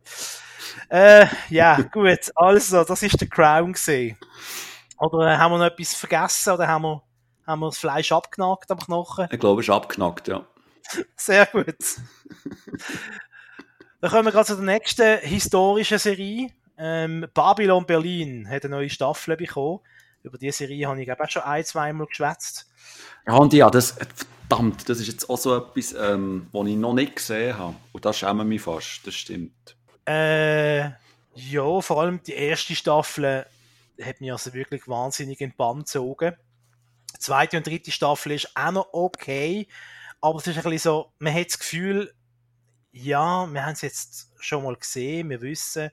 Äh, 0.90 1.28
ja, 1.50 1.82
gut. 1.92 2.32
Also, 2.36 2.84
das 2.84 3.04
ist 3.04 3.20
der 3.20 3.28
Crown 3.28 3.74
gesehen. 3.74 4.18
Oder 4.98 5.34
äh, 5.34 5.38
haben 5.38 5.54
wir 5.54 5.58
noch 5.58 5.66
etwas 5.66 5.94
vergessen 5.96 6.54
oder 6.54 6.68
haben 6.68 6.84
wir, 6.84 7.04
haben 7.46 7.60
wir 7.60 7.68
das 7.68 7.78
Fleisch 7.78 8.12
abgenagt 8.12 8.72
am 8.72 8.80
Knochen? 8.80 9.28
Ich 9.32 9.40
glaube, 9.40 9.62
es 9.62 9.68
ist 9.68 9.74
abgenagt, 9.74 10.28
ja. 10.28 10.46
Sehr 11.16 11.48
gut. 11.48 11.76
Dann 14.06 14.12
kommen 14.12 14.26
wir 14.26 14.34
gerade 14.34 14.46
zu 14.46 14.56
der 14.56 14.66
nächsten 14.66 15.18
historischen 15.22 15.98
Serie. 15.98 16.52
Ähm, 16.78 17.26
Babylon 17.34 17.88
Berlin 17.88 18.48
hat 18.48 18.64
eine 18.64 18.76
neue 18.76 18.88
Staffel 18.88 19.36
bekommen. 19.36 19.80
Über 20.22 20.38
diese 20.38 20.60
Serie 20.60 20.88
habe 20.88 21.02
ich 21.02 21.12
auch 21.12 21.28
schon 21.28 21.42
ein, 21.42 21.66
zweimal 21.66 22.06
geschwätzt. 22.06 22.70
Ja, 23.26 23.44
ja, 23.52 23.70
das, 23.72 23.96
verdammt, 24.48 24.88
das 24.88 25.00
ist 25.00 25.08
jetzt 25.08 25.28
auch 25.28 25.40
so 25.40 25.58
etwas, 25.58 25.96
ähm, 25.98 26.46
was 26.52 26.68
ich 26.68 26.76
noch 26.76 26.94
nicht 26.94 27.16
gesehen 27.16 27.58
habe. 27.58 27.74
Und 27.94 28.06
das 28.06 28.20
schäme 28.20 28.46
mich 28.46 28.62
fast, 28.62 29.08
das 29.08 29.16
stimmt. 29.16 29.76
Äh, 30.08 30.82
ja, 31.34 31.82
vor 31.82 32.02
allem 32.02 32.22
die 32.22 32.34
erste 32.34 32.76
Staffel 32.76 33.48
hat 34.00 34.22
mich 34.22 34.32
also 34.32 34.54
wirklich 34.54 34.88
wahnsinnig 34.88 35.42
in 35.42 35.56
Bann 35.58 35.80
gezogen. 35.80 36.36
Die 37.16 37.20
zweite 37.20 37.58
und 37.58 37.66
dritte 37.66 37.90
Staffel 37.90 38.34
ist 38.34 38.52
auch 38.54 38.72
noch 38.72 38.90
okay, 38.94 39.68
aber 40.22 40.38
es 40.38 40.46
ist 40.46 40.58
ein 40.58 40.62
bisschen 40.62 40.78
so, 40.78 41.12
man 41.18 41.34
hat 41.34 41.48
das 41.48 41.58
Gefühl, 41.58 42.14
ja, 42.96 43.46
wir 43.52 43.66
haben 43.66 43.74
es 43.74 43.82
jetzt 43.82 44.32
schon 44.40 44.64
mal 44.64 44.76
gesehen, 44.78 45.30
wir 45.30 45.42
wissen, 45.42 45.92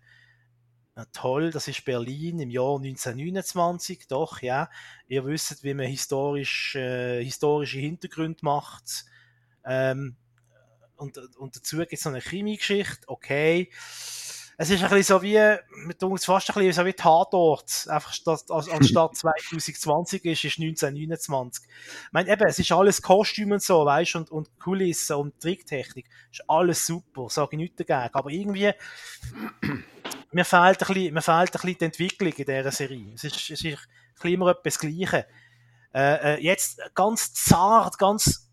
na 0.95 1.05
toll, 1.07 1.51
das 1.51 1.67
ist 1.67 1.85
Berlin 1.85 2.39
im 2.39 2.51
Jahr 2.51 2.77
1929, 2.77 4.07
doch, 4.07 4.41
ja. 4.41 4.71
Ihr 5.09 5.25
wisst, 5.27 5.65
wie 5.65 5.75
man 5.75 5.87
historisch, 5.87 6.77
äh, 6.77 7.25
historische 7.25 7.81
Hintergründe 7.81 8.39
macht. 8.43 9.05
Ähm, 9.65 10.17
und, 10.97 11.19
und 11.39 11.57
dazu 11.57 11.79
gibt 11.79 11.93
es 11.93 12.05
noch 12.05 12.13
eine 12.13 12.21
Krimi-Geschichte, 12.21 13.09
okay 13.09 13.69
es 14.63 14.71
ist 14.71 14.85
ein 14.85 14.91
bisschen 14.91 15.17
so 15.17 15.23
wie, 15.23 15.39
man 15.87 15.99
tut 15.99 16.21
es 16.21 16.25
fast 16.25 16.49
ein 16.49 16.55
bisschen 16.55 16.73
so 16.73 16.85
wie 16.87 16.93
Tatort. 16.93 17.85
Einfach 17.89 18.13
statt, 18.13 18.45
anstatt 18.49 19.17
2020 19.17 20.25
ist, 20.25 20.45
ist 20.45 20.61
1929. 20.61 21.65
Ich 21.67 22.13
meine, 22.13 22.31
eben, 22.31 22.47
es 22.47 22.61
ist 22.61 22.71
alles 22.71 23.03
Kostüm 23.03 23.51
und 23.51 23.61
so, 23.61 23.85
weißt 23.85 24.15
und, 24.15 24.31
und 24.31 24.57
Kulissen 24.61 25.17
und 25.17 25.41
Tricktechnik. 25.41 26.09
Ist 26.31 26.49
alles 26.49 26.87
super, 26.87 27.27
sage 27.29 27.49
ich 27.53 27.59
nichts 27.59 27.85
dagegen. 27.85 28.15
Aber 28.15 28.31
irgendwie, 28.31 28.71
mir 30.31 30.45
fehlt 30.45 30.81
ein 30.81 30.95
bisschen, 30.95 31.15
mir 31.15 31.23
fehlt 31.23 31.39
ein 31.41 31.51
bisschen 31.51 31.79
die 31.79 31.85
Entwicklung 31.85 32.33
in 32.33 32.45
dieser 32.45 32.71
Serie. 32.71 33.15
Es 33.15 33.25
ist, 33.25 33.51
es 33.51 33.65
ist 33.65 33.89
immer 34.23 34.51
etwas 34.53 34.79
Gleiche. 34.79 35.27
Äh, 35.93 36.37
äh, 36.37 36.41
jetzt 36.41 36.81
ganz 36.95 37.35
zart, 37.35 37.99
ganz 37.99 38.49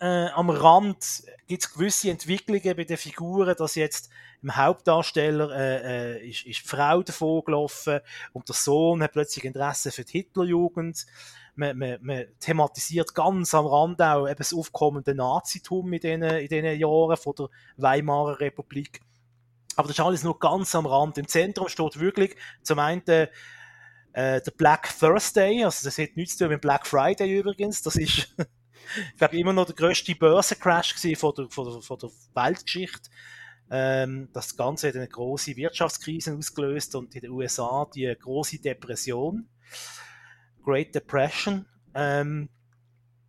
äh, 0.00 0.28
am 0.28 0.48
Rand 0.48 1.24
gibt 1.46 1.62
es 1.62 1.72
gewisse 1.72 2.10
Entwicklungen 2.10 2.76
bei 2.76 2.84
den 2.84 2.96
Figuren, 2.96 3.54
dass 3.56 3.74
jetzt 3.74 4.10
im 4.42 4.56
Hauptdarsteller 4.56 5.50
äh, 5.50 6.16
äh, 6.16 6.28
ist, 6.28 6.46
ist 6.46 6.64
die 6.64 6.68
Frau 6.68 7.02
davon 7.02 7.44
gelaufen 7.44 8.00
und 8.32 8.48
der 8.48 8.54
Sohn 8.54 9.02
hat 9.02 9.12
plötzlich 9.12 9.44
Interesse 9.44 9.92
für 9.92 10.04
die 10.04 10.12
Hitlerjugend. 10.12 11.06
Man, 11.54 11.76
man, 11.76 11.98
man 12.00 12.24
thematisiert 12.38 13.14
ganz 13.14 13.52
am 13.52 13.66
Rand 13.66 14.00
auch 14.00 14.26
eben 14.26 14.38
das 14.38 14.54
aufkommende 14.54 15.14
Nazitum 15.14 15.92
in 15.92 16.00
diesen, 16.00 16.22
in 16.22 16.48
diesen 16.48 16.80
Jahren 16.80 17.16
von 17.18 17.34
der 17.38 17.48
Weimarer 17.76 18.40
Republik. 18.40 19.02
Aber 19.76 19.88
das 19.88 19.98
ist 19.98 20.04
alles 20.04 20.22
nur 20.24 20.38
ganz 20.38 20.74
am 20.74 20.86
Rand. 20.86 21.18
Im 21.18 21.28
Zentrum 21.28 21.68
steht 21.68 22.00
wirklich 22.00 22.36
zum 22.62 22.78
einen 22.78 23.02
äh, 23.06 23.28
der 24.12 24.52
Black 24.56 24.88
Thursday, 24.98 25.64
also 25.64 25.84
das 25.84 25.98
hat 25.98 26.16
nichts 26.16 26.38
zu 26.38 26.44
tun 26.44 26.52
mit 26.52 26.62
Black 26.62 26.86
Friday 26.86 27.38
übrigens, 27.38 27.82
das 27.82 27.96
ist 27.96 28.34
ich 29.12 29.18
glaube, 29.18 29.38
immer 29.38 29.52
noch 29.52 29.66
der 29.66 29.74
grösste 29.74 30.14
Börsencrash 30.14 30.94
von 31.16 31.34
der, 31.36 31.48
von 31.50 31.72
der, 31.72 31.82
von 31.82 31.98
der 31.98 32.10
Weltgeschichte. 32.34 33.10
Ähm, 33.70 34.28
das 34.32 34.56
Ganze 34.56 34.88
hat 34.88 34.96
eine 34.96 35.08
große 35.08 35.56
Wirtschaftskrise 35.56 36.36
ausgelöst 36.36 36.94
und 36.96 37.14
in 37.14 37.20
den 37.22 37.30
USA 37.30 37.88
die 37.94 38.12
große 38.20 38.60
Depression, 38.60 39.48
Great 40.64 40.94
Depression. 40.94 41.66
Ähm, 41.94 42.48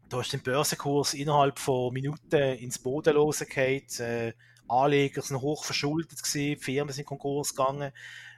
da 0.09 0.19
ist 0.19 0.33
der 0.33 0.39
Börsenkurs 0.39 1.13
innerhalb 1.13 1.59
von 1.59 1.93
Minuten 1.93 2.35
ins 2.35 2.79
Bodenlose 2.79 3.45
gefallen. 3.45 3.87
Äh, 3.99 4.33
Anleger 4.67 5.21
sind 5.21 5.41
hoch 5.41 5.63
verschuldet 5.63 6.23
gewesen, 6.23 6.61
Firmen 6.61 6.93
sind 6.93 7.05
Konkurs 7.05 7.55
gegangen, 7.55 7.91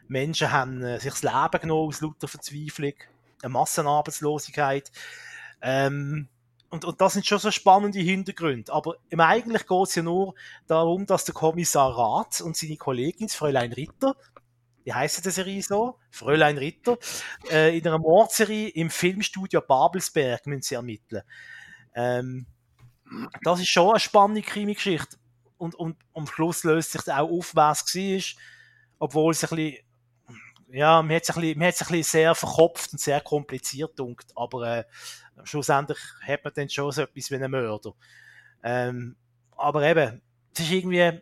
Menschen 0.08 0.52
haben 0.52 0.82
äh, 0.82 1.00
sich 1.00 1.12
das 1.12 1.24
Leben 1.24 1.62
genommen 1.62 1.88
aus 1.88 2.02
lauter 2.02 2.28
Verzweiflung, 2.28 2.94
eine 3.42 3.50
Massenarbeitslosigkeit. 3.50 4.92
Ähm, 5.62 6.28
und, 6.74 6.86
und 6.86 7.00
das 7.00 7.14
sind 7.14 7.24
schon 7.24 7.38
so 7.38 7.52
spannende 7.52 8.00
Hintergründe. 8.00 8.74
Aber 8.74 8.96
im 9.12 9.20
eigentlich 9.20 9.68
geht 9.68 9.88
es 9.88 9.94
ja 9.94 10.02
nur 10.02 10.34
darum, 10.66 11.06
dass 11.06 11.24
der 11.24 11.36
Kommissar 11.36 11.96
Rath 11.96 12.42
und 12.42 12.58
seine 12.58 12.78
Kollegin, 12.78 13.30
Fräulein 13.30 13.72
Ritter, 13.74 14.16
wie 14.84 14.92
heißt 14.92 15.24
die 15.24 15.30
Serie 15.30 15.62
so? 15.62 16.00
Fräulein 16.10 16.58
Ritter, 16.58 16.98
äh, 17.52 17.78
in 17.78 17.86
einer 17.86 18.00
Mordserie 18.00 18.70
im 18.70 18.90
Filmstudio 18.90 19.62
Babelsberg 19.62 20.48
müssen 20.48 20.64
sie 20.64 20.74
ermitteln. 20.74 21.22
Ähm, 21.94 22.48
das 23.44 23.60
ist 23.60 23.70
schon 23.70 23.92
eine 23.92 24.00
spannende 24.00 24.42
Krimi-Geschichte. 24.42 25.18
Und, 25.58 25.76
und 25.76 25.96
am 26.16 26.26
Schluss 26.26 26.64
löst 26.64 26.94
sich 26.94 27.08
auch 27.08 27.30
auf, 27.30 27.56
was 27.56 27.84
es 27.84 28.36
war, 28.36 28.42
obwohl 28.98 29.32
es 29.34 29.44
ein 29.44 29.56
bisschen, 29.56 29.83
ja, 30.74 31.04
mir 31.04 31.18
hat 31.18 31.24
es 31.24 31.30
ein 31.30 31.42
bisschen, 31.42 31.60
mir 31.60 31.66
ein 31.68 31.72
bisschen 31.72 32.04
sehr 32.04 32.36
verkopft 32.36 32.94
und 32.94 33.00
sehr 33.00 33.22
kompliziert 33.22 33.98
dunkt, 34.00 34.32
aber 34.36 34.80
äh, 34.80 34.84
schlussendlich 35.44 36.00
hat 36.22 36.44
man 36.44 36.54
dann 36.56 36.70
schon 36.70 36.92
so 36.92 37.04
etwas 37.04 37.30
wie 37.30 37.36
einen 37.36 37.52
Mörder. 37.52 37.94
Ähm, 38.64 39.16
aber 39.56 39.84
eben, 39.84 40.22
es 40.52 40.62
ist 40.62 40.72
irgendwie, 40.72 41.22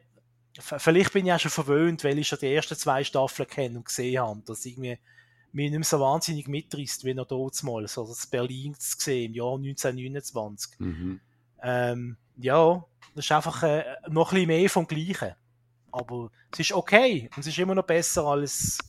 vielleicht 0.57 1.11
bin 1.11 1.25
ich 1.25 1.33
auch 1.33 1.39
schon 1.39 1.51
verwöhnt, 1.51 2.03
weil 2.05 2.17
ich 2.17 2.29
schon 2.29 2.39
die 2.39 2.53
ersten 2.53 2.77
zwei 2.77 3.03
Staffeln 3.03 3.47
kenne 3.47 3.79
und 3.79 3.85
gesehen 3.85 4.21
habe, 4.21 4.41
dass 4.45 4.65
irgendwie 4.65 4.97
mich 5.51 5.69
nicht 5.69 5.79
mehr 5.79 5.83
so 5.83 5.99
wahnsinnig 5.99 6.47
mitreißt, 6.47 7.03
wie 7.03 7.13
noch 7.13 7.27
dort 7.27 7.61
mal, 7.63 7.85
so 7.89 8.07
das 8.07 8.27
Berlin 8.27 8.73
zu 8.75 8.97
sehen, 8.99 9.31
im 9.31 9.33
Jahr 9.33 9.55
1929. 9.55 10.79
Mhm. 10.79 11.19
Ähm, 11.61 12.17
ja, 12.37 12.85
das 13.15 13.25
ist 13.25 13.31
einfach 13.33 13.63
äh, 13.63 13.83
noch 14.07 14.31
ein 14.31 14.35
bisschen 14.35 14.47
mehr 14.47 14.69
vom 14.69 14.87
Gleichen. 14.87 15.35
Aber 15.91 16.31
es 16.53 16.59
ist 16.59 16.71
okay 16.71 17.29
und 17.35 17.39
es 17.39 17.47
ist 17.47 17.59
immer 17.59 17.75
noch 17.75 17.83
besser 17.83 18.23
als 18.23 18.79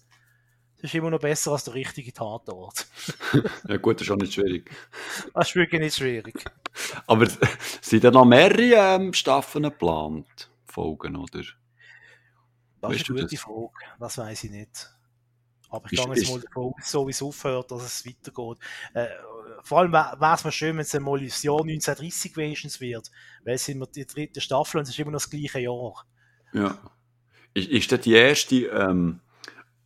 das 0.83 0.91
ist 0.91 0.95
immer 0.97 1.11
noch 1.11 1.21
besser 1.21 1.53
als 1.53 1.63
der 1.63 1.75
richtige 1.75 2.13
Tatort. 2.13 2.89
ja 3.69 3.77
gut, 3.77 4.01
das 4.01 4.09
ist 4.09 4.11
auch 4.11 4.17
nicht 4.17 4.35
schwierig. 4.35 4.69
Das 5.33 5.49
ist 5.49 5.55
wirklich 5.55 5.81
nicht 5.81 5.97
schwierig. 5.97 6.45
Aber 7.07 7.29
sind 7.81 8.03
da 8.03 8.11
noch 8.11 8.25
mehrere 8.25 8.97
ähm, 8.97 9.13
Staffeln 9.13 9.63
geplant? 9.63 10.51
Folgen, 10.67 11.15
oder? 11.15 11.43
Das 12.81 12.91
weißt 12.91 13.01
ist 13.01 13.11
eine 13.11 13.21
gute 13.21 13.35
das? 13.37 13.41
Frage. 13.41 13.73
Das 14.01 14.19
weiß 14.19 14.45
ich 14.45 14.51
nicht. 14.51 14.91
Aber 15.71 15.87
ich 15.87 15.93
ist, 15.93 16.05
gehe 16.05 16.15
jetzt 16.17 16.31
mal 16.31 16.41
davon 16.41 16.75
aus, 16.77 16.91
so 16.91 17.07
wie 17.07 17.13
es 17.13 17.23
aufhört, 17.23 17.71
dass 17.71 17.85
es 17.85 18.05
weitergeht. 18.05 18.59
Äh, 18.95 19.07
vor 19.63 19.79
allem 19.79 19.93
wäre 19.93 20.35
es 20.35 20.45
mir 20.45 20.51
schön, 20.51 20.77
wenn 20.77 20.83
es 20.83 20.91
das 20.91 21.43
Jahr 21.45 21.61
1930 21.61 22.37
wenigstens 22.37 22.81
wird. 22.81 23.09
Weil 23.45 23.55
es 23.55 23.65
sind 23.65 23.79
wir 23.79 23.87
die 23.87 24.05
dritte 24.05 24.41
Staffel 24.41 24.79
und 24.79 24.83
es 24.83 24.91
ist 24.91 24.99
immer 24.99 25.13
noch 25.13 25.21
das 25.21 25.31
gleiche 25.31 25.61
Jahr. 25.61 26.05
Ja. 26.53 26.77
Ist, 27.55 27.69
ist 27.69 27.93
das 27.93 28.01
die 28.01 28.15
erste 28.15 28.57
ähm, 28.67 29.21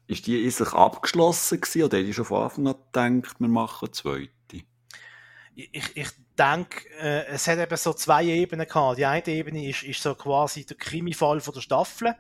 ist 0.07 0.27
die 0.27 0.45
in 0.45 0.51
sich 0.51 0.73
abgeschlossen 0.73 1.61
gewesen, 1.61 1.83
oder 1.83 1.99
hätte 1.99 2.09
ich 2.11 2.17
schon 2.17 2.25
von 2.25 2.45
Anfang 2.45 2.67
an 2.69 2.75
gedacht, 2.93 3.41
wir 3.41 3.49
machen 3.49 3.87
eine 3.87 3.93
zweite? 3.93 4.31
Ich, 5.55 5.97
ich 5.97 6.09
denke, 6.39 6.87
äh, 7.01 7.27
es 7.29 7.49
hat 7.49 7.59
eben 7.59 7.77
so 7.77 7.95
zwei 7.95 8.25
Ebenen 8.25 8.67
gehabt. 8.67 8.99
Die 8.99 9.07
eine 9.07 9.27
Ebene 9.27 9.69
ist, 9.69 9.85
ist 9.85 10.03
so 10.03 10.15
quasi 10.15 10.67
der 10.67 10.77
Krimi-Fall 10.77 11.41
der 11.41 11.61
Staffel 11.61 12.15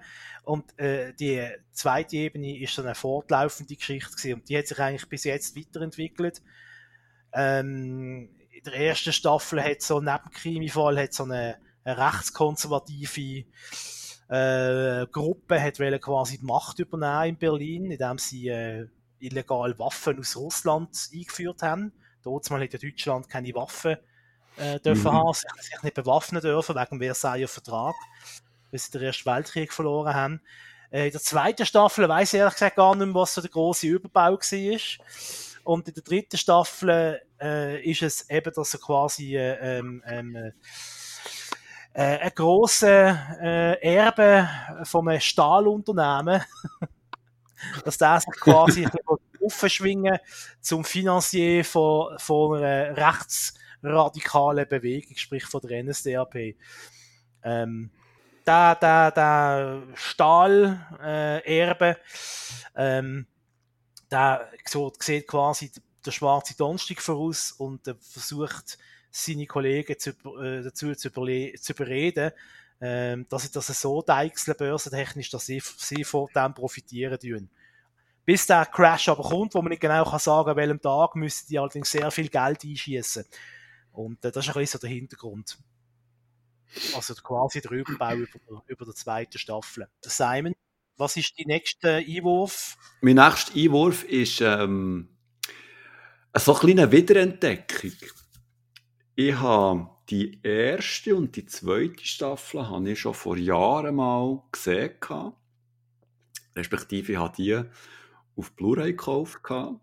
und 0.44 0.78
äh, 0.78 1.12
die 1.12 1.46
zweite 1.72 2.16
Ebene 2.16 2.58
ist 2.58 2.74
so 2.74 2.82
eine 2.82 2.94
fortlaufende 2.94 3.76
Geschichte 3.76 4.10
gewesen. 4.10 4.34
und 4.34 4.48
die 4.48 4.56
hat 4.56 4.68
sich 4.68 4.78
eigentlich 4.78 5.08
bis 5.08 5.24
jetzt 5.24 5.56
weiterentwickelt. 5.56 6.40
Ähm, 7.34 8.30
in 8.50 8.62
der 8.64 8.74
ersten 8.74 9.12
Staffel 9.12 9.62
hat 9.62 9.82
so 9.82 10.00
neben 10.00 10.30
Krimi-Fall 10.32 10.98
hat 10.98 11.12
so 11.12 11.24
eine, 11.24 11.58
eine 11.84 11.98
rechtskonservative 11.98 13.44
äh, 14.28 15.06
Gruppe 15.06 15.60
hat 15.60 15.78
quasi 16.00 16.38
die 16.38 16.44
Macht 16.44 16.78
übernehmen 16.78 17.34
in 17.34 17.38
Berlin, 17.38 17.90
indem 17.90 18.18
sie 18.18 18.48
äh, 18.48 18.86
illegal 19.20 19.78
Waffen 19.78 20.18
aus 20.18 20.36
Russland 20.36 20.90
eingeführt 21.12 21.62
haben. 21.62 21.92
Dort 22.22 22.50
mal 22.50 22.62
in 22.62 22.70
Deutschland 22.70 23.28
keine 23.28 23.54
Waffen 23.54 23.96
äh, 24.56 24.80
dürfen 24.80 25.04
mhm. 25.04 25.12
haben, 25.12 25.32
sich, 25.32 25.50
sich 25.60 25.82
nicht 25.82 25.94
bewaffnen 25.94 26.42
dürfen 26.42 26.74
wegen 26.74 26.98
dem 26.98 27.00
Versailler 27.00 27.48
Vertrag, 27.48 27.94
weil 28.70 28.80
sie 28.80 28.90
den 28.90 29.02
Ersten 29.02 29.26
Weltkrieg 29.26 29.72
verloren 29.72 30.14
haben. 30.14 30.40
Äh, 30.90 31.06
in 31.06 31.12
der 31.12 31.20
zweiten 31.20 31.66
Staffel 31.66 32.08
weiß 32.08 32.32
ich 32.32 32.40
ehrlich 32.40 32.54
gesagt 32.54 32.76
gar 32.76 32.94
nicht 32.94 33.06
mehr, 33.06 33.14
was 33.14 33.34
so 33.34 33.40
der 33.40 33.50
große 33.50 33.86
Überbau 33.86 34.32
war. 34.32 34.78
Und 35.64 35.88
in 35.88 35.94
der 35.94 36.02
dritten 36.02 36.36
Staffel 36.36 37.20
äh, 37.40 37.82
ist 37.82 38.02
es 38.02 38.30
eben, 38.30 38.52
dass 38.54 38.74
er 38.74 38.80
quasi 38.80 39.36
äh, 39.36 39.78
ähm, 39.78 40.02
ähm, 40.06 40.52
äh, 41.96 42.18
ein 42.18 42.32
grosser 42.34 43.38
äh, 43.40 43.96
Erbe 43.96 44.48
von 44.84 45.08
einem 45.08 45.20
Stahlunternehmen, 45.20 46.42
dass 47.84 47.96
der 47.96 48.20
sich 48.20 48.34
quasi 48.38 48.86
aufschwingen 49.42 50.18
zum 50.60 50.84
Finanzier 50.84 51.64
von, 51.64 52.18
von 52.18 52.58
einer 52.58 52.94
rechtsradikalen 52.96 54.68
Bewegung, 54.68 55.16
sprich 55.16 55.46
von 55.46 55.62
der 55.62 55.82
NSDAP. 55.82 56.54
Ähm, 57.42 57.90
der, 58.46 58.74
der, 58.74 59.10
der 59.12 59.82
Stahlerbe, 59.94 60.78
äh, 61.02 62.98
ähm, 62.98 63.26
der 64.10 64.50
so, 64.66 64.92
sieht 64.98 65.26
quasi 65.26 65.72
der 66.04 66.10
schwarze 66.10 66.54
Donnerstag 66.56 67.00
voraus 67.00 67.52
und 67.52 67.88
äh, 67.88 67.94
versucht, 67.98 68.76
seine 69.16 69.46
Kollegen 69.46 69.98
zu, 69.98 70.10
äh, 70.10 70.62
dazu 70.62 70.94
zu, 70.94 71.10
zu 71.10 71.72
überreden, 71.72 72.32
äh, 72.80 73.16
dass 73.28 73.42
sie 73.42 73.52
das 73.52 73.66
so 73.66 74.02
deichseln, 74.02 74.56
börsentechnisch, 74.56 75.30
dass 75.30 75.46
sie, 75.46 75.60
sie 75.60 76.04
von 76.04 76.28
dem 76.34 76.54
profitieren 76.54 77.18
tun. 77.18 77.48
Bis 78.24 78.46
der 78.46 78.66
Crash 78.66 79.08
aber 79.08 79.22
kommt, 79.22 79.54
wo 79.54 79.62
man 79.62 79.70
nicht 79.70 79.80
genau 79.80 80.04
kann 80.04 80.18
sagen 80.18 80.50
an 80.50 80.56
welchem 80.56 80.80
Tag, 80.80 81.14
müssen 81.14 81.46
die 81.48 81.58
allerdings 81.58 81.90
sehr 81.90 82.10
viel 82.10 82.28
Geld 82.28 82.64
einschießen. 82.64 83.24
Und 83.92 84.24
äh, 84.24 84.32
das 84.32 84.44
ist 84.44 84.54
ein 84.54 84.60
bisschen 84.60 84.80
so 84.80 84.86
der 84.86 84.94
Hintergrund. 84.94 85.58
Also 86.94 87.14
quasi 87.14 87.60
der 87.60 87.70
Überbau 87.70 88.14
über, 88.14 88.62
über 88.66 88.84
der 88.84 88.94
zweiten 88.94 89.38
Staffel. 89.38 89.88
Der 90.04 90.10
Simon, 90.10 90.54
was 90.96 91.16
ist 91.16 91.38
die 91.38 91.46
nächste 91.46 91.96
Einwurf? 91.96 92.76
Mein 93.00 93.14
nächster 93.14 93.54
Einwurf 93.54 94.02
ist 94.04 94.40
ähm, 94.40 95.08
so 96.34 96.52
eine 96.52 96.60
kleine 96.60 96.92
Wiederentdeckung. 96.92 97.92
Ich 99.18 99.34
habe 99.34 99.88
die 100.10 100.40
erste 100.42 101.16
und 101.16 101.36
die 101.36 101.46
zweite 101.46 102.04
Staffel 102.04 102.68
habe 102.68 102.90
ich 102.90 103.00
schon 103.00 103.14
vor 103.14 103.38
Jahren 103.38 103.96
mal 103.96 104.42
gesehen. 104.52 104.92
Respektive 106.54 107.12
ich 107.12 107.18
habe 107.18 107.34
die 107.34 107.62
auf 108.36 108.52
Blu-ray 108.52 108.90
gekauft. 108.90 109.38
Haben 109.48 109.80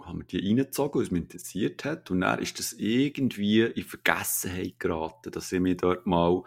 wir 0.00 0.24
die 0.24 0.38
reingezogen, 0.38 1.02
was 1.02 1.10
mich 1.10 1.24
interessiert 1.24 1.84
hat. 1.84 2.10
Und 2.10 2.22
dann 2.22 2.38
ist 2.38 2.58
das 2.58 2.72
irgendwie 2.72 3.60
in 3.60 3.84
Vergessenheit 3.84 4.80
geraten, 4.80 5.30
dass 5.30 5.52
ich 5.52 5.60
mich 5.60 5.76
dort 5.76 6.06
mal 6.06 6.42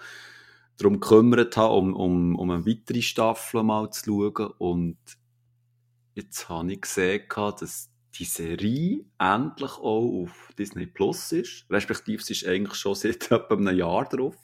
darum 0.78 1.00
gekümmert 1.00 1.56
habe, 1.56 1.76
um, 1.76 1.94
um, 1.94 2.36
um 2.36 2.50
eine 2.50 2.66
weitere 2.66 3.04
Staffel 3.04 3.62
mal 3.62 3.92
zu 3.92 4.34
schauen. 4.34 4.54
Und 4.58 4.98
jetzt 6.16 6.50
habe 6.50 6.74
ich 6.74 6.82
gesehen, 6.82 7.26
dass 7.30 7.92
die 8.18 8.26
Serie 8.26 9.06
endlich 9.20 9.72
auch 9.72 10.24
auf 10.24 10.50
Disney 10.58 10.86
Plus 10.86 11.32
ist. 11.32 11.66
Respektive 11.70 12.24
sie 12.24 12.34
ist 12.34 12.46
eigentlich 12.46 12.76
schon 12.76 12.96
seit 12.96 13.26
etwa 13.32 13.56
einem 13.56 13.78
Jahr 13.78 14.08
drauf. 14.08 14.36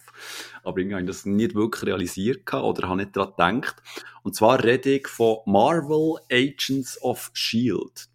Aber 0.64 0.78
irgendwie 0.78 0.96
habe 0.96 1.04
ich 1.04 1.08
das 1.10 1.26
nicht 1.26 1.56
wirklich 1.56 1.84
realisiert 1.84 2.52
oder 2.54 2.88
habe 2.88 3.02
nicht 3.02 3.16
daran 3.16 3.62
gedacht. 3.62 3.82
Und 4.24 4.36
zwar 4.36 4.64
rede 4.64 4.96
ich 4.96 5.08
von 5.08 5.38
Marvel 5.46 6.18
Agents 6.32 7.02
of 7.02 7.32
S.H.I.E.L.D. 7.34 8.08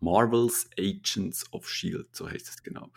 Marvel's 0.00 0.68
Agents 0.78 1.44
of 1.52 1.66
S.H.I.E.L.D., 1.66 2.08
so 2.12 2.30
heißt 2.30 2.48
es 2.48 2.62
genau. 2.62 2.90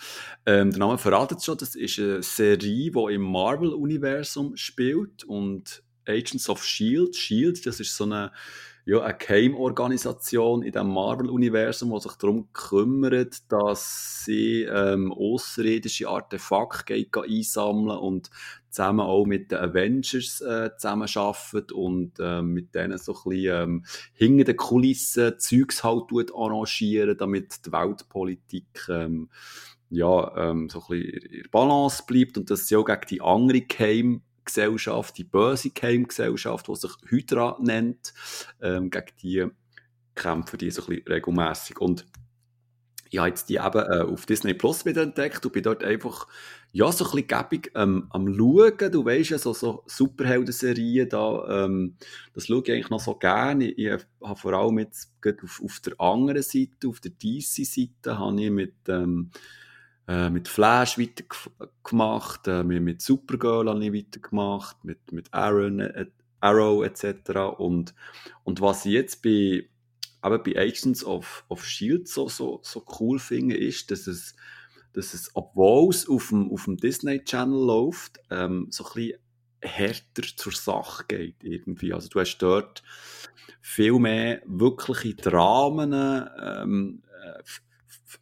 Ähm, 0.45 0.69
der 0.69 0.79
Name 0.79 0.97
verratet 0.97 1.39
es 1.39 1.45
schon, 1.45 1.57
das 1.57 1.75
ist 1.75 1.99
eine 1.99 2.21
Serie, 2.21 2.91
die 2.91 3.13
im 3.13 3.21
Marvel-Universum 3.21 4.55
spielt 4.55 5.23
und 5.23 5.83
Agents 6.05 6.49
of 6.49 6.59
S.H.I.E.L.D., 6.59 7.11
S.H.I.E.L.D., 7.11 7.61
das 7.61 7.79
ist 7.79 7.95
so 7.95 8.03
eine 8.03 8.31
ja, 8.85 9.01
eine 9.01 9.17
Geheimorganisation 9.17 10.63
in 10.63 10.71
dem 10.71 10.87
Marvel-Universum, 10.87 11.91
die 11.93 11.99
sich 12.01 12.13
darum 12.13 12.49
kümmert, 12.53 13.51
dass 13.51 14.23
sie 14.25 14.63
ähm, 14.63 15.11
außerirdische 15.11 16.09
Artefakte 16.09 17.05
einsammeln 17.15 17.97
und 17.97 18.29
zusammen 18.69 19.01
auch 19.01 19.25
mit 19.25 19.51
den 19.51 19.59
Avengers 19.59 20.41
äh, 20.41 20.71
zusammenarbeitet 20.77 21.71
und 21.71 22.13
äh, 22.19 22.41
mit 22.41 22.73
denen 22.73 22.97
so 22.97 23.13
ein 23.13 23.29
bisschen 23.29 23.63
ähm, 23.63 23.85
hinter 24.13 24.45
den 24.45 24.57
Kulissen 24.57 25.37
Zeugs 25.37 25.83
halt 25.83 26.33
arrangieren, 26.33 27.17
damit 27.17 27.65
die 27.65 27.71
Weltpolitik 27.71 28.87
ähm, 28.89 29.29
ja, 29.89 30.49
ähm, 30.49 30.69
so 30.69 30.79
ein 30.79 30.99
bisschen 31.01 31.31
in 31.31 31.51
Balance 31.51 32.03
bleibt 32.07 32.37
und 32.37 32.49
dass 32.49 32.67
sie 32.67 32.77
auch 32.77 32.85
gegen 32.85 33.01
die 33.09 33.21
andere 33.21 33.61
Geheim 33.61 34.21
Gesellschaft, 34.45 35.17
die 35.17 35.23
böse 35.23 35.69
Geheimgesellschaft, 35.69 36.67
die 36.67 36.75
sich 36.75 36.91
Hydra 37.07 37.57
nennt, 37.61 38.13
ähm, 38.61 38.89
gegen 38.89 39.11
die 39.21 39.47
kämpfen 40.15 40.57
die 40.57 40.71
so 40.71 40.85
ein 40.87 41.01
regelmässig. 41.07 41.79
Und 41.79 42.05
ich 43.09 43.19
habe 43.19 43.29
jetzt 43.29 43.49
die 43.49 43.55
eben 43.55 43.79
äh, 43.91 44.01
auf 44.01 44.25
Disney 44.25 44.53
Plus 44.53 44.85
wieder 44.85 45.03
entdeckt 45.03 45.45
und 45.45 45.51
bin 45.51 45.63
dort 45.63 45.83
einfach 45.83 46.27
ja, 46.71 46.89
so 46.91 47.05
ein 47.05 47.25
bisschen 47.25 47.63
ähm, 47.75 48.07
am 48.09 48.33
Schauen. 48.33 48.91
Du 48.91 49.03
weißt 49.03 49.31
ja, 49.31 49.37
so, 49.37 49.53
so 49.53 49.83
Superhelden-Serien, 49.85 51.09
da, 51.09 51.65
ähm, 51.65 51.97
das 52.33 52.47
schaue 52.47 52.63
ich 52.63 52.71
eigentlich 52.71 52.89
noch 52.89 53.01
so 53.01 53.15
gerne. 53.15 53.65
Ich, 53.71 53.77
ich 53.77 54.05
habe 54.23 54.39
vor 54.39 54.53
allem 54.53 54.79
jetzt 54.79 55.11
auf, 55.43 55.61
auf 55.61 55.79
der 55.81 55.99
anderen 55.99 56.41
Seite, 56.41 56.87
auf 56.87 57.01
der 57.01 57.11
DC-Seite, 57.11 58.17
habe 58.17 58.41
ich 58.41 58.49
mit 58.49 58.75
ähm, 58.87 59.31
äh, 60.07 60.29
mit 60.29 60.47
Flash 60.47 60.97
weitergemacht, 60.97 62.47
äh, 62.47 62.63
mit 62.63 63.01
Supergirl 63.01 63.69
habe 63.69 63.85
ich 63.85 63.93
weitergemacht, 63.93 64.83
mit, 64.83 65.11
mit 65.11 65.33
Aaron, 65.33 65.79
äh, 65.79 66.05
Arrow 66.41 66.83
etc. 66.83 67.57
Und, 67.57 67.93
und 68.43 68.61
was 68.61 68.85
ich 68.85 68.93
jetzt 68.93 69.21
bei, 69.21 69.69
aber 70.21 70.39
bei 70.39 70.57
Agents 70.57 71.03
of, 71.03 71.45
of 71.47 71.63
S.H.I.E.L.D. 71.63 72.05
so, 72.05 72.27
so, 72.27 72.59
so 72.63 72.83
cool 72.99 73.19
finde, 73.19 73.55
ist, 73.55 73.91
dass 73.91 74.07
es, 74.07 74.35
dass 74.93 75.13
es, 75.13 75.31
obwohl 75.35 75.89
es 75.89 76.09
auf 76.09 76.29
dem, 76.29 76.51
auf 76.51 76.65
dem 76.65 76.77
Disney 76.77 77.23
Channel 77.23 77.65
läuft, 77.65 78.19
ähm, 78.29 78.67
so 78.69 78.83
ein 78.85 78.93
bisschen 78.93 79.19
härter 79.61 80.23
zur 80.35 80.53
Sache 80.53 81.05
geht 81.07 81.43
irgendwie. 81.43 81.93
Also 81.93 82.09
du 82.09 82.19
hast 82.19 82.37
dort 82.39 82.83
viel 83.61 83.93
mehr 83.93 84.41
wirkliche 84.45 85.13
Dramen, 85.13 85.93
ähm, 85.93 87.03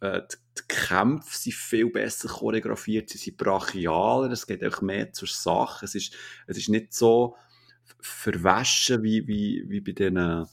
äh, 0.00 0.22
die 0.28 0.62
Kämpfe 0.68 1.36
sind 1.36 1.54
viel 1.54 1.90
besser 1.90 2.28
choreografiert, 2.28 3.08
sie 3.08 3.18
sind 3.18 3.36
brachialer, 3.36 4.30
es 4.30 4.46
geht 4.46 4.64
auch 4.64 4.82
mehr 4.82 5.12
zur 5.12 5.28
Sache. 5.28 5.84
Es 5.84 5.94
ist, 5.94 6.14
es 6.46 6.56
ist 6.56 6.68
nicht 6.68 6.92
so 6.92 7.36
verwaschen 8.00 9.02
wie, 9.02 9.26
wie, 9.26 9.64
wie 9.68 9.80
bei 9.80 9.92
den 9.92 10.46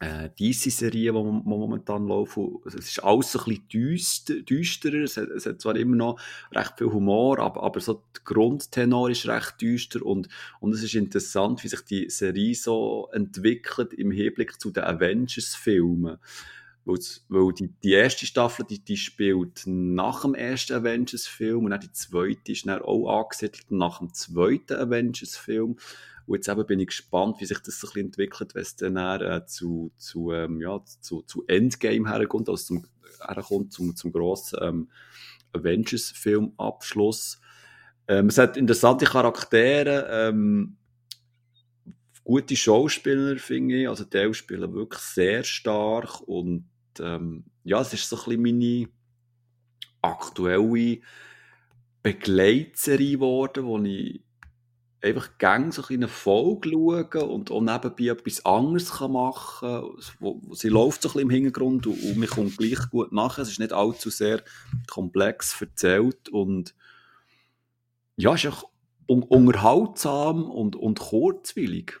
äh, 0.00 0.30
DC-Serien, 0.30 1.14
die, 1.14 1.20
die 1.20 1.48
momentan 1.48 2.06
laufen. 2.06 2.58
Es 2.64 2.74
ist 2.74 3.02
alles 3.02 3.32
so 3.32 3.40
ein 3.44 3.60
bisschen 3.68 4.44
düsterer. 4.44 5.02
Es 5.02 5.16
hat, 5.16 5.28
es 5.28 5.46
hat 5.46 5.60
zwar 5.60 5.76
immer 5.76 5.96
noch 5.96 6.20
recht 6.52 6.78
viel 6.78 6.92
Humor, 6.92 7.38
aber, 7.40 7.62
aber 7.62 7.80
so 7.80 8.04
der 8.16 8.22
Grundtenor 8.24 9.10
ist 9.10 9.26
recht 9.26 9.60
düster 9.60 10.04
und, 10.04 10.28
und 10.60 10.74
es 10.74 10.82
ist 10.82 10.94
interessant, 10.94 11.64
wie 11.64 11.68
sich 11.68 11.80
die 11.82 12.10
Serie 12.10 12.54
so 12.54 13.08
entwickelt 13.12 13.92
im 13.92 14.10
Hinblick 14.10 14.60
zu 14.60 14.70
den 14.70 14.84
Avengers-Filmen. 14.84 16.18
Weil, 16.88 17.52
die, 17.52 17.68
die 17.82 17.92
erste 17.92 18.24
Staffel, 18.24 18.64
die, 18.64 18.82
die 18.82 18.96
spielt 18.96 19.64
nach 19.66 20.22
dem 20.22 20.34
ersten 20.34 20.72
Avengers-Film 20.72 21.64
und 21.64 21.70
dann 21.70 21.80
die 21.80 21.92
zweite 21.92 22.52
ist 22.52 22.66
dann 22.66 22.80
auch 22.80 23.20
angesiedelt 23.20 23.70
nach 23.70 23.98
dem 23.98 24.14
zweiten 24.14 24.74
Avengers-Film. 24.74 25.76
Und 26.26 26.34
jetzt 26.34 26.48
eben 26.48 26.66
bin 26.66 26.80
ich 26.80 26.88
gespannt, 26.88 27.36
wie 27.40 27.44
sich 27.44 27.58
das 27.58 27.76
ein 27.76 27.80
bisschen 27.80 28.06
entwickelt, 28.06 28.54
wenn 28.54 28.62
es 28.62 28.76
dann 28.76 28.96
äh, 28.96 29.44
zu, 29.46 29.92
zu, 29.98 30.32
ähm, 30.32 30.60
ja, 30.62 30.82
zu, 31.00 31.22
zu 31.22 31.44
Endgame 31.46 32.08
herkommt, 32.10 32.48
also 32.48 32.64
zum, 32.64 32.86
herkommt 33.20 33.72
zum, 33.72 33.94
zum 33.94 34.10
grossen 34.10 34.58
ähm, 34.62 34.88
Avengers-Film-Abschluss. 35.52 37.40
Ähm, 38.08 38.28
es 38.28 38.38
hat 38.38 38.56
interessante 38.56 39.04
Charaktere, 39.04 40.08
ähm, 40.10 40.78
gute 42.24 42.56
Schauspieler, 42.56 43.36
finde 43.36 43.82
ich. 43.82 43.88
Also 43.88 44.04
die 44.04 44.32
spielen 44.32 44.72
wirklich 44.74 45.02
sehr 45.02 45.44
stark 45.44 46.20
und 46.22 46.68
ähm, 47.00 47.44
ja, 47.64 47.80
es 47.80 47.92
ist 47.92 48.08
so 48.08 48.16
ein 48.16 48.24
bisschen 48.24 48.42
meine 48.42 48.88
aktuelle 50.02 51.00
Begleitserie 52.02 53.12
geworden, 53.12 53.64
wo 53.64 53.78
ich 53.78 54.22
einfach 55.00 55.38
gerne 55.38 55.70
so 55.70 55.82
eine 55.88 56.08
Folge 56.08 57.24
und 57.24 57.50
auch 57.50 57.60
nebenbei 57.60 58.06
etwas 58.06 58.44
anderes 58.44 58.98
machen 59.00 59.88
kann. 60.20 60.54
sie 60.54 60.68
läuft 60.68 61.02
so 61.02 61.08
ein 61.08 61.12
bisschen 61.12 61.20
im 61.20 61.30
Hintergrund 61.30 61.86
und, 61.86 62.02
und 62.02 62.16
mir 62.16 62.26
kommt 62.26 62.56
gleich 62.56 62.90
gut 62.90 63.12
nach. 63.12 63.38
Es 63.38 63.50
ist 63.50 63.60
nicht 63.60 63.72
allzu 63.72 64.10
sehr 64.10 64.42
komplex 64.88 65.60
erzählt 65.60 66.28
und 66.28 66.74
ja, 68.16 68.34
es 68.34 68.44
ist 68.44 68.52
auch 68.52 68.64
un 69.06 69.22
unterhaltsam 69.22 70.50
und, 70.50 70.74
und 70.74 70.98
kurzwillig. 70.98 72.00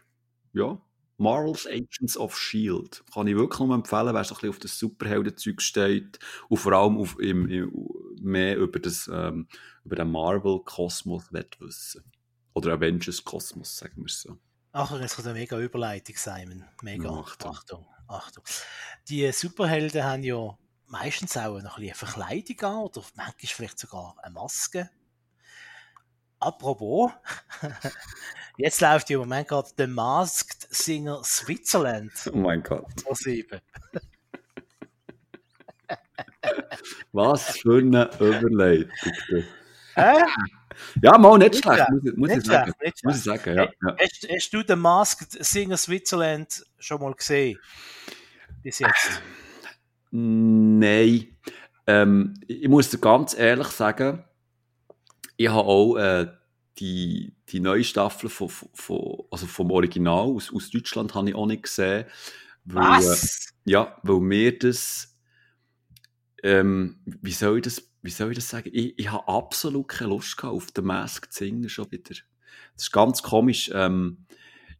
Ja. 0.52 0.80
Marvel's 1.18 1.66
Agents 1.66 2.16
of 2.16 2.32
S.H.I.E.L.D. 2.32 3.00
Kann 3.12 3.26
ich 3.26 3.36
wirklich 3.36 3.58
nur 3.60 3.74
empfehlen, 3.74 4.14
wer 4.14 4.24
so 4.24 4.34
ein 4.34 4.36
bisschen 4.36 4.50
auf 4.50 4.58
das 4.58 4.78
Superheldenzeug 4.78 5.60
steht 5.60 6.18
und 6.48 6.56
vor 6.58 6.72
allem 6.72 6.96
auf, 6.96 7.18
im, 7.18 7.48
im, 7.48 7.72
mehr 8.20 8.56
über, 8.56 8.78
das, 8.78 9.10
ähm, 9.12 9.48
über 9.84 9.96
den 9.96 10.10
Marvel-Kosmos 10.10 11.32
wissen. 11.32 12.04
Oder 12.54 12.74
Avengers-Kosmos, 12.74 13.76
sagen 13.76 13.96
wir 13.96 14.06
es 14.06 14.22
so. 14.22 14.38
Ach, 14.72 14.98
das 14.98 15.18
ist 15.18 15.26
eine 15.26 15.34
mega 15.34 15.58
Überleitung, 15.58 16.16
Simon. 16.16 16.64
Mega. 16.82 17.10
Achtung. 17.10 17.50
Achtung. 17.50 17.86
Achtung. 18.06 18.44
Die 19.08 19.30
Superhelden 19.32 20.04
haben 20.04 20.22
ja 20.22 20.56
meistens 20.86 21.36
auch 21.36 21.60
noch 21.60 21.78
ein 21.78 21.82
bisschen 21.82 22.06
Verkleidung 22.08 22.60
an 22.60 22.76
oder 22.84 23.02
manchmal 23.14 23.34
vielleicht 23.42 23.78
sogar 23.78 24.16
eine 24.22 24.34
Maske. 24.34 24.90
apropos, 26.40 27.10
jetzt 28.58 28.80
läuft 28.82 29.08
im 29.10 29.20
Moment 29.20 29.48
gerade 29.48 29.68
The 29.78 29.86
Masked 29.86 30.68
Singer 30.70 31.22
Switzerland. 31.24 32.12
Oh 32.32 32.36
mein 32.36 32.62
Gott. 32.62 32.84
Was 37.12 37.58
für 37.58 37.78
eine 37.78 38.10
Überleitung. 38.20 38.90
Hä? 39.94 40.12
Ja, 41.02 41.18
mal 41.18 41.38
nicht 41.38 41.56
schlecht, 41.56 41.86
muss, 42.16 42.30
ich- 42.30 42.44
sagen. 42.44 42.72
schlecht, 42.78 43.04
Muss 43.04 43.16
ich 43.16 43.22
sagen, 43.24 43.56
ja. 43.56 43.64
ja. 43.64 43.96
Hast, 44.00 44.28
hast 44.30 44.50
du 44.52 44.62
The 44.66 44.76
Masked 44.76 45.44
Singer 45.44 45.76
Switzerland 45.76 46.64
schon 46.78 47.00
mal 47.00 47.14
gesehen? 47.14 47.58
Bis 48.62 48.78
jetzt. 48.78 49.20
Nein. 50.10 51.36
Ähm, 51.86 52.34
ich 52.46 52.68
muss 52.68 52.90
dir 52.90 52.98
ganz 52.98 53.36
ehrlich 53.36 53.68
sagen, 53.68 54.24
ich 55.36 55.48
habe 55.48 55.66
auch 55.68 55.96
äh, 55.96 56.26
die, 56.80 57.34
die 57.48 57.60
neue 57.60 57.84
Staffel 57.84 58.28
von, 58.30 58.48
von- 58.48 59.24
also 59.30 59.46
vom 59.46 59.70
Original 59.70 60.26
aus, 60.28 60.52
aus 60.52 60.70
Deutschland 60.70 61.14
habe 61.14 61.30
ich 61.30 61.34
auch 61.34 61.46
nicht 61.46 61.64
gesehen. 61.64 62.06
Weil, 62.64 63.02
äh, 63.02 63.18
Was? 63.20 63.48
Ja, 63.64 63.98
weil 64.02 64.20
mir 64.20 64.58
das, 64.58 65.16
ähm, 66.42 67.00
wie 67.04 67.32
soll 67.32 67.58
ich 67.58 67.64
das, 67.64 67.90
wie 68.02 68.10
soll 68.10 68.30
ich 68.30 68.38
das 68.38 68.48
sagen? 68.48 68.70
Ich, 68.72 68.98
ich 68.98 69.10
habe 69.10 69.26
absolut 69.28 69.88
keine 69.88 70.10
Lust 70.10 70.36
gehabt 70.36 70.54
auf 70.54 70.70
den 70.72 70.84
Masked 70.84 71.32
Singer 71.32 71.68
schon 71.68 71.90
wieder. 71.90 72.14
Das 72.74 72.84
ist 72.84 72.92
ganz 72.92 73.22
komisch. 73.22 73.70
Ähm, 73.74 74.26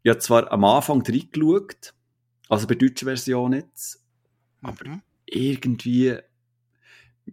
ich 0.03 0.11
habe 0.11 0.21
zwar 0.21 0.51
am 0.53 0.65
Anfang 0.65 1.03
reingeschaut, 1.03 1.95
also 2.49 2.67
bei 2.67 2.75
der 2.75 2.89
deutschen 2.89 3.07
Version 3.07 3.53
jetzt, 3.53 4.05
aber 4.63 4.85
Mhm. 4.85 5.03
irgendwie, 5.27 6.17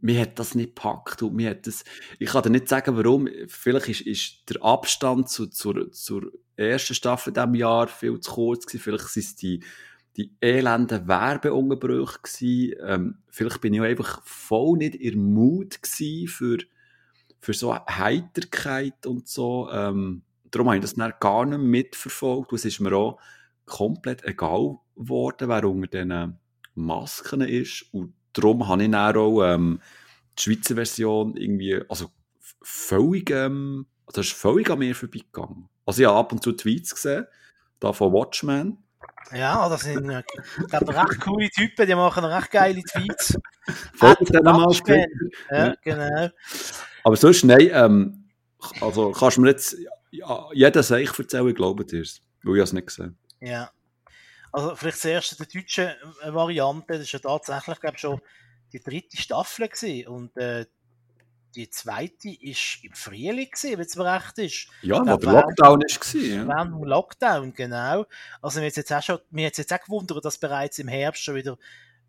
mir 0.02 0.22
hat 0.22 0.40
das 0.40 0.56
nicht 0.56 0.76
gepackt 0.76 1.22
und 1.24 1.36
mir 1.36 1.52
hat 1.52 1.68
das, 1.68 1.84
ich 2.20 2.30
kann 2.30 2.44
dir 2.44 2.50
nicht 2.50 2.70
sagen, 2.70 2.98
warum, 2.98 3.28
vielleicht 3.48 3.90
ist, 3.90 4.02
ist 4.02 4.50
der 4.50 4.64
Abstand 4.64 5.30
zu, 5.30 5.48
zur, 5.48 5.92
zur 5.92 6.32
ersten 6.56 6.94
Staffel 6.94 7.30
in 7.30 7.34
diesem 7.36 7.56
Jahr 7.56 7.88
viel 7.88 8.20
zu 8.20 8.32
kurz 8.32 8.66
gewesen, 8.66 8.84
vielleicht 8.84 9.08
sind 9.10 9.24
es 9.24 9.36
die, 9.36 9.64
die 10.18 10.32
elenden 10.40 11.08
Werbeunterbrüche 11.08 12.20
gewesen, 12.22 12.76
ähm, 12.86 13.18
vielleicht 13.30 13.62
bin 13.62 13.74
ich 13.74 13.82
auch 13.82 13.86
einfach 13.86 14.22
voll 14.24 14.78
nicht 14.78 15.02
der 15.02 15.18
Mut 15.18 15.82
gewesen 15.82 16.28
für, 16.28 16.58
für 17.40 17.54
so 17.54 17.76
Heiterkeit 17.76 19.06
und 19.06 19.28
so, 19.28 19.70
ähm, 19.72 20.24
darum 20.56 20.68
habe 20.68 20.78
ich 20.78 20.82
das 20.82 20.96
dann 20.96 21.14
gar 21.20 21.46
nicht 21.46 21.60
mitverfolgt. 21.60 22.52
Und 22.52 22.58
es 22.58 22.66
ist 22.66 22.80
mir 22.80 22.94
auch 22.94 23.20
komplett 23.66 24.24
egal 24.24 24.78
geworden, 24.96 25.50
wer 25.50 25.66
unter 25.66 25.88
diesen 25.88 26.40
Masken 26.76 27.42
ist. 27.42 27.86
Und 27.92 28.14
darum 28.38 28.68
habe 28.68 28.84
ich 28.84 28.92
dann 28.92 29.16
auch 29.16 29.44
ähm, 29.44 29.82
die 30.38 30.44
Schweizer 30.44 30.76
Version 30.76 31.36
irgendwie, 31.38 31.82
also 31.90 32.12
völlig, 32.62 33.30
ähm, 33.32 33.88
das 34.08 34.28
ist 34.28 34.34
völlig 34.34 34.70
an 34.70 34.80
mir 34.80 34.96
vorbeigegangen. 34.96 35.70
Also 35.86 36.02
ich 36.02 36.08
habe 36.08 36.18
ab 36.18 36.32
und 36.32 36.44
zu 36.44 36.52
Tweets 36.52 36.94
gesehen, 36.94 37.26
da 37.80 37.94
von 37.94 38.12
Watchmen, 38.12 38.78
Ja, 39.32 39.68
das 39.70 39.82
sind 39.82 40.10
äh, 40.10 40.24
recht 40.72 41.22
coole 41.22 41.50
Typen, 41.50 41.88
die 41.88 41.96
machen 41.96 42.26
recht 42.26 42.52
geile 42.52 42.82
Tweets. 42.82 43.38
folgt 43.94 44.34
denen 44.34 44.44
mal. 44.44 44.68
Twitter. 44.68 45.08
Ja, 45.52 45.76
genau. 45.82 46.30
Aber 47.04 47.16
sonst, 47.16 47.44
nein, 47.44 47.70
ähm, 47.72 48.26
also 48.82 49.12
kannst 49.12 49.38
du 49.38 49.42
mir 49.42 49.50
jetzt 49.50 49.78
ja, 50.12 50.48
jeder 50.54 50.84
Seich 50.84 51.18
erzählen, 51.18 51.48
ich 51.48 51.56
glaube 51.56 51.86
dir 51.86 52.04
weil 52.44 52.58
ich 52.58 52.64
es 52.64 52.74
nicht 52.74 52.88
gesehen. 52.88 53.18
Ja. 53.42 53.70
Also 54.56 54.74
vielleicht 54.74 55.00
zuerst 55.00 55.38
der 55.38 55.48
deutschen 55.48 55.88
äh, 55.88 56.34
Variante, 56.34 56.94
das 56.94 57.02
ist 57.02 57.12
ja 57.12 57.20
tatsächlich, 57.20 57.78
glaube 57.82 57.96
ich, 57.96 58.02
schon 58.02 58.22
die 58.72 58.80
dritte 58.80 59.18
Staffel 59.18 59.68
gewesen. 59.68 60.08
und 60.08 60.38
äh, 60.38 60.66
die 61.56 61.70
zweite 61.70 62.30
ist 62.30 62.80
im 62.84 62.94
Frühling 62.94 63.50
gewesen, 63.50 63.78
wenn 63.78 63.86
es 63.86 63.96
mir 63.98 64.14
recht 64.14 64.38
ist. 64.40 64.68
Ja, 64.82 65.00
wo 65.00 65.18
der 65.18 65.32
Lockdown 65.32 65.80
war. 65.80 66.22
Ja. 66.22 66.48
Während 66.48 66.74
dem 66.74 66.84
Lockdown, 66.84 67.54
genau. 67.54 68.06
Also 68.42 68.60
mir 68.62 68.68
hat 68.68 68.78
jetzt 68.78 68.94
auch 68.94 69.04
schon, 69.04 69.20
mir 69.30 69.44
jetzt 69.44 69.74
auch 69.74 69.82
gewundert, 69.82 70.24
dass 70.24 70.38
bereits 70.38 70.80
im 70.80 70.88
Herbst 70.88 71.24
schon 71.24 71.36
wieder 71.36 71.58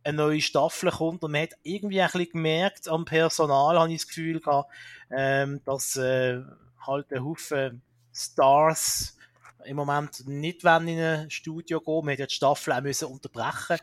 eine 0.05 0.17
neue 0.17 0.41
Staffel 0.41 0.91
kommt 0.93 1.25
und 1.25 1.33
man 1.33 1.43
hat 1.43 1.55
irgendwie 1.65 2.01
ein 2.01 2.11
bisschen 2.11 2.31
gemerkt 2.31 2.89
am 2.89 3.05
Personal, 3.05 3.77
habe 3.77 3.93
ich 3.93 3.99
das 3.99 4.09
Gefühl 4.09 4.41
gehabt, 4.41 4.73
ähm, 5.11 5.61
dass 5.65 5.97
äh, 5.97 6.43
halt 6.87 7.13
ein 7.13 7.25
Haufen 7.25 7.83
Stars 8.13 9.17
im 9.65 9.77
Moment 9.77 10.27
nicht 10.27 10.65
wollen 10.65 10.89
in 10.89 11.01
ein 11.01 11.31
Studio 11.31 11.81
gehen. 11.81 12.11
Hat 12.11 12.19
ja 12.19 12.27
die 12.27 12.35
Staffel 12.35 12.73
auch 12.73 12.83
müssen 12.83 13.09
unterbrechen 13.09 13.79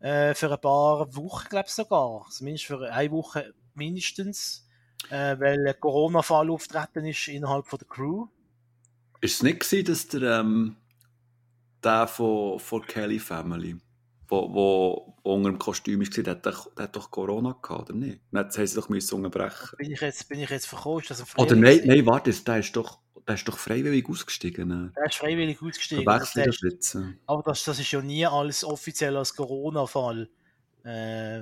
äh, 0.00 0.34
für 0.34 0.52
ein 0.52 0.60
paar 0.60 1.14
Wochen, 1.14 1.48
glaube 1.48 1.66
ich 1.68 1.74
sogar. 1.74 2.26
Zumindest 2.30 2.66
für 2.66 2.92
eine 2.92 3.10
Woche 3.10 3.54
mindestens, 3.74 4.66
äh, 5.10 5.38
weil 5.38 5.66
ein 5.66 5.80
Corona-Fall 5.80 6.50
auftreten 6.50 7.06
ist 7.06 7.28
innerhalb 7.28 7.66
von 7.66 7.78
der 7.78 7.88
Crew. 7.88 8.26
Ist 9.20 9.36
es 9.36 9.42
nicht 9.42 9.60
gewesen, 9.60 9.84
dass 9.86 10.08
der, 10.08 10.40
ähm, 10.40 10.76
der 11.82 12.06
von, 12.08 12.58
von 12.58 12.84
Kelly 12.84 13.20
Family, 13.20 13.76
wo, 14.28 14.52
wo 14.52 15.16
unter 15.22 15.50
dem 15.50 15.58
Kostüm 15.58 16.00
war, 16.00 16.22
der 16.22 16.32
hat, 16.32 16.46
doch, 16.46 16.74
der 16.74 16.84
hat 16.84 16.96
doch 16.96 17.10
Corona 17.10 17.56
gehabt, 17.62 17.90
oder 17.90 17.98
nicht? 17.98 18.20
Dann 18.32 18.44
haben 18.44 18.66
sie 18.66 18.74
doch 18.74 18.88
müssen 18.88 19.14
unterbrechen. 19.14 19.76
Bin 19.78 19.92
ich 19.92 20.00
jetzt, 20.00 20.28
bin 20.28 20.40
ich 20.40 20.50
jetzt 20.50 20.66
verkauft? 20.66 21.12
Oder 21.36 21.54
nein, 21.54 21.82
nein, 21.84 22.04
warte, 22.06 22.32
der 22.32 22.58
ist 22.58 22.74
doch, 22.74 22.98
der 23.26 23.34
ist 23.36 23.46
doch 23.48 23.58
freiwillig 23.58 24.08
ausgestiegen. 24.08 24.68
Ne? 24.68 24.92
Der 24.96 25.06
ist 25.06 25.16
freiwillig 25.16 25.62
ausgestiegen. 25.62 26.04
Das 26.04 26.32
das 26.32 26.60
jetzt. 26.62 26.98
aber 27.26 27.42
das, 27.42 27.64
das 27.64 27.78
ist 27.78 27.90
ja 27.90 28.00
nie 28.02 28.26
alles 28.26 28.64
offiziell 28.64 29.16
als 29.16 29.34
Corona-Fall 29.34 30.28
äh, 30.84 31.38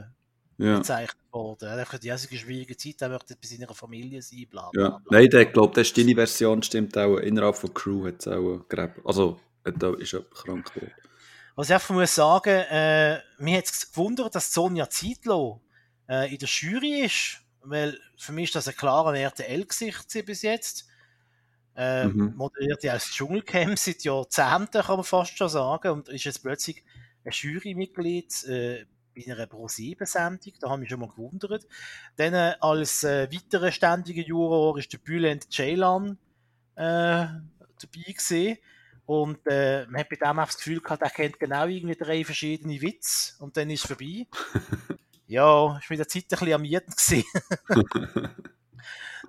Ja. 0.58 0.78
bezeichnet 0.78 1.16
worden. 1.32 1.64
Er 1.66 1.72
hat 1.72 1.78
einfach 1.80 1.98
die 1.98 2.08
erste 2.08 2.34
schwierige 2.36 2.76
Zeit, 2.76 3.00
er 3.00 3.08
möchte 3.08 3.34
bei 3.34 3.46
seiner 3.48 3.72
Familie 3.74 4.20
sein, 4.22 4.46
bla 4.50 4.68
bla. 4.70 4.82
ja. 4.82 4.88
bla. 4.90 5.18
Nein, 5.18 5.30
der 5.30 5.46
glaubt, 5.46 5.76
das 5.76 5.88
ist 5.88 5.96
deine 5.96 6.14
Version, 6.14 6.62
stimmt 6.62 6.96
auch. 6.98 7.16
Innerhalb 7.16 7.56
von 7.56 7.72
Crew 7.72 8.06
hat 8.06 8.20
es 8.20 8.28
auch 8.28 8.66
gegeben. 8.68 8.94
Also, 9.04 9.40
da 9.64 9.94
ist 9.94 10.12
jemand 10.12 10.30
krank 10.32 10.74
geworden. 10.74 10.92
Was 11.56 11.68
ich 11.68 11.74
einfach 11.74 11.94
muss 11.94 12.14
sagen, 12.14 12.64
äh, 12.70 13.18
mir 13.38 13.58
hat 13.58 13.64
es 13.64 13.90
gewundert, 13.90 14.34
dass 14.34 14.52
Sonja 14.52 14.88
Zietlow 14.88 15.60
äh, 16.08 16.30
in 16.32 16.38
der 16.38 16.48
Jury 16.48 17.04
ist, 17.04 17.40
weil 17.62 17.98
für 18.16 18.32
mich 18.32 18.44
ist 18.44 18.54
das 18.54 18.68
ein 18.68 18.76
klarer 18.76 19.14
RTL-Gesicht 19.14 20.24
bis 20.24 20.42
jetzt. 20.42 20.86
Äh, 21.76 22.06
Mhm. 22.06 22.34
Moderiert 22.36 22.82
ja 22.82 22.92
als 22.92 23.10
Dschungelcamp 23.10 23.78
seit 23.78 24.02
Jahrzehnten, 24.04 24.82
kann 24.82 24.96
man 24.96 25.04
fast 25.04 25.36
schon 25.36 25.48
sagen, 25.48 25.92
und 25.92 26.08
ist 26.08 26.24
jetzt 26.24 26.42
plötzlich 26.42 26.84
ein 27.24 27.32
Jurymitglied 27.32 28.44
äh, 28.44 28.86
bei 29.14 29.32
einer 29.32 29.46
Pro-7-Sendung, 29.46 30.54
da 30.60 30.70
habe 30.70 30.76
ich 30.76 30.80
mich 30.80 30.90
schon 30.90 31.00
mal 31.00 31.08
gewundert. 31.08 31.66
Dann 32.16 32.34
äh, 32.34 32.54
als 32.60 33.04
äh, 33.04 33.28
weiterer 33.32 33.72
ständiger 33.72 34.22
Juror 34.22 34.78
ist 34.78 34.92
der 34.92 34.98
Bülent 34.98 35.50
Ceylan 35.52 36.18
äh, 36.76 37.26
dabei 37.26 38.12
gesehen. 38.14 38.58
Und 39.06 39.40
äh, 39.46 39.86
man 39.86 40.00
hat 40.00 40.08
bei 40.08 40.16
dem 40.16 40.28
einfach 40.28 40.46
das 40.46 40.58
Gefühl 40.58 40.80
gehabt, 40.80 41.02
er 41.02 41.10
kennt 41.10 41.40
genau 41.40 41.66
irgendwie 41.66 41.96
drei 41.96 42.24
verschiedene 42.24 42.80
Witze 42.80 43.34
und 43.40 43.56
dann 43.56 43.68
ist 43.70 43.80
es 43.80 43.86
vorbei. 43.88 44.26
ja, 45.26 45.78
ist 45.78 45.90
mit 45.90 45.98
der 45.98 46.06
Zeit 46.06 46.24
ein 46.24 46.28
bisschen 46.28 46.52
amüsend 46.52 46.96
gewesen. 46.96 47.24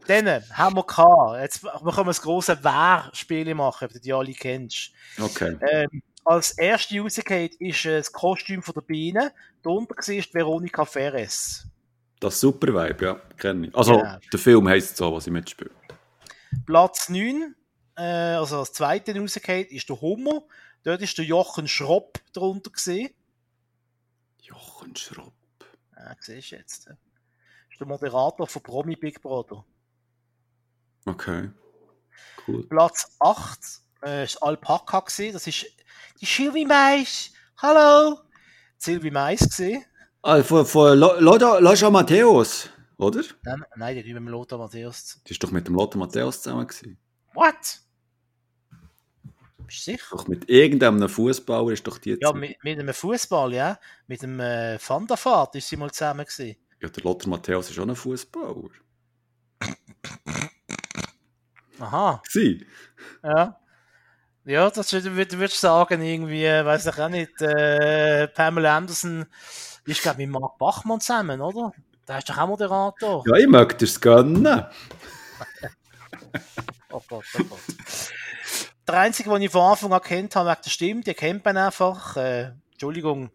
dann 0.07 0.27
haben 0.53 0.75
wir 0.75 0.83
gehabt, 0.83 1.41
jetzt 1.41 1.63
wir 1.63 1.71
können 1.79 1.95
wir 1.97 2.05
das 2.05 2.21
große 2.21 2.63
Wer-Spiel 2.63 3.53
machen, 3.55 3.85
ob 3.85 3.93
du 3.93 3.99
die 3.99 4.13
alle 4.13 4.33
kennst. 4.33 4.91
Okay. 5.19 5.57
Ähm, 5.71 6.01
als 6.23 6.51
erste 6.51 6.99
rausgeht 6.99 7.55
ist 7.55 7.85
äh, 7.85 7.97
das 7.97 8.11
Kostüm 8.11 8.61
von 8.61 8.73
der 8.73 8.81
Biene, 8.81 9.33
darunter 9.63 9.95
war 9.95 10.33
Veronika 10.33 10.85
Ferres. 10.85 11.67
Das 12.19 12.39
Super 12.39 12.67
Vibe, 12.67 13.05
ja, 13.05 13.15
kenne 13.37 13.67
ich. 13.67 13.75
Also, 13.75 13.97
Genau. 13.97 14.17
der 14.31 14.39
Film 14.39 14.67
heisst 14.69 14.97
so, 14.97 15.11
was 15.13 15.25
ich 15.25 15.33
mitspiele. 15.33 15.71
Platz 16.65 17.09
9, 17.09 17.55
äh, 17.97 18.01
also 18.01 18.59
als 18.59 18.73
zweite 18.73 19.17
rausgeht, 19.17 19.71
ist 19.71 19.89
der 19.89 19.99
Hummer. 20.01 20.43
Dort 20.83 21.01
ist 21.01 21.17
der 21.17 21.25
Jochen 21.25 21.67
Schropp 21.67 22.19
darunter 22.33 22.69
gesehen. 22.71 23.09
Jochen 24.41 24.95
Schropp. 24.95 25.33
Ja, 25.95 26.15
siehst 26.19 26.51
du 26.51 26.55
jetzt. 26.57 26.87
äh. 26.87 26.93
ist 27.71 27.79
der 27.79 27.87
Moderator 27.87 28.47
von 28.47 28.61
Promi 28.61 28.95
Big 28.95 29.21
Brother. 29.21 29.63
Okay. 31.05 31.49
Cool. 32.47 32.67
Platz 32.67 33.15
8 33.19 33.59
äh, 34.05 34.23
ist 34.23 34.41
Alpaka 34.41 34.99
gesehen. 35.01 35.33
Das 35.33 35.47
ist 35.47 35.65
die 36.19 36.25
Sylvie 36.25 36.65
Mais. 36.65 37.31
Hallo! 37.57 38.19
Sylvie 38.77 39.11
Mais 39.11 39.39
gesehen. 39.39 39.83
Ah, 40.23 40.41
von, 40.43 40.65
von 40.65 40.97
Lo- 40.97 41.19
Lothar 41.19 41.59
Lothar 41.61 41.89
Matthäus, 41.91 42.69
oder? 42.97 43.21
Nein, 43.43 43.63
nein, 43.75 43.95
die 43.95 44.13
mit 44.13 44.17
dem 44.17 44.27
Lothar 44.27 44.59
Matthäus. 44.59 45.21
Die 45.27 45.31
ist 45.31 45.43
doch 45.43 45.51
mit 45.51 45.67
dem 45.67 45.75
Lothar 45.75 45.97
Matthäus 45.99 46.41
zusammen 46.41 46.67
gewesen. 46.67 46.97
What? 47.33 47.55
Bist 49.65 49.87
du 49.87 49.91
sicher? 49.91 50.05
Doch 50.11 50.27
mit 50.27 50.49
irgendeinem 50.49 51.07
Fußballer 51.09 51.71
ist 51.71 51.85
doch 51.87 51.97
die 51.97 52.11
Ja, 52.11 52.17
zusammen. 52.21 52.41
mit, 52.41 52.63
mit 52.63 52.79
einem 52.79 52.93
Fußball, 52.93 53.53
ja. 53.53 53.79
Mit 54.07 54.21
dem 54.21 54.39
äh, 54.39 54.77
Van 54.85 55.07
der 55.07 55.17
Vaart 55.23 55.55
ist 55.55 55.69
sie 55.69 55.77
mal 55.77 55.91
zusammen 55.91 56.25
gewesen. 56.25 56.55
Ja, 56.81 56.89
der 56.89 57.03
Lothar 57.03 57.29
Matthäus 57.29 57.69
ist 57.71 57.79
auch 57.79 57.87
ein 57.87 57.95
Fußballer. 57.95 58.69
Aha. 61.81 62.21
Sie? 62.27 62.65
Ja. 63.23 63.57
Ja, 64.43 64.69
das 64.71 64.91
würde 64.91 65.15
würd, 65.15 65.37
würd 65.37 65.51
ich 65.51 65.59
sagen, 65.59 66.01
irgendwie, 66.01 66.45
äh, 66.45 66.65
weiß 66.65 66.87
ich 66.87 66.99
auch 66.99 67.09
nicht, 67.09 67.41
äh, 67.41 68.27
Pamela 68.27 68.75
Anderson 68.75 69.27
ist, 69.85 70.01
glaube 70.01 70.21
ich, 70.21 70.27
mit 70.27 70.39
Marc 70.39 70.57
Bachmann 70.57 70.99
zusammen, 70.99 71.41
oder? 71.41 71.71
Der 72.07 72.17
ist 72.17 72.29
doch 72.29 72.37
auch 72.37 72.47
Moderator. 72.47 73.23
Ja, 73.27 73.35
ich 73.35 73.47
möchte 73.47 73.85
es 73.85 74.01
gönnen. 74.01 74.65
oh 76.91 77.01
Gott, 77.07 77.25
oh 77.37 77.43
Gott. 77.43 77.59
Der 78.87 78.99
einzige, 78.99 79.29
den 79.29 79.43
ich 79.43 79.51
von 79.51 79.61
Anfang 79.61 79.93
an 79.93 80.01
kennt 80.01 80.35
habe, 80.35 80.49
wegen 80.49 80.61
der 80.63 80.69
Stimme, 80.69 81.01
die 81.01 81.13
kennt 81.13 81.45
man 81.45 81.57
einfach. 81.57 82.17
Äh, 82.17 82.51
Entschuldigung, 82.71 83.29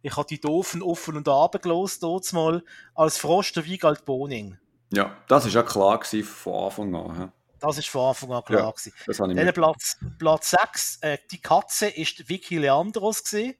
ich 0.00 0.16
habe 0.16 0.26
die 0.26 0.40
doofen 0.40 0.82
offen 0.82 1.16
und 1.16 1.28
abgelost 1.28 2.02
dort 2.02 2.32
mal 2.32 2.64
als 2.94 3.18
Frost 3.18 3.56
der 3.56 3.66
Wiegald 3.66 4.04
Boning. 4.06 4.56
Ja, 4.92 5.16
das 5.28 5.44
war 5.44 5.52
ja 5.52 5.62
klar 5.62 5.98
gewesen 5.98 6.24
von 6.24 6.64
Anfang 6.64 6.94
an. 6.94 7.18
hä? 7.18 7.28
Das 7.66 7.78
ist 7.78 7.88
von 7.88 8.08
Anfang 8.08 8.32
an 8.32 8.44
klar 8.44 8.60
Ja, 8.64 8.70
gewesen. 8.70 8.92
Das 9.06 9.20
habe 9.20 9.32
ich 9.32 9.38
Dann. 9.38 9.52
Platz, 9.52 9.96
Platz 10.18 10.50
6, 10.50 10.98
äh, 11.02 11.18
die 11.30 11.40
Katze 11.40 11.88
ist 11.88 12.28
Vicky 12.28 12.58
Leandros 12.58 13.22
gewesen. 13.24 13.54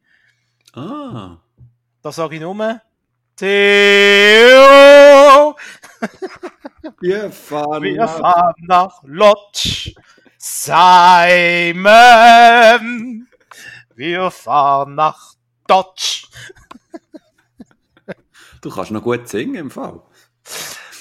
Ah, 0.74 1.38
Da 2.02 2.12
sage 2.12 2.36
ich 2.36 2.40
nur, 2.40 2.80
Theo, 3.36 3.48
wir 7.00 7.30
fahren... 7.30 7.82
wir 7.82 8.08
fahren 8.08 8.54
nach 8.66 9.02
Lodz. 9.02 9.90
Simon, 10.38 11.84
wir 13.94 14.30
fahren 14.30 14.94
nach 14.94 15.34
Dodge. 15.66 16.26
Du 18.62 18.70
kannst 18.70 18.90
noch 18.90 19.02
gut 19.02 19.28
singen 19.28 19.54
im 19.56 19.70
Fall. 19.70 20.00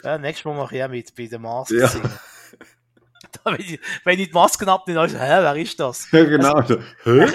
Ja, 0.03 0.18
nächstes 0.18 0.44
Mal 0.45 0.56
mache 0.56 0.76
ich 0.76 0.84
auch 0.84 0.90
mit 0.90 1.15
bei 1.15 1.27
der 1.27 1.40
Maske 1.40 1.80
Ja. 1.80 1.88
singen. 1.88 2.11
Wenn, 3.45 3.60
ich, 3.60 3.80
wenn 4.03 4.20
ich 4.20 4.28
die 4.28 4.34
Maske 4.34 4.68
abnehme, 4.68 4.99
dann 4.99 5.10
ist 5.10 5.16
hä, 5.16 5.38
wer 5.41 5.56
ist 5.56 5.80
das? 5.80 6.07
Ja, 6.12 6.24
genau. 6.24 6.62
so. 6.62 6.78
Hä? 7.03 7.28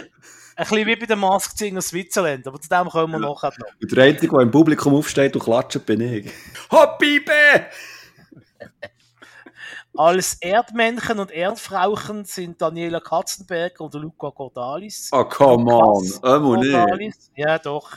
Ein 0.56 0.66
bisschen 0.68 0.86
wie 0.86 0.97
bei 0.97 1.06
der 1.06 1.16
Mask 1.16 1.56
Singer 1.56 1.81
Switzerland, 1.81 2.47
aber 2.47 2.60
zu 2.60 2.68
dem 2.68 2.89
kommen 2.89 3.12
wir 3.14 3.20
nachher 3.20 3.52
noch. 3.59 3.66
Und 3.81 3.97
der 3.97 4.05
Einzige, 4.05 4.32
der 4.32 4.43
im 4.43 4.51
Publikum 4.51 4.94
aufsteht 4.94 5.35
und 5.35 5.43
klatscht, 5.43 5.86
bin 5.86 6.01
ich. 6.02 6.31
Hoppibe! 6.70 7.32
Als 9.97 10.35
Erdmännchen 10.35 11.18
und 11.18 11.31
Erdfrauchen 11.31 12.24
sind 12.24 12.60
Daniela 12.60 13.01
Katzenberger 13.01 13.85
und 13.85 13.94
Luca 13.94 14.31
Cordalis. 14.31 15.09
Oh, 15.12 15.24
come 15.24 15.72
on. 15.72 16.06
Einmal 16.22 16.59
nicht. 16.59 16.72
Cordalis. 16.72 17.31
Ja, 17.35 17.59
doch. 17.59 17.97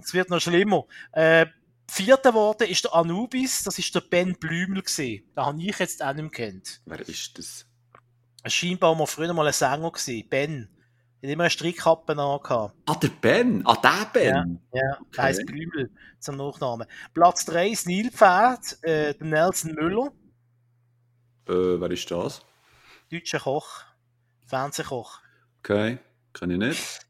Es 0.00 0.14
wird 0.14 0.30
noch 0.30 0.40
schlimmer. 0.40 0.84
Äh, 1.12 1.46
Vierter 1.90 2.30
geworden 2.30 2.68
ist 2.68 2.84
der 2.84 2.94
Anubis, 2.94 3.64
das 3.64 3.78
ist 3.78 3.94
der 3.94 4.00
Ben 4.00 4.34
Blümel 4.36 4.82
gewesen. 4.82 5.24
Den 5.36 5.44
habe 5.44 5.60
ich 5.62 5.78
jetzt 5.78 6.02
auch 6.02 6.12
nicht 6.14 6.32
kennt. 6.32 6.80
Wer 6.86 7.00
ist 7.00 7.36
das? 7.38 7.66
Scheinbar 8.46 8.94
mal 8.94 9.06
früher 9.06 9.32
mal 9.34 9.46
ein 9.46 9.52
Sänger 9.52 9.90
gewesen. 9.90 10.28
Ben. 10.28 10.68
Er 11.20 11.28
hat 11.28 11.32
immer 11.34 11.42
eine 11.44 11.50
Strickkappe 11.50 12.12
angehabt. 12.12 12.74
Ah, 12.86 12.94
der 12.94 13.08
Ben. 13.08 13.62
Ah, 13.66 13.76
der 13.76 14.06
Ben. 14.12 14.60
Ja, 14.72 14.82
Okay. 15.00 15.04
der 15.16 15.24
heisst 15.24 15.46
Blümel 15.46 15.90
zum 16.20 16.36
Nachnamen. 16.36 16.86
Platz 17.12 17.44
3 17.44 17.68
ist 17.68 17.86
Nilpferd, 17.86 18.78
äh, 18.82 19.12
der 19.14 19.26
Nelson 19.26 19.74
Müller, 19.74 20.12
Äh, 21.48 21.80
wer 21.80 21.90
ist 21.90 22.10
das? 22.10 22.40
deutscher 23.10 23.40
Koch, 23.40 23.82
Fernsehkoch. 24.46 25.18
Okay, 25.58 25.98
kann 26.32 26.50
ich 26.50 26.58
nicht. 26.58 27.00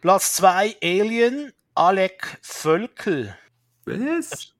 Platz 0.00 0.34
2 0.36 0.76
Alien, 0.82 1.52
Alec 1.74 2.38
Völkel. 2.42 3.36
Was? 3.84 4.54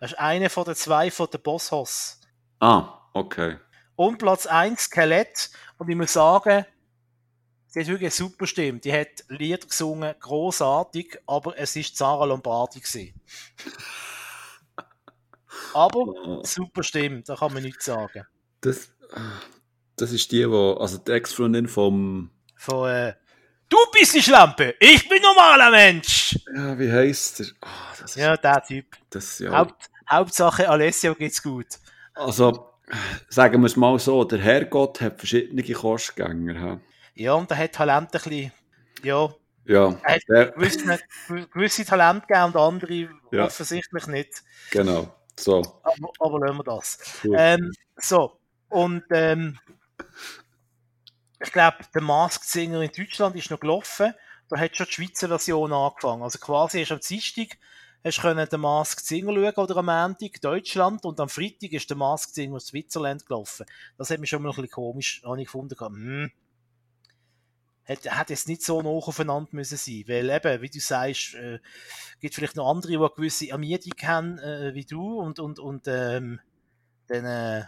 Das 0.00 0.12
ist 0.12 0.18
einer 0.18 0.50
von 0.50 0.64
den 0.64 0.74
zwei 0.74 1.10
von 1.10 1.28
den 1.30 1.42
Bosshaus. 1.42 2.20
Ah, 2.60 3.00
okay. 3.12 3.58
Und 3.96 4.18
Platz 4.18 4.46
1 4.46 4.82
Skelett. 4.82 5.50
Und 5.78 5.88
ich 5.88 5.96
muss 5.96 6.12
sagen, 6.12 6.66
sie 7.66 7.80
hat 7.80 7.86
wirklich 7.86 8.06
eine 8.06 8.28
super 8.28 8.46
Stimme. 8.46 8.78
Die 8.80 8.92
hat 8.92 9.24
Lieder 9.28 9.66
gesungen, 9.66 10.14
großartig, 10.20 11.18
aber 11.26 11.58
es 11.58 11.76
ist 11.76 11.96
Sarah 11.96 12.26
Lombardi 12.26 12.80
gewesen. 12.80 13.20
Aber 15.74 15.98
Oh, 15.98 16.42
super 16.44 16.82
Stimme, 16.82 17.22
da 17.22 17.36
kann 17.36 17.52
man 17.52 17.62
nichts 17.62 17.84
sagen. 17.84 18.26
Das, 18.60 18.88
das 19.96 20.12
ist 20.12 20.32
die, 20.32 20.48
wo, 20.48 20.74
also 20.74 20.98
die 20.98 21.12
Ex-Freundin 21.12 21.68
vom, 21.68 22.30
Von, 22.54 22.88
äh, 22.90 23.14
du 23.68 23.76
bist 23.92 24.14
die 24.14 24.22
Schlampe, 24.22 24.74
ich 24.80 25.08
bin 25.08 25.20
normaler 25.22 25.70
Mensch. 25.70 26.38
ja, 26.54 26.78
wie 26.78 26.90
heisst 26.90 27.38
der? 27.40 27.46
Ah, 27.62 27.68
das 28.00 28.10
ist, 28.10 28.16
Ja, 28.16 28.36
der 28.36 28.62
Typ. 28.64 28.96
das, 29.10 29.38
ja. 29.38 29.50
Haupt, 29.52 29.90
Hauptsache 30.10 30.68
Alessio 30.68 31.14
geht's 31.14 31.42
gut. 31.42 31.66
Also, 32.14 32.70
sagen 33.28 33.60
wir 33.62 33.66
es 33.66 33.76
mal 33.76 33.98
so, 33.98 34.24
der 34.24 34.38
Herrgott 34.38 35.00
hat 35.00 35.18
verschiedene 35.18 35.62
Kostgänger. 35.62 36.54
hä? 36.60 36.78
Ja, 37.14 37.32
und 37.34 37.50
er 37.50 37.58
hat 37.58 37.72
Talent 37.72 38.08
ein 38.14 38.20
bisschen, 38.22 38.52
ja, 39.02 39.28
Ja, 39.64 39.98
er 40.04 40.14
hat 40.14 40.22
der, 40.28 40.46
gewisse, 40.52 40.98
gewisse 41.52 41.84
Talente 41.84 42.26
gegeben 42.26 42.44
und 42.44 42.56
andere 42.56 43.08
Ja. 43.32 43.44
offensichtlich 43.46 44.06
nicht. 44.06 44.42
genau. 44.70 45.12
So, 45.38 45.80
Aber, 45.82 46.10
aber 46.20 46.38
lassen 46.46 46.56
wir 46.58 46.64
das. 46.64 46.98
cool. 47.24 47.36
Ähm, 47.38 47.72
so, 47.96 48.38
und 48.70 49.02
ähm, 49.10 49.58
ich 51.40 51.52
glaube, 51.52 51.78
der 51.94 52.02
Masked 52.02 52.48
Singer 52.48 52.80
in 52.80 52.90
Deutschland 52.90 53.36
ist 53.36 53.50
noch 53.50 53.60
gelaufen. 53.60 54.14
Da 54.48 54.58
hat 54.58 54.76
schon 54.76 54.86
die 54.86 54.92
Schweizer 54.92 55.28
Version 55.28 55.72
angefangen. 55.72 56.22
Also 56.22 56.38
quasi 56.38 56.80
erst 56.80 56.92
am 56.92 57.00
Dienstag 57.00 57.58
hast 58.04 58.20
können 58.20 58.48
den 58.48 58.60
Masked 58.60 59.04
Singer 59.04 59.32
schauen 59.32 59.64
oder 59.64 59.76
am 59.78 59.86
Montag 59.86 60.40
Deutschland 60.40 61.04
und 61.04 61.18
am 61.18 61.28
Freitag 61.28 61.72
ist 61.72 61.90
der 61.90 61.96
Masked 61.96 62.34
Singer 62.34 62.56
aus 62.56 62.66
Switzerland 62.66 63.26
gelaufen. 63.26 63.66
Das 63.98 64.10
hat 64.10 64.20
mich 64.20 64.30
schon 64.30 64.42
mal 64.42 64.50
ein 64.50 64.54
bisschen 64.54 64.70
komisch 64.70 65.22
habe 65.24 65.40
ich 65.40 65.46
gefunden. 65.46 65.76
Hm, 65.78 66.30
hat, 67.84 68.10
hat 68.10 68.30
jetzt 68.30 68.48
nicht 68.48 68.62
so 68.62 68.82
nah 68.82 68.88
aufeinander 68.88 69.48
müssen 69.52 69.76
sein, 69.76 70.04
weil 70.06 70.30
eben, 70.30 70.62
wie 70.62 70.70
du 70.70 70.80
sagst, 70.80 71.34
äh, 71.34 71.58
gibt 72.20 72.34
vielleicht 72.34 72.56
noch 72.56 72.70
andere, 72.70 72.92
die 72.92 72.98
eine 72.98 73.10
gewisse 73.10 73.50
Ermiedung 73.50 73.92
haben, 74.02 74.38
äh, 74.38 74.74
wie 74.74 74.84
du 74.84 75.20
und, 75.20 75.38
und, 75.38 75.58
und 75.58 75.86
ähm, 75.86 76.40
dann 77.08 77.24
äh, 77.24 77.64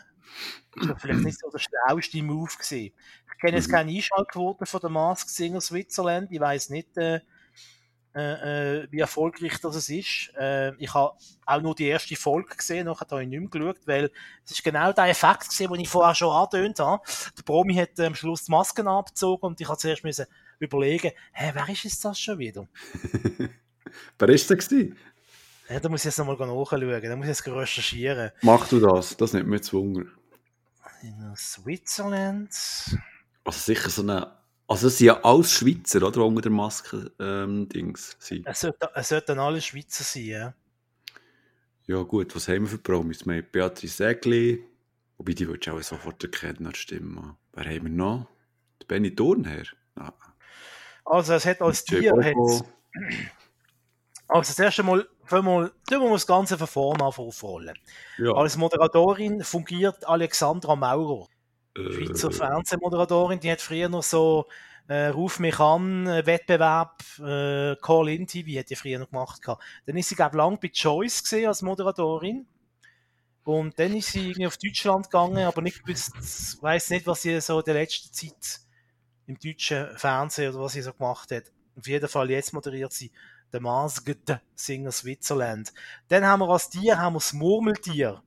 das 0.76 1.00
vielleicht 1.02 1.20
nicht 1.24 1.38
so 1.40 1.50
der 1.50 1.58
schlauste 1.58 2.22
Move 2.22 2.50
gewesen. 2.52 2.92
Ich 3.32 3.40
kenne 3.40 3.56
jetzt 3.56 3.68
Mhm. 3.68 3.72
keine 3.72 3.92
Einschaltquote 3.92 4.66
von 4.66 4.80
der 4.80 4.90
Mask 4.90 5.28
Singer 5.28 5.60
Switzerland. 5.60 6.28
Ich 6.30 6.40
weiß 6.40 6.70
nicht, 6.70 6.96
äh, 6.96 7.20
äh, 8.14 8.80
äh, 8.82 8.88
wie 8.90 8.98
erfolgreich 9.00 9.60
das 9.60 9.88
ist. 9.88 10.32
Äh, 10.36 10.74
ich 10.76 10.92
habe 10.92 11.16
auch 11.46 11.60
nur 11.60 11.74
die 11.74 11.86
erste 11.86 12.16
Folge 12.16 12.56
gesehen, 12.56 12.86
nachher 12.86 13.06
habe 13.10 13.22
ich 13.22 13.28
nicht 13.28 13.38
mehr 13.40 13.48
geschaut, 13.48 13.86
weil 13.86 14.10
es 14.44 14.50
ist 14.52 14.64
genau 14.64 14.92
der 14.92 15.04
Effekt 15.06 15.48
gesehen, 15.50 15.70
den 15.70 15.80
ich 15.80 15.88
vorher 15.88 16.14
schon 16.14 16.32
angetönt 16.34 16.80
habe. 16.80 17.02
Der 17.36 17.42
Promi 17.42 17.74
hat 17.74 17.98
äh, 17.98 18.06
am 18.06 18.14
Schluss 18.14 18.44
die 18.44 18.50
Masken 18.50 18.88
abgezogen 18.88 19.46
und 19.46 19.60
ich 19.60 19.68
habe 19.68 19.78
zuerst 19.78 20.02
müssen 20.04 20.26
überlegen, 20.58 21.12
hä, 21.32 21.50
wer 21.54 21.68
ist 21.68 21.84
jetzt 21.84 22.04
das 22.04 22.18
schon 22.18 22.38
wieder? 22.38 22.66
Wer 24.18 24.28
ist 24.28 24.48
gewesen? 24.48 24.96
Ja, 25.68 25.80
da 25.80 25.88
muss 25.88 26.00
ich 26.00 26.06
jetzt 26.06 26.18
nochmal 26.18 26.36
nachschauen, 26.36 27.02
da 27.02 27.16
muss 27.16 27.26
ich 27.26 27.28
jetzt 27.28 27.46
recherchieren. 27.46 28.32
Mach 28.42 28.68
du 28.68 28.80
das, 28.80 29.16
das 29.16 29.32
nimmt 29.32 29.48
mir 29.48 29.60
zu 29.60 29.78
Hunger. 29.80 30.04
In 31.02 31.34
Switzerland. 31.36 32.50
Also 33.44 33.58
sicher 33.58 33.90
so 33.90 34.02
eine, 34.02 34.32
also 34.66 34.88
es 34.88 34.98
sind 34.98 35.06
ja 35.06 35.22
alles 35.22 35.52
Schweizer, 35.52 36.02
oder, 36.02 36.12
die 36.12 36.18
unter 36.20 36.42
der 36.42 36.50
Maske 36.50 37.10
ähm, 37.18 37.68
Dings 37.68 38.16
sind. 38.18 38.46
Es 38.46 38.60
sollten, 38.60 38.88
es 38.94 39.08
sollten 39.08 39.38
alle 39.38 39.60
Schweizer 39.60 40.04
sein, 40.04 40.24
ja. 40.24 40.54
Ja 41.86 42.02
gut, 42.02 42.34
was 42.36 42.48
haben 42.48 42.62
wir 42.62 42.68
für 42.68 42.78
Promis? 42.78 43.24
Wir 43.24 43.36
haben 43.36 43.46
Beatrice 43.50 44.06
Egli, 44.06 44.62
wobei 45.16 45.32
die 45.32 45.48
würdest 45.48 45.68
du 45.68 45.72
auch 45.72 45.82
sofort 45.82 46.22
erkennen, 46.22 46.64
der 46.64 46.74
Stimme. 46.74 47.36
Wer 47.54 47.64
haben 47.64 47.84
wir 47.84 47.90
noch? 47.90 48.26
Der 48.80 48.86
Benny 48.86 49.14
Thurnherr. 49.14 49.64
Ah, 49.94 50.12
Also 51.04 51.34
es 51.34 51.46
hat 51.46 51.62
als 51.62 51.84
Tier, 51.84 52.12
also 54.28 54.50
das 54.50 54.58
erste 54.58 54.82
Mal, 54.82 55.08
fangen 55.28 55.46
wir 55.46 55.72
wir 55.88 55.98
mal 56.00 56.12
das 56.12 56.26
Ganze 56.26 56.58
von 56.58 56.66
vorne 56.66 57.04
an 57.04 57.12
aufrollen. 57.12 57.78
ja. 58.18 58.32
Als 58.32 58.56
Moderatorin 58.56 59.42
fungiert 59.44 60.06
Alexandra 60.06 60.76
Maurer, 60.76 61.28
äh, 61.76 61.92
Schweizer 61.92 62.30
Fernsehmoderatorin, 62.30 63.40
die 63.40 63.50
hat 63.50 63.60
früher 63.60 63.88
noch 63.88 64.02
so 64.02 64.46
äh, 64.88 65.08
Ruf 65.08 65.38
mich 65.38 65.58
an, 65.60 66.06
äh, 66.06 66.24
Wettbewerb, 66.24 67.02
äh, 67.18 67.76
Call-In 67.76 68.26
TV 68.26 68.58
hat 68.58 68.70
die 68.70 68.76
früher 68.76 68.98
noch 68.98 69.10
gemacht. 69.10 69.42
gehabt. 69.42 69.62
Dann 69.86 69.96
ist 69.96 70.08
sie, 70.08 70.14
glaube 70.14 70.36
ich, 70.36 70.38
lang 70.38 70.58
bei 70.60 70.68
Choice 70.68 71.22
gesehen 71.22 71.46
als 71.46 71.62
Moderatorin. 71.62 72.46
Und 73.44 73.78
dann 73.78 73.94
ist 73.96 74.12
sie 74.12 74.28
irgendwie 74.28 74.46
auf 74.46 74.56
Deutschland 74.58 75.10
gegangen, 75.10 75.46
aber 75.46 75.62
nicht 75.62 75.84
gewusst, 75.84 76.12
ich 76.20 76.62
weiss 76.62 76.90
nicht, 76.90 77.06
was 77.06 77.22
sie 77.22 77.40
so 77.40 77.58
in 77.58 77.64
der 77.64 77.74
letzten 77.74 78.12
Zeit 78.12 78.60
im 79.26 79.38
deutschen 79.38 79.96
Fernsehen 79.96 80.52
oder 80.52 80.64
was 80.64 80.72
sie 80.72 80.82
so 80.82 80.92
gemacht 80.92 81.30
hat. 81.30 81.44
Auf 81.76 81.86
jeden 81.86 82.08
Fall, 82.08 82.30
jetzt 82.30 82.52
moderiert 82.52 82.92
sie 82.92 83.10
The 83.52 83.60
Masked 83.60 84.40
Singer 84.54 84.92
Switzerland. 84.92 85.72
Dann 86.08 86.24
haben 86.24 86.40
wir 86.40 86.48
als 86.48 86.70
Tier 86.70 86.98
haben 86.98 87.14
wir 87.14 87.18
das 87.18 87.32
Murmeltier. 87.32 88.22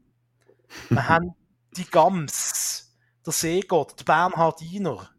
Wir 0.89 1.07
haben 1.07 1.35
die 1.77 1.85
Gams, 1.85 2.93
der 3.25 3.33
Seegott, 3.33 3.99
der 3.99 4.05
Bernhardiner, 4.05 5.09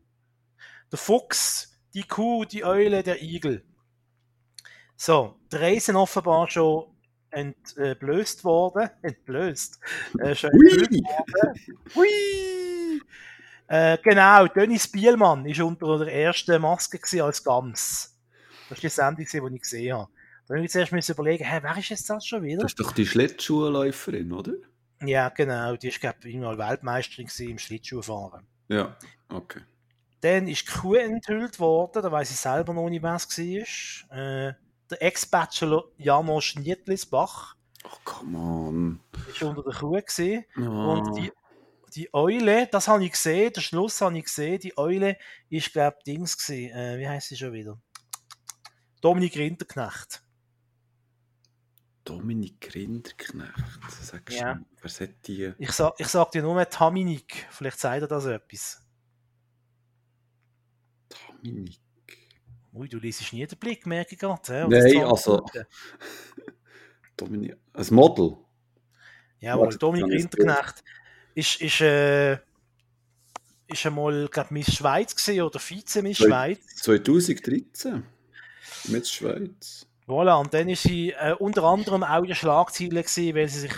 der 0.90 0.98
Fuchs, 0.98 1.78
die 1.94 2.02
Kuh, 2.02 2.44
die 2.44 2.64
Eule, 2.64 3.02
der 3.02 3.22
Igel. 3.22 3.64
So, 4.96 5.36
drei 5.50 5.78
sind 5.78 5.96
offenbar 5.96 6.48
schon 6.48 6.86
entblößt 7.30 8.44
worden. 8.44 8.90
Entblößt. 9.02 9.80
Äh, 10.18 10.34
schon 10.34 10.50
entblößt 10.50 10.92
worden. 10.92 11.60
Hui! 11.94 13.00
Äh, 13.68 13.98
genau, 14.02 14.46
Dennis 14.48 14.86
Bielmann 14.86 15.46
war 15.46 15.66
unter 15.66 16.04
der 16.04 16.14
ersten 16.14 16.60
Maske 16.60 17.00
als 17.24 17.42
Gams. 17.42 18.11
Das 18.72 18.78
ist 18.78 18.84
die 18.84 18.88
Sendung, 18.88 19.50
die 19.50 19.54
ich 19.56 19.62
gesehen 19.62 19.96
habe. 19.98 20.10
Da 20.48 20.54
habe 20.54 20.64
ich 20.64 20.70
zuerst 20.72 21.08
überlegen, 21.10 21.44
hä, 21.44 21.58
wer 21.62 21.76
ist 21.76 21.90
jetzt 21.90 22.08
das 22.08 22.26
schon 22.26 22.42
wieder? 22.42 22.62
Das 22.62 22.72
ist 22.72 22.80
doch 22.80 22.92
die 22.92 23.04
Schlittschuhläuferin, 23.04 24.32
oder? 24.32 24.54
Ja, 25.02 25.28
genau. 25.28 25.76
Die 25.76 25.88
ist, 25.88 26.00
glaube 26.00 26.16
ich, 26.24 26.36
mal 26.36 26.56
Weltmeisterin 26.56 27.28
im 27.50 27.58
Schlittschuhfahren. 27.58 28.46
Ja, 28.68 28.96
okay. 29.28 29.60
Dann 30.22 30.48
ist 30.48 30.66
die 30.68 30.72
Kuh 30.72 30.94
enthüllt 30.94 31.60
worden, 31.60 32.02
da 32.02 32.10
weiß 32.10 32.30
ich 32.30 32.36
selber 32.36 32.72
noch 32.72 32.88
nicht, 32.88 33.02
was 33.02 33.26
es 33.26 33.38
war. 34.08 34.18
Äh, 34.18 34.54
der 34.90 35.02
Ex-Bachelor 35.02 35.84
Janosch 35.98 36.56
Nietlisbach 36.56 37.56
Oh, 37.84 37.96
come 38.04 38.38
on. 38.38 39.00
war 39.40 39.48
unter 39.50 39.62
der 39.64 39.74
Kuh. 39.74 39.90
Gewesen. 39.90 40.44
Ja. 40.56 40.68
Und 40.68 41.18
die, 41.18 41.32
die 41.94 42.14
Eule, 42.14 42.68
das 42.68 42.88
habe 42.88 43.04
ich 43.04 43.12
gesehen, 43.12 43.52
den 43.52 43.62
Schluss 43.62 44.00
habe 44.00 44.16
ich 44.16 44.24
gesehen, 44.24 44.60
die 44.60 44.78
Eule 44.78 45.18
ist, 45.50 45.72
glaube 45.72 45.96
ich, 45.98 46.04
Dings 46.04 46.38
gewesen. 46.38 46.74
Äh, 46.74 46.98
wie 46.98 47.08
heißt 47.08 47.28
sie 47.28 47.36
schon 47.36 47.52
wieder? 47.52 47.78
Dominik 49.02 49.36
Rinderknecht. 49.36 50.22
Dominik 52.04 52.74
Rinderknecht. 52.74 53.52
Sagst 54.00 54.36
Ja. 54.38 54.54
du, 54.54 54.64
wer 54.80 54.90
sagt 54.90 55.26
die? 55.28 55.52
Ich 55.58 55.72
sag, 55.72 55.94
ich 55.98 56.06
sag 56.08 56.30
dir 56.30 56.42
nur 56.42 56.64
Taminik. 56.68 57.46
Vielleicht 57.50 57.78
sagt 57.78 58.02
er 58.02 58.08
das 58.08 58.24
etwas. 58.26 58.80
Dominik. 61.08 61.80
Ui, 62.72 62.88
du 62.88 62.98
liest 62.98 63.32
nie 63.32 63.46
den 63.46 63.58
Blick, 63.58 63.84
merke 63.86 64.14
ich 64.14 64.18
gerade. 64.20 64.66
Nein, 64.68 65.04
also- 65.04 65.44
Dominik. 67.16 67.56
Ein 67.74 67.86
Model. 67.90 68.36
Jawohl, 69.40 69.76
Dominik 69.76 70.10
Rinderknecht 70.12 70.82
ist, 71.34 71.60
ist, 71.60 71.80
äh, 71.80 72.34
ist 73.66 73.84
einmal, 73.86 74.28
glaub, 74.28 74.50
Miss 74.52 74.72
Schweiz 74.74 75.14
gewesen, 75.14 75.42
oder 75.42 75.58
Vize-Miss 75.58 76.18
Schweiz. 76.18 76.64
2013. 76.76 78.04
Mit 78.88 79.08
Schweiz. 79.08 79.86
Voilà, 80.06 80.40
und 80.40 80.52
dann 80.52 80.68
ist 80.68 80.82
sie 80.82 81.12
äh, 81.12 81.34
unter 81.38 81.64
anderem 81.64 82.02
auch 82.02 82.20
in 82.22 82.26
den 82.26 82.34
Schlagzeilen 82.34 82.90
gewesen, 83.02 83.34
weil 83.34 83.48
sie 83.48 83.60
sich 83.60 83.74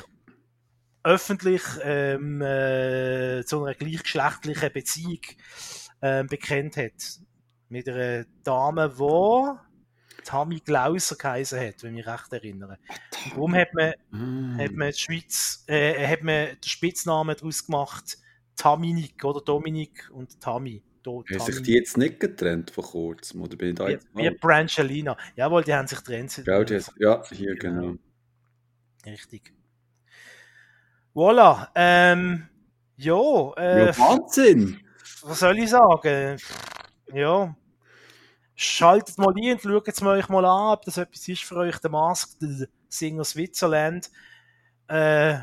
öffentlich 1.02 1.62
ähm, 1.82 2.40
äh, 2.40 3.44
zu 3.44 3.62
einer 3.62 3.74
gleichgeschlechtlichen 3.74 4.72
Beziehung 4.72 5.20
ähm, 6.00 6.26
bekennt 6.26 6.76
hat. 6.78 6.92
Mit 7.68 7.88
einer 7.88 8.24
Dame, 8.42 8.88
die 8.96 10.22
Tammy 10.24 10.60
Glauser 10.60 11.16
geheißen 11.16 11.60
hat, 11.60 11.82
wenn 11.82 11.96
ich 11.96 12.06
mich 12.06 12.06
recht 12.06 12.32
erinnere. 12.32 12.78
Und 13.24 13.32
darum 13.34 13.54
hat 13.54 13.74
man, 13.74 13.92
Ah. 14.12 14.62
hat 14.62 14.72
man 14.72 14.90
die 14.90 14.98
Schweiz, 14.98 15.64
äh, 15.66 16.06
hat 16.06 16.22
man 16.22 16.46
den 16.48 16.62
Spitznamen 16.64 17.36
daraus 17.36 17.66
gemacht, 17.66 18.18
Taminik 18.56 19.22
oder 19.24 19.40
Dominik 19.42 20.10
und 20.12 20.40
Tammy. 20.40 20.82
Do, 21.04 21.22
Haben 21.30 21.40
sich 21.40 21.62
die 21.62 21.74
jetzt 21.74 21.98
nicht 21.98 22.18
getrennt 22.18 22.70
vor 22.70 22.82
kurzem? 22.82 23.42
Oder 23.42 23.56
bin 23.56 23.68
ich 23.68 23.74
da 23.74 23.86
wie, 23.86 23.92
jetzt 23.92 24.08
wie 24.14 24.30
Brangelina. 24.30 25.16
Jawohl, 25.36 25.62
die 25.62 25.74
haben 25.74 25.86
sich 25.86 25.98
getrennt. 25.98 26.42
Ja, 26.46 26.64
die, 26.64 26.80
ja, 26.98 27.22
hier 27.30 27.54
genau. 27.56 27.96
Richtig. 29.04 29.52
Voilà. 31.14 31.68
Ähm, 31.74 32.48
ja, 32.96 33.52
äh, 33.56 33.86
Ja, 33.86 33.98
Wahnsinn! 33.98 34.80
was 35.22 35.40
soll 35.40 35.58
ich 35.58 35.70
sagen? 35.70 36.38
Ja. 37.12 37.54
Schaltet 38.54 39.18
mal 39.18 39.34
ein 39.36 39.52
und 39.54 39.60
schaut 39.60 39.88
es 39.88 40.02
euch 40.02 40.28
mal 40.30 40.44
an, 40.44 40.72
ob 40.72 40.84
das 40.86 40.96
etwas 40.96 41.28
ist 41.28 41.42
für 41.44 41.56
euch, 41.56 41.78
der 41.78 41.90
Masked 41.90 42.38
Singer 42.88 43.24
Switzerland. 43.24 44.10
Äh, 44.88 45.40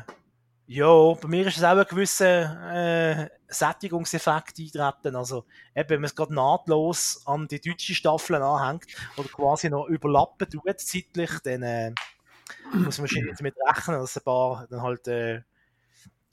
ja, 0.66 1.14
bei 1.14 1.28
mir 1.28 1.46
ist 1.46 1.58
es 1.58 1.64
auch 1.64 1.76
ein 1.76 1.86
gewisser 1.88 2.72
äh, 2.72 3.28
Sättigungseffekt 3.52 4.58
eintreten. 4.58 5.16
Also, 5.16 5.44
eben, 5.74 5.88
wenn 5.90 6.00
man 6.00 6.06
es 6.06 6.14
gerade 6.14 6.34
nahtlos 6.34 7.22
an 7.26 7.48
die 7.48 7.60
deutsche 7.60 7.94
Staffel 7.94 8.36
anhängt 8.36 8.86
oder 9.16 9.28
quasi 9.28 9.70
noch 9.70 9.86
überlappen 9.86 10.48
tut, 10.48 10.80
zeitlich, 10.80 11.30
dann 11.44 11.62
äh, 11.62 11.94
muss 12.72 12.98
man 12.98 13.04
wahrscheinlich 13.08 13.36
damit 13.36 13.54
rechnen, 13.68 14.00
dass 14.00 14.16
ein 14.16 14.24
paar 14.24 14.66
dann 14.68 14.82
halt 14.82 15.06
äh, 15.08 15.42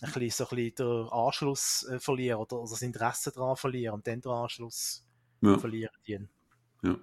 ein 0.02 0.12
bisschen, 0.14 0.30
so 0.32 0.44
ein 0.46 0.56
bisschen 0.56 0.76
den 0.76 1.10
Anschluss 1.10 1.88
äh, 1.90 2.00
verlieren 2.00 2.40
oder, 2.40 2.58
oder 2.60 2.70
das 2.70 2.82
Interesse 2.82 3.32
daran 3.32 3.56
verlieren 3.56 3.96
und 3.96 4.08
dann 4.08 4.22
den 4.22 4.32
Anschluss 4.32 5.06
Ja. 5.42 5.58
verlieren. 5.58 5.92
Die. 6.08 6.20
Ja. 6.84 6.96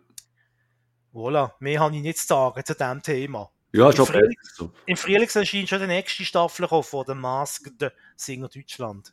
Voilà, 1.13 1.53
mehr 1.61 1.81
habe 1.81 1.97
ich 1.97 2.03
nicht 2.03 2.19
zu 2.19 2.27
sagen 2.27 2.63
zu 2.65 2.75
diesem 2.75 3.03
Thema. 3.03 3.51
Ja, 3.73 3.89
besser 3.89 4.23
so. 4.55 4.73
Im 4.87 4.97
Frühling 4.97 5.29
erscheint 5.29 5.69
schon 5.69 5.81
die 5.81 5.87
nächste 5.87 6.25
Staffel 6.25 6.67
von 6.69 7.05
der 7.05 7.15
Masked 7.15 7.93
Singer 8.17 8.49
Deutschland. 8.49 9.13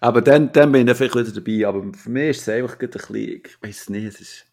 Aber 0.00 0.20
dann, 0.22 0.52
dann 0.52 0.72
bin 0.72 0.88
ich 0.88 0.96
vielleicht 0.96 1.14
wieder 1.14 1.32
dabei. 1.32 1.66
Aber 1.66 1.92
für 1.94 2.10
mich 2.10 2.30
ist 2.30 2.42
es 2.42 2.48
einfach 2.48 2.78
ein 2.78 2.90
bisschen, 2.90 3.16
ich 3.16 3.62
weiß 3.62 3.88
nicht, 3.90 4.04
es 4.04 4.20
ist, 4.20 4.46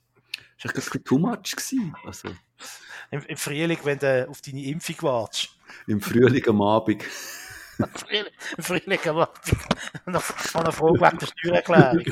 es 0.57 0.65
ist 0.65 0.71
ein 0.71 0.73
bisschen 0.73 1.03
too 1.03 1.17
much 1.17 1.51
gewesen. 1.55 1.95
Also, 2.05 2.29
Im, 3.11 3.23
Im 3.23 3.37
Frühling, 3.37 3.79
wenn 3.83 3.99
du 3.99 4.29
auf 4.29 4.41
deine 4.41 4.63
Impfung 4.63 4.95
wartest. 5.01 5.49
im 5.87 6.01
Frühling 6.01 6.47
am 6.47 6.61
Abend. 6.61 7.03
Im 7.77 8.63
Frühling, 8.63 8.99
aber 9.05 9.33
noch 10.05 10.53
noch 10.53 10.61
eine 10.61 10.71
Frage 10.71 10.99
wegen 10.99 11.17
der 11.17 11.27
Steuererklärung. 11.27 12.03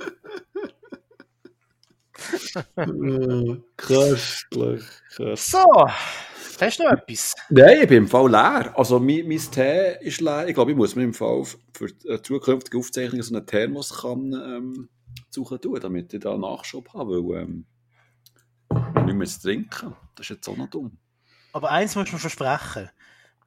Köstlich, 3.76 4.84
köstlich. 5.14 5.40
So, 5.40 5.64
hast 6.60 6.78
du 6.78 6.84
noch 6.84 6.92
etwas? 6.92 7.34
Nein, 7.48 7.78
ich 7.82 7.88
bin 7.88 7.98
im 7.98 8.08
Fall 8.08 8.30
leer. 8.30 8.72
Also, 8.76 8.98
mein, 8.98 9.26
mein 9.26 9.38
Tee 9.38 9.96
ist 10.00 10.20
leer. 10.20 10.48
Ich 10.48 10.54
glaube, 10.54 10.70
ich 10.72 10.76
muss 10.76 10.94
mir 10.96 11.04
im 11.04 11.14
Fall 11.14 11.44
für 11.72 11.86
äh, 12.04 12.20
zukünftige 12.22 12.78
Aufzeichnungen 12.78 13.22
so 13.22 13.34
eine 13.34 13.46
Thermoskanne 13.46 14.56
ähm, 14.56 14.88
suchen 15.30 15.60
tun, 15.60 15.78
damit 15.80 16.12
ich 16.12 16.20
da 16.20 16.36
Nachschub 16.36 16.92
habe, 16.94 17.22
weil 17.24 17.42
ähm, 17.42 17.66
nicht 19.06 19.16
mehr 19.16 19.26
zu 19.26 19.40
trinken. 19.40 19.96
Das 20.14 20.26
ist 20.26 20.36
jetzt 20.36 20.48
auch 20.48 20.56
noch 20.56 20.68
dumm. 20.68 20.98
Aber 21.52 21.70
eins 21.70 21.96
muss 21.96 22.12
man 22.12 22.20
versprechen. 22.20 22.90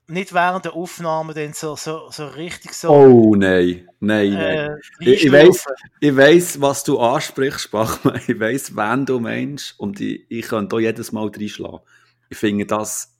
Nicht 0.07 0.33
während 0.33 0.65
der 0.65 0.73
Aufnahme 0.73 1.33
dann 1.33 1.53
so, 1.53 1.75
so, 1.77 2.09
so 2.11 2.27
richtig 2.27 2.73
so 2.73 2.89
Oh 2.89 3.35
nein, 3.35 3.87
nein, 4.01 4.33
nein. 4.33 4.57
äh, 4.71 4.75
Ich, 4.99 5.25
ich 5.25 5.33
ich 6.01 6.15
weiss, 6.17 6.59
was 6.59 6.83
du 6.83 6.99
ansprichst, 6.99 7.71
Bachmann. 7.71 8.19
Ich 8.27 8.37
weiss, 8.39 8.75
wen 8.75 9.05
du 9.05 9.19
meinst. 9.19 9.79
Und 9.79 10.01
ich, 10.01 10.25
ich 10.29 10.45
kann 10.47 10.67
da 10.67 10.77
jedes 10.77 11.13
Mal 11.13 11.27
reinschlagen. 11.29 11.79
Ich 12.29 12.37
finde 12.37 12.65
das 12.65 13.15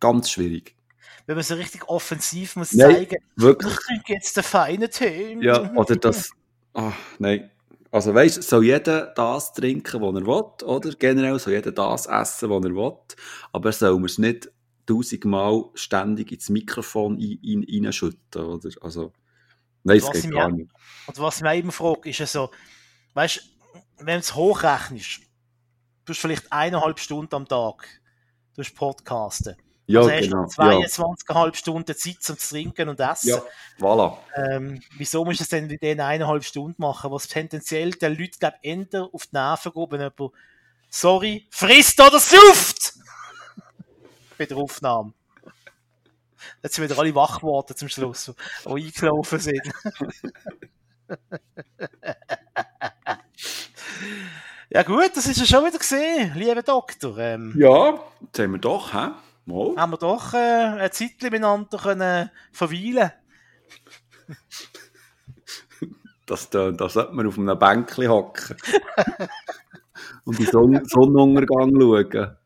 ganz 0.00 0.30
schwierig. 0.30 0.74
Wenn 1.26 1.36
man 1.36 1.44
so 1.44 1.54
richtig 1.54 1.88
offensiv 1.88 2.56
muss 2.56 2.72
Nein. 2.72 2.94
zeigen, 2.94 3.16
ich 3.36 3.42
Wirklich. 3.42 3.74
trinke 3.76 4.14
jetzt 4.14 4.36
den 4.36 4.42
feinen 4.42 4.90
Tee. 4.90 5.36
Ja, 5.42 5.72
oder 5.74 5.96
das. 5.96 6.30
Ah, 6.72 6.92
nein. 7.18 7.50
Also 7.92 8.14
weißt 8.14 8.38
du, 8.38 8.42
soll 8.42 8.64
jeder 8.64 9.06
das 9.14 9.52
trinken, 9.52 10.00
was 10.00 10.14
er 10.14 10.26
will, 10.26 10.66
oder? 10.68 10.90
Generell 10.98 11.38
soll 11.38 11.52
jeder 11.54 11.72
das 11.72 12.06
essen, 12.06 12.48
was 12.50 12.64
er 12.64 12.74
will. 12.74 12.92
Aber 13.52 13.72
soll 13.72 13.94
man 13.94 14.04
es 14.04 14.18
nicht 14.18 14.50
tausendmal 14.94 15.64
ständig 15.74 16.32
ins 16.32 16.48
Mikrofon 16.48 17.16
ein- 17.18 17.40
ein- 17.44 17.84
reinschütten, 17.86 18.42
oder? 18.44 18.70
Also, 18.80 19.12
nein, 19.84 20.02
Was 20.02 20.12
geht 20.12 20.30
gar 20.30 20.50
nicht. 20.50 20.70
Und 21.06 21.18
was 21.18 21.36
ich 21.36 21.42
mich 21.42 21.58
immer 21.60 21.72
frage, 21.72 22.10
ist 22.10 22.18
ja 22.18 22.26
so, 22.26 22.50
weißt 23.14 23.36
du, 23.36 23.78
wenn 23.98 24.14
du 24.14 24.20
es 24.20 24.34
hochrechnest, 24.34 25.20
du 26.04 26.12
hast 26.12 26.18
vielleicht 26.20 26.52
eineinhalb 26.52 26.98
Stunden 26.98 27.34
am 27.34 27.46
Tag 27.46 27.86
durch 28.54 28.74
Podcasten. 28.74 29.56
Ja, 29.86 30.00
also 30.00 30.12
hast 30.12 30.20
genau. 30.22 30.44
du 30.44 30.86
22,5 30.86 31.54
Stunden 31.56 31.96
Zeit 31.96 32.16
zum 32.20 32.38
Trinken 32.38 32.88
und 32.88 33.00
Essen. 33.00 33.30
Ja, 33.30 33.36
ja, 33.36 33.42
voilà. 33.84 34.16
Ähm, 34.36 34.80
wieso 34.96 35.24
musst 35.24 35.40
du 35.40 35.42
es 35.42 35.48
denn 35.48 35.68
in 35.68 35.78
den 35.78 36.00
eineinhalb 36.00 36.44
Stunden 36.44 36.80
machen, 36.80 37.10
was 37.10 37.26
tendenziell 37.26 37.90
den 37.90 38.16
Leuten, 38.16 38.36
glaub, 38.38 38.54
eher 38.62 39.08
auf 39.12 39.26
die 39.26 39.36
Nerven 39.36 39.72
geht, 39.72 39.90
wenn 39.90 40.00
jemand, 40.00 40.34
sorry, 40.90 41.48
frisst 41.50 42.00
oder 42.00 42.20
sauft! 42.20 42.94
Bei 44.40 44.46
der 44.46 44.56
Aufnahme. 44.56 45.12
Jetzt 46.62 46.76
sind 46.76 46.84
wieder 46.88 46.98
alle 46.98 47.14
wach 47.14 47.40
geworden 47.40 47.76
zum 47.76 47.90
Schluss, 47.90 48.32
die 48.64 48.70
eingelaufen 48.70 49.38
sind. 49.38 49.60
ja 54.70 54.82
gut, 54.82 55.10
das 55.14 55.26
ist 55.26 55.40
ja 55.40 55.44
schon 55.44 55.66
wieder 55.66 55.76
gesehen, 55.76 56.32
lieber 56.36 56.62
Doktor. 56.62 57.18
Ähm, 57.18 57.52
Ja, 57.54 58.02
jetzt 58.22 58.38
haben 58.38 58.52
wir 58.52 58.58
doch, 58.60 58.94
hä? 58.94 59.10
Mal. 59.44 59.76
Haben 59.76 59.92
wir 59.92 59.98
doch 59.98 60.32
äh, 60.32 60.38
ein 60.38 60.90
Zeit 60.90 61.20
miteinander 61.20 61.76
können 61.76 62.30
verweilen 62.50 63.12
Das, 66.24 66.48
da, 66.48 66.70
da 66.70 66.88
sollte 66.88 67.12
man 67.12 67.26
auf 67.26 67.36
einem 67.36 67.58
Bänkchen 67.58 68.08
hocken. 68.08 68.56
und 70.24 70.38
den 70.38 70.46
Sonn 70.46 70.82
Sonnenuntergang 70.86 71.78
schauen. 71.78 72.38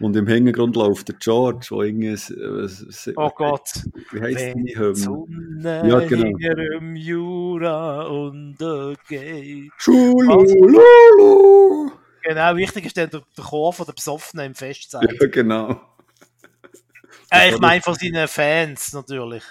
Und 0.00 0.16
im 0.16 0.26
Hintergrund 0.26 0.76
läuft 0.76 1.08
der 1.08 1.16
George, 1.16 1.66
wo 1.70 1.82
irgendwie... 1.82 2.08
äh, 2.08 2.68
Oh 3.16 3.30
Gott. 3.30 3.70
Wie 4.10 4.20
Wenn 4.20 4.64
die 4.64 4.78
Hymne? 4.78 5.88
Ja, 5.88 6.00
genau. 6.00 6.36
dem 6.36 6.96
Jura 6.96 8.02
untergeht. 8.02 9.70
Schulululu. 9.78 11.22
Genau, 12.22 12.56
wichtig 12.56 12.86
ist 12.86 12.96
dann 12.96 13.10
der, 13.10 13.22
der 13.36 13.44
Chor 13.44 13.72
von 13.72 13.86
der 13.86 13.92
Besoffenen 13.94 14.46
im 14.46 14.54
Festzeit. 14.54 15.08
Ja, 15.20 15.26
genau. 15.26 15.80
äh, 17.30 17.50
ich 17.50 17.58
meine 17.58 17.82
von 17.82 17.94
seinen 17.94 18.28
Fans 18.28 18.92
natürlich. 18.92 19.42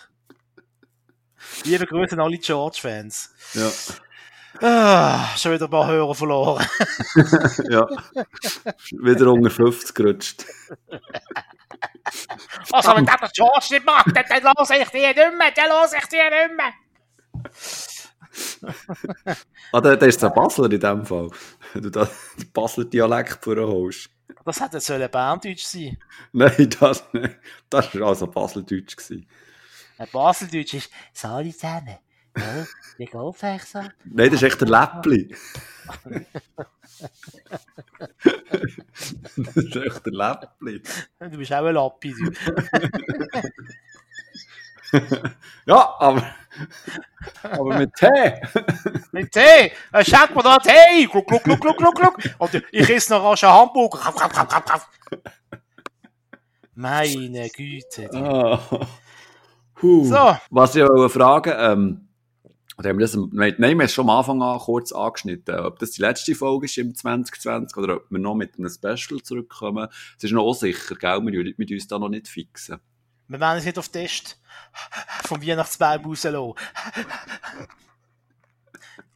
Liebe 1.65 1.85
Grüße 1.85 2.13
an 2.13 2.21
alle 2.21 2.37
George-Fans. 2.37 3.33
Ja, 3.53 3.69
Ah, 4.59 5.35
schon 5.37 5.53
wieder 5.53 5.65
ein 5.65 5.71
paar 5.71 5.87
Hörer 5.87 6.13
verloren. 6.13 6.65
ja. 7.69 7.87
Wieder 8.91 9.31
unter 9.31 9.49
50 9.49 9.95
gerutscht. 9.95 10.45
Also, 12.71 12.95
wenn 12.95 13.05
der 13.05 13.17
den 13.17 13.29
George 13.33 13.67
nicht 13.71 13.85
macht, 13.85 14.15
dann, 14.15 14.25
dann 14.27 14.53
lasse 14.55 14.75
ich 14.75 14.89
die 14.89 14.99
nicht 14.99 15.15
mehr, 15.15 15.51
dann 15.55 15.69
lasse 15.69 15.97
ich 15.97 16.05
die 16.05 16.17
nicht 16.17 16.57
mehr. 16.57 16.73
ah, 19.71 19.81
der, 19.81 19.97
der 19.97 20.07
ist 20.07 20.23
ein 20.23 20.33
Basler 20.33 20.71
in 20.71 20.79
dem 20.79 21.05
Fall. 21.05 21.29
Wenn 21.73 21.83
du 21.83 21.89
da 21.89 22.09
den 22.37 22.51
Basler 22.51 22.85
Dialekt 22.85 23.43
vorholst. 23.43 24.09
Das 24.45 24.59
hätte 24.59 24.79
sollen 24.79 25.09
Berndeutsch 25.09 25.65
sein. 25.65 25.97
Nein, 26.31 26.69
das 26.79 27.03
nicht. 27.13 27.37
Das 27.69 27.93
war 27.95 28.07
also 28.09 28.27
Baseldeutsch. 28.27 28.95
Baseldeutsch 30.11 30.73
ist, 30.73 30.91
Sali 31.13 31.53
zusammen. 31.53 31.97
Geht's 32.97 33.15
euch 33.15 33.63
so? 33.63 33.79
Nein, 33.79 34.29
das 34.29 34.33
ist 34.33 34.43
echt 34.43 34.61
der 34.61 34.67
Läppli. 34.69 35.35
das 39.37 39.55
ist 39.57 39.75
echt 39.75 40.05
der 40.05 40.13
Läppli. 40.13 40.81
Du 41.19 41.37
bist 41.37 41.53
auch 41.53 41.65
ein 41.65 41.73
Lappi. 41.73 42.13
du. 42.13 42.31
Ja, 45.65 45.95
aber, 45.99 46.23
aber 47.43 47.77
mit 47.77 47.93
Tee. 47.95 48.41
Mit 49.11 49.31
Tee. 49.31 49.71
Äh, 49.91 50.05
Schenk 50.05 50.35
mir 50.35 50.43
da 50.43 50.57
Tee. 50.57 51.05
Gluck, 51.05 51.27
gluck, 51.27 51.43
gluck, 51.43 51.59
gluck, 51.61 51.77
gluck, 51.77 51.95
gluck. 51.95 52.17
Und 52.39 52.63
ich 52.71 52.89
esse 52.89 53.13
noch 53.13 53.23
rasch 53.23 53.43
einen 53.43 53.53
Hamburger. 53.53 53.99
Kaff, 53.99 54.15
kaff, 54.15 54.33
kaff, 54.33 54.47
kaff, 54.47 54.65
kaff. 54.65 54.89
Meine 56.75 57.49
Güte. 57.49 58.09
Huh. 59.81 60.05
So. 60.05 60.37
Was 60.49 60.75
ich 60.75 60.83
wollte 60.83 61.09
fragen, 61.09 61.53
ähm, 61.57 62.07
oder 62.77 62.89
haben 62.89 62.97
wir 62.97 63.05
das, 63.05 63.15
nein, 63.15 63.55
wir 63.57 63.69
haben 63.69 63.81
es 63.81 63.93
schon 63.93 64.09
am 64.09 64.17
Anfang 64.17 64.41
an 64.41 64.59
kurz 64.59 64.91
angeschnitten, 64.91 65.59
ob 65.59 65.79
das 65.79 65.91
die 65.91 66.01
letzte 66.01 66.35
Folge 66.35 66.65
ist 66.65 66.77
im 66.77 66.95
2020 66.95 67.77
oder 67.77 67.97
ob 67.97 68.09
wir 68.09 68.19
noch 68.19 68.35
mit 68.35 68.57
einem 68.57 68.69
Special 68.69 69.21
zurückkommen. 69.21 69.87
Es 70.17 70.23
ist 70.23 70.31
noch 70.31 70.45
unsicher, 70.45 70.95
gell? 70.95 71.21
Wir 71.21 71.33
würden 71.33 71.53
mit 71.57 71.69
uns 71.71 71.87
da 71.87 71.99
noch 71.99 72.09
nicht 72.09 72.27
fixen. 72.27 72.79
Wir 73.27 73.39
werden 73.39 73.59
es 73.59 73.65
nicht 73.65 73.77
auf 73.77 73.89
Test 73.89 74.41
vom 75.25 75.41
Weihnachtsbaum 75.45 76.05
rauslassen. 76.05 76.53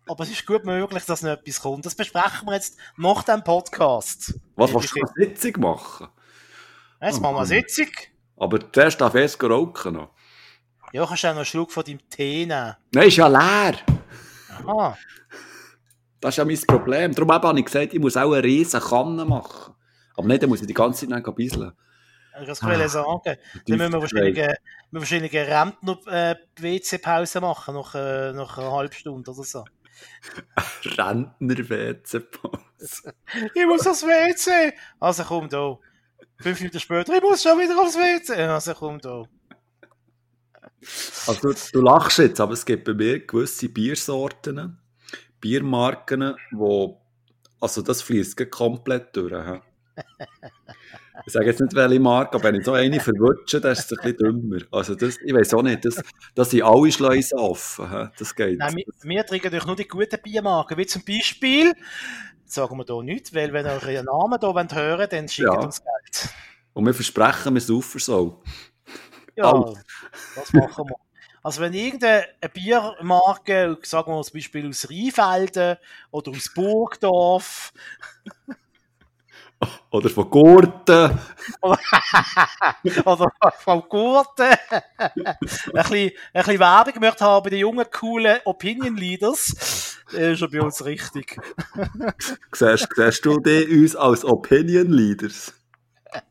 Aber 0.07 0.23
es 0.23 0.31
ist 0.31 0.45
gut 0.45 0.63
möglich, 0.65 1.03
dass 1.05 1.23
noch 1.23 1.31
etwas 1.31 1.61
kommt. 1.61 1.85
Das 1.85 1.95
besprechen 1.95 2.45
wir 2.45 2.53
jetzt 2.53 2.77
nach 2.97 3.23
dem 3.23 3.43
Podcast. 3.43 4.39
Was 4.55 4.73
willst 4.73 4.95
du 4.95 5.01
eine 5.01 5.27
Sitzung 5.27 5.61
machen? 5.61 6.07
Jetzt 7.01 7.19
machen 7.21 7.35
wir 7.35 7.39
eine 7.39 7.47
Sitzung. 7.47 7.89
Aber 8.37 8.71
zuerst 8.71 9.01
darf 9.01 9.15
ich 9.15 9.41
rauchen 9.41 9.93
noch. 9.93 10.14
Ja, 10.93 11.05
kannst 11.05 11.23
du 11.23 11.27
auch 11.27 11.31
noch 11.31 11.37
einen 11.37 11.45
Schluck 11.45 11.71
von 11.71 11.83
deinem 11.83 12.09
Tee 12.09 12.45
nehmen. 12.45 12.75
Nein, 12.93 13.07
ist 13.07 13.17
ja 13.17 13.27
leer. 13.27 13.75
Aha. 14.65 14.97
Das 16.21 16.33
ist 16.33 16.37
ja 16.37 16.45
mein 16.45 16.59
Problem. 16.65 17.13
Darum 17.13 17.31
habe 17.31 17.59
ich 17.59 17.65
gesagt, 17.65 17.93
ich 17.93 17.99
muss 17.99 18.17
auch 18.17 18.31
eine 18.31 18.43
riesen 18.43 18.79
Kanne 18.79 19.25
machen. 19.25 19.75
Aber 20.15 20.27
nicht, 20.27 20.41
dann 20.41 20.49
muss 20.49 20.61
ich 20.61 20.67
die 20.67 20.73
ganze 20.73 21.07
Zeit 21.07 21.15
nicht 21.15 21.35
bisseln. 21.35 21.73
Ich 22.41 22.59
kann 22.59 22.81
es 22.81 22.91
sagen. 22.91 23.21
Dann 23.23 23.77
müssen 23.77 23.93
wir 23.93 24.01
wahrscheinlich, 24.01 24.37
äh, 24.37 24.55
wir 24.91 24.99
wahrscheinlich 24.99 25.37
eine 25.37 25.47
Rentner-WC-Pause 25.47 27.41
machen, 27.41 27.75
nach, 27.75 27.95
äh, 27.95 28.33
nach 28.33 28.57
einer 28.57 28.71
halben 28.71 28.93
Stunde 28.93 29.31
oder 29.31 29.43
so. 29.43 29.63
Rentner-WC-Pause. 30.97 32.59
Ich 33.53 33.65
muss 33.65 33.87
aufs 33.87 34.03
WC! 34.03 34.73
Also 34.99 35.23
komm 35.23 35.49
da. 35.49 35.77
Fünf 36.39 36.59
Minuten 36.59 36.79
später, 36.79 37.15
ich 37.15 37.21
muss 37.21 37.41
schon 37.41 37.57
wieder 37.57 37.79
aufs 37.79 37.95
WC! 37.95 38.33
Also 38.47 38.73
komm 38.73 38.99
da. 38.99 39.23
Also 41.27 41.51
du, 41.51 41.53
du 41.73 41.81
lachst 41.81 42.19
jetzt, 42.19 42.39
aber 42.39 42.53
es 42.53 42.65
gibt 42.65 42.85
bei 42.85 42.93
mir 42.93 43.19
gewisse 43.25 43.69
Biersorten, 43.69 44.77
Biermarken, 45.41 46.35
wo, 46.51 47.01
also 47.59 47.81
das 47.81 48.01
fließt 48.01 48.49
komplett 48.51 49.15
durch. 49.15 49.33
Ich 51.25 51.33
sage 51.33 51.45
jetzt 51.47 51.61
nicht, 51.61 51.73
welche 51.73 51.99
Marke, 51.99 52.35
aber 52.35 52.43
wenn 52.45 52.55
ich 52.55 52.65
so 52.65 52.73
eine 52.73 52.99
verwutsche, 52.99 53.61
dann 53.61 53.71
ist 53.71 53.91
es 53.91 53.97
ein 53.97 54.13
bisschen 54.13 54.17
dümmer. 54.17 54.61
Also 54.71 54.95
das, 54.95 55.17
ich 55.23 55.33
weiß 55.33 55.53
auch 55.53 55.61
nicht, 55.61 55.85
das, 55.85 56.01
das 56.35 56.49
sind 56.49 56.63
alle 56.63 56.91
Schleusen 56.91 57.39
offen. 57.39 58.11
Das 58.17 58.35
geht. 58.35 58.59
Nein, 58.59 58.75
wir, 58.75 58.85
wir 59.03 59.25
trinken 59.25 59.45
natürlich 59.45 59.65
nur 59.65 59.75
die 59.75 59.87
guten 59.87 60.21
Biermarken, 60.21 60.77
wie 60.77 60.85
zum 60.85 61.03
Beispiel, 61.05 61.73
sagen 62.45 62.77
wir 62.77 62.85
hier 62.85 63.03
nicht, 63.03 63.33
weil 63.33 63.53
wenn 63.53 63.65
ihr 63.65 63.71
euren 63.71 64.05
Namen 64.05 64.39
hier 64.39 64.53
wollt 64.53 64.75
hören 64.75 65.07
dann 65.09 65.27
schickt 65.29 65.47
Ja. 65.47 65.59
uns 65.59 65.81
Geld. 65.81 66.29
Und 66.73 66.85
wir 66.85 66.93
versprechen, 66.93 67.53
wir 67.53 67.61
saufen 67.61 67.99
so. 67.99 68.43
Ja, 69.35 69.51
Alles. 69.51 69.79
das 70.35 70.53
machen 70.53 70.89
wir. 70.89 70.95
Also 71.43 71.61
wenn 71.61 71.73
irgendeine 71.73 72.25
Biermarke, 72.53 73.77
sagen 73.83 74.11
wir 74.11 74.23
zum 74.23 74.33
Beispiel 74.33 74.67
aus 74.67 74.89
Rheinfelden 74.89 75.77
oder 76.11 76.31
aus 76.31 76.51
Burgdorf 76.53 77.71
Oder 79.91 80.09
von 80.09 80.29
Gurten. 80.29 81.19
oder 83.05 83.31
vom 83.59 83.83
Gurten 83.87 84.45
ein 84.97 85.11
bisschen, 85.71 86.11
ein 86.33 86.43
bisschen 86.43 86.59
Werbung 86.59 86.99
möchte 86.99 87.23
haben 87.25 87.43
bei 87.43 87.49
den 87.51 87.59
jungen, 87.59 87.85
coolen 87.91 88.39
Opinion 88.45 88.97
Leaders, 88.97 89.97
äh, 90.13 90.33
ist 90.33 90.41
er 90.41 90.49
bei 90.49 90.61
uns 90.61 90.83
richtig. 90.83 91.37
Siehst, 92.51 92.89
siehst 92.95 93.25
du 93.25 93.39
die 93.39 93.65
uns 93.81 93.95
als 93.95 94.25
Opinion 94.25 94.91
Leaders? 94.91 95.53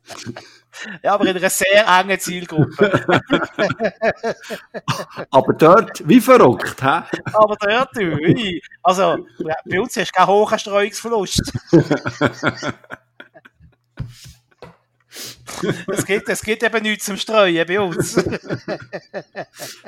Ja, 1.03 1.13
aber 1.13 1.25
in 1.27 1.37
einer 1.37 1.49
sehr 1.49 1.85
engen 1.87 2.19
Zielgruppe. 2.19 2.91
Aber 5.31 5.53
dort, 5.53 6.07
wie 6.07 6.19
verrückt, 6.19 6.81
hä? 6.81 7.01
Aber 7.33 7.55
dort, 7.59 7.97
ui. 7.97 8.61
also 8.83 9.25
bei 9.65 9.79
uns 9.79 9.95
hast 9.95 10.09
du 10.09 10.17
keinen 10.17 10.27
hohen 10.27 10.59
Streuungsverlust. 10.59 11.41
Es 15.87 16.05
gibt, 16.05 16.29
es 16.29 16.41
gibt 16.41 16.63
eben 16.63 16.83
nichts 16.83 17.05
zum 17.05 17.17
Streuen 17.17 17.65
bei 17.65 17.79
uns. 17.79 18.15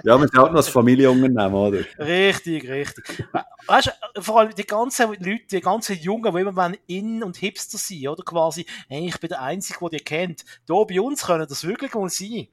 Ja, 0.04 0.18
wir 0.18 0.28
sind 0.28 0.38
halt 0.38 0.52
noch 0.52 0.56
das 0.56 0.70
Familienunternehmen, 0.70 1.54
oder? 1.54 1.80
Richtig, 2.00 2.68
richtig. 2.70 3.26
Weißt 3.66 3.92
du, 4.14 4.22
vor 4.22 4.40
allem 4.40 4.56
die 4.56 4.66
ganzen 4.66 5.10
Leute, 5.10 5.48
die 5.52 5.62
ganzen 5.62 5.98
Jungen, 5.98 6.34
die 6.34 6.42
immer 6.42 6.72
in 6.86 7.24
und 7.24 7.38
Hipster 7.38 7.78
sind, 7.78 8.08
oder 8.08 8.24
quasi, 8.24 8.66
hey, 8.88 9.08
ich 9.08 9.20
bin 9.20 9.30
der 9.30 9.42
Einzige, 9.42 9.80
der 9.80 9.90
die 9.90 10.04
kennt. 10.04 10.46
Da 10.66 10.76
bei 10.84 11.02
uns 11.02 11.26
können 11.26 11.48
das 11.48 11.66
wirklich 11.66 11.94
mal 11.94 12.10
sein. 12.10 12.48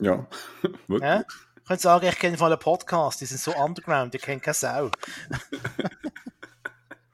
Ja. 0.00 0.26
Wirklich. 0.88 1.02
Ja? 1.02 1.24
Ich 1.56 1.68
könnte 1.68 1.82
sagen, 1.82 2.06
ich 2.06 2.18
kenne 2.18 2.36
von 2.36 2.52
einen 2.52 2.58
Podcast, 2.58 3.20
die 3.20 3.26
sind 3.26 3.40
so 3.40 3.54
underground, 3.54 4.12
die 4.14 4.18
kennen 4.18 4.40
keine 4.40 4.54
Sau. 4.54 4.90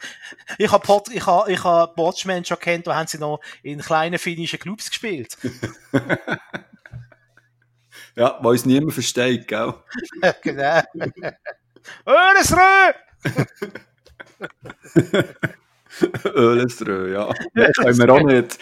ich 0.59 0.71
habe 0.71 0.87
Pod, 0.87 1.09
ich 1.11 1.27
habe, 1.27 1.53
ich 1.53 1.63
habe 1.65 1.93
Watchmen 1.97 2.45
schon 2.45 2.59
kennt, 2.59 2.87
da 2.87 2.97
haben 2.97 3.07
sie 3.07 3.19
noch 3.19 3.41
in 3.63 3.81
kleinen 3.81 4.19
finnischen 4.19 4.59
Clubs 4.59 4.89
gespielt. 4.89 5.37
Ja, 8.19 8.37
weil 8.41 8.51
uns 8.51 8.67
niemand 8.67 8.95
versteht, 8.95 9.47
gell? 9.47 9.75
genau. 10.43 10.83
Öresrö! 12.05 12.93
Ölesrö, 16.25 17.13
ja. 17.13 17.33
Das 17.55 17.77
können 17.77 17.99
wir 17.99 18.13
auch 18.13 18.23
nicht. 18.23 18.59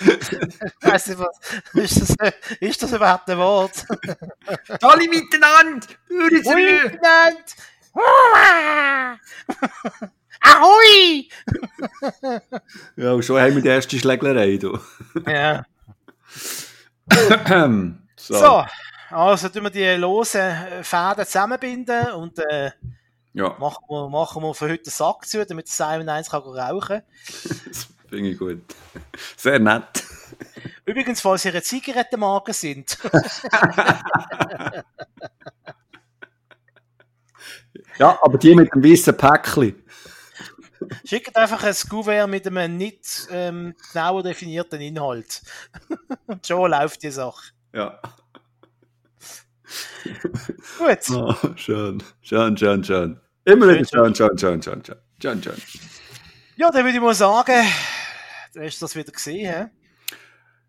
Weiss 0.83 1.07
nicht, 1.07 1.19
was, 1.19 1.41
ist, 1.73 2.01
das, 2.19 2.35
ist 2.61 2.83
das 2.83 2.93
überhaupt 2.93 3.31
ein 3.31 3.39
Wort? 3.39 3.87
Alle 4.83 5.09
miteinander! 5.09 5.87
Ölesrö! 6.11 6.91
genannt! 6.91 7.57
Ahoi! 10.41 11.29
Ja, 12.97 13.13
und 13.13 13.25
schon 13.25 13.41
haben 13.41 13.55
wir 13.55 13.63
die 13.63 13.69
erste 13.69 13.99
Schlägerei, 13.99 14.57
du. 14.57 14.79
Ja. 15.27 15.65
so. 18.17 18.35
So, 18.35 18.65
also 19.11 19.49
tun 19.49 19.65
wir 19.65 19.71
die 19.71 20.01
losen 20.01 20.53
Fäden 20.83 21.25
zusammenbinden 21.25 22.13
und 22.13 22.39
äh, 22.39 22.71
Ja, 23.33 23.57
machen, 23.59 23.85
wir, 23.89 24.09
machen 24.09 24.43
wir 24.43 24.55
für 24.55 24.69
heute 24.69 24.85
den 24.85 24.91
Sack 24.91 25.27
zu, 25.27 25.45
damit 25.45 25.69
Simon 25.69 26.09
eins 26.09 26.31
kann 26.31 26.43
rauchen 26.43 27.03
das 27.69 27.89
finde 28.09 28.31
ich 28.31 28.39
gut. 28.39 28.63
Sehr 29.37 29.59
nett. 29.59 30.05
Übrigens, 30.85 31.21
falls 31.21 31.45
ihr 31.45 31.53
eine 31.53 31.63
Zigarettenmarke 31.63 32.53
sind, 32.53 32.99
Ja, 37.99 38.19
aber 38.23 38.39
die 38.39 38.55
mit 38.55 38.75
dem 38.75 38.85
weißen 38.85 39.17
Päckchen. 39.17 39.83
Schickt 41.05 41.37
einfach 41.37 41.63
ein 41.63 41.75
Kuvert 41.89 42.29
mit 42.29 42.47
einem 42.47 42.77
nicht 42.77 43.29
ähm, 43.31 43.75
genauer 43.93 44.23
definierten 44.23 44.81
Inhalt. 44.81 45.43
Und 46.27 46.47
schon 46.47 46.71
läuft 46.71 47.03
die 47.03 47.11
Sache. 47.11 47.53
Ja. 47.73 48.01
Gut. 50.79 50.99
Oh, 51.11 51.35
schön. 51.57 52.03
Schön, 52.23 52.57
schön, 52.57 52.85
schön. 52.85 53.21
Immer 53.45 53.69
wieder 53.69 53.85
schön, 53.85 54.15
schön, 54.15 54.39
schön, 54.39 54.63
schön, 54.63 54.85
schön. 54.85 54.97
Schön, 55.21 55.43
schön. 55.43 55.63
Ja, 56.57 56.71
dann 56.71 56.85
würde 56.85 56.97
ich 56.97 57.03
mal 57.03 57.15
sagen, 57.15 57.67
du 58.55 58.63
hast 58.63 58.81
das 58.81 58.95
wieder 58.95 59.13
gesehen. 59.13 59.71
He? 59.71 60.17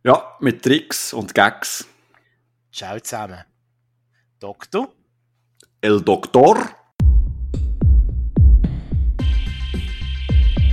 Ja, 0.04 0.36
mit 0.40 0.64
Tricks 0.64 1.14
und 1.14 1.34
Gags. 1.34 1.88
Ciao 2.72 3.00
zusammen. 3.00 3.44
Doktor. 4.40 4.94
El 5.82 6.02
Doktor. 6.02 6.58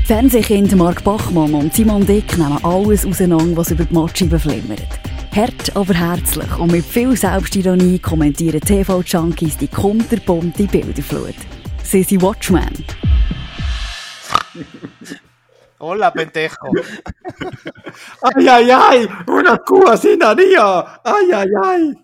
Fernsehkind 0.07 0.77
Mark 0.77 1.03
Bachmann 1.03 1.55
und 1.55 1.73
Simon 1.73 2.05
Dick 2.05 2.37
nehmen 2.37 2.63
alles 2.63 3.07
auseinander, 3.07 3.57
was 3.57 3.71
über 3.71 3.87
die 3.87 3.95
Matschi 3.95 4.27
beflimmert. 4.27 5.01
Hart, 5.35 5.75
aber 5.75 5.95
herzlich 5.95 6.59
und 6.59 6.73
mit 6.73 6.85
viel 6.85 7.17
Selbstironie 7.17 7.99
kommentieren 7.99 8.61
TV-Junkies 8.61 9.57
die 9.57 9.69
kunterbunte 9.69 10.65
Bilderflut. 10.65 11.35
Sie 11.83 12.03
sind 12.03 12.21
Watchmen. 12.21 12.85
Hola, 15.81 16.11
pendejo. 16.11 16.71
Ay, 18.21 18.49
ay, 18.49 18.73
ay, 18.73 19.09
una 19.27 19.57
Cuba 19.57 19.97
sin 19.97 20.23
haría. 20.23 21.01
Ay, 21.03 21.33
ay, 21.33 21.49
ay. 21.63 21.95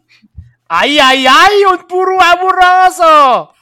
Ay, 0.68 0.98
ay, 1.00 1.26
ay, 1.28 1.66
und 1.70 1.86
Puru 1.86 2.18
Amoroso! 2.18 3.59